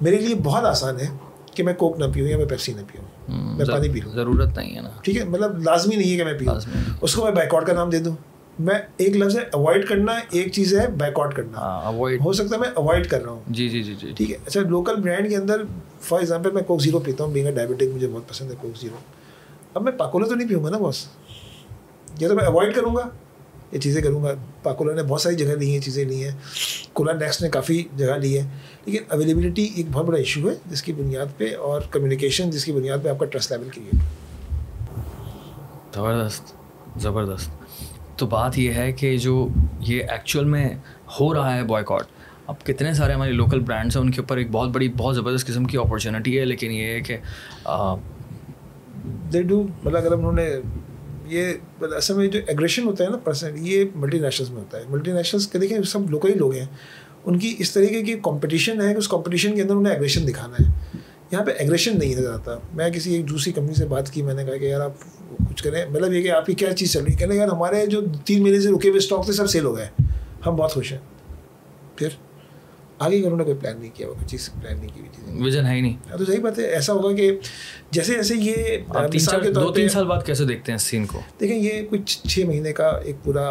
میرے 0.01 0.17
لیے 0.17 0.35
بہت 0.35 0.63
آسان 0.63 0.99
ہے 0.99 1.07
کہ 1.55 1.63
میں 1.63 1.73
کوک 1.73 1.99
نہ 1.99 2.05
پیوں 2.13 2.27
یا 2.27 2.37
میں 2.37 2.45
پیپسی 2.45 2.73
نہ 2.73 2.81
پیوں۔ 2.91 3.05
میں 3.27 3.65
پانی 3.65 3.89
پی 3.89 3.99
لوں۔ 3.99 4.11
ضرورت 4.13 4.57
نہیں 4.57 4.75
ہے 4.75 4.81
نا۔ 4.81 4.89
ٹھیک 5.01 5.17
ہے 5.17 5.23
مطلب 5.23 5.57
لازمی 5.57 5.95
نہیں 5.95 6.11
ہے 6.11 6.17
کہ 6.17 6.23
میں 6.23 6.33
پیوں 6.33 6.55
اس 7.01 7.15
کو 7.15 7.23
میں 7.23 7.31
بیک 7.31 7.53
آؤٹ 7.53 7.67
کا 7.67 7.73
نام 7.73 7.89
دے 7.89 7.99
دوں۔ 7.99 8.15
میں 8.59 8.75
ایک 8.97 9.15
لفظ 9.15 9.37
ہے 9.37 9.43
اوائڈ 9.51 9.87
کرنا 9.87 10.11
ایک 10.29 10.51
چیز 10.51 10.73
ہے 10.75 10.87
بیک 10.87 11.19
آؤٹ 11.19 11.35
کرنا 11.35 11.89
ہو 12.23 12.33
سکتا 12.33 12.55
ہے 12.55 12.59
میں 12.59 12.69
اوائڈ 12.75 13.07
کر 13.09 13.23
رہا 13.23 13.31
ہوں۔ 13.31 13.39
جی 13.47 13.69
جی 13.69 13.83
جی 13.83 13.95
جی۔ 13.99 14.11
ٹھیک 14.17 14.31
ہے 14.31 14.35
اچھا 14.45 14.61
لوکل 14.61 14.95
برانڈ 14.95 15.29
کے 15.29 15.35
اندر 15.35 15.61
فار 16.01 16.19
ایگزامپل 16.19 16.51
میں 16.51 16.61
کوک 16.61 16.81
زیرو 16.81 16.99
پیتا 16.99 17.23
ہوں 17.23 17.31
بینگ 17.31 17.55
ڈائبٹک 17.55 17.83
مجھے 17.93 18.07
بہت 18.07 18.29
پسند 18.29 18.51
ہے 18.51 18.55
کوک 18.61 18.77
زیرو 18.81 18.95
اب 19.73 19.83
میں 19.83 19.91
پاکولا 19.91 20.27
تو 20.27 20.35
نہیں 20.35 20.47
پیوں 20.47 20.63
گا 20.63 20.69
نا 20.69 20.77
بس 20.77 21.05
یہ 22.19 22.27
تو 22.27 22.35
میں 22.35 22.45
اوائڈ 22.45 22.75
کروں 22.75 22.95
گا؟ 22.95 23.09
یہ 23.71 23.79
چیزیں 23.79 24.01
کروں 24.01 24.23
گا۔ 24.23 24.33
پاکولا 24.63 24.93
نے 24.93 25.03
بہت 25.03 25.21
ساری 25.21 25.35
جگہ 25.35 25.55
لی 25.55 25.71
ہیں 25.71 25.79
چیزیں 25.79 26.05
لی 26.05 26.23
ہیں۔ 26.23 26.31
کولا 26.93 27.13
نیکسٹ 27.13 27.41
نے 27.41 27.49
کافی 27.49 27.83
جگہ 27.95 28.13
لی 28.13 28.37
ہے 28.37 28.43
لیکن 28.85 29.03
اویلیبلٹی 29.09 29.69
ایک 29.75 29.85
بہت 29.91 30.05
بڑا 30.05 30.17
ایشو 30.17 30.49
ہے 30.49 30.55
جس 30.65 30.83
کی 30.83 30.93
بنیاد 30.93 31.37
پہ 31.37 31.55
اور 31.55 31.81
کمیونیکیشن 31.91 32.49
جس 32.49 32.65
کی 32.65 32.71
بنیاد 32.71 32.97
پہ 33.03 33.09
آپ 33.09 33.19
کا 33.19 33.25
ٹرسٹ 33.25 33.51
لیول 33.51 33.69
کریٹ 33.69 33.95
زبردست 35.95 36.53
زبردست۔ 37.01 37.49
تو 38.19 38.25
بات 38.25 38.57
یہ 38.57 38.73
ہے 38.73 38.91
کہ 38.91 39.17
جو 39.17 39.47
یہ 39.79 40.03
ایکچوئل 40.09 40.45
میں 40.45 40.69
ہو 41.19 41.33
رہا 41.33 41.55
ہے 41.55 41.63
بوائے 41.63 41.85
کاٹ 41.87 42.05
اب 42.47 42.63
کتنے 42.65 42.93
سارے 42.93 43.13
ہمارے 43.13 43.31
لوکل 43.31 43.59
برانڈس 43.59 43.95
ہیں 43.95 44.03
ان 44.03 44.11
کے 44.11 44.21
اوپر 44.21 44.37
ایک 44.37 44.51
بہت 44.51 44.69
بڑی 44.69 44.89
بہت 44.97 45.15
زبردست 45.15 45.47
قسم 45.47 45.65
کی 45.65 45.77
اپارچونیٹی 45.77 46.39
ہے۔ 46.39 46.45
لیکن 46.45 46.71
یہ 46.71 46.85
ہے 46.85 47.01
کہ 47.01 47.17
دے 49.33 49.41
ڈو 49.41 49.63
مطلب 49.83 49.97
اگر 49.97 50.11
انہوں 50.11 50.31
نے 50.31 50.49
یہ 51.31 51.53
اصل 51.81 52.13
میں 52.13 52.27
جو 52.27 52.39
ایگریشن 52.47 52.83
ہوتا 52.83 53.03
ہے 53.03 53.09
نا 53.09 53.17
پرسنٹ 53.17 53.57
یہ 53.61 53.85
ملٹی 53.95 54.19
نیشنلس 54.19 54.51
میں 54.51 54.59
ہوتا 54.59 54.77
ہے۔ 54.77 54.83
ملٹی 54.89 55.11
نیشنلس 55.11 55.47
کے 55.47 55.59
دیکھیں، 55.59 55.83
سب 55.83 56.09
لوکل 56.09 56.29
ہی 56.29 56.33
لوگ 56.33 56.53
ہیں۔ 56.55 56.65
ان 57.25 57.39
کی 57.39 57.55
اس 57.59 57.71
طریقے 57.71 58.03
کی 58.03 58.15
کمپٹیشن 58.23 58.81
ہے 58.81 58.93
کہ 58.93 58.97
اس 58.97 59.07
کمپٹیشن 59.07 59.55
کے 59.55 59.61
اندر 59.61 59.75
انہیں 59.75 59.93
ایگریشن 59.93 60.27
دکھانا 60.27 60.55
ہے۔ 60.59 60.97
یہاں 61.31 61.43
پہ 61.43 61.51
ایگریشن 61.57 61.99
نہیں 61.99 62.15
نظر 62.15 62.33
آتا۔ 62.33 62.55
میں 62.73 62.89
کسی 62.89 63.15
ایک 63.15 63.29
دوسری 63.29 63.53
کمپنی 63.53 63.75
سے 63.75 63.85
بات 63.85 64.11
کی، 64.11 64.21
میں 64.21 64.33
نے 64.33 64.45
کہا 64.45 64.57
کہ 64.57 64.65
یار 64.65 64.81
آپ 64.81 64.93
کچھ 65.49 65.63
کریں۔ 65.63 65.85
مطلب 65.85 66.13
یہ 66.13 66.21
کہ 66.21 66.31
آپ 66.31 66.45
کی 66.45 66.53
کیا 66.53 66.73
چیز 66.73 66.93
چل 66.93 67.03
رہی 67.03 67.13
ہے؟ 67.13 67.17
کہنے 67.17 67.35
یار 67.35 67.47
ہمارے 67.47 67.85
جو 67.85 68.01
تین 68.25 68.43
مہینے 68.43 68.61
سے 68.61 68.69
رکے 68.69 68.89
ہوئے 68.89 68.97
اسٹاک 68.97 69.25
تھے، 69.25 69.33
سب 69.33 69.47
سیل 69.47 69.65
ہو 69.65 69.77
گئے۔ 69.77 69.87
ہم 70.45 70.55
بہت 70.55 70.71
خوش 70.71 70.91
ہیں۔ 70.91 70.99
پھر؟ 71.95 72.09
آگے 73.05 73.17
انہوں 73.25 73.37
نے 73.37 73.43
کوئی 73.43 73.55
پلان 73.59 73.79
نہیں 73.79 73.95
کیا 73.95 74.07
کوئی 74.07 74.27
چیز 74.27 74.49
پلان 74.53 74.77
نہیں 74.79 74.89
کی 74.95 75.01
ویژن 75.43 75.65
ہے 75.65 75.75
ہی 75.75 75.81
نہیں۔ 75.81 75.95
ہاں، 76.09 76.17
تو 76.17 76.25
صحیح 76.25 76.41
بات 76.41 76.59
ہے 76.59 76.65
ایسا 76.73 76.93
ہوگا 76.93 77.15
کہ 77.15 77.31
جیسے 77.91 78.13
جیسے 78.13 78.35
یہ 78.35 79.53
دو 79.55 79.71
تین 79.73 79.89
سال 79.89 80.05
بعد 80.07 80.25
کیسے 80.25 80.45
دیکھتے 80.45 80.71
ہیں 80.71 80.79
سین 80.79 81.05
کو؟ 81.05 81.19
دیکھیں 81.39 81.57
یہ 81.57 81.81
کچھ 81.89 82.17
چھ 82.27 82.45
مہینے 82.47 82.73
کا 82.73 82.87
ایک 83.05 83.23
پورا 83.23 83.45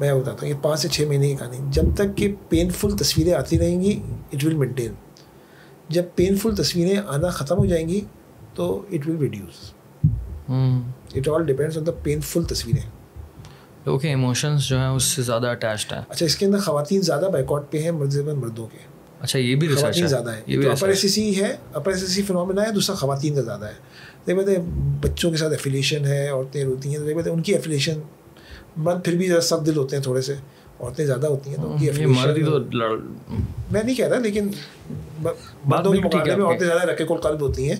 میں 0.00 0.12
بتاتا 0.14 0.40
ہوں 0.40 0.48
یہ 0.48 0.54
پانچ 0.62 0.80
سے 0.80 0.88
چھ 0.88 1.06
مہینے 1.08 1.28
کی 1.28 1.36
کہانی۔ 1.36 1.58
جب 1.72 1.94
تک 1.96 2.16
کہ 2.16 2.32
پینفل 2.48 2.96
تصویریں 2.96 3.32
آتی 3.34 3.58
رہیں 3.58 3.80
گی 3.80 3.98
اٹ 4.32 4.44
ول 4.44 4.54
مینٹین 4.54 4.92
جب 5.88 6.04
پینفل 6.16 6.54
تصویریں 6.56 6.96
آنا 7.06 7.28
ختم 7.38 7.58
ہو 7.58 7.66
جائیں 7.66 7.88
گی 7.88 8.00
تو 8.54 8.66
it 8.92 9.08
will 9.08 9.16
reduce 9.20 9.72
it 11.16 11.28
all 11.28 11.44
depends 11.46 11.78
on 11.78 11.86
the 11.86 11.92
painful 12.02 12.44
تصویریں۔ 12.44 12.88
لوگوں 13.86 13.98
کے 13.98 14.08
ایموشنس 14.08 14.68
جو 14.68 14.78
ہیں 14.78 14.86
اس 14.86 15.02
سے 15.02 15.22
زیادہ 15.22 15.46
اٹیچڈ 15.46 15.92
ہیں۔ 15.92 16.02
اچھا 16.08 16.26
اس 16.26 16.36
کے 16.36 16.46
اندر 16.46 16.58
خواتین 16.58 17.00
زیادہ 17.00 17.28
بیکاٹ 17.32 17.70
پہ 17.70 17.78
ہیں 17.82 17.90
مرد 17.90 18.14
مردوں 18.14 18.66
کے۔ 18.66 18.78
اچھا 19.20 19.38
یہ 19.38 19.56
بھی 19.56 19.74
خواتین 19.74 20.06
زیادہ 20.06 20.30
ہے 20.30 20.40
یہ 20.46 20.58
بھی 20.58 20.68
اپر 20.68 20.88
ایس 20.88 21.14
سی 21.14 21.42
ہے۔ 21.42 21.56
اپر 21.72 21.92
ایس 21.92 22.10
سی 22.10 22.22
فنومنا 22.22 22.62
ہے 22.62 22.72
دوسرا 22.72 22.96
خواتین 22.96 23.34
کا 23.34 23.40
زیادہ 23.40 23.64
ہے۔ 23.64 23.72
دیکھ 24.26 24.38
بتائیں 24.38 24.58
بچوں 25.00 25.30
کے 25.30 25.36
ساتھ 25.36 25.52
ایفیلیشن 25.52 26.04
ہے 26.04 26.28
عورتیں 26.28 26.64
روتی 26.64 26.88
ہیں 26.88 26.98
دیکھ 26.98 27.18
بتائیں 27.18 27.36
ان 27.36 27.42
کی 27.42 27.52
ایفیلیشن 27.52 28.00
مرد 28.76 29.04
پھر 29.04 29.16
بھی 29.16 29.28
ذرا 29.28 29.40
سخت 29.40 29.66
دل 29.66 29.76
ہوتے 29.76 29.96
ہیں 29.96 30.02
تھوڑے 30.02 30.20
سے۔ 30.20 30.34
عورتیں 30.84 31.06
زیادہ 31.06 31.26
ہوتی 31.26 31.50
ہیں 31.50 31.56
تو 31.56 31.72
ان 31.72 31.78
کی 31.78 31.90
میں 33.70 33.82
نہیں 33.82 33.94
کہہ 33.94 34.08
رہا 34.08 34.18
لیکن 34.18 34.48
مردوں 35.64 35.92
کے 35.92 36.00
مقابلے 36.00 36.36
میں 36.36 36.44
عورتیں 36.44 36.66
زیادہ 36.66 36.82
رکھے 36.82 37.04
کو 37.04 37.14
قلب 37.14 37.40
ہوتی 37.40 37.68
ہیں 37.68 37.76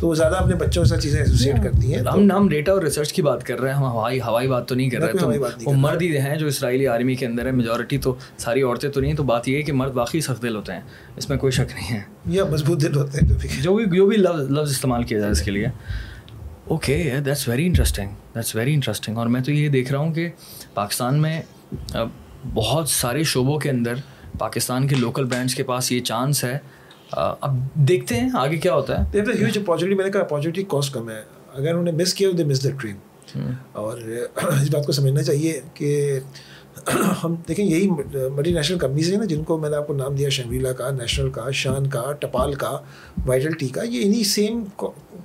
تو 0.00 0.08
وہ 0.08 0.14
زیادہ 0.14 0.34
اپنے 0.34 0.54
بچوں 0.54 0.82
کے 0.82 0.88
ساتھ 0.88 1.00
چیزیں 1.00 1.20
ایسوسیٹ 1.20 1.56
کرتی 1.64 1.94
ہیں 1.94 2.02
ہم 2.14 2.32
ہم 2.32 2.48
ڈیٹا 2.48 2.72
اور 2.72 2.82
ریسرچ 2.82 3.12
کی 3.12 3.22
بات 3.22 3.44
کر 3.44 3.60
رہے 3.60 3.68
ہیں 3.68 3.76
ہم 3.76 3.84
ہوائی 3.84 4.20
ہوائی 4.20 4.48
بات 4.48 4.68
تو 4.68 4.74
نہیں 4.74 4.90
کر 4.90 5.00
رہے 5.00 5.12
تو 5.12 5.32
وہ 5.64 5.72
مرد 5.72 6.02
ہی 6.02 6.18
ہیں 6.18 6.36
جو 6.36 6.46
اسرائیلی 6.46 6.88
آرمی 6.88 7.14
کے 7.14 7.26
اندر 7.26 7.46
ہے 7.46 7.50
میجورٹی 7.50 7.98
تو 7.98 8.14
ساری 8.36 8.62
عورتیں 8.62 8.90
تو 8.90 9.00
نہیں 9.00 9.14
تو 9.14 9.22
بات 9.22 9.48
یہ 9.48 9.56
ہے 9.56 9.62
کہ 9.62 9.72
مرد 9.72 9.96
واقعی 9.96 10.20
سخت 10.20 10.42
دل 10.42 10.56
ہوتے 10.56 10.72
ہیں 10.72 10.80
اس 11.16 11.28
میں 11.30 11.38
کوئی 11.38 11.50
شک 11.50 11.74
نہیں 11.74 11.96
ہے۔ 11.96 12.00
یا 12.26 12.44
مضبوط 12.44 12.82
دل 12.82 12.96
ہوتے 12.96 13.18
ہیں 13.22 13.62
جو 13.62 13.76
بھی 13.76 13.84
جو 13.96 14.06
بھی 14.06 14.16
لفظ 14.16 14.50
لفظ 14.50 14.70
استعمال 14.70 15.02
کیا 15.02 15.18
جائے 15.18 15.32
اس 15.32 15.42
کے 15.42 15.50
لیے۔ 15.50 15.66
Okay 16.64 17.12
that's 17.24 17.48
very 17.48 17.66
interesting 17.66 18.08
that's 18.34 18.56
very 18.56 18.74
interesting 18.74 19.18
اور 19.18 19.26
میں 19.26 19.40
تو 19.40 19.52
یہ 19.52 19.68
دیکھ 19.68 19.92
رہا 19.92 20.00
ہوں 20.00 20.14
کہ 20.14 20.30
پاکستان 20.74 21.22
میں 21.22 21.42
بہت 22.54 22.88
سارے 22.88 23.22
شعبوں 23.22 23.58
کے 23.58 23.70
اندر 23.70 23.94
پاکستان 24.38 24.86
کے 24.88 24.94
لوکل 24.94 25.24
برانڈس 25.24 25.54
کے 25.54 25.62
پاس 25.62 25.92
یہ 25.92 26.00
چانس 26.00 26.44
ہے۔ 26.44 26.58
اب 27.10 27.56
دیکھتے 27.74 28.20
ہیں 28.20 28.28
آگے 28.34 28.56
کیا 28.56 28.74
ہوتا 28.74 28.98
ہے۔ 28.98 29.20
ہیوج 29.20 29.58
اپارچونیٹی 29.58 29.96
میں 29.96 30.04
نے 30.04 30.10
کہا 30.10 30.20
اپارچونیٹی 30.20 30.64
کاسٹ 30.68 30.94
کم 30.94 31.10
ہے۔ 31.10 31.22
اگر 31.54 31.70
انہوں 31.70 31.82
نے 31.82 31.92
مس 31.92 32.14
کیا 32.14 32.28
دے 32.38 32.44
مس 32.44 32.64
دا 32.64 32.70
ٹرین 32.80 32.96
اور 33.72 33.98
اس 34.62 34.70
بات 34.70 34.86
کو 34.86 34.92
سمجھنا 34.92 35.22
چاہیے 35.22 35.60
کہ 35.74 36.20
ہم 37.24 37.34
دیکھیں 37.48 37.64
یہی 37.64 37.90
ملٹی 37.90 38.52
نیشنل 38.52 38.78
کمپنیز 38.78 39.10
ہیں 39.10 39.18
نا 39.18 39.24
جن 39.24 39.42
کو 39.44 39.58
میں 39.58 39.70
نے 39.70 39.76
آپ 39.76 39.86
کو 39.86 39.94
نام 39.94 40.14
دیا 40.14 40.28
شنگریلا 40.28 40.72
کا 40.72 40.90
نیشنل 40.90 41.30
کا 41.30 41.50
شان 41.50 41.86
کا 41.86 42.12
ٹپال 42.20 42.54
کا 42.54 42.78
وائٹل 43.26 43.52
ٹی 43.52 43.68
کا 43.68 43.82
یہ 43.82 44.02
انہیں 44.04 44.24
سیم 44.24 44.64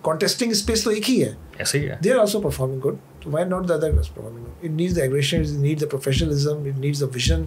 کانٹیسٹنگ 0.02 0.52
اسپیس 0.52 0.84
تو 0.84 0.90
ایک 0.90 1.10
ہی 1.10 1.24
ہے۔ 1.24 1.34
ایسے 1.58 1.80
ہی 1.80 1.90
ہے۔ 1.90 1.96
They 2.04 2.14
are 2.14 2.20
also 2.20 2.42
performing 2.42 2.80
good 2.86 2.96
why 3.26 3.46
not 3.46 3.70
the 3.70 3.74
other 3.74 3.92
performing 3.92 4.44
good 4.44 4.50
it 4.64 4.72
needs 4.72 4.96
the 4.96 5.02
aggression 5.02 5.40
it 5.40 5.48
needs 5.48 5.82
the 5.82 5.88
professionalism 5.88 6.58
it 6.58 6.80
needs 6.80 7.02
the 7.02 7.06
vision 7.06 7.44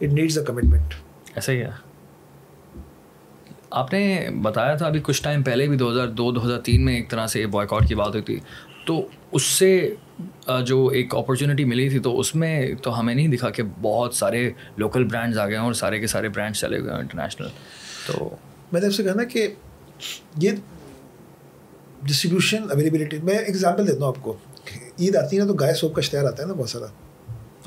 it 0.00 0.12
needs 0.12 0.36
the 0.36 0.42
commitment 0.42 0.94
ایسا 1.34 1.52
ہی 1.52 1.60
ہے۔ 1.60 1.70
آپ 3.70 3.92
نے 3.92 4.28
بتایا 4.42 4.74
تھا 4.74 4.86
ابھی 4.86 5.00
کچھ 5.02 5.22
ٹائم 5.22 5.42
پہلے 5.42 5.66
بھی 5.66 5.76
دو 5.76 5.90
ہزار 5.90 6.06
دو 6.06 6.30
دو 6.32 6.44
ہزار 6.44 6.58
تین 6.58 6.84
میں 6.84 6.94
ایک 6.94 7.10
طرح 7.10 7.26
سے 7.26 7.46
بوائے 7.46 7.68
کاٹ 7.68 7.88
کی 7.88 7.94
بات 7.94 8.08
ہوئی 8.08 8.22
تھی۔ 8.22 8.38
تو 8.86 9.06
اس 9.32 9.42
سے 9.42 9.94
جو 10.66 10.86
ایک 10.86 11.14
اپرچونیٹی 11.14 11.64
ملی 11.64 11.88
تھی 11.88 11.98
تو 11.98 12.18
اس 12.20 12.34
میں 12.34 12.74
تو 12.82 12.98
ہمیں 13.00 13.14
نہیں 13.14 13.28
دکھا 13.28 13.50
کہ 13.50 13.62
بہت 13.82 14.14
سارے 14.14 14.50
لوکل 14.76 15.04
برانڈز 15.04 15.38
آ 15.38 15.46
گئے 15.46 15.56
ہیں 15.56 15.64
اور 15.64 15.72
سارے 15.72 15.98
کے 16.00 16.06
سارے 16.06 16.28
برانڈس 16.28 16.60
چلے 16.60 16.82
گئے 16.82 16.90
ہیں 16.90 16.98
انٹرنیشنل 16.98 17.48
تو 18.06 18.28
میں 18.72 18.80
نے 18.80 18.86
آپ 18.86 18.92
سے 18.92 19.02
کہا 19.02 19.14
نا 19.14 19.24
کہ 19.24 19.46
یہ 20.42 20.50
ڈسٹریبیوشن 22.02 22.70
اویلیبلٹی 22.70 23.18
میں 23.22 23.38
ایگزامپل 23.38 23.86
دیتا 23.86 23.98
ہوں 23.98 24.08
آپ 24.08 24.22
کو. 24.22 24.36
عید 25.00 25.16
آتی 25.16 25.36
ہے 25.36 25.40
نا 25.40 25.46
تو 25.48 25.54
گائے 25.54 25.74
سوپ 25.74 25.94
کا 25.94 26.00
اشتہار 26.00 26.24
آتا 26.24 26.42
ہے 26.42 26.48
نا 26.48 26.54
بہت 26.54 26.70
سارا. 26.70 26.86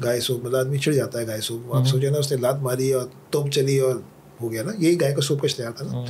گائے 0.04 0.20
سوپ 0.22 0.44
مطلب 0.44 0.56
آدمی 0.56 0.78
چڑھ 0.78 0.96
جاتا 0.96 1.20
ہے 1.20 1.28
گائے 1.28 1.42
سوپ 1.42 1.74
آپ 1.76 1.88
سوچے 1.88 2.10
نا 2.10 2.18
اس 2.18 2.32
نے 2.32 2.38
لات 2.42 2.62
ماری 2.62 2.92
اور 2.94 3.08
توپ 3.32 3.50
چلی 3.52 3.78
اور 3.80 3.96
ہو 4.42 4.52
گیا 4.52 4.64
نا. 4.64 4.72
یہی 4.78 5.00
گائے 5.02 5.16
کا 5.16 5.22
سوپ 5.22 5.42
کا 5.42 5.46
اشتہار 5.46 5.72
تھا 5.72 5.86
نا۔ 5.86 6.06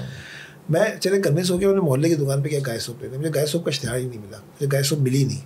میں 0.69 0.99
چلے 0.99 1.21
کنوینس 1.21 1.51
ہو 1.51 1.59
گیا 1.59 1.67
میں 1.67 1.75
نے 1.75 1.81
محلے 1.81 2.09
کی 2.09 2.15
دکان 2.15 2.41
پہ 2.43 2.49
کیا 2.49 2.59
گائے 2.67 2.79
سوپ 2.79 3.03
لینا 3.03 3.17
مجھے 3.17 3.29
گائے 3.35 3.45
سوپ 3.45 3.65
کا 3.65 3.69
اشتہار 3.69 3.97
ہی 3.97 4.05
نہیں 4.05 4.19
ملا۔ 4.19 4.37
مجھے 4.37 4.67
گائے 4.71 4.83
سوپ 4.83 4.99
ملی 4.99 5.23
نہیں۔ 5.23 5.41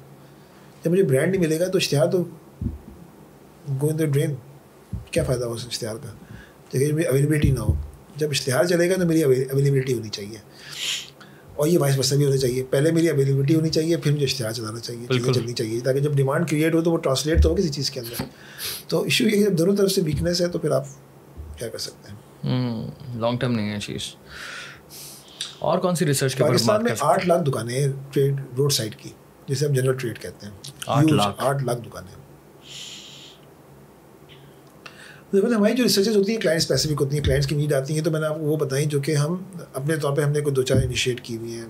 جب 0.84 0.92
مجھے 0.92 1.04
برانڈ 1.04 1.32
نہیں 1.32 1.42
ملے 1.42 1.60
گا 1.60 1.68
تو 1.68 1.78
اشتہار 1.78 2.08
تو 2.08 2.24
گو 3.82 3.88
ان 3.88 4.00
دا 4.00 4.06
ڈرین 4.06 4.36
کیا 5.12 5.24
فائدہ 5.24 5.46
ہو 5.46 5.54
اس 5.54 5.66
اشتہار 5.66 5.96
کا؟ 5.96 6.10
دیکھیے 6.74 6.92
میری 6.92 7.08
اویلیبلٹی 7.08 7.52
نہ 7.52 7.60
ہو۔ 7.60 7.74
جب 8.16 8.28
اشتہار 8.30 8.66
چلے 8.66 8.90
گا 8.90 8.96
تو 8.96 9.06
میری 9.06 9.24
اویلیبلٹی 9.24 9.94
ہونی 9.94 10.10
چاہیے۔ 10.10 10.38
اور 11.56 11.68
یہ 11.68 11.80
وائس 11.80 12.00
بسا 12.00 12.16
بھی 12.16 12.26
ہونا 12.26 12.38
چاہیے۔ 12.38 12.64
پہلے 12.64 12.92
میری 12.92 13.10
اویلیبلٹی 13.10 13.56
ہونی 13.56 13.70
چاہیے 13.70 13.98
پھر 13.98 14.12
مجھے 14.12 14.26
اشتہار 14.26 14.52
چلانا 14.52 14.80
چاہیے 14.80 15.08
چیزیں 15.14 15.34
چلنی 15.34 15.54
چاہیے 15.54 15.80
تاکہ 15.80 16.00
جب 16.00 16.16
ڈیمانڈ 16.16 16.50
کریٹ 16.50 16.76
ہو 16.76 16.82
تو 16.82 16.92
وہ 16.92 16.98
ٹرانسلیٹ 16.98 17.44
تو 17.44 17.50
ہو 17.50 17.56
کسی 17.56 17.70
چیز 17.70 17.92
کے 17.92 18.00
اندر۔ 18.00 18.24
تو 18.88 19.04
ایشو 19.04 19.24
یہ 19.24 19.46
جب 19.46 19.58
دونوں 19.58 19.76
طرف 19.76 19.92
سے 19.92 20.02
ویکنیس 20.02 20.42
ہے 20.42 20.48
تو 20.48 20.60
پھر 20.60 20.72
آپ 20.72 20.86
کیا 21.60 21.68
کر 21.68 21.78
سکتے 21.78 22.12
ہیں؟ 22.12 22.18
لانگ 23.16 23.38
ٹرم 23.38 23.52
نہیں 23.52 23.74
ہے 23.74 23.80
چیز۔ 23.80 24.02
اور 25.64 25.80
کون 25.80 25.96
سی 25.96 26.06
ریسرچ 26.06 26.38
پاکستان 26.38 26.84
میں 26.84 26.92
آٹھ 27.00 27.28
لاکھ 27.28 27.44
دکانیں 27.44 27.80
ہیں 27.80 27.92
ٹریڈ 28.12 28.42
روڈ 28.58 28.74
سائڈ 28.74 28.96
کی 28.96 29.10
جسے 29.48 29.66
ہم 29.66 29.74
جنرل 29.74 29.98
ٹریڈ 29.98 30.20
کہتے 30.20 30.46
ہیں۔ 30.46 30.54
آٹھ 30.88 31.06
لاکھ۔ 31.06 31.44
آٹھ 31.44 31.64
لاکھ 31.64 31.82
دکانیں۔ 31.82 32.24
ہماری 35.56 35.74
جو 35.74 35.84
ریسرچز 35.84 36.18
ہوتی 36.18 36.32
ہیں 36.32 36.40
کلائنٹ 36.40 36.62
اسپیسیفک 36.62 37.02
ہوتی 37.02 37.18
ہیں 37.18 37.24
کلائنٹس 37.24 37.48
کی 37.48 37.56
نیڈ 37.56 37.74
آتی 37.74 37.94
ہیں 37.94 38.02
تو 38.02 38.12
میں 38.12 38.20
نے 38.20 38.26
آپ 38.26 38.36
کو 38.36 38.42
وہ 38.42 38.58
بتائیں 38.58 38.86
جو 38.86 39.02
کہ 39.02 39.16
ہم 39.16 39.44
اپنے 39.74 39.96
طور 39.96 40.18
پہ 40.18 40.22
ہم 40.22 40.32
نے 40.32 40.42
کوئی 40.42 40.56
دو 40.56 40.62
چار 40.62 40.78
انیشیٹ 40.84 41.22
کی 41.22 41.38
ہوئی 41.38 41.54
ہیں۔ 41.54 41.66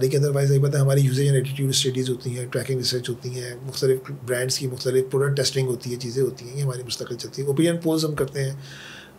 لیکن 0.00 0.18
ادروائز 0.18 0.52
یہ 0.52 0.62
پتہ 0.62 0.76
ہے 0.76 0.82
ہماری 0.82 1.00
یوزیج 1.00 1.26
اینڈ 1.26 1.36
ایٹیٹیوڈ 1.36 1.70
اسٹڈیز 1.70 2.10
ہوتی 2.10 2.38
ہیں 2.38 2.46
ٹریکنگ 2.46 2.76
ریسرچ 2.76 3.08
ہوتی 3.08 3.30
ہیں 3.30 3.54
مختلف 3.62 4.10
برانڈس 4.26 4.58
کی 4.58 4.66
مختلف 4.66 5.04
پروڈکٹ 5.10 5.36
ٹیسٹنگ 5.36 5.68
ہوتی 5.68 5.90
ہے 5.90 5.96
چیزیں 5.96 6.22
ہوتی 6.22 6.48
ہیں 6.48 6.56
یہ 6.56 6.62
ہماری 6.62 6.82
مستقل 6.82 7.16
چلتی 7.16 7.42
ہیں۔ 7.42 7.48
اوپینین 7.48 7.78
پولز 7.78 8.04
ہم 8.04 8.14
کرتے 8.14 8.44
ہیں۔ 8.44 8.52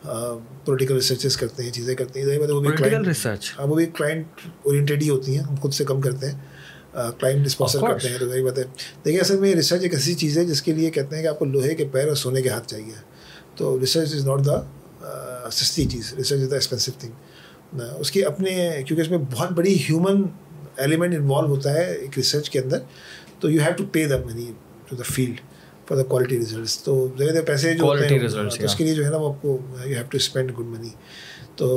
پولیٹیکل 0.05 0.93
ریسرچز 0.93 1.37
کرتے 1.37 1.63
ہیں 1.63 1.71
چیزیں 1.71 1.95
کرتے 1.95 2.21
ہیں۔ 2.21 2.37
وہ 2.39 2.59
بھی 2.59 2.69
ریسرچ 3.07 3.51
ہاں 3.59 3.67
وہ 3.67 3.75
بھی 3.75 3.85
کلائنٹ 3.85 4.47
اورینٹیڈ 4.63 5.01
ہی 5.01 5.09
ہوتی 5.09 5.37
ہیں 5.37 5.43
ہم 5.43 5.55
خود 5.55 5.73
سے 5.73 5.85
کم 5.85 6.01
کرتے 6.01 6.29
ہیں۔ 6.29 6.39
کلائنٹ 7.19 7.45
اسپانسر 7.45 7.79
کرتے 7.81 8.07
ہیں 8.09 8.17
تو 8.17 8.27
وہی 8.29 8.43
بات 8.43 8.57
ہے۔ 8.57 8.63
دیکھیے 9.05 9.19
اصل 9.21 9.39
میں 9.39 9.53
ریسرچ 9.55 9.83
ایک 9.83 9.93
ایسی 9.93 10.13
چیز 10.13 10.37
ہے 10.37 10.45
جس 10.45 10.61
کے 10.61 10.73
لیے 10.73 10.89
کہتے 10.91 11.15
ہیں 11.15 11.23
کہ 11.23 11.27
آپ 11.27 11.39
کو 11.39 11.45
لوہے 11.45 11.75
کے 11.75 11.85
پیر 11.91 12.07
اور 12.07 12.15
سونے 12.15 12.41
کے 12.41 12.49
ہاتھ 12.49 12.67
چاہیے۔ 12.67 12.93
تو 13.55 13.79
ریسرچ 13.79 14.15
از 14.15 14.25
ناٹ 14.27 14.45
دا 14.45 15.49
سستی 15.51 15.85
چیز۔ 15.85 16.13
Research 16.17 16.41
is 16.41 16.49
the 16.51 16.55
expensive 16.55 16.91
thing 16.99 17.79
اس 17.99 18.11
کی 18.11 18.23
اپنے 18.25 18.51
کیونکہ 18.87 19.01
اس 19.01 19.09
میں 19.09 19.17
بہت 19.31 19.51
بڑی 19.51 19.73
ہیومن 19.89 20.21
ایلیمنٹ 20.77 21.15
انوالو 21.15 21.47
ہوتا 21.47 21.73
ہے 21.73 21.91
ایک 21.93 22.17
ریسرچ 22.17 22.49
کے 22.49 22.59
اندر۔ 22.59 22.79
تو 23.39 23.49
you 23.51 23.61
have 23.61 23.73
to 23.77 23.83
pay 23.91 24.05
the 24.07 24.17
money 24.25 24.51
to 24.89 24.95
the 24.95 25.03
field 25.13 25.39
for 25.91 25.97
the 25.97 26.07
quality 26.09 26.37
results 26.37 26.77
تو 26.83 26.93
ظاہر 27.19 27.41
پیسے 27.45 27.73
جو 27.73 27.83
ہوتے 27.83 28.07
ہیں 28.07 28.63
اس 28.65 28.75
کے 28.75 28.83
لیے 28.83 28.93
جو 28.93 29.05
ہے 29.05 29.09
نا 29.09 29.17
وہ 29.17 29.33
آپ 29.33 29.41
کو 29.41 29.57
you 29.85 29.95
have 29.95 30.03
to 30.09 30.17
spend 30.17 30.51
good 30.59 30.65
money 30.67 30.89
تو 31.55 31.67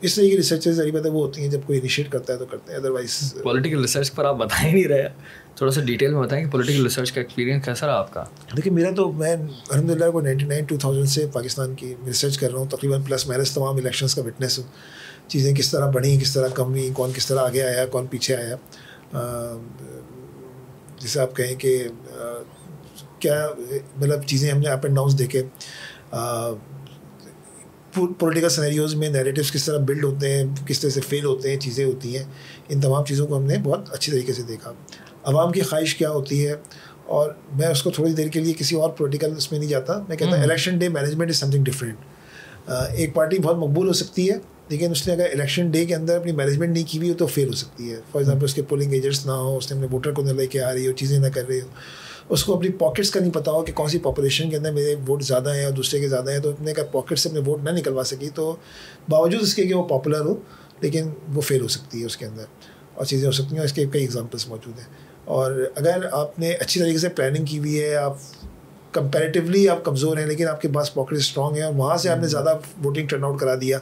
اس 0.00 0.14
طرح 0.14 0.24
کی 0.24 0.36
ریسرچز 0.36 0.76
ذریعے 0.76 0.92
بات 0.92 1.06
وہ 1.06 1.20
ہوتی 1.20 1.40
ہیں 1.40 1.48
جب 1.50 1.60
کوئی 1.66 1.78
انیشیٹ 1.78 2.10
کرتا 2.12 2.32
ہے 2.32 2.38
تو 2.38 2.46
کرتے 2.50 2.72
ہیں. 2.72 2.78
ادروائز 2.78 3.34
پولیٹیکل 3.42 3.80
ریسرچ 3.80 4.12
پر 4.14 4.24
آپ 4.24 4.36
بتا 4.36 4.62
ہی 4.62 4.72
نہیں 4.72 4.88
رہے. 4.88 5.08
تھوڑا 5.56 5.72
سا 5.72 5.80
ڈیٹیل 5.80 6.14
میں 6.14 6.22
بتائیں 6.22 6.44
کہ 6.44 6.50
پولیٹیکل 6.50 6.82
ریسرچ 6.82 7.12
کا 7.12 7.20
ایکسپیرینس 7.20 7.64
کیسا 7.64 7.86
رہا 7.86 7.98
آپ 7.98 8.12
کا؟ 8.14 8.24
دیکھیے 8.56 8.72
میرا 8.74 8.90
تو 8.96 9.10
میں 9.12 9.32
الحمد 9.32 9.90
للہ 9.90 10.10
کو 10.10 10.20
نائنٹی 10.20 10.46
نائن 10.46 10.64
ٹو 10.64 10.76
تھاؤزینڈ 10.76 11.08
سے 11.08 11.26
پاکستان 11.32 11.74
کی 11.74 11.94
ریسرچ 12.06 12.38
کر 12.38 12.50
رہا 12.50 12.58
ہوں. 12.58 12.66
تقریباً 12.70 13.02
پلس 13.02 13.26
مائنس 13.26 13.52
تمام 13.54 13.76
الیکشنس 13.76 14.14
کا 14.14 14.22
وٹنس 14.22 14.58
ہوں. 14.58 14.66
چیزیں 15.28 15.54
کس 15.54 15.70
طرح 15.70 15.90
بڑھیں 15.90 16.18
کس 16.20 16.34
طرح 16.34 16.48
کم 16.54 16.70
ہوئیں 16.70 16.94
کون 16.94 17.12
کس 17.14 17.26
طرح 17.26 17.40
آگے 17.40 17.62
آیا 17.62 17.86
کون 17.86 18.06
پیچھے 18.06 18.36
آیا. 18.36 18.56
جیسے 21.00 21.20
آپ 21.20 21.36
کہیں 21.36 21.54
کہ 21.54 21.78
کیا 23.18 23.46
مطلب 23.96 24.22
چیزیں 24.22 24.50
ہم 24.50 24.58
نے 24.58 24.68
اپ 24.68 24.80
اینڈ 24.82 24.96
ڈاؤنس 24.96 25.18
دیکھے۔ 25.18 25.42
پولیٹیکل 28.18 28.48
سنیریوز 28.48 28.94
میں 28.94 29.08
نیریٹیوس 29.08 29.52
کس 29.52 29.64
طرح 29.64 29.78
بلڈ 29.78 30.04
ہوتے 30.04 30.32
ہیں 30.32 30.44
کس 30.66 30.80
طرح 30.80 30.90
سے 30.90 31.00
فیل 31.00 31.24
ہوتے 31.24 31.50
ہیں 31.50 31.60
چیزیں 31.60 31.84
ہوتی 31.84 32.16
ہیں 32.16 32.24
ان 32.68 32.80
تمام 32.80 33.04
چیزوں 33.04 33.26
کو 33.26 33.36
ہم 33.36 33.42
نے 33.42 33.56
بہت 33.64 33.92
اچھی 33.92 34.12
طریقے 34.12 34.32
سے 34.32 34.42
دیکھا۔ 34.42 34.72
عوام 35.24 35.52
کی 35.52 35.60
خواہش 35.60 35.94
کیا 35.94 36.10
ہوتی 36.10 36.46
ہے؟ 36.46 36.54
اور 37.06 37.30
میں 37.58 37.66
اس 37.66 37.82
کو 37.82 37.90
تھوڑی 37.90 38.12
دیر 38.12 38.28
کے 38.28 38.40
لیے 38.40 38.52
کسی 38.52 38.76
اور 38.76 38.90
پولیٹیکل 38.90 39.36
اس 39.36 39.50
میں 39.52 39.60
نہیں 39.60 39.70
جاتا۔ 39.70 39.98
میں 40.08 40.16
کہتا 40.16 40.36
ہوں 40.36 40.42
election 40.42 40.78
day 40.78 40.88
management 40.88 41.30
is 41.30 41.36
something 41.50 41.64
different 41.64 42.68
ایک 42.68 43.14
پارٹی 43.14 43.38
بہت 43.38 43.56
مقبول 43.56 43.88
ہو 43.88 43.92
سکتی 43.92 44.30
ہے 44.30 44.36
لیکن 44.68 44.90
اس 44.90 45.06
نے 45.06 45.12
اگر 45.12 45.26
الیکشن 45.32 45.70
ڈے 45.70 45.84
کے 45.86 45.94
اندر 45.94 46.16
اپنی 46.16 46.32
مینجمنٹ 46.32 46.72
نہیں 46.72 46.84
کی 46.88 46.98
ہوئی 46.98 47.10
ہو 47.10 47.14
تو 47.14 47.26
فیل 47.26 47.48
ہو 47.48 47.54
سکتی 47.54 47.90
ہے۔ 47.90 47.96
فار 47.96 48.20
ایگزامپل 48.20 48.44
اس 48.44 48.54
کے 48.54 48.62
پولنگ 48.62 48.92
ایجنٹس 48.92 49.26
نہ 49.26 49.32
ہو 49.32 49.56
اس 49.56 49.70
نے 49.70 49.76
اپنے 49.76 49.88
ووٹر 49.92 50.12
کو 50.12 50.22
نہ 50.22 50.32
لے 50.32 50.46
کے 50.46 50.62
آ 50.62 50.72
رہی 50.72 50.86
ہو 50.86 50.92
چیزیں 50.92 51.18
نہ 51.18 51.26
کر 51.34 51.46
رہی 51.48 51.60
ہو۔ 51.60 51.68
اس 52.28 52.44
کو 52.44 52.56
اپنی 52.56 52.68
پاکٹس 52.68 53.10
کا 53.10 53.20
نہیں 53.20 53.32
پتا 53.32 53.50
ہو 53.50 53.62
کہ 53.62 53.72
کون 53.72 53.88
سی 53.88 53.98
پاپولیشن 53.98 54.50
کے 54.50 54.56
اندر 54.56 54.72
میرے 54.72 54.94
ووٹ 55.08 55.22
زیادہ 55.22 55.54
ہیں 55.54 55.64
اور 55.64 55.72
دوسرے 55.72 56.00
کے 56.00 56.08
زیادہ 56.08 56.30
ہیں 56.30 56.38
تو 56.38 56.50
اپنے 56.50 56.72
کا 56.72 56.82
پاکٹ 56.84 57.18
سے 57.18 57.28
اپنے 57.28 57.40
ووٹ 57.46 57.62
نہ 57.62 57.70
نکلوا 57.70 58.04
سکی 58.04 58.28
تو 58.34 58.56
باوجود 59.08 59.42
اس 59.42 59.54
کے 59.54 59.66
کہ 59.66 59.74
وہ 59.74 59.88
پاپولر 59.88 60.20
ہو 60.20 60.34
لیکن 60.80 61.10
وہ 61.34 61.40
فیل 61.40 61.60
ہو 61.60 61.68
سکتی 61.68 62.00
ہے 62.00 62.06
اس 62.06 62.16
کے 62.16 62.26
اندر 62.26 62.44
اور 62.94 63.04
چیزیں 63.04 63.26
ہو 63.26 63.32
سکتی 63.32 63.50
ہیں۔ 63.50 63.58
اور 63.58 63.64
اس 63.64 63.72
کے 63.72 63.84
کئی 63.92 64.02
ایگزامپلس 64.02 64.48
موجود 64.48 64.78
ہیں۔ 64.78 64.86
اور 65.24 65.70
اگر 65.76 66.06
آپ 66.12 66.38
نے 66.38 66.52
اچھی 66.52 66.80
طریقے 66.80 66.98
سے 66.98 67.08
پلاننگ 67.08 67.44
کی 67.44 67.58
ہوئی 67.58 67.82
ہے 67.82 67.96
آپ 67.96 68.16
کمپیریٹیولی 68.92 69.68
آپ 69.68 69.84
کمزور 69.84 70.16
ہیں 70.16 70.26
لیکن 70.26 70.48
آپ 70.48 70.60
کے 70.60 70.68
پاس 70.68 70.94
پاکٹ 70.94 71.12
اسٹرانگ 71.12 71.54
ہیں 71.56 71.62
اور 71.62 71.74
وہاں 71.74 71.96
سے 71.96 72.08
آپ 72.08 72.18
نے 72.18 72.28
زیادہ 72.28 72.58
ووٹنگ 72.84 73.06
ٹرن 73.06 73.24
آؤٹ 73.24 73.40
کرا 73.40 73.54
دیا 73.54 73.78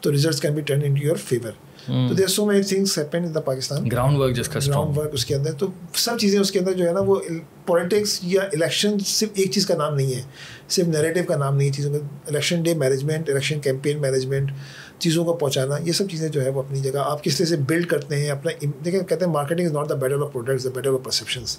تو 0.00 0.12
results 0.12 0.40
can 0.40 0.54
be 0.54 0.60
turn 0.60 0.80
in 0.84 0.94
your 0.96 1.16
favour 1.16 1.52
تو 1.86 2.14
there 2.14 2.26
so 2.26 2.46
many 2.46 2.62
things 2.62 2.98
happen 2.98 3.24
in 3.24 3.34
the 3.34 3.40
Pakistan 3.40 3.90
ground 3.92 4.18
work 4.18 4.36
جس 4.36 4.48
کا 4.48 4.60
گراؤنڈ 4.66 4.98
ورک 4.98 5.10
اس 5.12 5.24
کے 5.26 5.34
اندر 5.34 5.52
تو 5.52 5.66
سب 5.94 6.18
چیزیں 6.18 6.38
اس 6.40 6.50
کے 6.52 6.58
اندر 6.58 6.72
جو 6.72 6.86
ہے 6.86 6.92
نا 6.92 7.00
وہ 7.00 7.20
پولیٹکس 7.66 8.18
یا 8.22 8.42
الیکشن 8.42 8.98
صرف 8.98 9.28
ایک 9.34 9.50
چیز 9.50 9.66
کا 9.66 9.74
نام 9.74 9.94
نہیں 9.94 10.14
ہے. 10.14 10.22
صرف 10.68 10.86
نیریٹیو 10.86 11.24
کا 11.24 11.36
نام 11.36 11.56
نہیں 11.56 11.68
ہے 11.68 11.72
چیزوں 11.72 11.92
کا. 11.92 11.98
Election 12.26 12.62
day 12.62 12.74
management 12.74 13.30
election 13.30 13.60
campaign 13.60 14.00
management 14.00 14.50
چیزوں 14.98 15.24
کو 15.24 15.34
پہنچانا 15.36 15.76
یہ 15.80 15.92
سب 15.92 16.10
چیزیں 16.10 16.28
جو 16.28 16.44
ہے 16.44 16.48
وہ 16.48 16.62
اپنی 16.62 16.80
جگہ 16.80 16.98
آپ 16.98 17.24
کس 17.24 17.38
طرح 17.38 17.46
سے 17.46 17.56
بلڈ 17.68 17.86
کرتے 17.86 18.16
ہیں 18.16 18.30
اپنا 18.30 18.66
دیکھیں 18.84 19.00
کہتے 19.00 19.24
ہیں 19.24 19.32
marketing 19.32 19.66
is 19.66 19.72
not 19.72 19.88
the 19.88 19.94
battle 19.94 20.22
of 20.22 20.32
products 20.32 20.64
the 20.64 20.70
battle 20.74 20.90
of 20.90 21.04
perceptions 21.04 21.58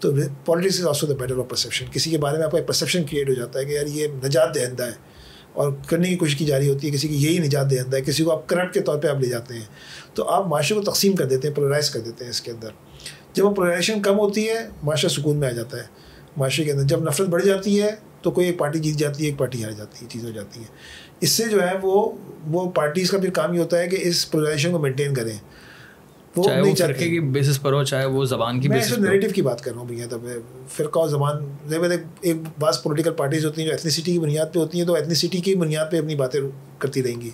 تو 0.00 0.12
politics 0.44 0.80
is 0.80 0.86
also 0.86 1.06
the 1.06 1.14
battle 1.14 1.38
of 1.38 1.48
perception 1.48 1.86
کسی 1.92 2.10
کے 2.10 2.18
بارے 2.18 2.36
میں 2.36 2.44
آپ 2.44 2.50
کا 2.50 2.58
ایک 2.58 2.66
پرسیپشن 2.66 3.04
کریٹ 3.04 3.28
ہو 3.28 3.34
جاتا 3.34 3.58
ہے 3.58 3.64
کہ 3.64 3.72
یار 3.72 3.86
یہ 3.86 4.06
نجات 4.24 4.54
دہندہ 4.54 4.82
ہے۔ 4.82 5.11
اور 5.52 5.72
کرنے 5.86 6.08
کی 6.08 6.16
کوشش 6.16 6.36
کی 6.36 6.44
جا 6.44 6.58
رہی 6.58 6.68
ہوتی 6.68 6.86
ہے، 6.86 6.92
کسی 6.92 7.08
کی 7.08 7.16
یہی 7.16 7.38
نجات 7.38 7.70
دہندہ 7.70 7.96
ہے، 7.96 8.02
کسی 8.02 8.24
کو 8.24 8.32
آپ 8.32 8.46
کرنٹ 8.46 8.74
کے 8.74 8.80
طور 8.80 8.98
پہ 8.98 9.08
آپ 9.08 9.20
لے 9.20 9.28
جاتے 9.28 9.54
ہیں۔ 9.54 9.64
تو 10.14 10.28
آپ 10.28 10.46
معاشرے 10.46 10.78
کو 10.78 10.90
تقسیم 10.90 11.16
کر 11.16 11.24
دیتے 11.24 11.48
ہیں 11.48 11.54
پولرائز 11.54 11.90
کر 11.90 12.00
دیتے 12.00 12.24
ہیں 12.24 12.30
اس 12.30 12.40
کے 12.40 12.50
اندر۔ 12.50 12.68
جب 13.32 13.44
وہ 13.44 13.54
پولرائزیشن 13.54 14.02
کم 14.02 14.18
ہوتی 14.18 14.48
ہے، 14.48 14.68
معاشرہ 14.82 15.08
سکون 15.08 15.36
میں 15.36 15.48
آ 15.48 15.50
جاتا 15.50 15.76
ہے۔ 15.76 15.82
معاشرے 16.36 16.64
کے 16.64 16.72
اندر 16.72 16.82
جب 16.82 17.02
نفرت 17.02 17.28
بڑھ 17.28 17.44
جاتی 17.44 17.82
ہے، 17.82 17.90
تو 18.22 18.30
کوئی 18.30 18.46
ایک 18.46 18.58
پارٹی 18.58 18.78
جیت 18.78 18.96
جاتی 18.96 19.24
ہے، 19.24 19.28
ایک 19.28 19.38
پارٹی 19.38 19.64
ہار 19.64 19.70
جاتی 19.70 20.04
ہے 20.04 20.10
چیز 20.10 20.24
ہو 20.24 20.30
جاتی 20.30 20.60
ہے 20.60 20.66
اس 21.20 21.30
سے 21.30 21.44
جو 21.44 21.62
ہے، 21.62 21.72
وہ 21.82 22.12
وہ 22.46 22.70
پارٹیز 22.70 23.10
کا 23.10 23.18
پھر 23.18 23.30
کام 23.30 23.54
یہ 23.54 23.58
ہوتا 23.58 23.78
ہے 23.78 23.88
کہ 23.88 23.98
اس 24.00 24.30
پولرائزیشن 24.30 24.72
کو 24.72 24.78
مینٹین 24.78 25.14
کریں۔ 25.14 25.38
وہ 26.36 26.48
نہیں 26.48 26.74
چاہتے۔ 26.74 26.92
کی 26.92 27.20
بیسس 27.20 27.62
پر 27.62 27.72
ہو 27.72 27.84
چاہے 27.84 28.06
وہ 28.06 28.24
زبان 28.24 28.60
کی 28.60 28.68
بیسس 28.68 28.90
پر 28.90 29.00
نیریٹو 29.00 29.26
کی 29.34 29.42
بات 29.42 29.60
کر 29.60 29.72
رہا 29.72 29.80
ہوں 29.80 29.88
بھیا 29.88 30.06
تب 30.10 30.18
فرقہ 30.68 30.98
اور 30.98 31.08
زبان 31.08 31.36
ایک 32.20 32.36
بعض 32.58 32.82
پولیٹیکل 32.82 33.10
پارٹیز 33.10 33.44
ہوتی 33.44 33.60
ہیں 33.60 33.68
جو 33.68 33.72
ایتھنیسٹی 33.72 34.02
کی 34.02 34.18
بنیاد 34.18 34.46
پہ 34.54 34.58
ہوتی 34.58 34.78
ہیں 34.78 34.86
تو 34.86 34.94
ایتھنیسٹی 34.94 35.28
کی 35.28 35.54
بنیاد 35.54 35.86
پہ 35.90 35.98
اپنی 35.98 36.14
باتیں 36.14 36.40
کرتی 36.78 37.02
رہیں 37.02 37.20
گی۔ 37.20 37.30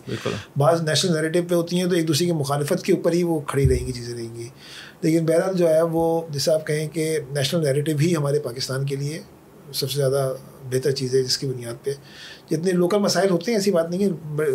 بعض 0.56 0.82
نیشنل 0.82 1.14
نیریٹو 1.14 1.38
پہ 1.48 1.54
ہوتی 1.54 1.78
ہیں 1.78 1.86
تو 1.86 1.94
ایک 1.94 2.08
دوسرے 2.08 2.26
کی 2.26 2.32
مخالفت 2.32 2.82
کے 2.82 2.92
اوپر 2.92 3.12
ہی 3.12 3.22
وہ 3.22 3.40
کھڑی 3.40 3.68
رہیں 3.68 3.86
گی 3.86 3.92
چیزیں 3.92 4.14
رہیں 4.14 4.34
گی۔ 4.34 4.48
لیکن 5.00 5.26
بہرحال 5.26 5.56
جو 5.56 5.68
ہے 5.68 5.82
وہ 5.82 6.22
جیسے 6.30 6.50
آپ 6.50 6.66
کہیں 6.66 6.88
کہ 6.88 7.18
نیشنل 7.30 7.62
نیریٹو 7.62 7.92
ہی 8.00 8.16
ہمارے 8.16 8.38
پاکستان 8.38 8.86
کے 8.86 8.96
لیے 8.96 9.20
سب 9.72 9.90
سے 9.90 9.96
زیادہ 9.96 10.32
بہتر 10.70 10.90
چیز 10.90 11.14
ہے 11.14 11.22
جس 11.22 11.38
کی 11.38 11.46
بنیاد 11.46 11.84
پہ۔ 11.84 11.90
جتنے 12.50 12.72
لوکل 12.72 12.98
مسائل 12.98 13.30
ہوتے 13.30 13.50
ہیں 13.50 13.58
ایسی 13.58 13.70
بات 13.70 13.90
نہیں 13.90 14.04
ہے۔ 14.04 14.08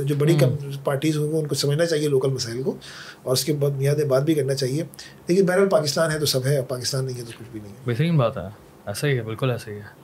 جو 0.03 0.15
بڑی 0.15 0.37
پارٹیز 0.83 1.17
ہوں 1.17 1.31
گے 1.31 1.37
ان 1.37 1.47
کو 1.47 1.55
سمجھنا 1.55 1.85
چاہیے 1.85 2.07
لوکل 2.07 2.29
مسائل 2.29 2.63
کو۔ 2.63 2.75
اور 3.23 3.33
اس 3.33 3.45
کے 3.45 3.53
بعد 3.53 3.69
بنیادیں 3.69 4.05
بات 4.05 4.23
بھی 4.23 4.33
کرنا 4.33 4.53
چاہیے۔ 4.53 4.83
لیکن 5.27 5.45
بہرحال 5.45 5.69
پاکستان 5.69 6.11
ہے 6.11 6.19
تو 6.19 6.25
سب 6.25 6.45
ہے 6.45 6.61
پاکستان 6.61 7.05
نہیں 7.05 7.17
ہے 7.17 7.23
تو 7.23 7.31
کچھ 7.39 7.49
بھی 7.51 7.59
نہیں 7.63 7.73
ہے۔ 7.73 7.77
بہترین 7.85 8.17
بات 8.17 8.37
ہے۔ 8.37 8.41
ایسا 8.85 9.07
ہی 9.07 9.17
ہے 9.17 9.21
بالکل 9.21 9.51
ایسا 9.51 9.71
ہی 9.71 9.77
ہے۔ 9.77 10.03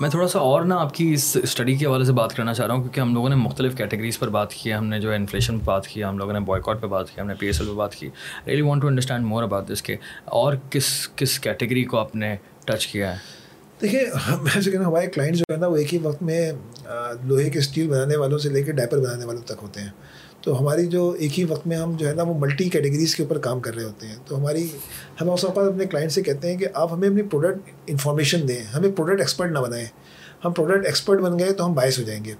میں 0.00 0.10
تھوڑا 0.10 0.28
سا 0.28 0.38
اور 0.38 0.62
نا 0.62 0.76
آپ 0.76 0.94
کی 0.94 1.12
اس 1.12 1.36
اسٹڈی 1.42 1.74
کے 1.76 1.86
حوالے 1.86 2.04
سے 2.04 2.12
بات 2.12 2.34
کرنا 2.34 2.54
چاہ 2.54 2.66
رہا 2.66 2.74
ہوں 2.74 2.82
کیونکہ 2.82 3.00
ہم 3.00 3.14
لوگوں 3.14 3.28
نے 3.28 3.34
مختلف 3.34 3.74
کیٹیگریز 3.74 4.18
پر 4.18 4.28
بات 4.28 4.54
کی 4.54 4.74
ہم 4.74 4.86
نے 4.86 5.00
جو 5.00 5.10
ہے 5.10 5.16
انفلیشن 5.16 5.58
پہ 5.58 5.64
بات 5.64 5.86
کیا 5.86 6.08
ہم 6.08 6.18
لوگوں 6.18 6.32
نے 6.32 6.40
بوائے 6.40 6.62
کاٹ 6.64 6.80
پہ 6.80 6.86
بات 6.86 7.10
کی 7.10 7.20
ہم 7.20 7.26
نے 7.26 7.34
پی 7.34 7.46
ایس 7.46 7.60
ایل 7.60 7.68
پہ 7.70 7.74
بات 7.74 7.94
کی 7.94 8.08
really 8.46 8.62
want 8.62 8.82
to 8.82 8.88
understand 8.88 9.24
more 9.24 9.42
about 9.42 9.72
this 9.72 9.82
کے 9.82 9.96
اور 10.24 10.54
کس 10.70 11.08
کس 11.16 11.40
کیٹیگری 11.40 11.84
کو 11.84 11.98
آپ 11.98 12.16
نے 12.16 12.36
ٹچ 12.64 12.86
کیا 12.86 13.12
ہے؟ 13.12 13.39
دیکھیے 13.82 14.04
میں 14.42 14.62
سے 14.62 14.70
کہنا 14.70 14.86
ہمارے 14.86 15.06
کلائنٹ 15.06 15.36
جو 15.36 15.44
ہے 15.50 15.56
نا، 15.56 15.66
وہ 15.66 15.76
ایک 15.76 15.94
ہی 15.94 15.98
وقت 15.98 16.22
میں 16.22 16.52
لوہے 17.22 17.50
کے 17.50 17.58
اسٹیل 17.58 17.88
بنانے 17.88 18.16
والوں 18.16 18.38
سے 18.38 18.48
لے 18.48 18.62
کے 18.62 18.72
ڈائپر 18.72 18.98
بنانے 18.98 19.24
والوں 19.24 19.42
تک 19.42 19.62
ہوتے 19.62 19.80
ہیں۔ 19.80 19.88
تو 20.40 20.60
ہماری 20.60 20.86
جو 20.86 21.14
ایک 21.18 21.38
ہی 21.38 21.44
وقت 21.44 21.66
میں 21.66 21.76
ہم 21.76 21.96
جو 21.96 22.08
ہے 22.08 22.14
نا، 22.14 22.22
وہ 22.22 22.38
ملٹی 22.38 22.68
کیٹیگریز 22.68 23.14
کے 23.14 23.22
اوپر 23.22 23.38
کام 23.38 23.60
کر 23.60 23.74
رہے 23.74 23.84
ہوتے 23.84 24.06
ہیں۔ 24.06 24.16
تو 24.26 24.38
ہماری، 24.38 24.68
ہم 25.20 25.30
اس 25.30 25.44
اوقات 25.44 25.68
اپنے 25.68 25.86
کلائنٹ 25.86 26.12
سے 26.12 26.22
کہتے 26.22 26.50
ہیں 26.50 26.56
کہ 26.56 26.66
آپ 26.74 26.92
ہمیں 26.92 27.08
اپنی 27.08 27.22
پروڈکٹ 27.22 27.70
انفارمیشن 27.86 28.48
دیں، 28.48 28.62
ہمیں 28.74 28.90
پروڈکٹ 28.90 29.20
ایکسپرٹ 29.20 29.50
نہ 29.52 29.58
بنائیں۔ 29.58 29.86
ہم 30.44 30.52
پروڈکٹ 30.52 30.86
ایکسپرٹ 30.86 31.20
بن 31.20 31.38
گئے 31.38 31.52
تو 31.52 31.66
ہم 31.66 31.72
باعث 31.74 31.98
ہو 31.98 32.04
جائیں 32.04 32.24
گے۔ 32.24 32.34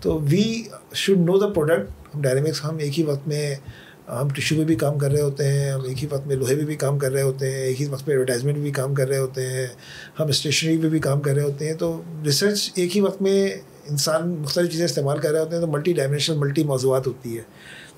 تو 0.00 0.18
we 0.18 0.62
should 0.94 1.18
know 1.18 1.38
the 1.38 1.48
product 1.48 1.90
ہم 2.14 2.22
ڈائنامکس 2.22 2.64
ہم 2.64 2.76
ایک 2.78 2.98
ہی 2.98 3.04
وقت 3.04 3.28
میں 3.28 3.54
ہم 4.08 4.28
ٹیشو 4.28 4.56
پہ 4.56 4.64
بھی 4.64 4.74
کام 4.76 4.98
کر 4.98 5.10
رہے 5.10 5.20
ہوتے 5.20 5.44
ہیں 5.48 5.70
ہم 5.70 5.80
ایک 5.84 6.02
ہی 6.02 6.08
وقت 6.10 6.26
میں 6.26 6.36
لوہے 6.36 6.54
پہ 6.56 6.64
بھی 6.64 6.76
کام 6.76 6.98
کر 6.98 7.12
رہے 7.12 7.22
ہوتے 7.22 7.50
ہیں 7.50 7.58
ایک 7.58 7.80
ہی 7.80 7.86
وقت 7.86 8.08
میں 8.08 8.14
ایڈورٹائزمنٹ 8.14 8.56
بھی 8.56 8.70
کام 8.70 8.94
کر 8.94 9.08
رہے 9.08 9.18
ہوتے 9.18 9.46
ہیں 9.46 9.66
ہم 10.20 10.26
اسٹیشنری 10.26 10.78
پہ 10.82 10.88
بھی 10.88 10.98
کام 10.98 11.20
کر 11.20 11.34
رہے 11.34 11.42
ہوتے 11.42 11.68
ہیں۔ 11.68 11.74
تو 11.74 12.00
ریسرچ 12.24 12.70
ایک 12.74 12.96
ہی 12.96 13.00
وقت 13.00 13.22
میں 13.22 13.48
انسان 13.90 14.30
مختلف 14.30 14.70
چیزیں 14.70 14.84
استعمال 14.84 15.18
کر 15.18 15.30
رہے 15.30 15.40
ہوتے 15.40 15.54
ہیں 15.54 15.60
تو 15.60 15.66
ملٹی 15.66 15.92
ڈائمینشنل 15.92 16.38
ملٹی 16.38 16.64
موضوعات 16.64 17.06
ہوتی 17.06 17.36
ہے۔ 17.38 17.42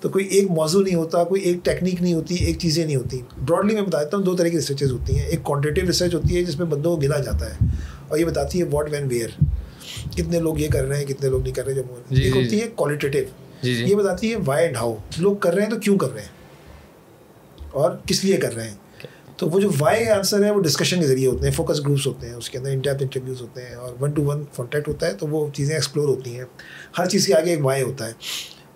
تو 0.01 0.09
کوئی 0.09 0.25
ایک 0.27 0.51
موضوع 0.51 0.83
نہیں 0.83 0.95
ہوتا 0.95 1.25
کوئی 1.25 1.43
ایک 1.43 1.65
ٹیکنیک 1.65 2.03
نہیں 2.03 2.15
ہوتی 2.15 2.35
ایک 2.35 2.59
چیزیں 2.59 2.85
نہیں 2.87 2.97
ہوتی۔ 2.97 3.21
براڈلی 3.39 3.75
میں 3.75 3.83
بتا 3.83 4.03
دیتا 4.03 4.17
ہوں 4.17 4.25
دو 4.25 4.37
طرح 4.37 4.49
کی 4.49 4.57
ریسرچز 4.57 4.93
ہوتی 4.93 5.19
ہیں۔ 5.19 5.27
ایک 5.27 5.43
کوانٹیٹیو 5.43 5.87
ریسرچ 5.87 6.15
ہوتی 6.15 6.37
ہے 6.37 6.45
جس 6.45 6.59
میں 6.59 6.67
بندوں 6.67 6.95
کو 6.97 7.01
گنا 7.03 7.19
جاتا 7.19 7.51
ہے 7.51 7.67
اور 8.09 8.19
یہ 8.19 8.25
بتاتی 8.25 8.59
ہے 8.59 8.65
واٹ 8.71 8.93
وین 8.93 9.07
ویئر 9.09 9.29
کتنے 10.17 10.41
لوگ 10.41 10.59
یہ 10.59 10.69
کر 10.69 10.85
رہے 10.85 10.99
ہیں 10.99 11.07
کتنے 11.07 11.29
لوگ 11.29 11.43
نہیں 11.43 11.55
کر 11.55 11.67
رہے 11.67 11.75
جو 11.75 11.83
جی، 12.11 12.23
ایک 12.23 12.35
جی، 12.35 12.45
ہوتی 12.45 12.61
ہے 12.61 12.69
کوالٹیٹیو 12.75 13.23
جی 13.23 13.27
جی 13.27 13.48
جی، 13.63 13.75
جی۔ 13.75 13.85
یہ 13.85 13.95
بتاتی 13.95 14.31
ہے 14.31 14.37
وائی 14.47 14.65
اینڈ 14.65 14.77
ہاؤ 14.77 14.97
لوگ 15.19 15.37
کر 15.37 15.55
رہے 15.55 15.63
ہیں 15.63 15.71
تو 15.71 15.77
کیوں 15.77 15.99
کر 15.99 16.13
رہے 16.13 16.21
ہیں؟ 16.21 16.29
اور 17.71 17.91
کس 18.07 18.25
لیے 18.25 18.37
کر 18.37 18.55
رہے 18.55 18.69
ہیں؟ 18.69 18.77
تو 19.37 19.49
وہ 19.49 19.61
جو 19.61 19.71
وائی 19.79 20.09
آنسر 20.09 20.45
ہے 20.45 20.51
وہ 20.51 20.63
ڈسکشن 20.63 21.01
کے 21.01 21.07
ذریعے 21.07 21.29
ہوتے 21.29 21.47
ہیں 21.47 21.55
فوکس 21.55 21.81
گروپس 21.81 22.07
ہوتے 22.07 22.27
ہیں، 22.27 22.35
اس 22.35 22.51
کے 22.51 22.59
اندر 22.59 22.71
انٹیپ 22.71 22.97
انٹرویوز 23.01 23.41
ہوتے 23.41 23.63
ہیں 23.63 23.75
اور 23.75 23.95
ون 24.01 24.11
ٹو 24.11 24.25
ون 24.25 24.45
کانٹیکٹ 24.57 24.89
ہوتا 24.89 25.07
ہے 25.07 25.13
تو 25.13 25.27
وہ 25.27 25.49
چیزیں 25.55 25.75
ایکسپلور 25.75 26.09
ہوتی 26.09 26.39
ہیں۔ 26.39 26.45
ہر 26.99 27.07
چیز 27.07 27.27
کے 27.27 27.35
آگے 27.35 27.51
ایک 27.51 27.65
وائی 27.65 27.83
ہوتا 27.83 28.07
ہے۔ 28.07 28.13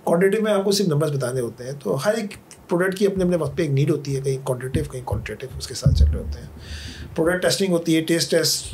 کوانٹیٹیو 0.05 0.43
میں 0.43 0.53
آپ 0.53 0.65
کو 0.65 0.73
صرف 0.73 0.89
نمبرز 0.89 1.13
بتانے 1.13 1.41
ہوتے 1.41 1.65
ہیں، 1.65 1.73
تو 1.83 2.07
ہر 2.07 2.15
ایک 2.15 2.35
پروڈکٹ 2.69 2.99
کی 2.99 3.07
اپنے 3.07 3.25
اپنے 3.25 3.37
وقت 3.37 3.57
پہ 3.57 3.63
ایک 3.63 3.71
نیڈ 3.71 3.91
ہوتی 3.91 4.17
ہے، 4.17 4.21
کہیں 4.21 4.47
کوانٹیٹیو 4.47 4.85
کہیں 4.93 5.03
کوالٹیٹیو 5.05 5.49
اس 5.59 5.67
کے 5.67 5.75
ساتھ 5.75 5.99
چل 5.99 6.05
رہے 6.05 6.21
ہوتے 6.21 6.41
ہیں۔ 6.41 6.49
پروڈکٹ 7.17 7.43
ٹیسٹنگ 7.43 7.73
ہوتی 7.73 7.97
ہے 7.97 8.01
ٹیسٹ 8.01 8.31
ٹیسٹ 8.31 8.65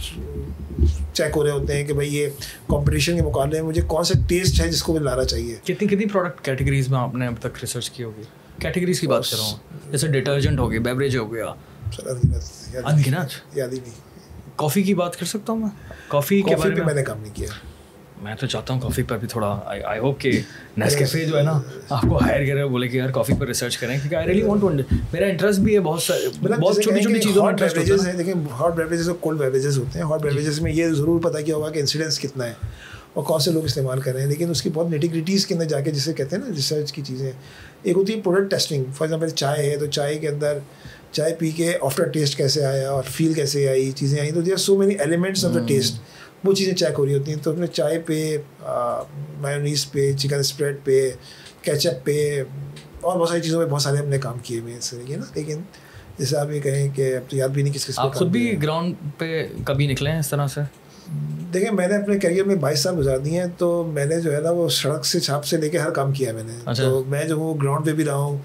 چیک 1.19 1.37
ہو 1.37 1.45
رہے 1.45 1.51
ہوتے 1.51 1.77
ہیں 1.77 1.85
کہ 1.85 1.93
بھائی 1.93 2.17
یہ 2.17 2.29
کمپٹیشن 2.69 3.17
کے 3.17 3.23
مقابلے 3.23 3.61
میں 3.61 3.69
مجھے 3.69 3.83
کون 3.89 4.05
سا 4.05 4.19
ٹیسٹ 4.29 4.61
ہے 4.61 4.69
جس 4.69 4.83
کو 4.83 4.99
لانا 4.99 5.25
چاہیے 5.25 5.55
کتنی 5.65 5.89
کتنی 5.89 6.07
پروڈکٹ 6.07 6.45
کیٹیگریز 6.45 6.89
میں 6.89 6.99
آپ 6.99 7.15
نے 7.15 7.27
اب 7.27 7.41
تک 7.41 7.63
ریسرچ 7.63 7.91
کی 7.91 8.05
ہوگی 8.05 8.23
کیٹیگریز 8.61 9.01
کی 9.01 9.07
بات 9.07 9.31
کر 9.31 9.37
رہا 9.37 9.45
ہوں 9.45 9.91
جیسے 9.91 10.07
ڈٹرجنٹ 10.11 10.59
ہو 10.59 10.71
گیا 10.71 10.81
بیوریج 10.81 11.17
ہو 11.17 11.33
گیا 11.33 11.53
یاد 12.75 13.73
ہی 13.73 13.79
نہیں 13.79 14.07
کافی 14.57 14.83
کی 14.83 14.95
بات 14.95 15.17
کر 15.17 15.27
سکتا 15.27 15.53
ہوں 15.53 15.61
میں 15.61 15.69
کافی 16.09 16.41
کے 16.43 16.57
بارے 16.57 16.85
میں 16.85 16.95
نے 16.95 17.03
کام 17.03 17.21
نہیں 17.21 17.35
کیا 17.35 17.49
میں 18.23 18.35
تو 18.35 18.47
چاہتا 18.47 18.75
ہوں 18.75 18.81
کافی 18.81 19.03
پر 19.03 19.17
بھی 19.17 19.29
تھوڑا 19.29 19.61
آئی 19.65 19.99
ہوپ 19.99 20.21
کہ 20.21 20.31
نیس 20.77 20.97
کیفے 20.97 21.25
جو 21.25 21.39
ہے 21.39 21.43
نا 21.43 21.61
آپ 21.91 22.03
کو 22.03 22.19
ہائر 22.19 22.47
کرے 22.47 22.65
بولے 22.65 22.89
کہ 22.89 22.97
یار 22.97 23.11
کافی 23.11 23.33
پر 23.39 23.47
ریسرچ 23.47 23.79
کریں 23.79 23.95
کیونکہ 23.99 24.15
آئی 24.17 24.27
ریلی 24.27 24.43
وانٹ 24.43 24.61
ٹو 24.61 24.69
میرا 25.13 25.27
انٹرسٹ 25.27 25.61
بھی 25.61 25.75
ہے 25.75 25.81
بہت 25.81 26.03
سارے 26.03 26.29
بہت 26.43 26.83
چھوٹی 26.83 27.01
چھوٹی 27.01 27.21
چیزوں 27.21 27.43
میں 27.43 27.51
انٹرسٹ 27.51 27.79
ہوتا 27.79 28.09
ہے۔ 28.09 28.13
دیکھیں 28.13 28.35
ہاٹ 28.51 28.75
بیوریجز 28.75 29.09
اور 29.09 29.17
کولڈ 29.21 29.39
بیوریجز 29.39 29.79
ہوتے 29.79 29.99
ہیں۔ 29.99 30.07
ہاٹ 30.07 30.23
بیوریجز 30.23 30.61
میں 30.61 30.73
یہ 30.73 30.89
ضرور 30.89 31.21
پتہ 31.21 31.39
کیا 31.39 31.57
ہوگا 31.57 31.71
کہ 31.71 31.79
انسیڈنس 31.79 32.21
کتنا 32.21 32.47
ہے 32.47 32.53
اور 33.13 33.25
کون 33.25 33.41
سے 33.41 33.51
لوگ 33.51 33.65
استعمال 33.65 34.01
کر 34.01 34.13
رہے 34.13 34.21
ہیں۔ 34.21 34.29
لیکن 34.29 34.51
اس 34.51 34.63
کی 34.63 34.71
بہت 34.75 34.91
نیٹیگریٹیز 34.91 35.47
کے 35.47 35.55
اندر 35.55 35.67
جا 35.67 35.81
کے 35.81 35.91
جسے 35.91 36.13
کہتے 36.13 36.37
ہیں 36.37 36.43
نا 36.43 36.55
ریسرچ 36.57 36.93
کی 36.93 37.03
چیزیں۔ 37.03 37.31
ایک 37.83 37.97
ہوتی 37.97 38.15
ہے 38.15 38.21
پروڈکٹ 38.21 38.51
ٹیسٹنگ 38.51 38.85
فار 38.85 39.07
ایگزامپل 39.07 39.29
چائے 39.29 39.71
ہے 39.71 39.77
تو 39.77 39.87
چائے 39.87 40.19
کے 40.19 40.29
اندر 40.29 40.59
چائے 41.13 41.35
پی 41.35 41.51
کے 41.51 41.73
آفٹر 41.81 42.05
ٹیسٹ 42.05 42.37
کیسے 42.37 42.65
آیا 42.65 42.91
اور 42.91 43.03
فیل 43.03 43.35
کیسے 43.35 43.69
آئی 43.69 43.91
چیزیں 43.91 44.21
آئیں 44.21 44.31
تو 44.33 44.41
they 44.41 44.53
are 44.53 44.57
so 44.57 44.79
many 44.79 44.95
elements 44.95 45.45
of 45.45 45.55
the 45.55 45.61
test 45.67 46.01
وہ 46.45 46.53
چیزیں 46.53 46.75
چیک 46.75 46.95
ہو 46.99 47.07
رہی 47.07 47.15
ہوتی 47.15 47.33
ہیں۔ 47.33 47.39
تو 47.43 47.51
اپنے 47.51 47.67
چائے 47.67 47.99
پہ 47.99 48.37
میونیز 49.41 49.93
پہ 49.93 50.13
چکن 50.13 50.39
اسپریڈ 50.39 50.77
پہ 50.85 51.11
کیچپ 51.63 52.05
پہ 52.05 52.43
اور 53.01 53.19
بہت 53.19 53.29
ساری 53.29 53.41
چیزوں 53.41 53.65
پہ 53.65 53.71
بہت 53.71 53.83
سارے 53.83 53.97
ہم 53.97 54.09
نے 54.09 54.19
کام 54.19 54.39
کیے 54.43 54.61
ہوئے 54.61 54.73
ہیں 54.73 54.79
اس 54.79 54.91
طریقے 54.91 55.17
نا۔ 55.17 55.25
لیکن 55.35 55.61
جیسے 56.19 56.37
آپ 56.37 56.51
یہ 56.51 56.61
کہیں 56.61 56.89
کہ 56.95 57.17
اب 57.17 57.31
تو 57.31 57.37
یاد 57.37 57.49
بھی 57.49 57.63
نہیں 57.63 57.75
کس 57.75 57.87
کس 57.87 57.99
آپ 57.99 58.15
خود 58.15 58.29
بھی۔ 58.29 58.63
گراؤنڈ 58.63 58.95
پہ 59.19 59.47
کبھی 59.65 59.87
نکلے 59.87 60.11
ہیں 60.11 60.19
اس 60.19 60.29
طرح 60.29 60.47
سے؟ 60.47 60.61
دیکھیں 61.55 61.71
میں 61.73 61.89
نے 61.89 61.97
اپنے 61.97 62.19
کیریئر 62.19 62.45
میں 62.45 62.57
بائیس 62.57 62.81
سال 62.81 62.95
گزار 62.99 63.19
دیے 63.19 63.41
ہیں 63.41 63.49
تو 63.59 63.91
میں 63.95 64.05
نے 64.05 64.21
جو 64.21 64.37
ہے 64.37 64.41
نا 64.41 64.51
وہ 64.51 64.69
سڑک 64.69 65.07
سے 65.07 65.21
چھاپ 65.21 65.45
سے 65.45 65.57
لے 65.57 65.69
کے 65.69 65.79
ہر 65.79 65.91
کام 65.91 66.13
کیا 66.13 66.29
ہے 66.29 66.35
میں 66.35 66.45
نے۔ 66.45 66.53
اچھا۔ 66.65 66.83
تو 66.83 67.05
میں 67.05 67.25
جو 67.25 67.35
ہوں 67.35 67.59
گراؤنڈ 67.63 67.87
پہ 67.87 67.93
بھی 67.93 68.05
رہا 68.05 68.15
ہوں۔ 68.15 68.39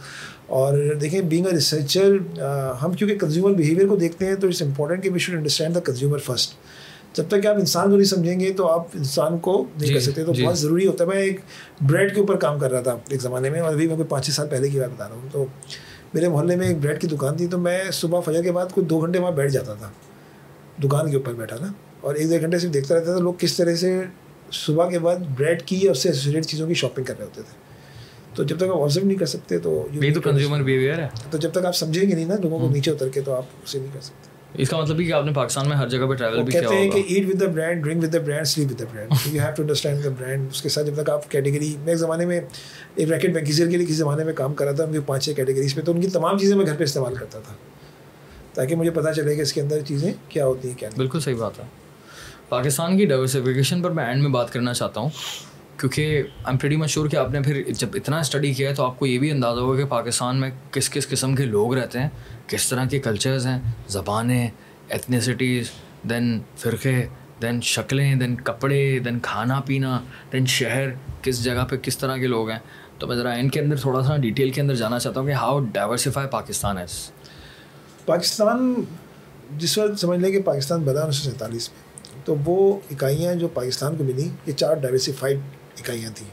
اور 0.45 0.95
دیکھیں 1.01 1.21
بینگ 1.21 1.45
اے 1.45 1.51
ریسرچر 1.51 2.11
ہم 2.83 2.93
کیونکہ 2.93 3.17
کنزیومر 3.17 3.51
بیہیویئر 3.51 3.87
کو 3.87 3.95
دیکھتے 3.95 4.25
ہیں 4.25 4.35
تو 4.35 4.47
اٹس 4.47 4.61
امپورٹنٹ 4.61 5.03
کہ 5.03 5.09
we 5.09 5.19
should 5.19 5.35
understand 5.35 5.75
the 5.75 5.79
consumer 5.79 6.17
first 6.17 6.55
جب 7.14 7.24
تک 7.28 7.41
کہ 7.41 7.47
آپ 7.47 7.55
انسان 7.55 7.89
کو 7.89 7.95
نہیں 7.95 8.05
سمجھیں 8.05 8.39
گے 8.39 8.53
تو 8.53 8.68
آپ 8.68 8.84
انسان 8.93 9.38
کو 9.38 9.66
نہیں 9.78 9.88
جی، 9.88 9.93
کر 9.93 9.99
سکتے 9.99 10.26
تو 10.26 10.34
جی۔ 10.34 10.45
بہت 10.45 10.59
ضروری 10.59 10.88
ہوتا 10.88 11.03
ہے۔ 11.03 11.09
میں 11.09 11.18
ایک 11.18 11.39
بریڈ 11.82 12.16
کے 12.16 12.22
اوپر 12.22 12.36
کام 12.36 12.59
کر 12.59 12.72
رہا 12.72 12.82
تھا 12.82 12.97
ایک 13.09 13.22
زمانے 13.22 13.49
میں 13.49 13.59
اور 13.59 13.74
ابھی 13.74 13.88
میں 13.88 13.95
کوئی 13.95 14.07
پانچ 14.07 14.26
چھ 14.26 14.32
سال 14.32 14.47
پہلے 14.47 14.70
کی 14.70 14.80
بات 14.80 14.89
بتا 14.89 15.07
رہا 15.07 15.16
ہوں۔ 15.16 15.30
تو 15.32 15.45
میرے 16.14 16.28
محلے 16.28 16.55
میں 16.55 16.68
ایک 16.68 16.78
بریڈ 16.78 17.01
کی 17.01 17.07
دکان 17.07 17.38
تھی 17.38 17.47
تو 17.47 17.57
میں 17.57 17.84
صبح 17.93 18.20
فجر 18.20 18.41
کے 18.43 18.51
بعد 18.51 18.66
کوئی 18.72 18.88
دو 18.88 18.99
گھنٹے 18.99 19.20
وہاں 19.20 19.32
بیٹھ 19.32 19.51
جاتا 19.51 19.74
تھا۔ 19.74 19.91
دکان 20.84 21.09
کے 21.09 21.16
اوپر 21.18 21.34
بیٹھا 21.34 21.55
نا 21.61 21.68
اور 22.01 22.16
ایک 22.16 22.30
ڈیڑھ 22.30 22.41
گھنٹے 22.41 22.59
صرف 22.59 22.74
دیکھتا 22.74 22.95
رہتا 22.95 23.14
تھا 23.14 23.24
لوگ 23.24 23.34
کس 23.38 23.57
طرح 23.57 23.76
سے 23.76 24.01
صبح 24.51 24.89
کے 24.89 24.99
بعد 24.99 25.16
بریڈ 25.16 25.64
کی 25.64 25.80
یا 25.84 25.91
اس 25.91 25.97
سے 25.97 26.09
ایسوسیٹ 26.09 26.45
چیزوں 26.45 26.68
کی 26.68 26.74
شاپنگ 26.74 27.03
کر 27.03 27.14
رہے 27.18 27.26
ہوتے 27.26 27.41
تھے۔ 27.41 27.64
تو 28.36 28.43
جب 28.43 28.57
تک 28.57 28.64
آپ 28.64 28.82
آبزرو 28.82 29.07
نہیں 29.07 29.18
کر 29.18 29.26
سکتے 29.26 29.59
تو 29.59 29.88
یہ 29.93 30.14
تو 30.14 30.22
کنزیومر 30.22 30.61
بیہیویئر 30.61 30.99
ہے۔ 30.99 31.07
تو 31.32 31.38
جب 31.38 31.51
تک 31.51 31.66
آپ 31.66 31.76
سمجھیں 31.76 32.09
گے 32.09 32.16
نہیں 32.16 32.26
نا 32.26 32.36
لوگوں 32.43 32.59
کو 32.59 32.70
نیچے 32.70 32.91
اتر 32.91 33.09
کے 33.09 33.22
تو 33.22 33.34
آپ 33.34 33.43
اسے 33.64 33.80
نہیں 33.80 33.89
کر 33.93 34.01
سکتے۔ 34.01 34.32
اس 34.54 34.70
کا 34.70 34.82
مطلب 34.82 34.97
کہ 34.97 35.14
آپ 35.14 35.26
نے 35.26 35.32
پاکستان 35.34 35.70
میں 35.70 35.78
ہر 35.78 35.88
جگہ 35.89 36.06
پہ 36.06 36.14
ٹریول 36.14 36.43
بھی 36.43 36.51
کیا 36.51 36.62
کہتے 36.62 36.76
ہیں 36.76 36.89
کہ 36.89 36.97
ہوگا 36.97 37.06
eat 37.08 37.28
with 37.28 37.41
the 37.41 37.45
brand 37.45 37.84
drink 37.84 38.04
with 38.04 38.14
the 38.14 38.20
brand 38.20 38.47
sleep 38.47 38.72
with 38.72 38.80
the 38.80 38.86
brand 38.93 39.12
you 39.26 39.41
have 39.41 39.51
to 39.56 39.64
understand 39.64 40.04
the 40.04 40.10
brand 40.20 40.47
اس 40.51 40.62
کے 40.62 40.70
ساتھ 40.70 40.88
جب 40.88 41.04
تک 41.04 41.10
آپ 41.10 41.32
کیٹیگری 41.32 41.76
میں 41.80 41.93
ایک 41.93 41.97
زمانے 41.97 42.26
میں 42.26 42.41
ایک 42.95 43.12
ریکٹ 43.12 43.34
بینکیزر 43.34 43.70
کے 43.70 43.78
لیے 43.78 43.86
کسی 43.86 43.93
زمانے 43.93 44.24
میں 44.24 44.34
کام 44.34 44.54
کر 44.54 44.66
رہا 44.66 44.74
تھا 44.74 44.84
ان 44.84 44.91
کی 44.91 44.99
پانچ 45.06 45.26
چھ 45.26 45.36
کیٹیگریز 45.36 45.76
پہ 45.76 45.82
تو 45.82 45.91
ان 45.91 46.01
کی 46.01 46.08
تمام 46.08 46.38
چیزیں 46.38 46.58
میں 46.58 46.66
گھر 46.66 46.76
پہ 46.76 46.84
استعمال 46.84 47.16
کرتا 47.16 47.39
تھا۔ 47.39 47.54
تاکہ 48.54 48.76
مجھے 48.76 48.91
پتہ 48.91 49.10
چلے 49.16 49.36
کہ 49.36 49.41
اس 49.41 49.54
کے 49.54 49.62
اندر 49.62 49.80
چیزیں 49.88 50.14
کیا 50.30 50.45
ہوتی 50.45 50.70
ہیں 50.70 50.78
کیا 50.78 50.89
بالکل 50.97 51.20
صحیح 51.20 51.36
بات 51.36 51.60
ہے۔ 51.60 51.64
پاکستان 52.49 52.97
کی 52.97 53.06
ڈائیورسفیکیشن 53.06 53.82
پر 53.82 53.89
میں 53.89 54.06
اینڈ 54.06 54.22
میں 54.22 54.32
بات 54.32 54.54
کرنا 54.54 54.74
چاہتا 54.74 54.99
ہوں۔ 54.99 55.10
کیونکہ 55.84 56.01
آئی 56.01 56.45
ایم 56.45 56.57
پریٹی 56.57 56.75
مشہور 56.75 57.07
کہ 57.09 57.15
آپ 57.17 57.31
نے 57.31 57.39
پھر 57.41 57.61
جب 57.69 57.95
اتنا 57.95 58.19
اسٹڈی 58.19 58.53
کیا 58.53 58.69
ہے 58.69 58.75
تو 58.75 58.84
آپ 58.84 58.99
کو 58.99 59.05
یہ 59.05 59.17
بھی 59.19 59.31
اندازہ 59.31 59.59
ہوگا 59.59 59.77
کہ 59.77 59.86
پاکستان 59.86 60.39
میں 60.41 60.49
کس 60.71 60.89
کس 60.89 61.07
قسم 61.09 61.36
کے 61.36 61.45
لوگ 61.45 61.73
رہتے 61.75 61.99
ہیں، 61.99 62.09
کس 62.47 62.67
طرح 62.69 62.86
کے 62.91 62.99
کلچرز 62.99 63.47
ہیں، 63.47 63.57
زبانیں 63.89 64.47
ایتھنیسٹیز 64.89 65.71
دین 66.09 66.39
فرقے 66.57 66.95
دین 67.41 67.59
شکلیں 67.61 68.13
دین 68.15 68.36
کپڑے 68.43 68.99
دین 69.05 69.19
کھانا 69.23 69.59
پینا 69.65 69.99
دین 70.34 70.45
شہر، 70.45 70.89
کس 71.21 71.43
جگہ 71.43 71.65
پہ 71.69 71.77
کس 71.81 71.97
طرح 71.97 72.17
کے 72.17 72.27
لوگ 72.27 72.49
ہیں۔ 72.49 72.59
تو 72.99 73.07
میں 73.07 73.15
ذرا 73.15 73.31
ان 73.34 73.49
کے 73.49 73.59
اندر 73.59 73.77
تھوڑا 73.77 74.03
سا 74.03 74.17
ڈیٹیل 74.17 74.51
کے 74.51 74.61
اندر 74.61 74.75
جانا 74.75 74.99
چاہتا 74.99 75.19
ہوں 75.19 75.27
کہ 75.27 75.34
ہاؤ 75.34 75.59
ڈائیورسفائی 75.73 76.27
پاکستان 76.31 76.77
ہے 76.77 76.86
پاکستان 78.05 78.73
جس 79.57 79.77
وقت 79.77 79.99
سمجھ 79.99 80.19
لیں 80.19 80.31
کہ 80.31 80.41
پاکستان 80.41 80.84
بنا 80.84 81.01
انیس 81.01 81.15
سو 81.15 81.29
سینتالیس 81.29 81.69
میں، 81.69 82.25
تو 82.25 82.36
وہ 82.45 82.55
اکائیاں 82.91 83.34
جو 83.36 83.47
پاکستان 83.53 83.95
کو 83.97 84.03
ملی 84.03 84.29
یہ 84.45 84.53
چار 84.53 84.75
ڈائیورسیفائڈ 84.75 85.39
اکائیاں 85.84 86.11
تھیں۔ 86.15 86.29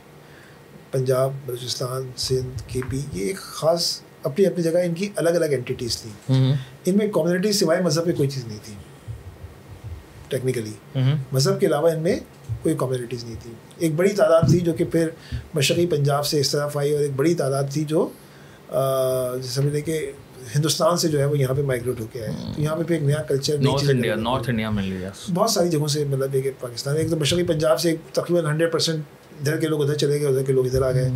پنجاب 0.93 1.33
بلوچستان 1.47 2.11
سندھ 2.17 2.63
کے 2.67 2.81
پی 2.89 3.01
یہ 3.13 3.27
ایک 3.27 3.39
خاص 3.39 4.01
اپنی 4.23 4.47
اپنی 4.47 4.63
جگہ 4.63 4.79
ان 4.85 4.95
کی 4.95 5.09
الگ 5.17 5.31
الگ 5.31 5.45
اینٹیز 5.45 5.97
تھیں۔ 5.97 6.53
ان 6.85 6.97
میں 6.99 7.07
کمیونٹی 7.15 7.53
سوائے 7.53 7.83
مذہب 7.83 8.05
کی 8.05 8.13
کوئی 8.13 8.29
چیز 8.29 8.47
نہیں 8.47 8.59
تھی۔ 8.65 8.75
ٹیکنیکلی 10.29 10.73
مذہب 11.33 11.61
کے 11.61 11.67
علاوہ 11.67 11.91
ان 11.91 12.03
میں 12.03 12.19
کوئی 12.63 12.75
کمیونٹیز 12.79 13.25
نہیں 13.25 13.37
تھی۔ 13.43 13.51
ایک 13.79 13.95
بڑی 13.97 14.11
تعداد 14.11 14.49
تھی 14.51 14.61
جو 14.61 14.73
کہ 14.73 14.85
پھر 14.85 15.09
مشرقی 15.55 15.87
پنجاب 15.87 16.27
سے 16.27 16.41
اس 16.41 16.51
طرف 16.51 16.77
آئی 16.77 16.93
اور 16.93 17.03
ایک 17.03 17.11
بڑی 17.17 17.35
تعداد 17.35 17.65
تھی 17.71 17.85
جو 17.85 18.09
سمجھ 19.45 19.73
لیں 19.75 19.83
کہ 19.83 20.11
ہندوستان 20.57 20.97
سے 20.97 21.09
جو 21.09 21.19
ہے 21.21 21.25
وہ 21.25 21.39
یہاں 21.39 21.55
پہ 21.55 21.63
مائگریٹ 21.63 22.01
ہو 22.01 22.07
کے 22.13 22.23
آئے۔ 22.23 22.33
تو 22.57 22.63
یہاں 22.63 22.77
پہ 22.77 22.93
ایک 22.95 23.03
نیا 23.03 23.23
culture 23.23 23.59
North 23.59 23.91
India 23.91 24.15
North 24.15 24.49
India 24.51 24.71
میں 24.71 24.85
لیا 24.85 25.11
بہت 25.35 25.51
ساری 25.51 25.69
جگہوں 25.69 25.89
سے 25.89 26.05
مطلب 26.05 26.33
کہ 26.33 26.51
پاکستان 26.61 26.97
ایک 26.97 27.11
تو 27.11 27.17
مشرقی 27.17 27.43
پنجاب 27.43 27.81
سے 27.81 27.95
تقریباً 28.13 28.45
ہنڈریڈ 28.45 28.73
پرسینٹ 28.73 29.05
ادھر 29.41 29.57
کے 29.57 29.67
لوگ 29.67 29.83
ادھر 29.83 29.95
چلے 29.95 30.21
گئے 30.21 30.29
ادھر 30.29 30.43
کے 30.43 30.53
لوگ 30.53 30.67
ادھر 30.67 30.83
آ 30.83 30.93
گئے۔ 30.93 31.09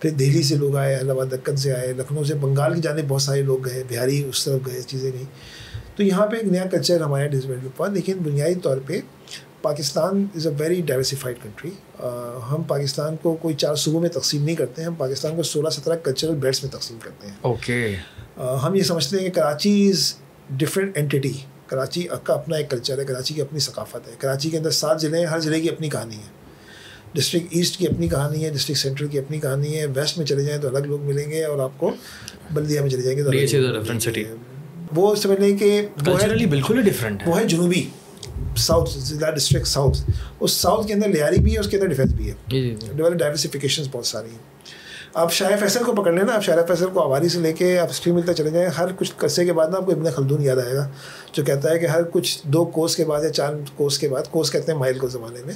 پھر 0.00 0.10
دہلی 0.10 0.42
سے 0.42 0.54
لوگ 0.56 0.76
آئے 0.76 0.94
الہ 0.96 1.10
آباد 1.10 1.26
دکن 1.32 1.56
سے 1.56 1.72
آئے 1.72 1.92
لکھنؤ 1.92 2.22
سے 2.22 2.34
بنگال 2.34 2.74
کی 2.74 2.80
جانب 2.80 3.04
بہت 3.08 3.22
سارے 3.22 3.42
لوگ 3.42 3.64
گئے 3.64 3.82
بہاری 3.90 4.24
اس 4.24 4.44
طرف 4.44 4.60
گئے 4.66 4.82
چیزیں 4.82 5.12
گئیں 5.12 5.24
تو 5.96 6.02
یہاں 6.02 6.26
پہ 6.26 6.36
ایک 6.36 6.44
نیا 6.44 6.64
کلچر 6.64 7.00
ہمارے 7.00 7.28
ڈیولپ 7.28 7.80
ہوا 7.80 7.88
لیکن 7.88 8.18
بنیادی 8.18 8.54
طور 8.54 8.76
پہ 8.86 9.00
Pakistan 9.62 10.26
is 10.36 10.46
a 10.46 10.52
very 10.58 10.80
diversified 10.80 11.36
country 11.42 11.70
ہم 12.50 12.62
پاکستان 12.62 13.16
کو 13.16 13.34
کوئی 13.34 13.54
چار 13.54 13.74
صوبوں 13.74 14.00
میں 14.00 14.08
تقسیم 14.08 14.44
نہیں 14.44 14.56
کرتے 14.56 14.82
ہیں 14.82 14.88
ہم 14.88 14.94
پاکستان 14.94 15.36
کو 15.36 15.42
سولہ 15.42 15.68
سترہ 15.68 15.96
کلچرل 15.96 16.34
بیلٹس 16.34 16.62
میں 16.64 16.72
تقسیم 16.72 16.98
کرتے 17.02 17.26
ہیں۔ 17.26 17.34
اوکے۔ 17.40 17.94
ہم 18.36 18.74
یہ 18.74 18.82
سمجھتے 18.82 19.16
ہیں 19.16 19.24
کہ 19.24 19.30
Karachi 19.30 19.88
is 19.88 20.14
different 20.50 20.96
entity 20.96 21.32
Karachi 21.66 22.06
کا 22.22 22.34
اپنا 22.34 22.56
ایک 22.56 22.70
کلچر 22.70 22.98
ہے 22.98 23.04
کراچی 23.04 23.34
کی 23.34 23.40
اپنی 23.40 23.58
ثقافت 23.58 24.08
ہے۔ 24.08 24.12
کراچی 24.18 24.50
کے 24.50 24.58
اندر 24.58 24.70
سات 24.70 25.00
ضلع 25.00 25.18
ہیں 25.18 25.26
ہر 25.26 25.38
ضلع 25.38 25.58
کی 25.58 25.68
اپنی 25.68 25.88
کہانی 25.88 26.16
ہے۔ 26.16 26.39
ڈسٹرکٹ 27.14 27.46
ایسٹ 27.50 27.76
کی 27.76 27.86
اپنی 27.86 28.08
کہانی 28.08 28.44
ہے 28.44 28.50
ڈسٹرکٹ 28.50 28.80
سینٹرل 28.80 29.08
کی 29.08 29.18
اپنی 29.18 29.40
کہانی 29.40 29.78
ہے 29.78 29.86
ویسٹ 29.86 30.18
میں 30.18 30.26
چلے 30.26 30.42
جائیں 30.44 30.60
تو 30.62 30.68
الگ 30.68 30.78
لوگ 30.78 31.02
ملیں 31.02 31.30
گے 31.30 31.44
اور 31.44 31.58
آپ 31.58 31.70
کو 31.76 31.90
بلدیہ 32.50 32.80
میں 32.80 32.90
چلے 32.90 33.02
جائیں 33.02 33.18
گے 33.18 33.24
تو 33.24 33.30
وہ 34.94 35.14
سمجھ 35.14 35.40
لیں 35.40 35.58
کہ 35.58 35.86
کلچرلی 36.04 36.46
بالکل 36.46 36.78
ہی 36.78 36.82
ڈفرینٹ 36.82 37.22
وہ 37.26 37.38
ہے 37.38 37.44
جنوبی 37.44 37.88
ساؤتھ 38.56 38.90
ضلع 38.98 39.30
ڈسٹرکٹ 39.30 39.66
ساؤتھ۔ 39.66 40.10
اس 40.40 40.52
ساؤتھ 40.52 40.86
کے 40.86 40.94
اندر 40.94 41.08
لیاری 41.08 41.38
بھی 41.38 41.54
ہے 41.54 41.58
اس 41.58 41.68
کے 41.68 41.76
اندر 41.76 41.88
ڈیفینس 41.88 42.12
بھی 42.12 42.28
ہے۔ 42.28 42.34
جی 42.48 42.62
جی 42.62 42.74
جی۔ 42.80 43.10
ڈائیورسفیکیشن 43.10 43.82
بہت 43.90 44.06
ساری 44.06 44.30
ہیں۔ 44.30 44.38
آپ 45.14 45.32
شاہ 45.32 45.50
فیصل 45.60 45.84
کو 45.84 45.92
پکڑ 45.92 46.12
لیں 46.12 46.22
نا 46.22 46.34
آپ 46.34 46.44
شاہ 46.44 46.56
فیصل 46.68 46.86
کو 46.92 47.00
آبادی 47.00 47.28
سے 47.28 47.38
لے 47.38 47.52
کے 47.52 47.78
آپ 47.78 47.90
ہسٹری 47.90 48.12
ملتے 48.12 48.34
چلے 48.34 48.50
جائیں۔ 48.50 48.68
ہر 48.68 48.86
کچھ 48.96 49.12
قصے 49.16 49.44
کے 49.44 49.52
بعد 49.52 49.68
نا 49.68 49.76
آپ 49.76 49.86
کو 49.86 49.92
ابن 49.92 50.10
خلدون 50.10 50.42
یاد 50.42 50.56
آئے 50.56 50.74
گا 50.74 50.88
جو 51.32 51.44
کہتا 51.44 51.70
ہے 51.70 51.78
کہ 51.78 51.86
ہر 51.86 52.02
کچھ 52.02 52.38
دو 52.44 52.64
کوس 52.64 52.96
کے 52.96 53.04
بعد 53.04 53.24
یا 53.24 53.30
چار 53.30 53.54
کوس 53.76 53.98
کے 53.98 54.08
بعد 54.08 54.22
کوس 54.30 54.52
کہتے 54.52 54.72
ہیں 54.72 54.78
مائل 54.78 54.98
کو 54.98 55.08
زمانے 55.08 55.38
میں۔ 55.46 55.54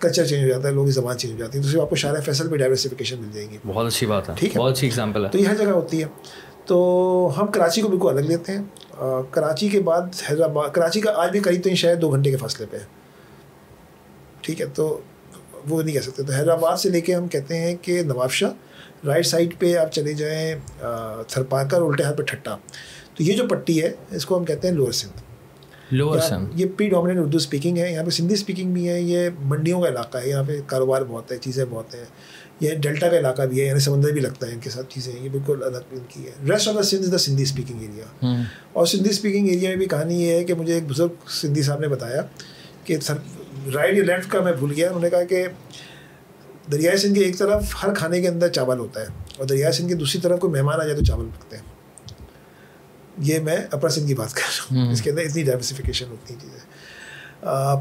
کلچر 0.00 0.26
چینج 0.26 0.42
ہو 0.44 0.48
جاتا 0.48 0.68
ہے 0.68 0.72
لوگوں 0.72 0.86
کی 0.86 0.92
زبان 0.92 1.18
چینج 1.18 1.34
ہو 1.34 1.38
جاتی 1.38 1.58
ہے۔ 1.58 1.62
تو 1.62 1.68
صرف 1.68 1.80
آپ 1.80 1.90
کو 1.90 1.96
شاہ 1.96 2.14
فیصل 2.24 2.50
پہ 2.50 2.56
ڈائیورسفیکیشن 2.56 3.20
مل 3.20 3.32
جائے 3.32 3.50
گی۔ 3.50 3.58
بہت 3.66 3.86
اچھی 3.86 4.06
بات 4.06 4.28
ہے 4.30 4.34
ٹھیک 4.38 4.56
ہے۔ 4.56 4.60
بہت 4.60 4.72
اچھی 4.72 4.86
اگزامپل 4.86 5.24
ہے۔ 5.24 5.30
تو 5.30 5.38
یہ 5.38 5.46
ہر 5.46 5.56
جگہ 5.56 5.70
ہوتی 5.70 6.02
ہے۔ 6.02 6.06
تو 6.66 7.34
ہم 7.36 7.46
کراچی 7.46 7.80
کو 7.80 7.88
بالکل 7.88 8.08
الگ 8.08 8.20
لیتے 8.20 8.52
ہیں۔ 8.52 8.62
کراچی 9.30 9.68
کے 9.68 9.80
بعد 9.80 10.00
حیدرآباد 10.30 10.68
کراچی 10.68 11.00
کا 11.00 11.12
آج 11.14 11.30
بھی 11.30 11.40
قریب 11.40 11.62
ترین 11.64 11.76
شہر 11.76 11.94
دو 11.94 12.10
گھنٹے 12.10 12.30
کے 12.30 12.36
فاصلے 12.36 12.66
پہ 12.70 12.76
ہے۔ 12.76 12.84
ٹھیک 14.40 14.60
ہے 14.60 14.66
تو 14.66 15.00
وہ 15.68 15.82
نہیں 15.82 15.94
کہہ 15.94 16.00
سکتے۔ 16.00 16.22
تو 16.22 16.32
حیدرآباد 16.32 16.76
سے 16.76 16.88
لے 16.90 17.00
کے 17.00 17.14
ہم 17.14 17.28
کہتے 17.28 17.56
ہیں 17.58 17.74
کہ 17.82 18.02
نواب 18.02 18.30
شاہ 18.30 18.50
رائٹ 19.06 19.26
سائڈ 19.26 19.54
پہ 19.58 19.76
آپ 19.76 19.92
چلے 19.92 20.12
جائیں 20.12 20.54
تھرپاکر 21.28 21.82
الٹے 21.82 22.02
ہاتھ 22.02 22.16
پہ 22.18 22.22
ٹھٹا 22.22 22.56
تو 23.14 23.22
یہ 23.22 23.36
جو 23.36 23.46
پٹی 23.48 23.82
ہے 23.82 23.90
اس 24.10 24.26
کو 24.26 24.38
ہم 24.38 24.44
کہتے 24.44 24.68
ہیں 24.68 24.74
لوور 24.74 24.92
سندھ۔ 24.92 25.27
لوور 25.90 26.18
سندھ 26.18 26.60
یہ 26.60 26.66
پری 26.76 26.88
ڈومیننٹ 26.88 27.20
اردو 27.20 27.36
اسپیکنگ 27.36 27.78
ہے 27.78 27.92
یہاں 27.92 28.04
پہ 28.04 28.10
سندھی 28.10 28.34
اسپیکنگ 28.34 28.72
بھی 28.72 28.88
ہے 28.88 29.00
یہ 29.00 29.28
منڈیوں 29.38 29.80
کا 29.80 29.88
علاقہ 29.88 30.18
ہے 30.18 30.28
یہاں 30.28 30.42
پہ 30.46 30.60
کاروبار 30.66 31.02
بہت 31.02 31.32
ہے 31.32 31.36
چیزیں 31.36 31.64
بہت 31.70 31.94
ہیں۔ 31.94 32.04
یہ 32.60 32.74
ڈیلٹا 32.74 33.08
کا 33.08 33.18
علاقہ 33.18 33.42
بھی 33.42 33.60
ہے 33.60 33.66
یعنی 33.66 33.80
سمندر 33.80 34.12
بھی 34.12 34.20
لگتا 34.20 34.46
ہے 34.46 34.52
ان 34.52 34.60
کے 34.60 34.70
ساتھ 34.70 34.86
چیزیں 34.88 35.12
یہ 35.20 35.28
بالکل 35.28 35.62
الگ 35.62 35.76
ان 35.90 35.98
کی 36.08 36.26
ہے۔ 36.26 36.52
Rest 36.52 36.68
of 36.68 36.74
the 36.74 36.82
Sindh 36.82 37.02
is 37.02 37.12
the 37.12 37.18
Sindhi 37.18 37.42
speaking 37.42 37.80
area 37.80 38.34
اور 38.72 38.86
سندھی 38.86 39.10
اسپیکنگ 39.10 39.48
ایریا 39.48 39.68
میں 39.68 39.76
بھی 39.76 39.86
کہانی 39.86 40.22
یہ 40.22 40.32
ہے 40.32 40.44
کہ 40.44 40.54
مجھے 40.54 40.74
ایک 40.74 40.84
بزرگ 40.88 41.28
سندھی 41.28 41.62
صاحب 41.62 41.80
نے 41.80 41.88
بتایا 41.88 42.22
کہ 42.84 43.00
سر 43.00 43.14
رائٹ 43.74 43.98
یا 43.98 44.04
لیفٹ 44.04 44.30
کا 44.32 44.40
میں 44.40 44.52
بھول 44.52 44.72
گیا 44.76 44.88
انہوں 44.88 45.02
نے 45.02 45.10
کہا 45.10 45.24
کہ 45.24 45.46
دریائے 46.72 46.96
سندھ 46.96 47.14
کی 47.14 47.24
ایک 47.24 47.38
طرف 47.38 47.74
ہر 47.82 47.94
کھانے 47.94 48.20
کے 48.20 48.28
اندر 48.28 48.48
چاول 48.48 48.78
ہوتا 48.78 49.00
ہے 49.00 49.06
اور 49.36 49.46
دریائے 49.46 49.72
سندھ 49.72 49.88
کی 49.88 49.94
دوسری 49.94 50.20
طرف 50.20 50.40
کوئی 50.40 50.52
مہمان 50.52 50.80
آ 50.80 50.84
جائے 50.84 50.98
تو 50.98 51.04
چاول 51.04 51.28
پکتے 51.38 51.56
ہیں۔ 51.56 51.77
یہ 53.20 53.38
میں 53.38 53.56
اپر 53.70 53.88
سندھ 53.88 54.06
کی 54.06 54.14
بات 54.14 54.32
کر 54.32 54.42
رہا 54.42 54.80
ہوں۔ 54.80 54.92
اس 54.92 55.02
کے 55.02 55.10
اندر 55.10 55.22
اتنی 55.22 55.42
ڈائورسفیکیشن 55.42 56.06
ہوتی 56.10 56.34
ہیں 56.34 56.40
چیزیں 56.40 56.58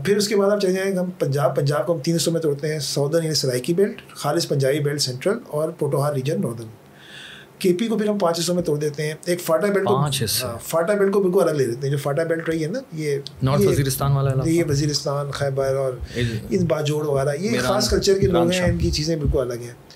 پھر 0.06 0.18
اس 0.18 0.28
کے 0.28 0.36
بعد 0.36 0.52
آپ 0.52 0.60
چلے 0.62 0.72
جائیں 0.74 0.96
ہم 0.96 1.10
پنجاب۔ 1.20 1.56
پنجاب 1.56 1.86
کو 1.88 1.94
ہم 1.94 2.00
تین 2.00 2.16
حصوں 2.16 2.34
میں 2.34 2.42
توڑتے 2.42 2.72
ہیں۔ 2.74 2.80
ساؤدرن 2.80 3.24
یعنی 3.24 3.36
سرائکی 3.36 3.74
بیلٹ 3.74 4.02
خالص 4.10 4.48
پنجابی 4.48 4.80
بیلٹ 4.80 5.02
سینٹرل 5.02 5.38
اور 5.48 5.70
پوٹوہار 5.70 6.14
ریجن 6.14 6.42
ناردرن 6.42 6.68
کے 7.60 7.74
پی 7.74 7.88
کو 7.88 7.98
پھر 7.98 8.10
ہم 8.10 8.18
پانچ 8.18 8.40
حصوں 8.40 8.56
میں 8.56 8.64
توڑ 8.64 8.78
دیتے 8.78 9.08
ہیں۔ 9.08 9.14
ایک 9.26 9.42
فاٹا 9.42 9.68
بیلٹ 9.68 9.88
کو 9.88 9.96
فاٹا 10.62 10.94
بیلٹ 10.94 11.14
کو 11.14 11.22
بالکل 11.22 11.42
الگ 11.42 11.52
لے 11.52 11.66
لیتے 11.66 11.80
ہیں۔ 11.84 11.92
جو 11.92 11.98
فاٹا 11.98 12.24
بیلٹ 12.24 12.50
رہی 12.50 12.64
ہے 12.64 12.68
نا 12.68 12.80
یہ 12.94 13.18
نارتھ 13.44 13.62
وزیرستان 13.62 14.12
والا 14.12 14.50
یہ 14.50 14.64
وزیرستان 14.70 15.32
خیبر 15.32 15.76
اور 15.76 15.94
ان 16.50 16.66
باجوڑ 16.66 17.06
وغیرہ۔ 17.06 17.36
یہ 17.40 17.60
خاص 17.60 17.90
کلچر 17.90 18.20
کے 18.20 18.28
لوگ 18.28 18.52
ہیں 18.52 18.72
ان 18.72 18.78
کی 18.78 18.92
چیزیں 18.92 19.16
بالکل 19.16 19.40
الگ 19.40 19.54
ہیں۔ 19.54 19.87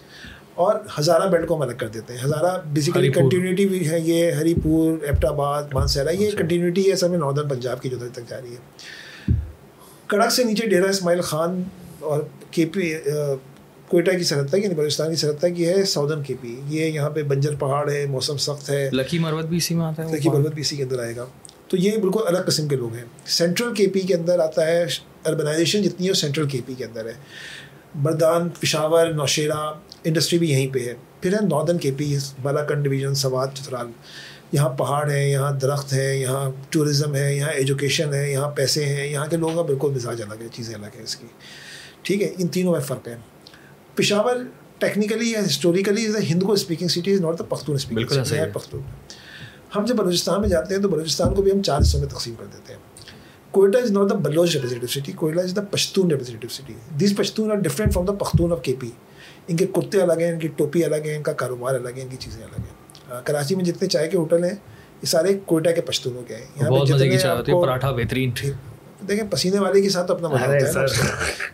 اور 0.61 0.75
ہزارہ 0.99 1.27
بیلٹ 1.27 1.47
کو 1.47 1.61
الگ 1.63 1.73
کر 1.73 1.87
دیتے 1.87 2.13
ہیں۔ 2.13 2.25
ہزارہ 2.25 2.57
بیسیکلی 2.65 3.09
کنٹینیوٹی 3.11 3.65
بھی 3.65 3.89
ہے 3.89 3.99
یہ 3.99 4.31
ہری 4.31 4.53
پور 4.63 5.03
ایپٹ 5.03 5.25
آباد 5.25 5.63
مانسیرا 5.73 6.11
یہ 6.11 6.31
کنٹینیوٹی 6.31 6.89
ہے 6.91 6.95
سب 6.95 7.15
ناردرن 7.15 7.47
پنجاب 7.47 7.81
کی 7.81 7.89
جو 7.89 7.97
تک 8.13 8.29
جا 8.29 8.41
رہی 8.41 8.55
ہے۔ 8.55 9.33
کڑک 10.07 10.31
سے 10.31 10.43
نیچے 10.43 10.67
ڈیرا 10.67 10.89
اسماعیل 10.89 11.21
خان 11.21 11.63
اور 11.99 12.21
کے 12.51 12.65
پی 12.65 12.93
کوئٹہ 13.87 14.11
کی 14.11 14.23
سرحد 14.23 14.49
تک 14.49 14.63
یعنی 14.63 14.75
بلوچستان 14.75 15.09
کی 15.09 15.15
سرحد 15.15 15.39
تک 15.39 15.59
یہ 15.59 15.67
ہے 15.67 15.85
ساؤدرن 15.85 16.23
کے 16.23 16.35
پی 16.41 16.61
یہ 16.67 16.85
یہاں 16.85 17.09
پہ 17.09 17.23
بنجر 17.23 17.55
پہاڑ 17.55 17.89
ہے 17.91 18.05
موسم 18.05 18.37
سخت 18.37 18.69
ہے۔ 18.69 18.89
لکی 18.93 19.19
مروت 19.19 19.45
بھی 19.45 19.57
اسی 19.57 19.75
میں 19.75 19.85
آتا 19.85 20.09
ہے 20.09 20.15
لکی 20.15 20.29
مروت 20.29 20.53
بھی 20.53 20.61
اسی 20.61 20.75
کے 20.75 20.83
اندر 20.83 20.99
آئے 20.99 21.15
گا۔ 21.15 21.25
تو 21.67 21.77
یہ 21.77 21.97
بالکل 21.97 22.21
الگ 22.27 22.37
قسم 22.37 22.67
کے 22.67 22.75
لوگ 22.75 22.93
ہیں۔ 22.93 23.03
سینٹرل 23.25 23.73
کے 23.73 23.87
پی 23.87 23.99
کے 23.99 24.15
اندر 24.15 24.39
آتا 24.39 24.67
ہے 24.67 24.85
اربنائزیشن 25.25 25.81
جتنی 25.81 26.05
ہے 26.05 26.11
وہ 26.11 26.15
سینٹرل 26.15 26.47
کے 26.47 26.61
پی 26.65 26.73
کے 26.73 26.85
اندر 26.85 27.05
ہے۔ 27.05 27.13
بردان 27.95 28.49
پشاور 28.59 29.07
نوشیرہ 29.07 29.73
انڈسٹری 30.03 30.39
بھی 30.39 30.51
یہیں 30.51 30.73
پہ 30.73 30.79
ہے۔ 30.79 30.93
پھر 31.21 31.33
ہے 31.33 31.37
northern 31.47 31.77
K 31.77 31.91
P 31.97 32.17
Balakand 32.41 32.83
division 32.83 33.13
Swat 33.15 33.55
Chitral. 33.55 33.87
یہاں 34.51 34.69
پہاڑ 34.69 35.11
ہیں 35.11 35.29
یہاں 35.29 35.51
درخت 35.51 35.93
ہیں 35.93 36.15
یہاں 36.15 36.51
ٹورزم 36.69 37.15
ہے 37.15 37.35
یہاں 37.35 37.49
ایجوکیشن 37.49 38.13
ہے 38.13 38.31
یہاں 38.31 38.49
پیسے 38.49 38.85
ہیں 38.85 39.07
یہاں 39.07 39.27
کے 39.27 39.37
لوگوں 39.37 39.55
کا 39.55 39.61
بالکل 39.61 39.91
مزاج 39.91 40.21
الگ 40.21 40.41
ہے 40.41 40.47
چیزیں 40.53 40.75
الگ 40.75 40.95
ہیں 40.95 41.03
اس 41.03 41.15
کی۔ 41.15 41.27
ٹھیک 42.01 42.21
ہے 42.21 42.33
ان 42.37 42.47
تینوں 42.47 42.71
میں 42.71 42.79
فرق 42.79 43.07
ہے۔ 43.07 43.15
پشاور 43.95 44.35
ٹیکنیکلی 44.79 45.31
یا 45.31 45.45
historically 45.45 46.07
is 46.07 46.15
a 46.15 46.21
Hindu 46.25 46.51
speaking 46.51 46.87
city 46.87 47.13
is 47.13 47.21
not 47.21 47.39
the 47.39 47.43
Pakhtun 47.43 47.75
speaking 47.75 48.51
Pakhtun 48.53 48.81
ہم 49.75 49.85
جب 49.85 49.95
بلوچستان 49.95 50.41
میں 50.41 50.49
جاتے 50.49 50.75
ہیں 50.75 50.81
تو 50.81 50.89
بلوچستان 50.89 51.33
کو 51.33 51.41
بھی 51.41 51.51
ہم 51.51 51.61
چار 51.61 51.79
حصوں 51.81 51.99
میں 51.99 52.09
تقسیم 52.09 52.35
کر 52.35 52.45
دیتے 52.45 52.73
ہیں۔ 52.73 52.79
Quetta 53.51 53.77
is 53.77 53.91
not 53.91 54.09
the 54.09 54.15
Baloch 54.15 54.55
representative 54.55 54.87
city 54.87 55.11
Quetta 55.11 55.39
is 55.39 55.55
the 55.55 55.61
Pashtun 55.61 56.11
representative 56.11 56.49
city 56.49 56.73
these 56.99 57.15
Pashtun 57.17 57.51
are 57.51 57.55
different 57.55 57.93
from 57.93 58.05
the 58.05 58.13
Pakhtun 58.13 58.51
of 58.51 58.61
K 58.63 58.73
P 58.79 58.89
in 59.47 59.57
کے 59.57 59.65
کرتے 59.65 60.01
الگ 60.01 60.13
ہیں 60.13 60.31
ان 60.31 60.39
کی 60.39 60.47
ٹوپی 60.47 60.83
الگ 60.83 60.95
ہے 60.95 61.15
ان 61.15 61.23
کا 61.23 61.31
کاروبار 61.31 61.75
الگ 61.75 61.89
ہے 61.97 62.01
ان 62.01 62.07
کی 62.07 62.17
چیزیں 62.19 62.43
الگ 62.43 62.59
ہیں۔ 62.59 63.21
کراچی 63.25 63.55
میں 63.55 63.65
جتنے 63.65 63.87
چائے 63.87 64.07
کے 64.07 64.17
ہوٹل 64.17 64.43
ہیں 64.43 64.55
یہ 65.01 65.05
سارے 65.05 65.39
کوئٹہ 65.45 65.69
کے 65.69 65.81
پشتونوں 65.81 66.21
کے 66.27 66.35
ہیں۔ 66.35 66.45
یہاں 66.55 66.71
پہ 67.43 67.51
پراٹھا 67.61 67.91
بہترین۔ 67.91 68.31
دیکھیں 69.07 69.27
پسینے 69.31 69.59
والے 69.59 69.81
کے 69.81 69.89
ساتھ 69.89 70.07
تو 70.07 70.13
اپنا 70.13 70.27
مزہ 70.27 70.43
ہوتا 70.43 70.81
ہے 70.81 70.85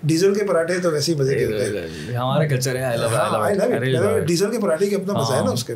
ڈیزل 0.03 0.33
کے 0.35 0.45
پراٹھے 0.45 0.79
تو 0.79 0.91
ویسے 0.91 1.13
ہی 1.13 1.17
مزے 1.17 1.35
کے 1.35 1.45
ہوتے 1.45 1.65
ہیں۔ 1.65 2.17
ہمارا 2.17 2.47
کلچر 2.47 2.75
ہے 2.75 4.19
ڈیزل 4.25 4.51
کے 4.51 4.59
پراٹھے 4.59 4.89
کے 4.89 4.95
اپنا 4.95 5.13
مزہ 5.13 5.33
ہے 5.33 5.45
نا 5.45 5.51
اس 5.51 5.63
کے۔ 5.63 5.73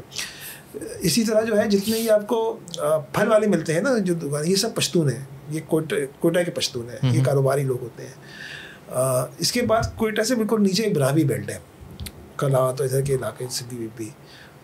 اسی 1.00 1.24
طرح 1.24 1.42
جو 1.42 1.58
ہے 1.58 1.68
جتنے 1.70 1.98
ہی 1.98 2.10
آپ 2.10 2.28
کو 2.28 2.60
پھل 3.14 3.28
والے 3.28 3.48
ملتے 3.48 3.74
ہیں 3.74 3.82
نا 3.82 3.98
جو 3.98 4.14
دکان 4.14 4.48
یہ 4.48 4.56
سب 4.56 4.76
پشتون 4.76 5.10
ہیں۔ 5.10 5.24
یہ 5.50 5.60
کوئٹہ 5.68 6.40
کے 6.46 6.52
پشتون 6.52 6.90
ہیں۔ 6.90 7.16
یہ 7.16 7.24
کاروباری 7.24 7.64
لوگ 7.64 7.82
ہوتے 7.82 8.04
ہیں۔ 8.04 8.14
اس 9.38 9.52
کے 9.52 9.62
بعد 9.62 9.82
کوئٹہ 9.96 10.22
سے 10.22 10.36
بالکل 10.36 10.64
نیچے 10.64 10.84
ایک 10.84 10.96
براہوی 10.96 11.24
بیلٹ 11.24 11.50
ہے۔ 11.50 11.58
کلا 12.42 12.72
تو 12.72 12.84
ادھر 12.84 13.02
کے 13.02 13.16
علاقے 13.16 13.46
سندھی 13.52 13.88
بھی 13.96 14.10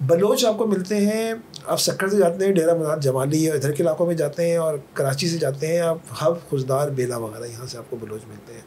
بلوچ 0.01 0.45
آپ 0.45 0.57
کو 0.57 0.67
ملتے 0.67 0.97
ہیں 0.97 1.33
آپ 1.65 1.81
سکر 1.81 2.07
سے 2.07 2.17
جاتے 2.17 2.45
ہیں 2.45 2.51
ڈیرا 2.51 2.75
مزاد 2.75 2.97
جمالی 2.97 3.47
اور 3.47 3.55
ادھر 3.55 3.71
کے 3.71 3.83
علاقوں 3.83 4.07
میں 4.07 4.15
جاتے 4.15 4.49
ہیں 4.49 4.57
اور 4.57 4.77
کراچی 4.93 5.27
سے 5.27 5.37
جاتے 5.37 5.67
ہیں 5.67 5.79
آپ 5.79 5.97
ہب 6.21 6.49
خوشدار 6.49 6.89
بیلا 6.89 7.17
وغیرہ 7.17 7.45
یہاں 7.45 7.65
سے 7.65 7.77
آپ 7.77 7.89
کو 7.89 7.97
بلوچ 8.01 8.21
ملتے 8.27 8.53
ہیں۔ 8.53 8.61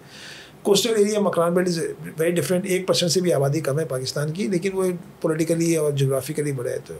Coastal 0.62 0.92
area 0.96 1.20
Makran 1.20 1.54
belt 1.54 1.68
is 1.68 1.78
very 2.18 2.30
different 2.30 2.66
ایک 2.66 2.86
پرسنٹ 2.88 3.10
سے 3.10 3.20
بھی 3.20 3.32
آبادی 3.32 3.60
کم 3.60 3.78
ہے 3.78 3.84
پاکستان 3.84 4.32
کی 4.32 4.48
لیکن 4.48 4.70
وہ 4.72 4.84
پولیٹیکلی 5.20 5.76
اور 5.76 5.92
جغرافیکلی 5.92 6.52
بڑے 6.52 6.70
ہے 6.70 6.78
تو۔ 6.86 6.94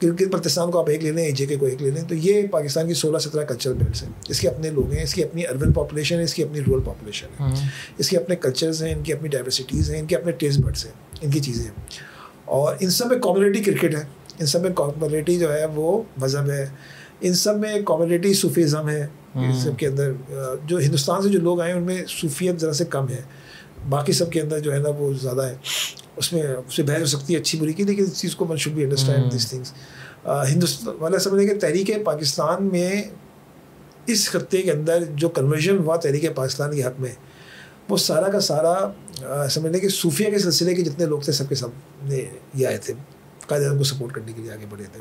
کرکٹ 0.00 0.28
بلتستان 0.32 0.70
کو 0.70 0.78
آپ 0.78 0.88
ایک 0.88 1.04
لے 1.04 1.12
لیں 1.12 1.24
اے 1.24 1.30
جے 1.30 1.46
کے 1.46 1.56
کو 1.56 1.66
ایک 1.66 1.82
لے 1.82 1.90
لیں 1.90 2.02
تو 2.02 2.14
یہ 2.14 2.46
پاکستان 2.50 2.88
کی 2.88 2.94
سولہ 2.94 3.18
سترہ 3.18 3.44
کلچرل 3.44 3.74
بیلٹس 3.74 4.02
ہیں۔ 4.02 4.10
اس 4.28 4.40
کے 4.40 4.48
اپنے 4.48 4.70
لوگ 4.70 4.92
ہیں 4.92 5.02
اس 5.02 5.14
کی 5.14 5.24
اپنی 5.24 5.46
اربن 5.46 5.72
پاپولیشن 5.72 6.18
ہے 6.18 6.22
اس 6.22 6.34
کی 6.34 6.42
اپنی 6.42 6.60
رورل 6.60 6.82
پاپولیشن 6.84 7.26
ہے۔ 7.40 7.44
اس 7.98 8.10
کے 8.10 8.16
اپنے 8.16 8.36
کلچرز 8.36 8.82
ہیں 8.82 8.94
ان 8.94 9.02
کی 9.02 9.12
اپنی 9.12 9.28
ڈائیورسٹیز 9.28 9.90
ہیں 9.90 10.00
ان 10.00 10.06
کے 10.06 10.16
اپنے 10.16 10.32
ٹیسٹ 10.32 10.58
برڈس 10.58 10.86
ہیں۔ 10.86 10.92
ان 11.24 11.30
کی 11.30 11.40
چیزیں 11.40 11.64
ہیں۔ 11.64 11.70
اور 12.44 12.74
ان 12.80 12.90
سب 12.90 13.06
میں 13.06 13.18
کمیونٹی 13.18 13.62
کرکٹ 13.62 13.94
ہے۔ 13.94 14.04
ان 14.40 14.46
سب 14.46 14.60
میں 14.60 14.70
کمیونٹی 14.70 15.38
جو 15.38 15.52
ہے 15.52 15.66
وہ 15.66 16.02
مذہب 16.16 16.50
ہے۔ 16.50 16.66
ان 17.20 17.34
سب 17.34 17.58
میں 17.58 17.80
کمیونٹی 17.86 18.34
صوفیزم 18.34 18.88
ہے۔ 18.88 19.06
ان 19.34 19.52
سب 19.52 19.78
کے 19.78 19.86
اندر 19.86 20.12
جو 20.66 20.78
ہندوستان 20.78 21.22
سے 21.22 21.28
جو 21.28 21.40
لوگ 21.40 21.60
آئے 21.60 21.72
ہیں 21.72 21.78
ان 21.78 21.86
میں 21.86 22.04
صوفیت 22.08 22.60
ذرا 22.60 22.72
سے 22.72 22.84
کم 22.84 23.08
ہے۔ 23.08 23.22
باقی 23.88 24.12
سب 24.12 24.30
کے 24.30 24.40
اندر 24.40 24.58
جو 24.58 24.72
ہے 24.72 24.78
نا 24.78 24.88
وہ 24.88 25.12
زیادہ 25.12 25.42
ہے۔ 25.42 25.56
اس 26.16 26.32
میں 26.32 26.42
اس 26.42 26.76
سے 26.76 26.82
بحث 26.82 27.00
ہو 27.00 27.06
سکتی 27.06 27.34
ہے 27.34 27.38
اچھی 27.38 27.58
بری 27.58 27.72
کی 27.72 27.82
لیکن 27.82 28.02
اس 28.02 28.20
چیز 28.20 28.36
کو 28.36 28.44
من 28.44 28.56
شوڈ 28.56 28.72
بھی 28.72 28.82
انڈرسٹینڈ 28.82 29.32
دیس 29.32 29.48
تھنگس 29.50 29.72
ہندوستان 30.26 30.94
والا 31.00 31.18
سمجھیں 31.18 31.48
کہ 31.48 31.60
تحریک 31.60 31.90
پاکستان 32.04 32.64
میں 32.64 33.02
اس 34.06 34.30
خطے 34.30 34.62
کے 34.62 34.72
اندر 34.72 35.04
جو 35.14 35.28
کنورژن 35.28 35.78
ہوا 35.78 35.96
تحریک 35.96 36.34
پاکستان 36.34 36.76
کے 36.76 36.82
حق 36.82 37.00
میں 37.00 37.10
وہ 37.88 37.96
سارا 37.96 38.28
کا 38.28 38.40
سارا 38.40 38.90
سمجھ 39.48 39.72
لیں 39.72 39.80
کہ 39.80 39.88
صوفیہ 39.88 40.30
کے 40.30 40.38
سلسلے 40.38 40.74
کے 40.74 40.82
جتنے 40.82 41.06
لوگ 41.06 41.20
تھے 41.20 41.32
سب 41.32 41.48
کے 41.48 41.54
سب 41.54 41.68
نے 42.02 42.24
یہ 42.54 42.66
آئے 42.66 42.78
تھے۔ 42.78 42.94
قائد 43.46 43.62
اعظم 43.62 43.78
کو 43.78 43.84
سپورٹ 43.84 44.12
کرنے 44.12 44.32
کے 44.32 44.42
لیے 44.42 44.52
آگے 44.52 44.66
بڑھے 44.70 44.84
تھے۔ 44.92 45.00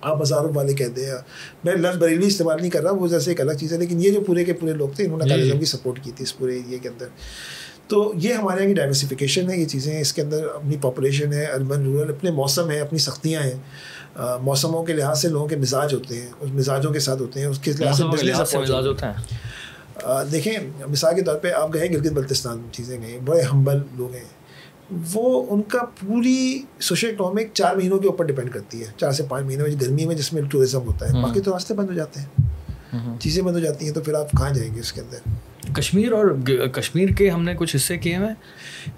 آپ 0.00 0.22
ہزاروں 0.22 0.50
والے 0.54 0.72
کہتے 0.72 1.06
ہیں۔ 1.06 1.14
میں 1.64 1.72
لفظ 1.72 1.98
بریلی 1.98 2.26
استعمال 2.26 2.56
نہیں 2.60 2.70
کر 2.70 2.82
رہا 2.82 2.90
وہ 2.90 3.08
جیسے 3.08 3.30
ایک 3.30 3.40
الگ 3.40 3.52
چیز 3.52 3.72
ہے 3.72 3.78
لیکن 3.78 4.04
یہ 4.04 4.10
جو 4.10 4.20
پورے 4.20 4.44
کے 4.44 4.52
پورے 4.52 4.72
لوگ 4.72 4.88
تھے 4.88 5.04
انہوں 5.04 5.18
نے 5.18 5.28
قائد 5.28 5.44
اعظم 5.44 5.58
کی 5.58 5.64
سپورٹ 5.64 6.04
کی 6.04 6.10
تھی 6.10 6.22
اس 6.22 6.38
پورے 6.38 6.56
ایریے 6.56 6.78
کے 6.78 6.88
اندر۔ 6.88 7.06
تو 7.86 8.12
یہ 8.16 8.34
ہمارے 8.34 8.60
یہاں 8.60 8.68
کی 8.68 8.74
ڈائیورسفیکیشن 8.74 9.50
ہے 9.50 9.56
یہ 9.56 9.64
چیزیں 9.64 10.00
اس 10.00 10.12
کے 10.12 10.22
اندر 10.22 10.44
اپنی 10.44 10.76
پاپولیشن 10.80 11.32
ہے 11.32 11.44
اربن 11.44 11.84
رورل 11.84 12.10
اپنے 12.10 12.30
موسم 12.30 12.70
ہیں 12.70 12.80
اپنی 12.80 12.98
سختیاں 12.98 13.42
ہیں۔ 13.42 13.58
موسموں 14.42 14.82
کے 14.84 14.92
لحاظ 14.92 15.22
سے 15.22 15.28
لوگوں 15.28 15.48
کے 15.48 15.56
مزاج 15.56 15.94
ہوتے 15.94 16.20
ہیں 16.20 16.28
اس 16.40 16.50
مزاجوں 16.50 16.92
کے 16.92 16.98
ساتھ 16.98 17.22
ہوتے 17.22 17.40
ہیں 17.40 17.46
اس 17.46 17.58
کے 17.58 17.72
لحاظ 17.72 17.96
سے 17.96 18.04
بزنس 18.04 18.54
ہوتا 18.86 19.20
ہے 19.20 19.36
دیکھیں 20.32 20.52
مثال 20.88 21.14
کے 21.14 21.22
طور 21.22 21.36
پہ 21.36 21.52
آپ 21.52 21.74
گئے 21.74 21.90
گلگت 21.90 22.12
بلتستان 22.12 22.60
چیزیں 22.72 23.02
گئیں 23.02 23.18
بڑے 23.24 23.42
ہمبل 23.42 23.78
لوگ 23.96 24.14
ہیں۔ 24.14 24.28
وہ 25.12 25.46
ان 25.50 25.62
کا 25.62 25.78
پوری 26.00 26.62
سوشل 26.80 27.08
اکنامک 27.08 27.54
چار 27.54 27.76
مہینوں 27.76 27.98
کے 27.98 28.06
اوپر 28.06 28.24
ڈپینڈ 28.24 28.50
کرتی 28.50 28.80
ہے۔ 28.80 28.86
چار 28.96 29.12
سے 29.12 29.22
پانچ 29.28 29.46
مہینے 29.46 29.62
میں 29.62 29.70
گرمی 29.80 30.06
میں 30.06 30.14
جس 30.14 30.32
میں 30.32 30.42
ٹورزم 30.42 30.86
ہوتا 30.86 31.08
ہے 31.08 31.22
باقی 31.22 31.40
تو 31.40 31.52
راستے 31.52 31.74
بند 31.74 31.88
ہو 31.88 31.94
جاتے 31.94 32.20
ہیں۔ 32.20 33.18
چیزیں 33.20 33.42
بند 33.42 33.54
ہو 33.54 33.60
جاتی 33.60 33.86
ہیں 33.86 33.92
تو 33.92 34.00
پھر 34.00 34.14
آپ 34.14 34.30
کہاں 34.30 34.50
جائیں 34.54 34.74
گے 34.74 34.80
اس 34.80 34.92
کے 34.92 35.00
اندر؟ 35.00 35.18
کشمیر 35.76 36.12
اور 36.12 36.26
کشمیر 36.74 37.08
کے 37.08 37.28
ہم 37.30 37.42
نے 37.42 37.54
کچھ 37.54 37.76
حصے 37.76 37.96
کیے 37.98 38.14
ہیں 38.16 38.34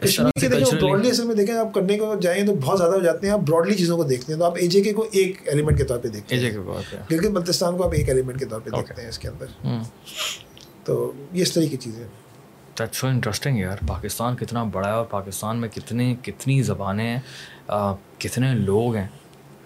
کشمیر 0.00 0.40
کے 0.40 0.48
دیکھیں 0.48 0.80
براڈلی 0.80 1.10
اصل 1.10 1.26
میں 1.26 1.34
دیکھیں 1.34 1.54
آپ 1.54 1.74
کرنے 1.74 1.98
کو 1.98 2.14
جائیں 2.22 2.46
تو 2.46 2.54
بہت 2.54 2.78
زیادہ 2.78 2.94
ہو 2.94 3.00
جاتے 3.00 3.26
ہیں۔ 3.26 3.34
آپ 3.34 3.40
براڈلی 3.40 3.74
چیزوں 3.74 3.96
کو 3.96 4.04
دیکھتے 4.04 4.32
ہیں 4.32 4.40
تو 4.40 4.46
آپ 4.46 4.56
اے 4.56 4.66
جے 4.66 4.80
کے 4.80 4.92
کو 4.92 5.06
ایک 5.10 5.36
ایلیمنٹ 5.46 5.78
کے 5.78 5.84
طور 5.84 5.98
پہ 5.98 6.08
دیکھتے 6.08 6.36
ہیں۔ 6.36 6.50
گلگت 7.10 7.30
بلتستان 7.30 7.76
کو 7.76 7.84
آپ 7.84 7.92
ایک 7.92 8.08
ایلیمنٹ 8.08 8.38
کے 8.38 8.44
طور 8.44 8.60
پہ 8.60 8.70
دیکھتے 8.70 9.02
ہیں 9.02 9.08
اس 9.08 9.18
کے 9.18 9.28
اندر۔ 9.28 9.68
تو 10.84 11.12
یہ 11.32 11.42
اس 11.42 11.52
طرح 11.52 11.64
کی 11.64 11.76
چیزیں 11.76 12.04
دیٹ 12.78 12.94
سو 12.94 13.06
انٹرسٹنگ 13.06 13.58
یار 13.58 13.76
پاکستان 13.88 14.36
کتنا 14.36 14.62
بڑا 14.62 14.88
ہے 14.88 14.92
اور 14.92 15.04
پاکستان 15.04 15.56
میں 15.56 15.68
کتنی 15.68 16.14
کتنی 16.22 16.62
زبانیں 16.62 17.16
ہیں 17.16 17.20
کتنے 18.18 18.54
لوگ 18.54 18.96
ہیں 18.96 19.06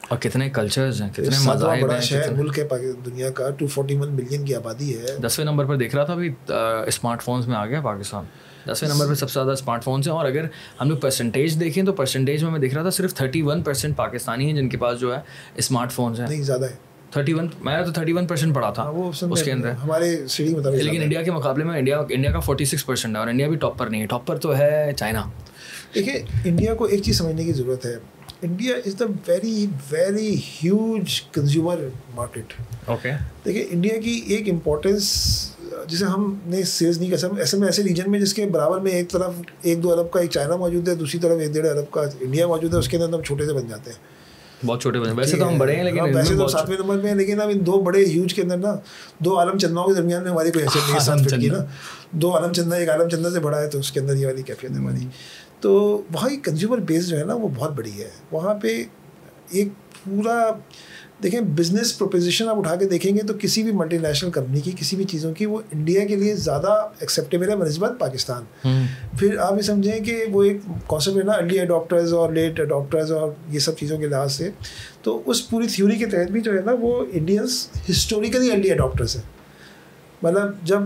اور 0.09 0.19
کتنے 0.19 0.51
کلچرز 0.51 1.03
ہیں 1.03 1.11
کتنے 1.11 1.39
مذاہب 1.47 1.91
ہیں 1.91 2.01
شہر 2.01 2.33
ملک 2.33 2.59
ہے 2.59 2.65
دنیا 3.07 3.31
کا 3.31 3.51
ٹو 3.51 3.67
فورٹی 3.67 3.97
ون 3.97 4.13
ملین 4.13 4.45
کی 4.45 4.55
آبادی 4.55 4.97
ہے۔ 4.99 5.17
دسویں 5.27 5.47
نمبر 5.47 5.65
پر 5.65 5.77
دیکھ 5.77 5.97
رہا 5.97 6.05
تھا 6.05 6.13
ابھی 6.13 6.31
اسمارٹ 6.87 7.23
فونس 7.23 7.47
میں 7.47 7.57
آ 7.57 7.67
گیا 7.67 7.81
پاکستان 7.81 8.25
دسویں 8.73 8.91
نمبر 8.91 9.09
پہ 9.09 9.15
سب 9.15 9.31
سے 9.31 9.35
زیادہ 9.35 9.51
اسمارٹ 9.51 9.85
فونس 9.85 10.09
ہیں 10.09 10.15
اور 10.15 10.27
اگر 10.27 10.45
ہم 10.81 10.89
لوگ 10.91 10.99
پرسنٹیج 10.99 11.61
دیکھیں 11.61 11.83
تو 11.85 11.93
پرسنٹیج 11.93 12.45
میں 12.45 12.51
میں 12.51 12.61
دیکھ 12.61 12.75
رہا 12.75 12.83
تھا 12.83 12.91
صرف 12.91 13.15
تھرٹی 13.15 13.43
ون 13.43 13.63
پرسینٹ 13.63 13.97
پاکستانی 13.97 14.47
ہیں 14.47 14.53
جن 14.53 14.69
کے 14.69 14.77
پاس 14.77 15.01
جو 15.01 15.15
ہے 15.15 15.21
اسمارٹ 15.57 15.93
فونس 15.93 16.21
ہیں۔ 16.21 16.29
نہیں 16.29 16.43
زیادہ 16.43 16.65
ہے۔ 16.65 16.86
تھرٹی 17.17 17.33
ون 17.33 17.47
میں 17.61 17.83
تو 17.85 17.93
تھرٹی 17.93 18.13
ون 18.13 18.27
پرسینٹ 18.27 18.55
پڑھا 18.55 18.71
تھا 18.71 18.83
ہاں، 18.83 19.05
اس 19.31 19.43
کے 19.43 19.53
اندر۔ 19.53 19.71
ہمارے 19.85 20.11
لیکن 20.39 21.03
انڈیا 21.03 21.23
کے 21.23 21.31
مقابلے 21.31 21.65
میں 21.65 21.79
انڈیا 21.79 22.01
انڈیا 22.09 22.33
کا 22.33 22.41
فورٹی 22.41 22.65
سکس 22.65 22.87
پرسینٹ 22.87 23.15
ہے 23.15 23.21
اور 23.21 23.29
انڈیا 23.29 23.49
بھی 23.49 23.57
ٹاپ 23.57 23.79
پر 23.79 23.87
نہیں 23.87 24.01
ہے 24.01 24.07
ٹاپ 24.07 24.27
پر 24.27 24.39
تو 24.39 24.57
ہے 24.59 24.93
چائنا۔ 24.97 25.23
دیکھیے 25.95 26.23
انڈیا 26.45 26.75
کو 26.75 26.85
ایک 26.85 27.03
چیز 27.03 27.19
سمجھنے 27.19 27.45
کی 27.45 27.53
ضرورت 27.53 27.87
ہے۔ 27.87 27.95
India 28.43 28.75
is 28.87 28.99
the 29.01 29.05
very 29.27 29.67
very 29.91 30.35
huge 30.35 31.21
consumer 31.33 31.79
market 32.15 32.53
okay 32.87 33.13
دیکھیے 33.45 33.67
انڈیا 33.71 34.01
کی 34.01 34.21
ایک 34.27 34.49
امپورٹینس 34.49 35.05
جسے 35.89 36.05
ہم 36.05 36.35
نے 36.47 36.63
سیلز 36.63 36.99
نہیں 36.99 37.11
کر 37.11 37.17
سکتے 37.17 37.41
ایسے 37.41 37.57
میں 37.57 37.69
ایسے 37.69 37.83
ریجن 37.83 38.11
میں 38.11 38.21
جس 38.21 38.35
کے 38.35 38.47
برابر 38.47 38.81
میں 38.81 38.93
ایک 38.93 39.11
طرف 39.11 39.35
ایک 39.63 39.83
دو 39.83 39.93
ارب 39.93 40.11
کا 40.11 40.21
ایک 40.21 40.31
چائنا 40.31 40.57
موجود 40.57 40.89
ہے 40.89 40.95
دوسری 40.95 41.21
طرف 41.21 41.41
ایک 41.41 41.53
ڈیڑھ 41.53 41.67
ارب 41.67 41.91
کا 41.91 42.03
انڈیا 42.21 42.47
موجود 42.47 42.75
ہے 42.75 42.79
اس 42.79 42.89
کے 42.89 42.97
اندر 42.97 43.15
ہم 43.15 43.23
چھوٹے 43.23 43.47
سے 43.47 43.53
بن 43.53 43.69
جاتے 43.69 43.91
ہیں۔ 43.91 44.16
بہت 44.65 44.83
چھوٹے 44.83 45.01
بنے 45.01 45.13
ویسے 45.13 45.37
تو 45.37 45.49
ہم 45.49 45.59
بڑے 45.59 45.75
ہیں 45.77 45.85
لیکن 45.85 45.99
ہاں، 46.01 46.07
ویسے 46.15 46.35
تو 46.37 46.47
ساتویں 46.49 46.77
نمبر 46.79 46.99
پہ 46.99 47.09
ہیں 47.09 47.15
لیکن 47.15 47.41
اب 47.41 47.49
ان 47.49 47.67
دو 47.67 47.81
بڑے 47.81 48.05
ہیوج 48.05 48.35
کے 48.35 48.43
اندر 48.43 48.57
نا 48.57 48.75
دو 49.19 49.39
عالم 49.39 49.59
چنداؤں 49.59 49.87
کے 49.87 49.95
درمیان 49.95 50.23
میں 50.23 50.31
ہماری 50.31 50.51
کوئی 50.51 50.65
حیثیت 50.65 50.83
نہیں 50.83 50.95
ہے 50.95 51.01
سات 51.05 51.19
فٹ 51.25 51.41
کی 51.41 51.49
نا۔ 51.49 51.59
دو 52.13 52.35
عالم 52.35 52.53
چندہ 52.53 52.75
ایک 52.75 52.89
عالم 52.89 53.09
چندہ 53.09 53.29
سے 53.29 53.41
بڑا 53.41 53.61
ہے 53.61 53.69
تو 53.69 53.79
اس 53.79 53.93
کے 53.93 54.01
اندر 54.01 54.17
یہ 54.17 54.27
والی 54.27 54.43
کیفیت 54.43 54.71
ہے 54.71 54.77
ہماری۔ 54.77 55.07
تو 55.61 55.73
وہاں 56.13 56.29
کی 56.29 56.37
کنزیومر 56.37 56.79
بیس 56.79 57.09
جو 57.09 57.19
ہے 57.19 57.25
نا 57.25 57.35
وہ 57.35 57.49
بہت 57.55 57.73
بڑی 57.73 58.03
ہے۔ 58.03 58.11
وہاں 58.31 58.55
پہ 58.55 58.83
ایک 59.51 59.69
پورا 60.05 60.51
دیکھیں 61.23 61.41
بزنس 61.41 61.99
پروپوزیشن 61.99 62.49
آپ 62.49 62.59
اٹھا 62.59 62.77
کے 62.77 62.85
دیکھیں 62.85 63.17
گے 63.17 63.21
تو 63.27 63.35
کسی 63.41 63.63
بھی 63.63 63.73
ملٹی 63.73 63.99
نیشنل 63.99 64.31
کمپنی 64.31 64.61
کی 64.61 64.73
کسی 64.77 64.97
بھی 64.97 65.05
چیزوں 65.05 65.35
کی 65.35 65.47
وہ 65.47 65.61
انڈیا 65.73 66.05
کے 66.05 66.17
لیے 66.17 66.37
زیادہ 66.37 66.89
ایکسیپٹیبل 67.01 67.51
ہے 67.51 67.57
بنسبت 67.57 67.91
پاکستان۔ 67.99 68.43
پھر 69.19 69.37
آپ 69.39 69.57
یہ 69.57 69.63
سمجھیں 69.63 70.01
کہ 70.01 70.25
وہ 70.33 70.43
ایک 70.43 70.57
کانسیپٹ 70.87 71.17
ہے 71.17 71.23
نا 71.23 71.33
ارلی 71.33 71.61
اڈاپٹرز 71.61 72.13
اور 72.13 72.33
لیٹ 72.33 72.61
اڈاپٹرز 72.61 73.13
اور 73.13 73.31
یہ 73.49 73.59
سب 73.59 73.77
چیزوں 73.77 73.99
کے 73.99 74.07
لحاظ 74.07 74.33
سے۔ 74.33 74.51
تو 75.03 75.23
اس 75.27 75.51
پوری 75.51 75.67
تھیوری 75.67 75.97
کے 75.97 76.07
تحت 76.07 76.31
بھی 76.31 76.41
جو 76.41 76.53
ہے 76.53 76.61
نا 76.65 76.73
وہ 76.81 77.05
انڈینس 77.13 77.69
ہسٹوریکلی 77.91 78.51
ارلی 78.51 78.73
اڈاپٹرس 78.73 79.17
ہیں۔ 79.17 79.23
مطلب 80.23 80.43
جب 80.63 80.79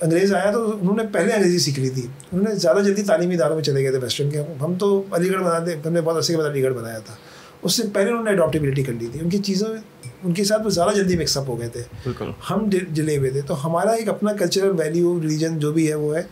انگریز 0.00 0.34
آیا 0.34 0.50
تو 0.52 0.78
انہوں 0.80 0.96
نے 0.96 1.02
پہلے 1.12 1.32
انگریزی 1.32 1.58
سیکھ 1.58 1.80
لی 1.80 1.90
تھی۔ 1.90 2.02
انہوں 2.02 2.48
نے 2.48 2.54
زیادہ 2.54 2.78
جلدی 2.78 3.02
تعلیمی 3.02 3.34
اداروں 3.34 3.56
میں 3.56 3.64
چلے 3.64 3.82
گئے 3.82 3.90
تھے 3.90 3.98
ویسٹرن 3.98 4.30
کے۔ 4.30 4.42
ہم 4.60 4.74
تو 4.74 5.02
علی 5.10 5.30
گڑھ 5.30 5.42
بناتے 5.42 5.72
ہم 5.86 5.92
نے 5.92 6.00
بہت 6.00 6.16
عرصے 6.16 6.32
کے 6.32 6.38
بعد 6.38 6.50
علی 6.50 6.62
گڑھ 6.62 6.74
بنایا 6.74 6.98
تھا۔ 6.98 7.14
اس 7.62 7.76
سے 7.76 7.82
پہلے 7.92 8.10
انہوں 8.10 8.24
نے 8.24 8.30
اڈاپٹیبلٹی 8.30 8.82
کر 8.82 8.92
لی 8.92 9.06
تھی۔ 9.12 9.20
ان 9.20 9.28
کی 9.28 9.38
چیزوں 9.38 9.68
ان 10.24 10.32
کے 10.32 10.44
ساتھ 10.44 10.62
وہ 10.64 10.70
زیادہ 10.70 10.94
جلدی 10.96 11.16
مکس 11.16 11.36
اپ 11.36 11.48
ہو 11.48 11.60
گئے 11.60 11.68
تھے۔ 11.68 11.82
بالکل۔ 12.04 12.30
ہم 12.50 12.68
جلے 12.90 13.16
ہوئے 13.16 13.30
تھے۔ 13.30 13.40
تو 13.40 13.66
ہمارا 13.66 13.90
ایک 13.90 14.08
اپنا 14.08 14.32
کلچرل 14.32 14.80
ویلیو 14.80 15.22
ریلیجن 15.22 15.58
جو 15.58 15.72
بھی 15.72 15.88
ہے 15.88 15.94
وہ 15.94 16.16
ہے۔ 16.16 16.22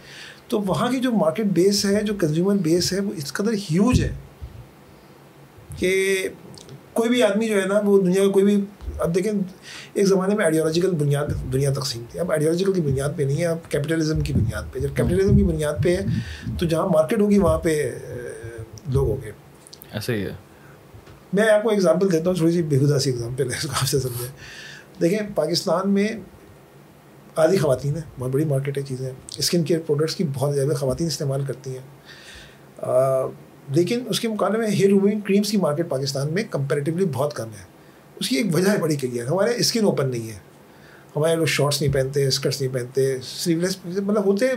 تو 0.49 0.61
وہاں 0.61 0.91
کی 0.91 0.99
جو 0.99 1.13
مارکیٹ 1.13 1.47
بیس 1.47 1.85
ہے 1.87 2.03
جو 2.03 2.15
کنزیومر 2.21 2.55
بیس 2.55 2.93
ہے 2.93 3.01
وہ 3.01 3.11
اس 3.17 3.33
قدر 3.33 3.53
ہیوج 3.71 4.03
ہے 4.03 4.13
کہ 5.77 6.29
کوئی 6.93 7.11
بھی 7.11 7.23
آدمی 7.23 7.49
جو 7.49 7.61
ہے 7.63 7.67
نا 7.67 7.81
وہ 7.85 8.01
دنیا 8.03 8.25
کا 8.25 8.31
کوئی 8.31 8.45
بھی 8.45 8.65
اب 8.99 9.15
دیکھیں 9.15 9.33
ایک 9.95 10.07
زمانے 10.07 10.35
میں 10.35 10.45
آئیڈیالوجیکل 10.45 10.91
بنیاد 10.91 11.53
دنیا 11.53 11.73
تقسیم 11.73 12.05
تھی۔ 12.11 12.21
اب 12.21 12.31
آئیڈیالوجیکل 12.31 12.73
کی 12.73 12.81
بنیاد 12.81 13.09
پہ 13.17 13.23
نہیں 13.23 13.37
ہے 13.37 13.47
اب 13.47 13.71
کیپٹلزم 13.71 14.21
کی 14.21 14.33
بنیاد 14.33 14.63
پہ۔ 14.73 14.79
جب 14.79 14.89
کیپٹلزم 14.97 15.37
کی 15.37 15.45
بنیاد 15.45 15.75
پہ 15.85 15.97
ہے 15.97 16.01
تو 16.59 16.67
جہاں 16.67 16.89
مارکیٹ 16.89 17.21
ہوگی 17.21 17.39
وہاں 17.39 17.59
پہ 17.59 17.91
لوگ 18.89 19.09
ہوں 19.09 19.17
گے۔ 19.25 19.31
ایسے 19.93 20.15
ہی 20.15 20.23
ہے۔ 20.23 20.46
میں 21.33 21.49
آپ 21.49 21.63
کو 21.63 21.71
ایگزامپل 21.71 22.13
دیتا 22.13 22.31
ہوں 22.31 22.37
تھوڑی 22.37 22.53
جی، 22.53 22.59
سی 22.59 22.65
بےخدا 22.65 22.99
سی 22.99 23.11
ایگزامپل 23.11 23.53
ہے، 23.53 23.57
اس 23.57 23.63
کو 23.63 23.69
آپ 23.69 23.87
سے 23.87 24.01
سمجھیں۔ 24.01 24.29
دیکھیں، 25.01 25.19
پاکستان 25.35 25.91
میں 25.91 26.09
آدھی 27.37 27.59
خواتین 27.59 27.95
ہیں، 27.95 28.03
بہت 28.19 28.31
بڑی 28.31 28.45
مارکیٹ 28.45 28.79
ہے، 28.79 28.83
چیزیں۔ 28.83 29.11
اسکن 29.39 29.65
کیئر 29.65 29.81
پروڈکٹس 29.87 30.17
کی 30.17 30.25
بہت 30.35 30.55
زیادہ 30.55 30.75
خواتین 30.75 31.07
استعمال 31.07 31.45
کرتی 31.45 31.71
ہیں۔ 31.71 32.07
لیکن 33.69 34.01
اس 34.09 34.21
کے 34.21 34.29
مقابلے 34.29 34.59
میں 34.59 34.69
ہیئر 34.69 34.87
ریموونگ 34.87 35.21
کریمس 35.21 35.51
کی 35.51 35.57
مارکیٹ 35.57 35.89
پاکستان 35.89 36.33
میں 36.33 36.45
کمپیریٹیولی 36.51 37.05
بہت 37.05 37.35
کم 37.35 37.49
ہے۔ 37.49 37.65
اس 38.21 38.29
کی 38.29 38.37
ایک 38.37 38.47
وجہ 38.55 38.71
ہے 38.71 38.79
بڑی 38.79 38.97
کلیئر، 38.97 39.27
ہمارے 39.27 39.51
اسکن 39.57 39.85
اوپن 39.85 40.11
نہیں 40.11 40.29
ہے۔ 40.29 40.39
ہمارے 41.17 41.37
لوگ 41.37 41.47
شارٹس 41.47 41.83
نہیں 41.83 41.93
پہنتے 41.93 42.27
اسکرٹس 42.27 42.61
نہیں 42.61 42.75
پہنتے 42.75 43.17
سلیو 43.23 43.61
لیس 43.61 43.77
مطلب 43.85 44.25
ہوتے 44.25 44.47
ہیں 44.47 44.55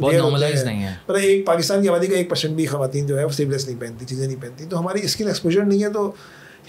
بہت 0.00 0.14
ہی 0.14 0.20
مطلب 0.20 1.16
ایک 1.16 1.46
پاکستان 1.46 1.82
کی 1.82 1.88
آبادی 1.88 2.06
کا 2.06 2.16
ایک 2.16 2.30
پرسینٹ 2.30 2.56
بھی 2.56 2.66
خواتین 2.66 3.06
جو 3.06 3.18
ہے 3.18 3.24
وہ 3.24 3.30
سلیو 3.30 3.50
لیس 3.50 3.66
نہیں 3.68 3.80
پہنتی 3.80 4.06
چیزیں 4.06 4.26
نہیں 4.26 4.40
پہنتی 4.40 4.64
تو 4.64 4.80
ہماری 4.80 5.04
اسکن 5.04 5.26
ایکسپوجر 5.26 5.64
نہیں 5.64 5.82
ہے 5.84 5.92
تو 5.92 6.10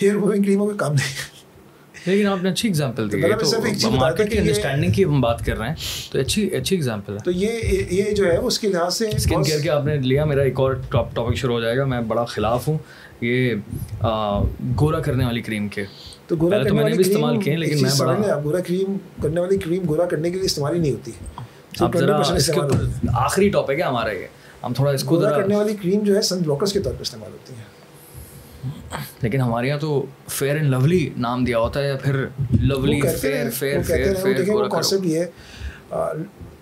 ہیئر 0.02 0.14
ریموونگ 0.14 0.44
کریموں 0.44 0.68
کا 0.68 0.76
کام 0.78 0.94
نہیں 0.94 1.14
ہے 1.14 1.34
لیکن 2.06 2.28
آپ 2.28 2.44
نے 2.44 2.50
اچھی 2.50 2.68
ایگزامپل 2.70 3.12
دی 3.12 3.22
تو 3.82 3.92
مارکیٹ 3.92 4.32
کی 4.32 4.38
انڈرسٹینڈنگ 4.38 4.92
کی 4.92 5.06
ہم 5.06 5.22
بات 5.22 5.46
کر 5.46 5.58
رہے 5.58 5.68
ہیں 5.68 5.76
تو 6.12 6.20
اچھی 6.20 6.56
اچھی 6.56 6.76
ایگزامپل 6.76 7.14
ہے 7.14 7.24
تو 7.26 7.32
یہ 7.32 7.84
یہ 7.90 8.12
جو 8.12 8.26
ہے 8.26 8.38
اس 8.38 8.60
کے 8.60 8.68
لحاظ 8.68 8.98
سے 8.98 9.08
اسکن 9.16 9.44
کیئر 9.44 9.60
کے 9.60 9.70
آپ 9.70 9.86
نے 9.86 9.98
لیا 9.98 10.26
میرا 10.26 10.42
ایک 10.42 10.60
اور 10.60 10.74
ٹاپک 10.92 11.36
شروع 11.36 11.54
ہو 11.54 11.62
جائے 11.62 11.78
گا 11.78 11.86
میں 11.86 12.02
بڑا 12.02 12.26
خلاف 12.26 12.68
ہوں 12.68 12.78
یہ 13.22 13.56
گورا 14.80 15.00
کرنے 15.00 15.26
والی 15.26 15.42
کریم 15.42 15.68
کے 15.68 15.86
تو 16.28 16.36
گورا 16.36 16.64
تو 16.64 16.76
میں 16.76 16.84
نے 16.84 16.96
بھی 16.96 17.10
استعمال 17.10 17.42
کیے 17.42 17.56
لیکن 17.56 17.82
میں 17.82 17.92
بڑا 18.00 18.40
گورا 18.44 18.60
کریم 18.60 18.98
کرنے 19.22 19.40
والی 19.40 19.58
کریم 19.58 19.84
گورا 19.88 20.06
کرنے 20.06 20.30
کے 20.30 20.36
لیے 20.36 20.46
استعمال 20.46 20.76
ہی 20.76 20.80
نہیں 20.80 20.92
ہوتی 20.92 21.12
آپ 21.80 21.98
ذرا 21.98 22.18
اس 22.18 22.48
کے 22.48 22.60
آخری 23.14 23.50
ٹاپک 23.50 23.72
ہے 23.72 23.82
ہمارا 23.82 24.12
یہ۔ 24.12 24.26
ہم 24.64 24.74
تھوڑا 24.74 24.92
اس 24.92 25.04
کو 25.04 25.16
گورا 25.16 25.32
کرنے 25.32 25.56
والی 25.56 25.76
کریم 25.76 26.04
جو 26.04 26.16
ہے 26.16 26.22
سن 26.22 26.40
بلاکرس 26.40 26.74
کے 26.74 26.80
طور 26.80 26.94
پہ 26.94 27.02
استعمال 27.02 27.32
ہوتی 27.32 27.54
ہے 27.54 27.64
لیکن 29.22 29.42
ہمارے 29.42 29.68
یہاں 29.68 29.78
تو 29.80 30.06
فیئر 30.28 30.56
اینڈ 30.56 30.70
لولی 30.70 31.10
نام 31.18 31.46
دیا 31.46 31.60
ہوتا 31.60 31.80
ہے 31.80 31.88
یا 31.88 31.96
پھر 31.96 32.26
lovely 32.62 33.02
fair 33.02 33.50
fair 33.50 33.82
fair 33.82 34.16
fair 34.16 34.68
concept 34.70 35.06
یہ 35.06 35.20
ہے۔ 35.20 35.26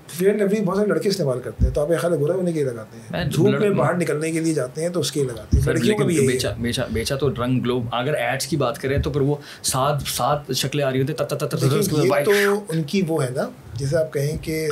فیئر 0.07 0.33
لولی 0.33 0.61
بہت 0.61 0.77
سارے 0.77 0.89
لڑکے 0.89 1.09
استعمال 1.09 1.39
کرتے 1.39 1.65
ہیں 1.65 1.73
تو 1.73 1.81
آپ 1.81 1.91
ایک 1.91 1.99
خیال 1.99 2.13
گورا 2.13 2.33
ہونے 2.33 2.51
کے 2.51 2.63
لیے 2.63 2.73
لگاتے 2.73 3.17
ہیں۔ 3.17 3.25
دھوپ 3.25 3.59
میں 3.59 3.69
باہر 3.69 3.93
نکلنے 3.93 4.31
کے 4.31 4.39
لیے 4.39 4.53
جاتے 4.53 4.81
ہیں 4.81 4.89
تو 4.89 4.99
اس 4.99 5.11
کے 5.11 5.19
لیے 5.19 5.29
لگاتے 5.29 5.57
ہیں۔ 5.57 5.65
لڑکیوں 5.65 5.97
کا 5.97 6.05
بھی 6.05 6.27
بیچا 6.27 6.53
بیچا 6.59 6.83
بیچا 6.91 7.15
تو 7.15 7.29
رنگ 7.29 7.61
گلو 7.61 7.81
اگر 7.91 8.13
ایڈس 8.13 8.47
کی 8.47 8.57
بات 8.57 8.79
کریں 8.79 8.97
تو 8.97 9.09
پھر 9.09 9.21
وہ 9.21 9.35
سات 9.63 10.01
سات 10.07 10.51
شکلیں 10.55 10.85
آ 10.85 10.91
رہی 10.91 11.01
ہوتی 11.01 11.13
ہیں 11.13 12.23
تو 12.23 12.31
ان 12.69 12.83
کی 12.83 13.01
وہ 13.07 13.23
ہے 13.23 13.29
نا 13.29 13.49
جیسے 13.77 13.97
آپ 13.97 14.13
کہیں 14.13 14.37
کہ 14.41 14.67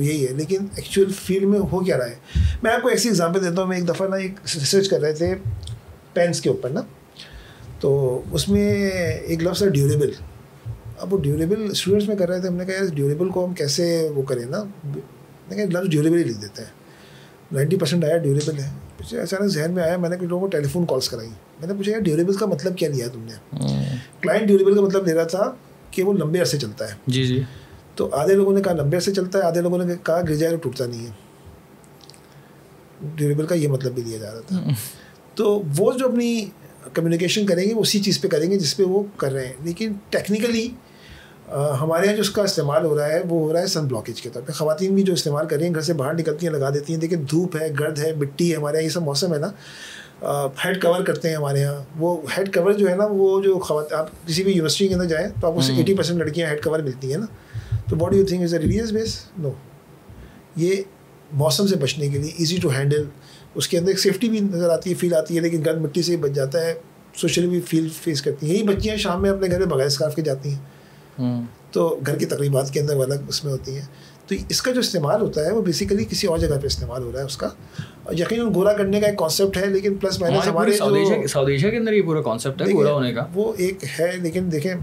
یہی 0.00 0.26
ہے 0.26 0.32
لیکن 0.32 0.66
ایکچوئل 0.76 1.12
فیلڈ 1.12 1.44
میں 1.44 1.58
ہو 1.58 1.84
کیا 1.84 1.98
رہا 1.98 2.06
ہے؟ 2.06 2.14
میں 2.62 2.72
آپ 2.72 2.82
کو 2.82 2.88
ایسی 2.88 3.08
ایگزامپل 3.08 3.44
دیتا 3.44 3.60
ہوں 3.62 3.68
میں 3.68 3.76
ایک 3.76 3.88
دفعہ 3.88 4.08
نا 4.08 4.16
ایک 4.16 4.32
ریسرچ 4.54 4.88
کر 4.88 5.00
رہے 5.00 5.12
تھے 5.12 5.34
پینس 6.12 6.40
کے 6.40 6.48
اوپر 6.48 6.70
نا۔ 6.70 6.80
تو 7.80 8.22
اس 8.32 8.48
میں 8.48 8.90
ایک 9.24 9.42
لفظ 9.42 9.62
ہے 9.62 9.68
ڈیوریبل 9.68 10.10
اب 10.98 11.14
وہ 11.14 11.18
ڈیوریبل 11.18 11.70
اسٹوڈنٹس 11.70 12.08
میں 12.08 12.16
کر 12.16 12.28
رہے 12.28 12.40
تھے 12.40 12.48
ہم 12.48 12.54
نے 12.54 12.64
کہا 12.64 12.74
یار 12.74 12.94
ڈیوریبل 12.94 13.28
کو 13.28 13.46
ہم 13.46 13.54
کیسے 13.54 14.08
وہ 14.14 14.22
کریں 14.22 14.44
نا؟ 14.44 14.64
کہا 15.48 15.64
لفظ 15.64 15.88
ڈیوریبل 15.88 16.18
ہی 16.18 16.24
لکھ 16.24 16.38
دیتے 16.42 16.62
ہیں۔ 16.62 16.70
نائنٹی 17.52 17.76
پرسینٹ 17.76 18.04
آیا 18.04 18.16
ڈیوریبل 18.16 18.58
ہے۔ 18.58 18.70
پھر 18.98 19.18
اچانک 19.18 19.46
ذہن 19.46 19.72
میں 19.72 19.82
آیا 19.82 19.96
میں 19.96 20.08
نے 20.08 20.16
کچھ 20.16 20.24
لوگوں 20.24 20.40
کو 20.40 20.46
ٹیلی 20.46 20.68
فون 20.68 20.86
کالس 20.86 21.08
کرائی۔ 21.08 21.28
میں 21.28 21.68
نے 21.68 21.74
پوچھا 21.74 21.92
یار 21.92 22.00
ڈیوریبل 22.00 22.34
کا 22.34 22.46
مطلب 22.46 22.76
کیا 22.78 22.88
لیا 22.88 23.08
تم 23.12 23.24
نے؟ 23.24 23.56
کلائنٹ 24.20 24.46
ڈیوریبل 24.46 24.74
کا 24.74 24.80
مطلب 24.80 25.06
لے 25.06 25.14
رہا 25.14 25.24
تھا 25.24 25.52
کہ 25.90 26.02
وہ 26.02 26.12
لمبے 26.12 26.40
عرصے 26.40 26.58
چلتا 26.58 26.88
ہے۔ 26.88 26.94
جی 27.06 27.24
جی۔ 27.24 27.42
تو 27.94 28.08
آدھے 28.12 28.34
لوگوں 28.34 28.52
نے 28.52 28.62
کہا 28.62 28.72
لمبے 28.72 28.96
عرصے 28.96 29.12
چلتا 29.14 29.38
ہے 29.38 29.42
آدھے 29.44 29.60
لوگوں 29.60 29.78
نے 29.78 29.94
کہا 30.02 30.20
گر 30.20 30.34
جائے 30.34 30.56
ٹوٹتا 30.56 30.86
نہیں 30.86 31.06
ہے۔ 31.06 31.10
ڈیوریبل 33.14 33.46
کا 33.46 33.54
یہ 33.54 33.68
مطلب 33.68 33.92
بھی 33.92 34.02
لیا 34.02 34.18
جا 34.18 34.30
رہا 34.32 34.40
تھا۔ 34.40 34.62
تو 35.34 35.62
وہ 35.78 35.92
جو 35.92 36.08
اپنی 36.08 36.46
کمیونیکیشن 36.92 37.46
کریں 37.46 37.64
گے 37.64 37.72
اسی 37.72 37.98
چیز 38.00 38.20
پہ 38.20 38.28
کریں 38.28 38.50
گے 38.50 38.58
جس 38.58 38.76
پہ 38.76 38.82
وہ 38.82 39.02
کر 39.16 39.32
رہے 39.32 39.46
ہیں۔ 39.46 39.52
لیکن 39.62 39.92
ٹیکنیکلی 40.10 40.68
ہمارے 41.80 42.06
یہاں 42.06 42.16
جو 42.16 42.20
اس 42.20 42.30
کا 42.30 42.42
استعمال 42.42 42.84
ہو 42.84 42.98
رہا 42.98 43.06
ہے 43.08 43.20
وہ 43.28 43.40
ہو 43.40 43.52
رہا 43.52 43.60
ہے 43.60 43.66
سن 43.66 43.86
بلاکیج 43.86 44.22
کے 44.22 44.30
طور 44.30 44.42
پہ۔ 44.46 44.52
خواتین 44.52 44.94
بھی 44.94 45.02
جو 45.02 45.12
استعمال 45.12 45.46
کر 45.48 45.56
رہی 45.56 45.66
ہیں 45.66 45.74
گھر 45.74 45.80
سے 45.80 45.92
باہر 45.92 46.14
نکلتی 46.14 46.46
ہیں 46.46 46.54
لگا 46.54 46.70
دیتی 46.70 46.92
ہیں۔ 46.92 47.00
دیکھیں 47.00 47.18
دھوپ 47.30 47.56
ہے 47.56 47.68
گرد 47.80 47.98
ہے 47.98 48.14
مٹی 48.14 48.50
ہے 48.52 48.56
ہمارے 48.56 48.76
یہاں 48.76 48.84
یہ 48.84 48.88
سب 48.88 49.02
موسم 49.02 49.34
ہے 49.34 49.38
نا۔ 49.38 49.50
ہیڈ 50.64 50.82
کور 50.82 51.00
کرتے 51.00 51.28
ہیں 51.28 51.36
ہمارے 51.36 51.60
یہاں۔ 51.60 51.82
وہ 51.98 52.16
ہیڈ 52.38 52.54
کور 52.54 52.72
جو 52.72 52.88
ہے 52.88 52.96
نا 52.96 53.04
وہ 53.10 53.42
جو 53.42 53.58
خواتین 53.58 53.98
آپ 53.98 54.08
کسی 54.26 54.42
بھی 54.42 54.52
یونیورسٹی 54.52 54.88
کے 54.88 54.94
اندر 54.94 55.04
جائیں 55.04 55.28
تو 55.40 55.46
آپ 55.46 55.54
کو 55.54 55.60
ایٹی 55.76 55.94
پرسینٹ 55.94 56.18
لڑکیاں 56.18 56.50
ہیڈ 56.50 56.64
کور 56.64 56.78
ملتی 56.78 57.10
ہیں 57.10 57.18
نا۔ 57.18 57.26
تو 57.88 57.96
body 57.96 58.18
you 58.18 58.26
think 58.26 58.42
is 58.42 58.54
a 58.54 58.60
religious 58.60 58.92
base 58.92 59.18
no 59.38 59.50
یہ 60.56 60.74
موسم 61.32 61.66
سے 61.66 61.76
بچنے 61.76 62.08
کے 62.08 62.18
لیے 62.18 62.30
ایزی 62.38 62.56
ٹو 62.62 62.70
ہینڈل 62.70 63.04
اس 63.54 63.68
کے 63.68 63.78
اندر 63.78 63.88
ایک 63.88 63.98
سیفٹی 64.00 64.28
بھی 64.28 64.40
نظر 64.40 64.70
آتی 64.70 64.90
ہے 64.90 64.94
فیل 64.94 65.14
آتی 65.14 65.36
ہے 65.36 65.40
لیکن 65.40 65.62
گرد 65.66 65.80
مٹی 65.82 66.02
سے 66.02 66.12
ہی 66.12 66.16
بچ 66.16 66.30
جاتا 66.34 66.64
ہے 66.66 66.74
سوشلی 67.16 67.46
بھی 67.46 67.60
فیل 67.60 67.88
فیس 68.02 68.22
کرتی 68.22 68.46
ہیں. 68.46 68.54
یہی 68.54 68.62
بچیاں 68.66 68.96
شام 68.96 69.22
میں 69.22 69.30
اپنے 69.30 69.48
گھر 69.50 69.58
میں 69.58 69.66
بغیر 69.66 69.86
اسکارف 69.86 70.14
کے 70.14 70.22
جاتی 70.22 70.52
ہیں. 70.52 71.42
تو 71.72 71.88
گھر 72.06 72.18
کی 72.18 72.26
تقریبات 72.26 72.70
کے 72.70 72.80
اندر 72.80 73.00
الگ 73.00 73.28
اس 73.28 73.44
میں 73.44 73.52
ہوتی 73.52 73.74
ہیں. 73.74 73.84
تو 74.26 74.34
اس 74.48 74.62
کا 74.62 74.72
جو 74.72 74.80
استعمال 74.80 75.20
ہوتا 75.20 75.44
ہے 75.46 75.52
وہ 75.52 75.62
بیسیکلی 75.62 76.04
کسی 76.10 76.26
اور 76.26 76.38
جگہ 76.38 76.58
پہ 76.62 76.66
استعمال 76.66 77.02
ہو 77.02 77.12
رہا 77.12 77.20
ہے 77.20 77.24
اس 77.24 77.36
کا. 77.36 77.48
یقیناً 78.12 78.54
گورا 78.54 78.72
کرنے 78.72 79.00
کا 79.00 79.06
ایک 79.06 79.18
کانسیپٹ 79.18 79.56
ہے 79.56 79.66
لیکن 79.66 79.94
پلس 79.94 80.20
مائنس 80.20 80.46
ہمارے 80.46 80.76
ساؤتھ 80.76 81.50
ایشیا 81.50 81.70
کے 81.70 81.76
اندر 81.76 81.92
یہ 81.92 82.02
پورا 82.02 82.22
کانسیپٹ 82.22 82.62
ہے 82.62 82.72
گورا 82.72 82.92
ہونے 82.92 83.12
کا؟ 83.14 83.26
وہ 83.34 83.52
ایک 83.56 83.84
ہے 83.98 84.10
لیکن 84.22 84.50
دیکھیں 84.52 84.74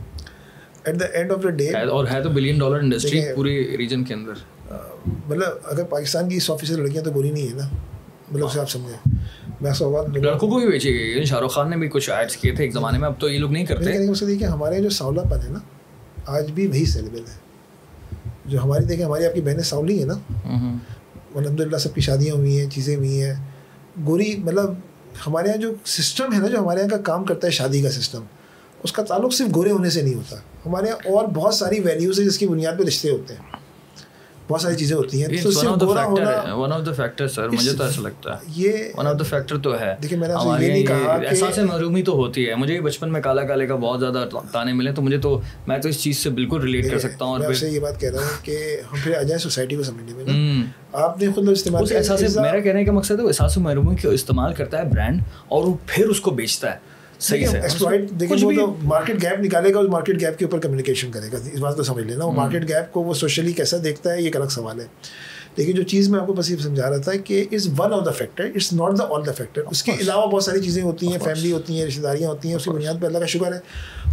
at 0.83 0.99
the 0.99 1.05
end 1.05 1.31
of 1.31 1.43
the 1.43 1.49
day 1.49 1.69
اور 1.69 2.05
ہے 2.11 2.23
تو 2.23 2.29
بلین 2.29 2.59
ڈالر 2.59 2.75
انڈسٹری 2.75 3.21
پوری 3.35 3.77
ریجن 3.77 4.03
کے 4.03 4.13
اندر۔ 4.13 4.33
مطلب 5.27 5.57
اگر 5.63 5.83
پاکستان 5.83 6.29
کی 6.29 6.39
سو 6.39 6.57
فیصد 6.57 6.71
لڑکیاں 6.71 7.03
تو 7.03 7.11
گوری 7.11 7.31
نہیں 7.31 7.47
ہے 7.47 7.53
نا۔ 7.53 7.69
مطلب 8.31 8.45
اسے 8.45 8.59
آپ 8.59 8.69
سمجھیں۔ 8.69 9.15
میں 9.61 9.73
سو 9.73 9.91
بات 9.91 10.17
لڑکوں 10.17 10.49
کو 10.49 10.59
بھی 10.59 10.67
بیچی 10.67 10.89
گئی 10.89 11.25
شاہ 11.25 11.39
رخ 11.39 11.51
خان 11.51 11.69
نے 11.69 11.77
بھی 11.77 11.87
کچھ 11.87 12.09
ایڈس 12.09 12.37
کیے 12.37 12.51
تھے 12.51 12.63
ایک 12.63 12.73
زمانے 12.73 12.97
میں 12.97 13.07
اب 13.07 13.13
تو 13.19 13.29
یہ 13.29 13.39
لوگ 13.39 13.51
نہیں 13.51 13.65
کرتے۔ 13.65 13.91
لیکن 13.91 14.09
اسے 14.09 14.25
دیکھیں 14.25 14.47
ہمارے 14.47 14.81
جو 14.83 14.89
ساولا 14.89 15.21
پن 15.21 15.39
ہے 15.43 15.49
نا 15.49 15.59
آج 16.25 16.51
بھی 16.51 16.67
وہی 16.67 16.85
سیلیبل 16.85 17.19
ہے۔ 17.19 17.37
جو 18.45 18.63
ہماری 18.63 18.85
دیکھیں 18.85 19.05
ہماری 19.05 19.25
آپ 19.25 19.33
کی 19.33 19.41
بہنیں 19.41 19.63
ساولی 19.63 19.99
ہیں 19.99 20.05
نا۔ 20.05 20.13
الحمد 21.35 21.59
للہ 21.59 21.77
سب 21.77 21.95
کی 21.95 22.01
شادیاں 22.01 22.35
ہوئی 22.35 22.59
ہیں 22.59 22.69
چیزیں 22.69 22.95
ہوئی 22.95 23.23
ہیں۔ 23.23 23.33
گوری 24.05 24.35
مطلب 24.37 24.73
ہمارے 25.27 25.47
یہاں 25.47 25.57
جو 25.57 25.73
سسٹم 25.85 26.33
ہے 26.33 26.37
نا 26.37 26.47
جو 26.47 26.59
ہمارے 26.59 26.79
یہاں 26.79 26.89
کا 26.89 26.97
کام 26.97 27.23
کرتا 27.23 27.47
ہے 27.47 27.51
شادی 27.51 27.81
کا 27.81 27.91
سسٹم 27.91 28.23
اس 28.83 28.91
کا 28.91 29.03
تعلق 29.03 29.33
صرف 29.33 29.55
گورے 29.55 29.71
ہونے 29.71 29.89
سے 29.89 30.01
نہیں 30.01 30.13
ہوتا۔ 30.13 30.35
ہمارے 30.65 30.87
یہاں 30.87 30.95
اور 30.95 31.27
بہت 31.27 31.53
ساری 31.53 31.79
ویلیوز 31.79 32.19
ہیں 32.19 32.27
جس 32.27 32.37
کی 32.37 32.47
بنیاد 32.47 32.73
پہ 32.79 32.83
رشتے 32.83 33.09
ہوتے 33.09 33.33
ہیں۔ 33.33 33.41
بہت 34.47 34.61
ساری 34.61 34.75
چیزیں 34.75 34.97
ہوتی 34.97 35.23
ہیں۔ 35.23 35.29
محرومی 41.63 42.03
تو 42.03 42.11
ہوتی 42.11 42.49
ہے۔ 42.49 42.55
مجھے 42.55 42.81
بچپن 42.81 43.11
میں 43.11 43.21
کالا 43.21 43.43
کالے 43.43 43.67
کا 43.67 43.75
بہت 43.75 43.99
زیادہ 43.99 44.25
تانے 44.51 44.73
ملے 44.73 44.93
تو 44.93 45.01
مجھے 45.01 45.17
تو 45.17 45.41
میں 45.67 45.77
تو 45.77 45.89
اس 45.89 45.99
چیز 45.99 46.17
سے 46.17 46.29
بالکل 46.29 46.61
ریلیٹ 46.61 46.91
کر 46.91 46.99
سکتا 46.99 47.25
ہوں 47.25 47.31
اور 47.31 47.53
یہ 47.63 47.79
بات 47.79 47.99
کہہ 47.99 48.09
رہا 48.09 48.19
ہوں 48.19 48.45
کہ 48.45 48.77
ہم 48.91 48.97
پھر 49.03 49.17
آ 49.17 49.21
جائیں 49.21 49.37
سوسائٹی 49.37 49.75
کو 49.75 49.83
سمجھنے 49.83 50.23
میں 50.23 50.63
آپ 50.93 51.21
نے 51.21 51.31
خود 51.31 51.49
استعمال 51.49 51.83
میرا 52.35 52.59
کہنے 52.59 52.85
کا 52.85 52.91
مقصد 52.91 53.11
ہے 53.11 53.23
وہ 53.23 53.27
احساس 53.27 53.57
محرومی 53.57 53.95
کو 53.95 54.09
استعمال 54.09 54.53
کرتا 54.53 54.77
ہے 54.77 54.83
برانڈ 54.85 55.21
اور 55.47 55.63
وہ 55.63 55.73
پھر 55.87 56.05
اس 56.05 56.21
کو 56.21 56.31
بیچتا 56.31 56.73
ہے۔ 56.73 56.90
صحیح 57.21 57.47
سے 57.47 57.59
ایکسپلائٹ 57.59 58.01
کچھ 58.01 58.13
دیکھیں 58.13 58.37
وہ 58.43 58.49
بھی 58.49 58.57
تو 58.57 58.75
مارکیٹ 58.83 59.21
گیپ 59.21 59.39
نکالے 59.39 59.73
گا 59.73 59.79
اس 59.79 59.89
مارکیٹ 59.89 60.21
گیپ 60.21 60.39
کے 60.39 60.45
اوپر 60.45 60.59
کمیونیکیشن 60.59 61.11
کرے 61.11 61.27
گا۔ 61.33 61.37
اس 61.53 61.59
بات 61.59 61.75
کو 61.75 61.83
سمجھ 61.83 62.03
لینا 62.03 62.25
وہ 62.25 62.31
مارکیٹ 62.31 62.69
گیپ 62.69 62.93
کو 62.93 63.03
وہ 63.03 63.13
سوشلی 63.13 63.53
کیسا 63.53 63.77
دیکھتا 63.83 64.13
ہے 64.13 64.19
یہ 64.19 64.25
ایک 64.25 64.35
الگ 64.35 64.47
سوال 64.47 64.79
ہے۔ 64.79 64.85
لیکن 65.57 65.71
جو 65.71 65.83
چیز 65.83 66.09
میں 66.09 66.19
آپ 66.19 66.27
کو 66.27 66.33
بس 66.33 66.51
یہ 66.51 66.57
سمجھا 66.57 66.89
رہا 66.89 66.97
تھا 66.97 67.11
کہ 67.15 67.45
is 67.51 67.67
one 67.77 67.93
of 67.93 68.05
the 68.05 68.11
factor 68.11 68.43
it's 68.43 68.73
not 68.73 68.97
the 68.97 69.03
all 69.09 69.25
the 69.25 69.31
factor 69.31 69.61
اس 69.61 69.83
کے 69.83 69.91
علاوہ 70.01 70.25
بہت 70.25 70.43
ساری 70.43 70.61
چیزیں 70.61 70.83
ہوتی 70.83 71.07
ہیں 71.07 71.17
فیملی 71.23 71.51
ہوتی 71.51 71.79
ہیں 71.79 71.87
رشتے 71.87 72.01
داریاں 72.01 72.29
ہوتی 72.29 72.47
ہیں 72.47 72.55
اس 72.55 72.63
کی 72.63 72.69
بنیاد 72.69 72.93
پہ 73.01 73.05
اللہ 73.05 73.17
کا 73.17 73.25
شکر 73.25 73.53
ہے۔ 73.53 73.59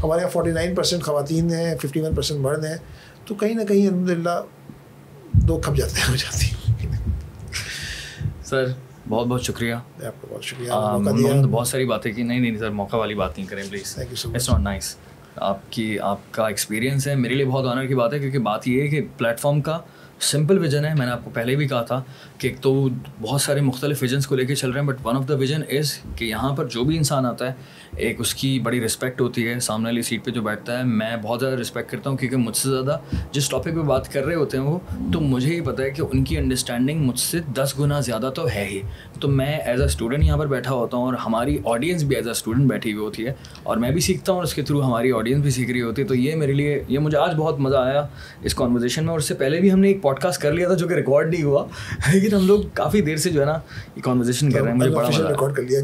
ہمارے 0.02 0.20
یہاں 0.20 0.30
فورٹی 0.30 0.50
نائن 0.50 0.74
پرسینٹ 0.74 1.02
خواتین 1.02 1.50
ہیں 1.50 1.76
ففٹی 1.82 2.00
ون 2.00 2.14
پرسینٹ 2.14 2.40
مرد 2.40 2.64
ہیں۔ 2.64 2.76
تو 3.24 3.34
کہیں 3.34 3.54
نہ 3.54 3.64
کہیں 3.64 3.88
الحمد 3.88 4.10
للہ 4.10 4.42
دو 5.32 5.58
کھپ 5.58 5.76
جاتے 5.76 6.00
ہیں 6.00 6.08
ہو 6.08 6.16
جاتی 6.16 6.46
ہیں۔ 6.46 6.96
سر 8.44 8.64
بہت 9.08 9.26
بہت 9.26 9.42
شکریہ۔ 9.42 9.74
آپ 9.74 10.20
کو 10.20 10.26
بہت 10.30 10.44
شکریہ۔ 10.44 10.70
ہم 10.72 11.08
نے 11.08 11.46
بہت 11.46 11.68
ساری 11.68 11.84
باتیں 11.84 12.12
کی۔ 12.12 12.22
نہیں 12.22 12.40
نہیں 12.40 12.56
سر 12.58 12.70
موقع 12.70 12.96
والی 12.96 13.14
بات 13.14 13.38
نہیں 13.38 13.46
کریں 13.46 13.62
پلیز 13.70 13.98
اٹس 13.98 14.50
ناٹ 14.50 14.60
نائس 14.60 14.96
آپ 15.36 15.72
کی 15.72 15.98
آپ 15.98 16.18
کا 16.30 16.46
ایکسپیرینس 16.46 17.08
ہے۔ 17.08 17.14
میرے 17.14 17.34
لیے 17.34 17.44
بہت 17.44 17.66
آنر 17.66 17.86
کی 17.86 17.94
بات 17.94 18.12
ہے 18.12 18.18
کیونکہ 18.18 18.38
بات 18.38 18.68
یہ 18.68 18.82
ہے 18.82 18.88
کہ 18.88 19.02
پلیٹ 19.16 19.40
فارم 19.40 19.60
کا 19.60 19.78
سمپل 20.20 20.58
ویژن 20.58 20.84
ہے۔ 20.84 20.94
میں 20.94 21.06
نے 21.06 21.12
آپ 21.12 21.24
کو 21.24 21.30
پہلے 21.34 21.56
بھی 21.56 21.68
کہا 21.68 21.82
تھا 21.82 22.02
کہ 22.38 22.48
ایک 22.48 22.60
تو 22.60 22.88
بہت 23.20 23.40
سارے 23.40 23.60
مختلف 23.60 24.02
ویژنس 24.02 24.26
کو 24.26 24.36
لے 24.36 24.46
کے 24.46 24.54
چل 24.54 24.70
رہے 24.70 24.80
ہیں 24.80 24.88
but 24.88 24.96
one 25.04 25.16
of 25.16 25.28
the 25.28 25.34
vision 25.34 25.60
is 25.70 25.98
کہ 26.16 26.24
یہاں 26.24 26.56
پر 26.56 26.66
جو 26.66 26.84
بھی 26.84 26.96
انسان 26.96 27.26
آتا 27.26 27.46
ہے 27.46 27.52
ایک 27.98 28.20
اس 28.20 28.34
کی 28.34 28.58
بڑی 28.58 28.80
رسپیکٹ 28.84 29.20
ہوتی 29.20 29.48
ہے 29.48 29.60
سامنے 29.60 29.88
والی 29.88 30.02
سیٹ 30.02 30.24
پہ 30.24 30.30
جو 30.30 30.42
بیٹھتا 30.42 30.78
ہے 30.78 30.84
میں 30.84 31.16
بہت 31.22 31.40
زیادہ 31.40 31.54
رسپیکٹ 31.54 31.90
کرتا 31.90 32.10
ہوں 32.10 32.16
کیونکہ 32.16 32.36
مجھ 32.36 32.56
سے 32.56 32.68
زیادہ 32.70 32.98
جس 33.32 33.48
ٹاپک 33.48 33.74
پہ 33.74 33.82
بات 33.82 34.12
کر 34.12 34.24
رہے 34.24 34.34
ہوتے 34.34 34.56
ہیں 34.56 34.64
وہ 34.64 34.78
تو 35.12 35.20
مجھے 35.20 35.54
ہی 35.54 35.60
پتہ 35.60 35.82
ہے 35.82 35.90
کہ 35.90 36.02
ان 36.12 36.24
کی 36.24 36.38
انڈرسٹینڈنگ 36.38 37.04
مجھ 37.04 37.18
سے 37.18 37.38
دس 37.54 37.74
گنا 37.78 38.00
زیادہ 38.00 38.30
تو 38.34 38.46
ہے 38.54 38.64
ہی۔ 38.64 38.80
تو 39.20 39.28
میں 39.28 39.58
ایز 39.58 39.80
اے 39.80 39.86
اسٹوڈنٹ 39.86 40.24
یہاں 40.24 40.36
پر 40.36 40.46
بیٹھا 40.46 40.74
ہوتا 40.74 40.96
ہوں 40.96 41.04
اور 41.04 41.14
ہماری 41.14 41.58
آڈینس 41.64 42.02
بھی 42.02 42.16
ایز 42.16 42.26
اے 42.26 42.30
اسٹوڈنٹ 42.30 42.68
بیٹھی 42.70 42.92
ہوئی 42.92 43.04
ہوتی 43.04 43.26
ہے 43.26 43.32
اور 43.62 43.76
میں 43.76 43.90
بھی 43.90 44.00
سیکھتا 44.00 44.32
ہوں 44.32 44.38
اور 44.38 44.44
اس 44.44 44.54
کے 44.54 44.62
تھرو 44.62 44.82
ہماری 44.84 45.12
آڈینس 45.12 45.42
بھی 45.42 45.50
سیکھ 45.50 45.70
رہی 45.70 45.82
ہوتی 45.82 46.02
ہے۔ 46.02 46.06
تو 46.06 46.14
یہ 46.14 46.34
میرے 46.34 46.52
لیے 46.52 46.82
یہ 46.88 46.98
مجھے 46.98 47.18
آج 47.18 47.34
بہت 47.34 47.60
مزہ 47.60 47.76
آیا 47.76 48.06
اس 48.42 48.54
کانورزیشن 48.54 49.02
میں۔ 49.04 49.10
اور 49.10 49.18
اس 49.18 49.28
سے 49.28 49.34
پہلے 49.34 49.60
بھی 49.60 49.72
ہم 49.72 49.78
نے 49.78 49.88
ایک 49.88 50.02
پوڈ 50.02 50.18
کاسٹ 50.18 50.42
کر 50.42 50.52
لیا 50.52 50.66
تھا 50.66 50.74
جو 50.74 50.88
کہ 50.88 50.94
ریکارڈ 50.94 51.30
نہیں 51.30 51.42
ہوا 51.42 51.66
لیکن 52.12 52.36
ہم 52.36 52.46
لوگ 52.46 52.62
کافی 52.74 53.00
دیر 53.00 53.16
سے 53.16 53.30
جو 53.30 53.40
ہے 53.40 53.46
نا 53.46 53.58
یہ 53.96 54.02
کانورزیشن 54.02 54.52
کر 54.52 54.62
رہے 54.62 54.70
ہیں۔ 54.70 54.78
مجھے 54.78 54.90
بڑا 54.90 55.08
مزہ 55.08 55.22
ریکارڈ 55.22 55.54
کر 55.54 55.62
لیا. 55.62 55.80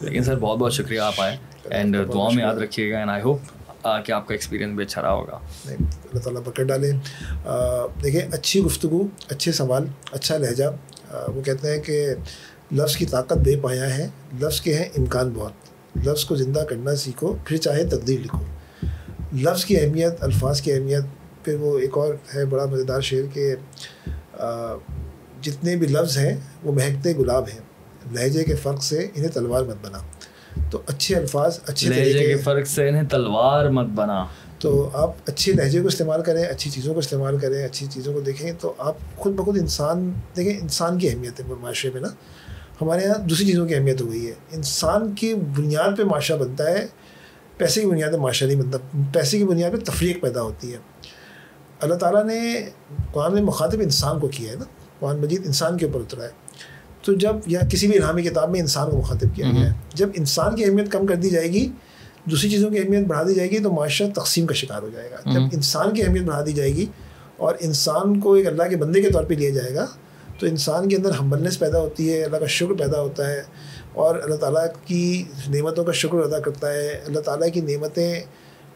لیکن 0.00 0.24
سر، 0.24 0.38
بہت 0.38 0.58
بہت 0.58 0.72
شکریہ 0.72 1.00
آپ 1.00 1.14
آئے 1.18 1.36
اینڈ 1.64 1.96
دعا 2.14 2.28
میں 2.30 2.44
یاد 2.44 2.54
رکھیے 2.54 2.92
گا 2.92 2.98
اینڈ 2.98 3.10
آئی 3.10 3.22
ہوپ 3.22 3.40
کہ 4.04 4.12
آپ 4.12 4.28
کا 4.28 4.34
ایکسپیرینس 4.34 4.76
بھی 4.76 4.84
اچھا 4.84 5.02
رہا 5.02 5.12
ہوگا۔ 5.12 5.38
اللہ 5.66 6.18
تعالیٰ 6.18 6.42
پکڑ 6.44 6.62
ڈالے۔ 6.62 6.92
دیکھیں، 8.02 8.20
اچھی 8.32 8.60
گفتگو، 8.60 9.06
اچھے 9.28 9.52
سوال 9.52 9.84
اچھا 10.12 10.36
لہجہ 10.36 10.64
وہ 11.34 11.42
کہتے 11.42 11.70
ہیں 11.70 11.82
کہ 11.82 12.14
لفظ 12.72 12.96
کی 12.96 13.06
طاقت 13.06 13.38
بے 13.38 13.56
پایا 13.62 13.98
ہے، 13.98 14.08
لفظ 14.40 14.60
کے 14.60 14.74
ہیں 14.74 14.84
امکان 14.98 15.30
بہت۔ 15.34 15.52
لفظ 15.96 16.24
کو 16.24 16.36
زندہ 16.36 16.58
کرنا 16.58 16.94
سیکھو، 16.96 17.36
پھر 17.44 17.56
چاہے 17.56 17.84
تقدیر 17.84 18.20
لکھو۔ 18.20 18.42
لفظ 19.32 19.64
کی 19.64 19.80
اہمیت، 19.80 20.22
الفاظ 20.22 20.60
کی 20.60 20.72
اہمیت، 20.72 21.04
پھر 21.44 21.54
وہ 21.54 21.78
ایک 21.78 21.98
اور 21.98 22.14
ہے 22.34 22.44
بڑا 22.44 22.66
مزیدار 22.66 23.00
شعر 23.00 23.34
کہ 23.34 23.54
جتنے 25.42 25.76
بھی 25.76 25.86
لفظ 25.86 26.18
ہیں، 26.18 26.36
وہ 26.64 26.72
مہکتے 26.72 27.12
گلاب 27.12 27.44
ہیں۔ 27.52 27.65
لہجے 28.12 28.44
کے 28.44 28.54
فرق 28.54 28.82
سے 28.82 29.06
انہیں 29.14 29.30
تلوار 29.30 29.62
مت 29.62 29.76
بنا۔ 29.82 29.98
تو 30.70 30.82
اچھے 30.86 31.16
الفاظ 31.16 31.58
اچھے 31.66 31.88
لہجے 31.88 32.26
کے 32.26 32.36
فرق 32.36 32.66
سے 32.66 32.88
انہیں 32.88 33.02
تلوار 33.02 33.68
مت 33.68 33.86
بنا۔ 33.86 34.26
تو 34.58 34.90
آپ 34.92 35.10
اچھے 35.26 35.52
لہجے 35.52 35.80
کو 35.80 35.86
استعمال 35.86 36.22
کریں 36.22 36.44
اچھی 36.44 36.70
چیزوں 36.70 36.92
کو 36.92 36.98
استعمال 36.98 37.38
کریں 37.38 37.64
اچھی 37.64 37.86
چیزوں 37.90 38.14
کو 38.14 38.20
دیکھیں 38.20 38.52
تو 38.60 38.74
آپ 38.78 38.94
خود 39.16 39.32
بخود 39.32 39.58
انسان 39.58 40.12
دیکھیں 40.36 40.60
انسان 40.60 40.98
کی 40.98 41.08
اہمیت 41.08 41.40
ہے 41.40 41.44
معاشرے 41.60 41.90
میں 41.90 42.00
نا۔ 42.00 42.08
ہمارے 42.80 43.04
یہاں 43.04 43.18
دوسری 43.18 43.46
چیزوں 43.46 43.66
کی 43.66 43.74
اہمیت 43.74 44.00
ہو 44.00 44.10
گئی 44.10 44.26
ہے۔ 44.26 44.32
انسان 44.52 45.14
کی 45.14 45.34
بنیاد 45.34 45.98
پہ 45.98 46.02
معاشرہ 46.02 46.36
بنتا 46.36 46.70
ہے 46.70 46.86
پیسے 47.56 47.80
کی 47.80 47.86
بنیاد 47.86 48.12
پہ 48.12 48.16
معاشرہ 48.16 48.48
نہیں 48.48 48.62
بنتا 48.62 48.78
پیسے 49.12 49.38
کی 49.38 49.44
بنیاد 49.44 49.70
پہ 49.70 49.76
تفریق 49.76 50.22
پیدا 50.22 50.42
ہوتی 50.42 50.72
ہے۔ 50.72 50.78
اللہ 51.80 51.94
تعالیٰ 51.94 52.24
نے 52.24 52.68
قرآن 53.12 53.34
میں 53.34 53.42
مخاطب 53.42 53.80
انسان 53.80 54.20
کو 54.20 54.28
کیا 54.28 54.52
ہے 54.52 54.56
نا۔ 54.56 54.64
قرآن 55.00 55.16
مجید 55.16 55.46
انسان 55.46 55.76
کے 55.76 55.86
اوپر 55.86 56.00
اترا 56.00 56.24
ہے۔ 56.24 56.45
تو 57.06 57.14
جب 57.14 57.36
یا 57.46 57.60
کسی 57.70 57.86
بھی 57.86 57.96
الہامی 57.96 58.22
کتاب 58.22 58.50
میں 58.50 58.60
انسان 58.60 58.90
کو 58.90 58.96
مخاطب 58.96 59.28
کیا 59.34 59.46
گیا 59.52 59.60
ہے۔ 59.60 59.72
جب 59.94 60.08
انسان 60.14 60.56
کی 60.56 60.64
اہمیت 60.64 60.92
کم 60.92 61.06
کر 61.06 61.14
دی 61.14 61.30
جائے 61.30 61.52
گی 61.52 61.68
دوسری 62.30 62.50
چیزوں 62.50 62.70
کی 62.70 62.78
اہمیت 62.78 63.06
بڑھا 63.06 63.22
دی 63.22 63.34
جائے 63.34 63.50
گی 63.50 63.58
تو 63.58 63.72
معاشرہ 63.72 64.08
تقسیم 64.08 64.46
کا 64.46 64.54
شکار 64.54 64.82
ہو 64.82 64.88
جائے 64.88 65.10
گا۔ 65.10 65.16
جب 65.34 65.40
انسان 65.52 65.94
کی 65.94 66.02
اہمیت 66.02 66.22
بڑھا 66.22 66.44
دی 66.46 66.52
جائے 66.52 66.74
گی 66.74 66.86
اور 67.36 67.54
انسان 67.60 68.20
کو 68.20 68.34
ایک 68.34 68.46
اللہ 68.46 68.62
کے 68.62 68.76
بندے 68.76 69.02
کے 69.02 69.10
طور 69.10 69.24
پہ 69.24 69.34
لیا 69.34 69.50
جائے 69.50 69.74
گا 69.74 69.86
تو 70.38 70.46
انسان 70.46 70.88
کے 70.88 70.96
اندر 70.96 71.10
ہمبلنس 71.10 71.58
پیدا 71.58 71.80
ہوتی 71.80 72.12
ہے 72.12 72.22
اللہ 72.22 72.36
کا 72.36 72.46
شکر 72.46 72.74
پیدا 72.74 73.00
ہوتا 73.00 73.28
ہے 73.28 73.42
اور 73.92 74.16
اللہ 74.16 74.34
تعالیٰ 74.34 74.66
کی 74.86 75.24
نعمتوں 75.48 75.84
کا 75.84 75.92
شکر 75.92 76.18
ادا 76.18 76.38
کرتا 76.38 76.72
ہے۔ 76.72 77.00
اللہ 77.06 77.20
تعالیٰ 77.20 77.48
کی 77.52 77.60
نعمتیں 77.60 78.20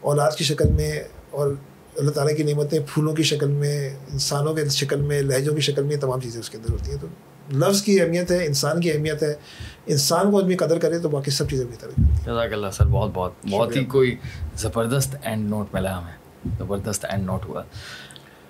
اولاد 0.01 0.31
کی 0.31 0.43
شکل 0.43 0.71
میں 0.71 1.03
اور 1.31 1.53
اللہ 1.97 2.11
تعالیٰ 2.11 2.37
کی 2.37 2.43
نعمتیں 2.43 2.79
پھولوں 2.93 3.13
کی 3.13 3.23
شکل 3.23 3.47
میں 3.47 3.89
انسانوں 3.89 4.53
کے 4.53 4.69
شکل 4.69 5.01
میں 5.01 5.21
لہجوں 5.21 5.55
کی 5.55 5.61
شکل 5.61 5.83
میں 5.83 5.97
تمام 5.97 6.19
چیزیں 6.19 6.39
اس 6.39 6.49
کے 6.49 6.57
اندر 6.57 6.71
ہوتی 6.71 6.91
ہیں۔ 6.91 6.97
تو 7.01 7.07
لفظ 7.51 7.81
کی 7.81 8.01
اہمیت 8.01 8.31
ہے 8.31 8.45
انسان 8.45 8.81
کی 8.81 8.91
اہمیت 8.91 9.23
ہے۔ 9.23 9.33
انسان 9.85 10.31
کو 10.31 10.37
آدمی 10.37 10.55
قدر 10.55 10.79
کرے 10.79 10.99
تو 10.99 11.09
باقی 11.09 11.31
سب 11.31 11.49
چیزیں 11.49 11.65
بہتر 11.65 11.87
ہیں۔ 11.87 12.15
جزاک 12.25 12.53
اللہ 12.53 12.67
سر 12.73 12.85
بہت 12.85 13.11
بہت 13.13 13.31
بہت 13.51 13.75
ہی 13.75 13.85
کوئی 13.85 14.15
زبردست 14.55 15.15
اینڈ 15.23 15.49
نوٹ 15.49 15.73
ملا 15.73 15.97
ہمیں۔ 15.97 16.13
زبردست 16.57 17.05
اینڈ 17.09 17.25
نوٹ 17.25 17.45
ہوا۔ 17.45 17.63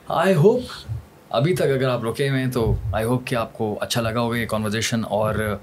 آئی 0.07 0.35
ہوپ 0.35 0.61
ابھی 1.29 1.55
تک 1.55 1.61
اگر 1.61 1.89
آپ 1.89 2.03
رکے 2.03 2.29
ہوئے 2.29 2.43
ہیں 2.43 2.51
تو 2.51 2.75
آئی 2.93 3.05
ہوپ 3.05 3.27
کہ 3.27 3.35
آپ 3.35 3.53
کو 3.53 3.77
اچھا 3.81 4.01
لگا 4.01 4.19
ہوگا 4.19 4.37
یہ 4.37 4.45
کانورزیشن 4.45 5.01
اور 5.09 5.57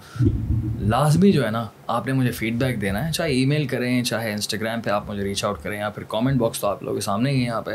لازمی 0.80 1.32
جو 1.32 1.44
ہے 1.44 1.50
نا 1.50 1.66
آپ 1.88 2.06
نے 2.06 2.12
مجھے 2.12 2.30
فیڈ 2.30 2.54
بیک 2.54 2.80
دینا 2.80 3.06
ہے، 3.06 3.12
چاہے 3.12 3.30
ای 3.30 3.44
میل 3.44 3.66
کریں، 3.66 4.04
چاہے 4.04 4.32
انسٹاگرام 4.32 4.80
پہ 4.80 4.90
آپ 4.90 5.10
مجھے 5.10 5.22
ریچ 5.22 5.44
آؤٹ 5.44 5.62
کریں 5.62 5.78
یا 5.78 5.88
پھر 5.88 6.02
کامنٹ 6.08 6.36
باکس 6.36 6.60
تو 6.60 6.66
آپ 6.66 6.82
لوگوں 6.82 6.94
کے 6.94 7.00
سامنے 7.00 7.30
ہی 7.30 7.40
ہے 7.40 7.44
یہاں 7.44 7.62
پہ۔ 7.62 7.70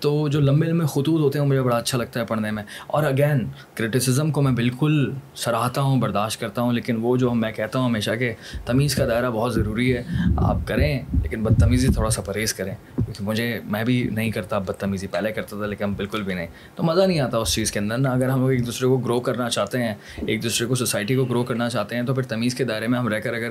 تو 0.00 0.28
جو 0.28 0.40
لمبے 0.40 0.66
لمبے 0.66 0.86
خطوط 0.86 1.20
ہوتے 1.20 1.38
ہیں 1.38 1.46
مجھے 1.46 1.62
بڑا 1.62 1.76
اچھا 1.76 1.98
لگتا 1.98 2.20
ہے 2.20 2.24
پڑھنے 2.24 2.50
میں۔ 2.50 2.62
اور 2.86 3.04
اگین 3.04 3.46
کرٹیسزم 3.74 4.30
کو 4.30 4.42
میں 4.42 4.52
بالکل 4.52 5.12
سراہتا 5.34 5.80
ہوں، 5.80 6.00
برداشت 6.00 6.40
کرتا 6.40 6.62
ہوں، 6.62 6.72
لیکن 6.72 6.96
وہ 7.00 7.16
جو 7.16 7.34
میں 7.34 7.52
کہتا 7.52 7.78
ہوں 7.78 7.86
ہمیشہ 7.86 8.10
کہ 8.18 8.32
تمیز 8.64 8.94
کا 8.94 9.08
دائرہ 9.08 9.30
بہت 9.30 9.54
ضروری 9.54 9.96
ہے۔ 9.96 10.02
آپ 10.36 10.56
کریں، 10.66 11.02
لیکن 11.22 11.42
بدتمیزی 11.42 11.88
تھوڑا 11.88 12.10
سا 12.10 12.22
پرہیز 12.22 12.54
کریں۔ 12.54 12.74
کیونکہ 12.94 13.24
مجھے، 13.24 13.60
میں 13.64 13.84
بھی 13.84 14.08
نہیں 14.12 14.30
کرتا 14.30 14.58
بدتمیزی، 14.58 15.06
پہلے 15.06 15.32
کرتا 15.32 15.56
تھا، 15.56 15.66
لیکن 15.66 15.84
ہم 15.84 15.94
بالکل 15.94 16.22
بھی 16.22 16.34
نہیں۔ 16.34 16.46
تو 16.74 16.82
مزہ 16.82 17.02
نہیں 17.02 17.20
آتا 17.20 17.38
اس 17.38 17.54
چیز 17.54 17.72
کے 17.72 17.78
اندر 17.78 17.98
نا۔ 17.98 18.10
اگر 18.10 18.28
ہم 18.28 18.44
ایک 18.44 18.66
دوسرے 18.66 18.88
کو 18.88 18.96
گرو 18.96 19.20
کرنا 19.20 19.50
چاہتے 19.50 19.82
ہیں، 19.82 19.94
ایک 20.26 20.42
دوسرے 20.42 20.66
کو 20.66 20.74
سوسائٹی 20.74 21.14
کو 21.14 21.24
گرو 21.24 21.42
کرنا 21.42 21.68
چاہتے 21.68 21.96
ہیں، 21.96 22.02
تو 22.02 22.14
پھر 22.14 22.22
تمیز 22.22 22.54
کے 22.54 22.64
دائرے 22.64 22.86
میں 22.86 22.98
ہم 22.98 23.08
رہ 23.08 23.20
کر 23.20 23.34
اگر 23.34 23.50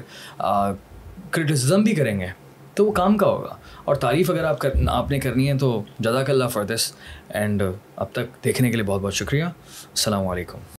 کرٹیسزم 1.32 1.84
بھی 1.84 1.96
کریں 1.96 2.20
گے، 2.20 2.28
تو 2.74 2.86
وہ 2.86 2.92
کام 2.92 3.18
کا 3.18 3.28
ہوگا۔ 3.28 3.56
اور 3.84 3.96
تعریف 3.96 4.32
اگر 4.32 4.44
آپ 4.44 4.60
کر، 4.60 4.70
آپ 4.88 5.12
نے 5.12 5.20
کرنی 5.20 5.50
ہے 5.50 5.58
تو 5.58 5.84
جزاک 6.00 6.30
اللہ 6.30 6.46
فار 6.46 6.64
دس 6.64 6.92
اینڈ 7.30 7.64
اب 7.96 8.06
تک 8.12 8.44
دیکھنے 8.44 8.70
کے 8.70 8.76
لیے 8.76 8.84
بہت 8.84 9.02
بہت 9.02 9.14
شکریہ۔ 9.14 9.44
السلام 9.44 10.28
علیکم۔ 10.28 10.58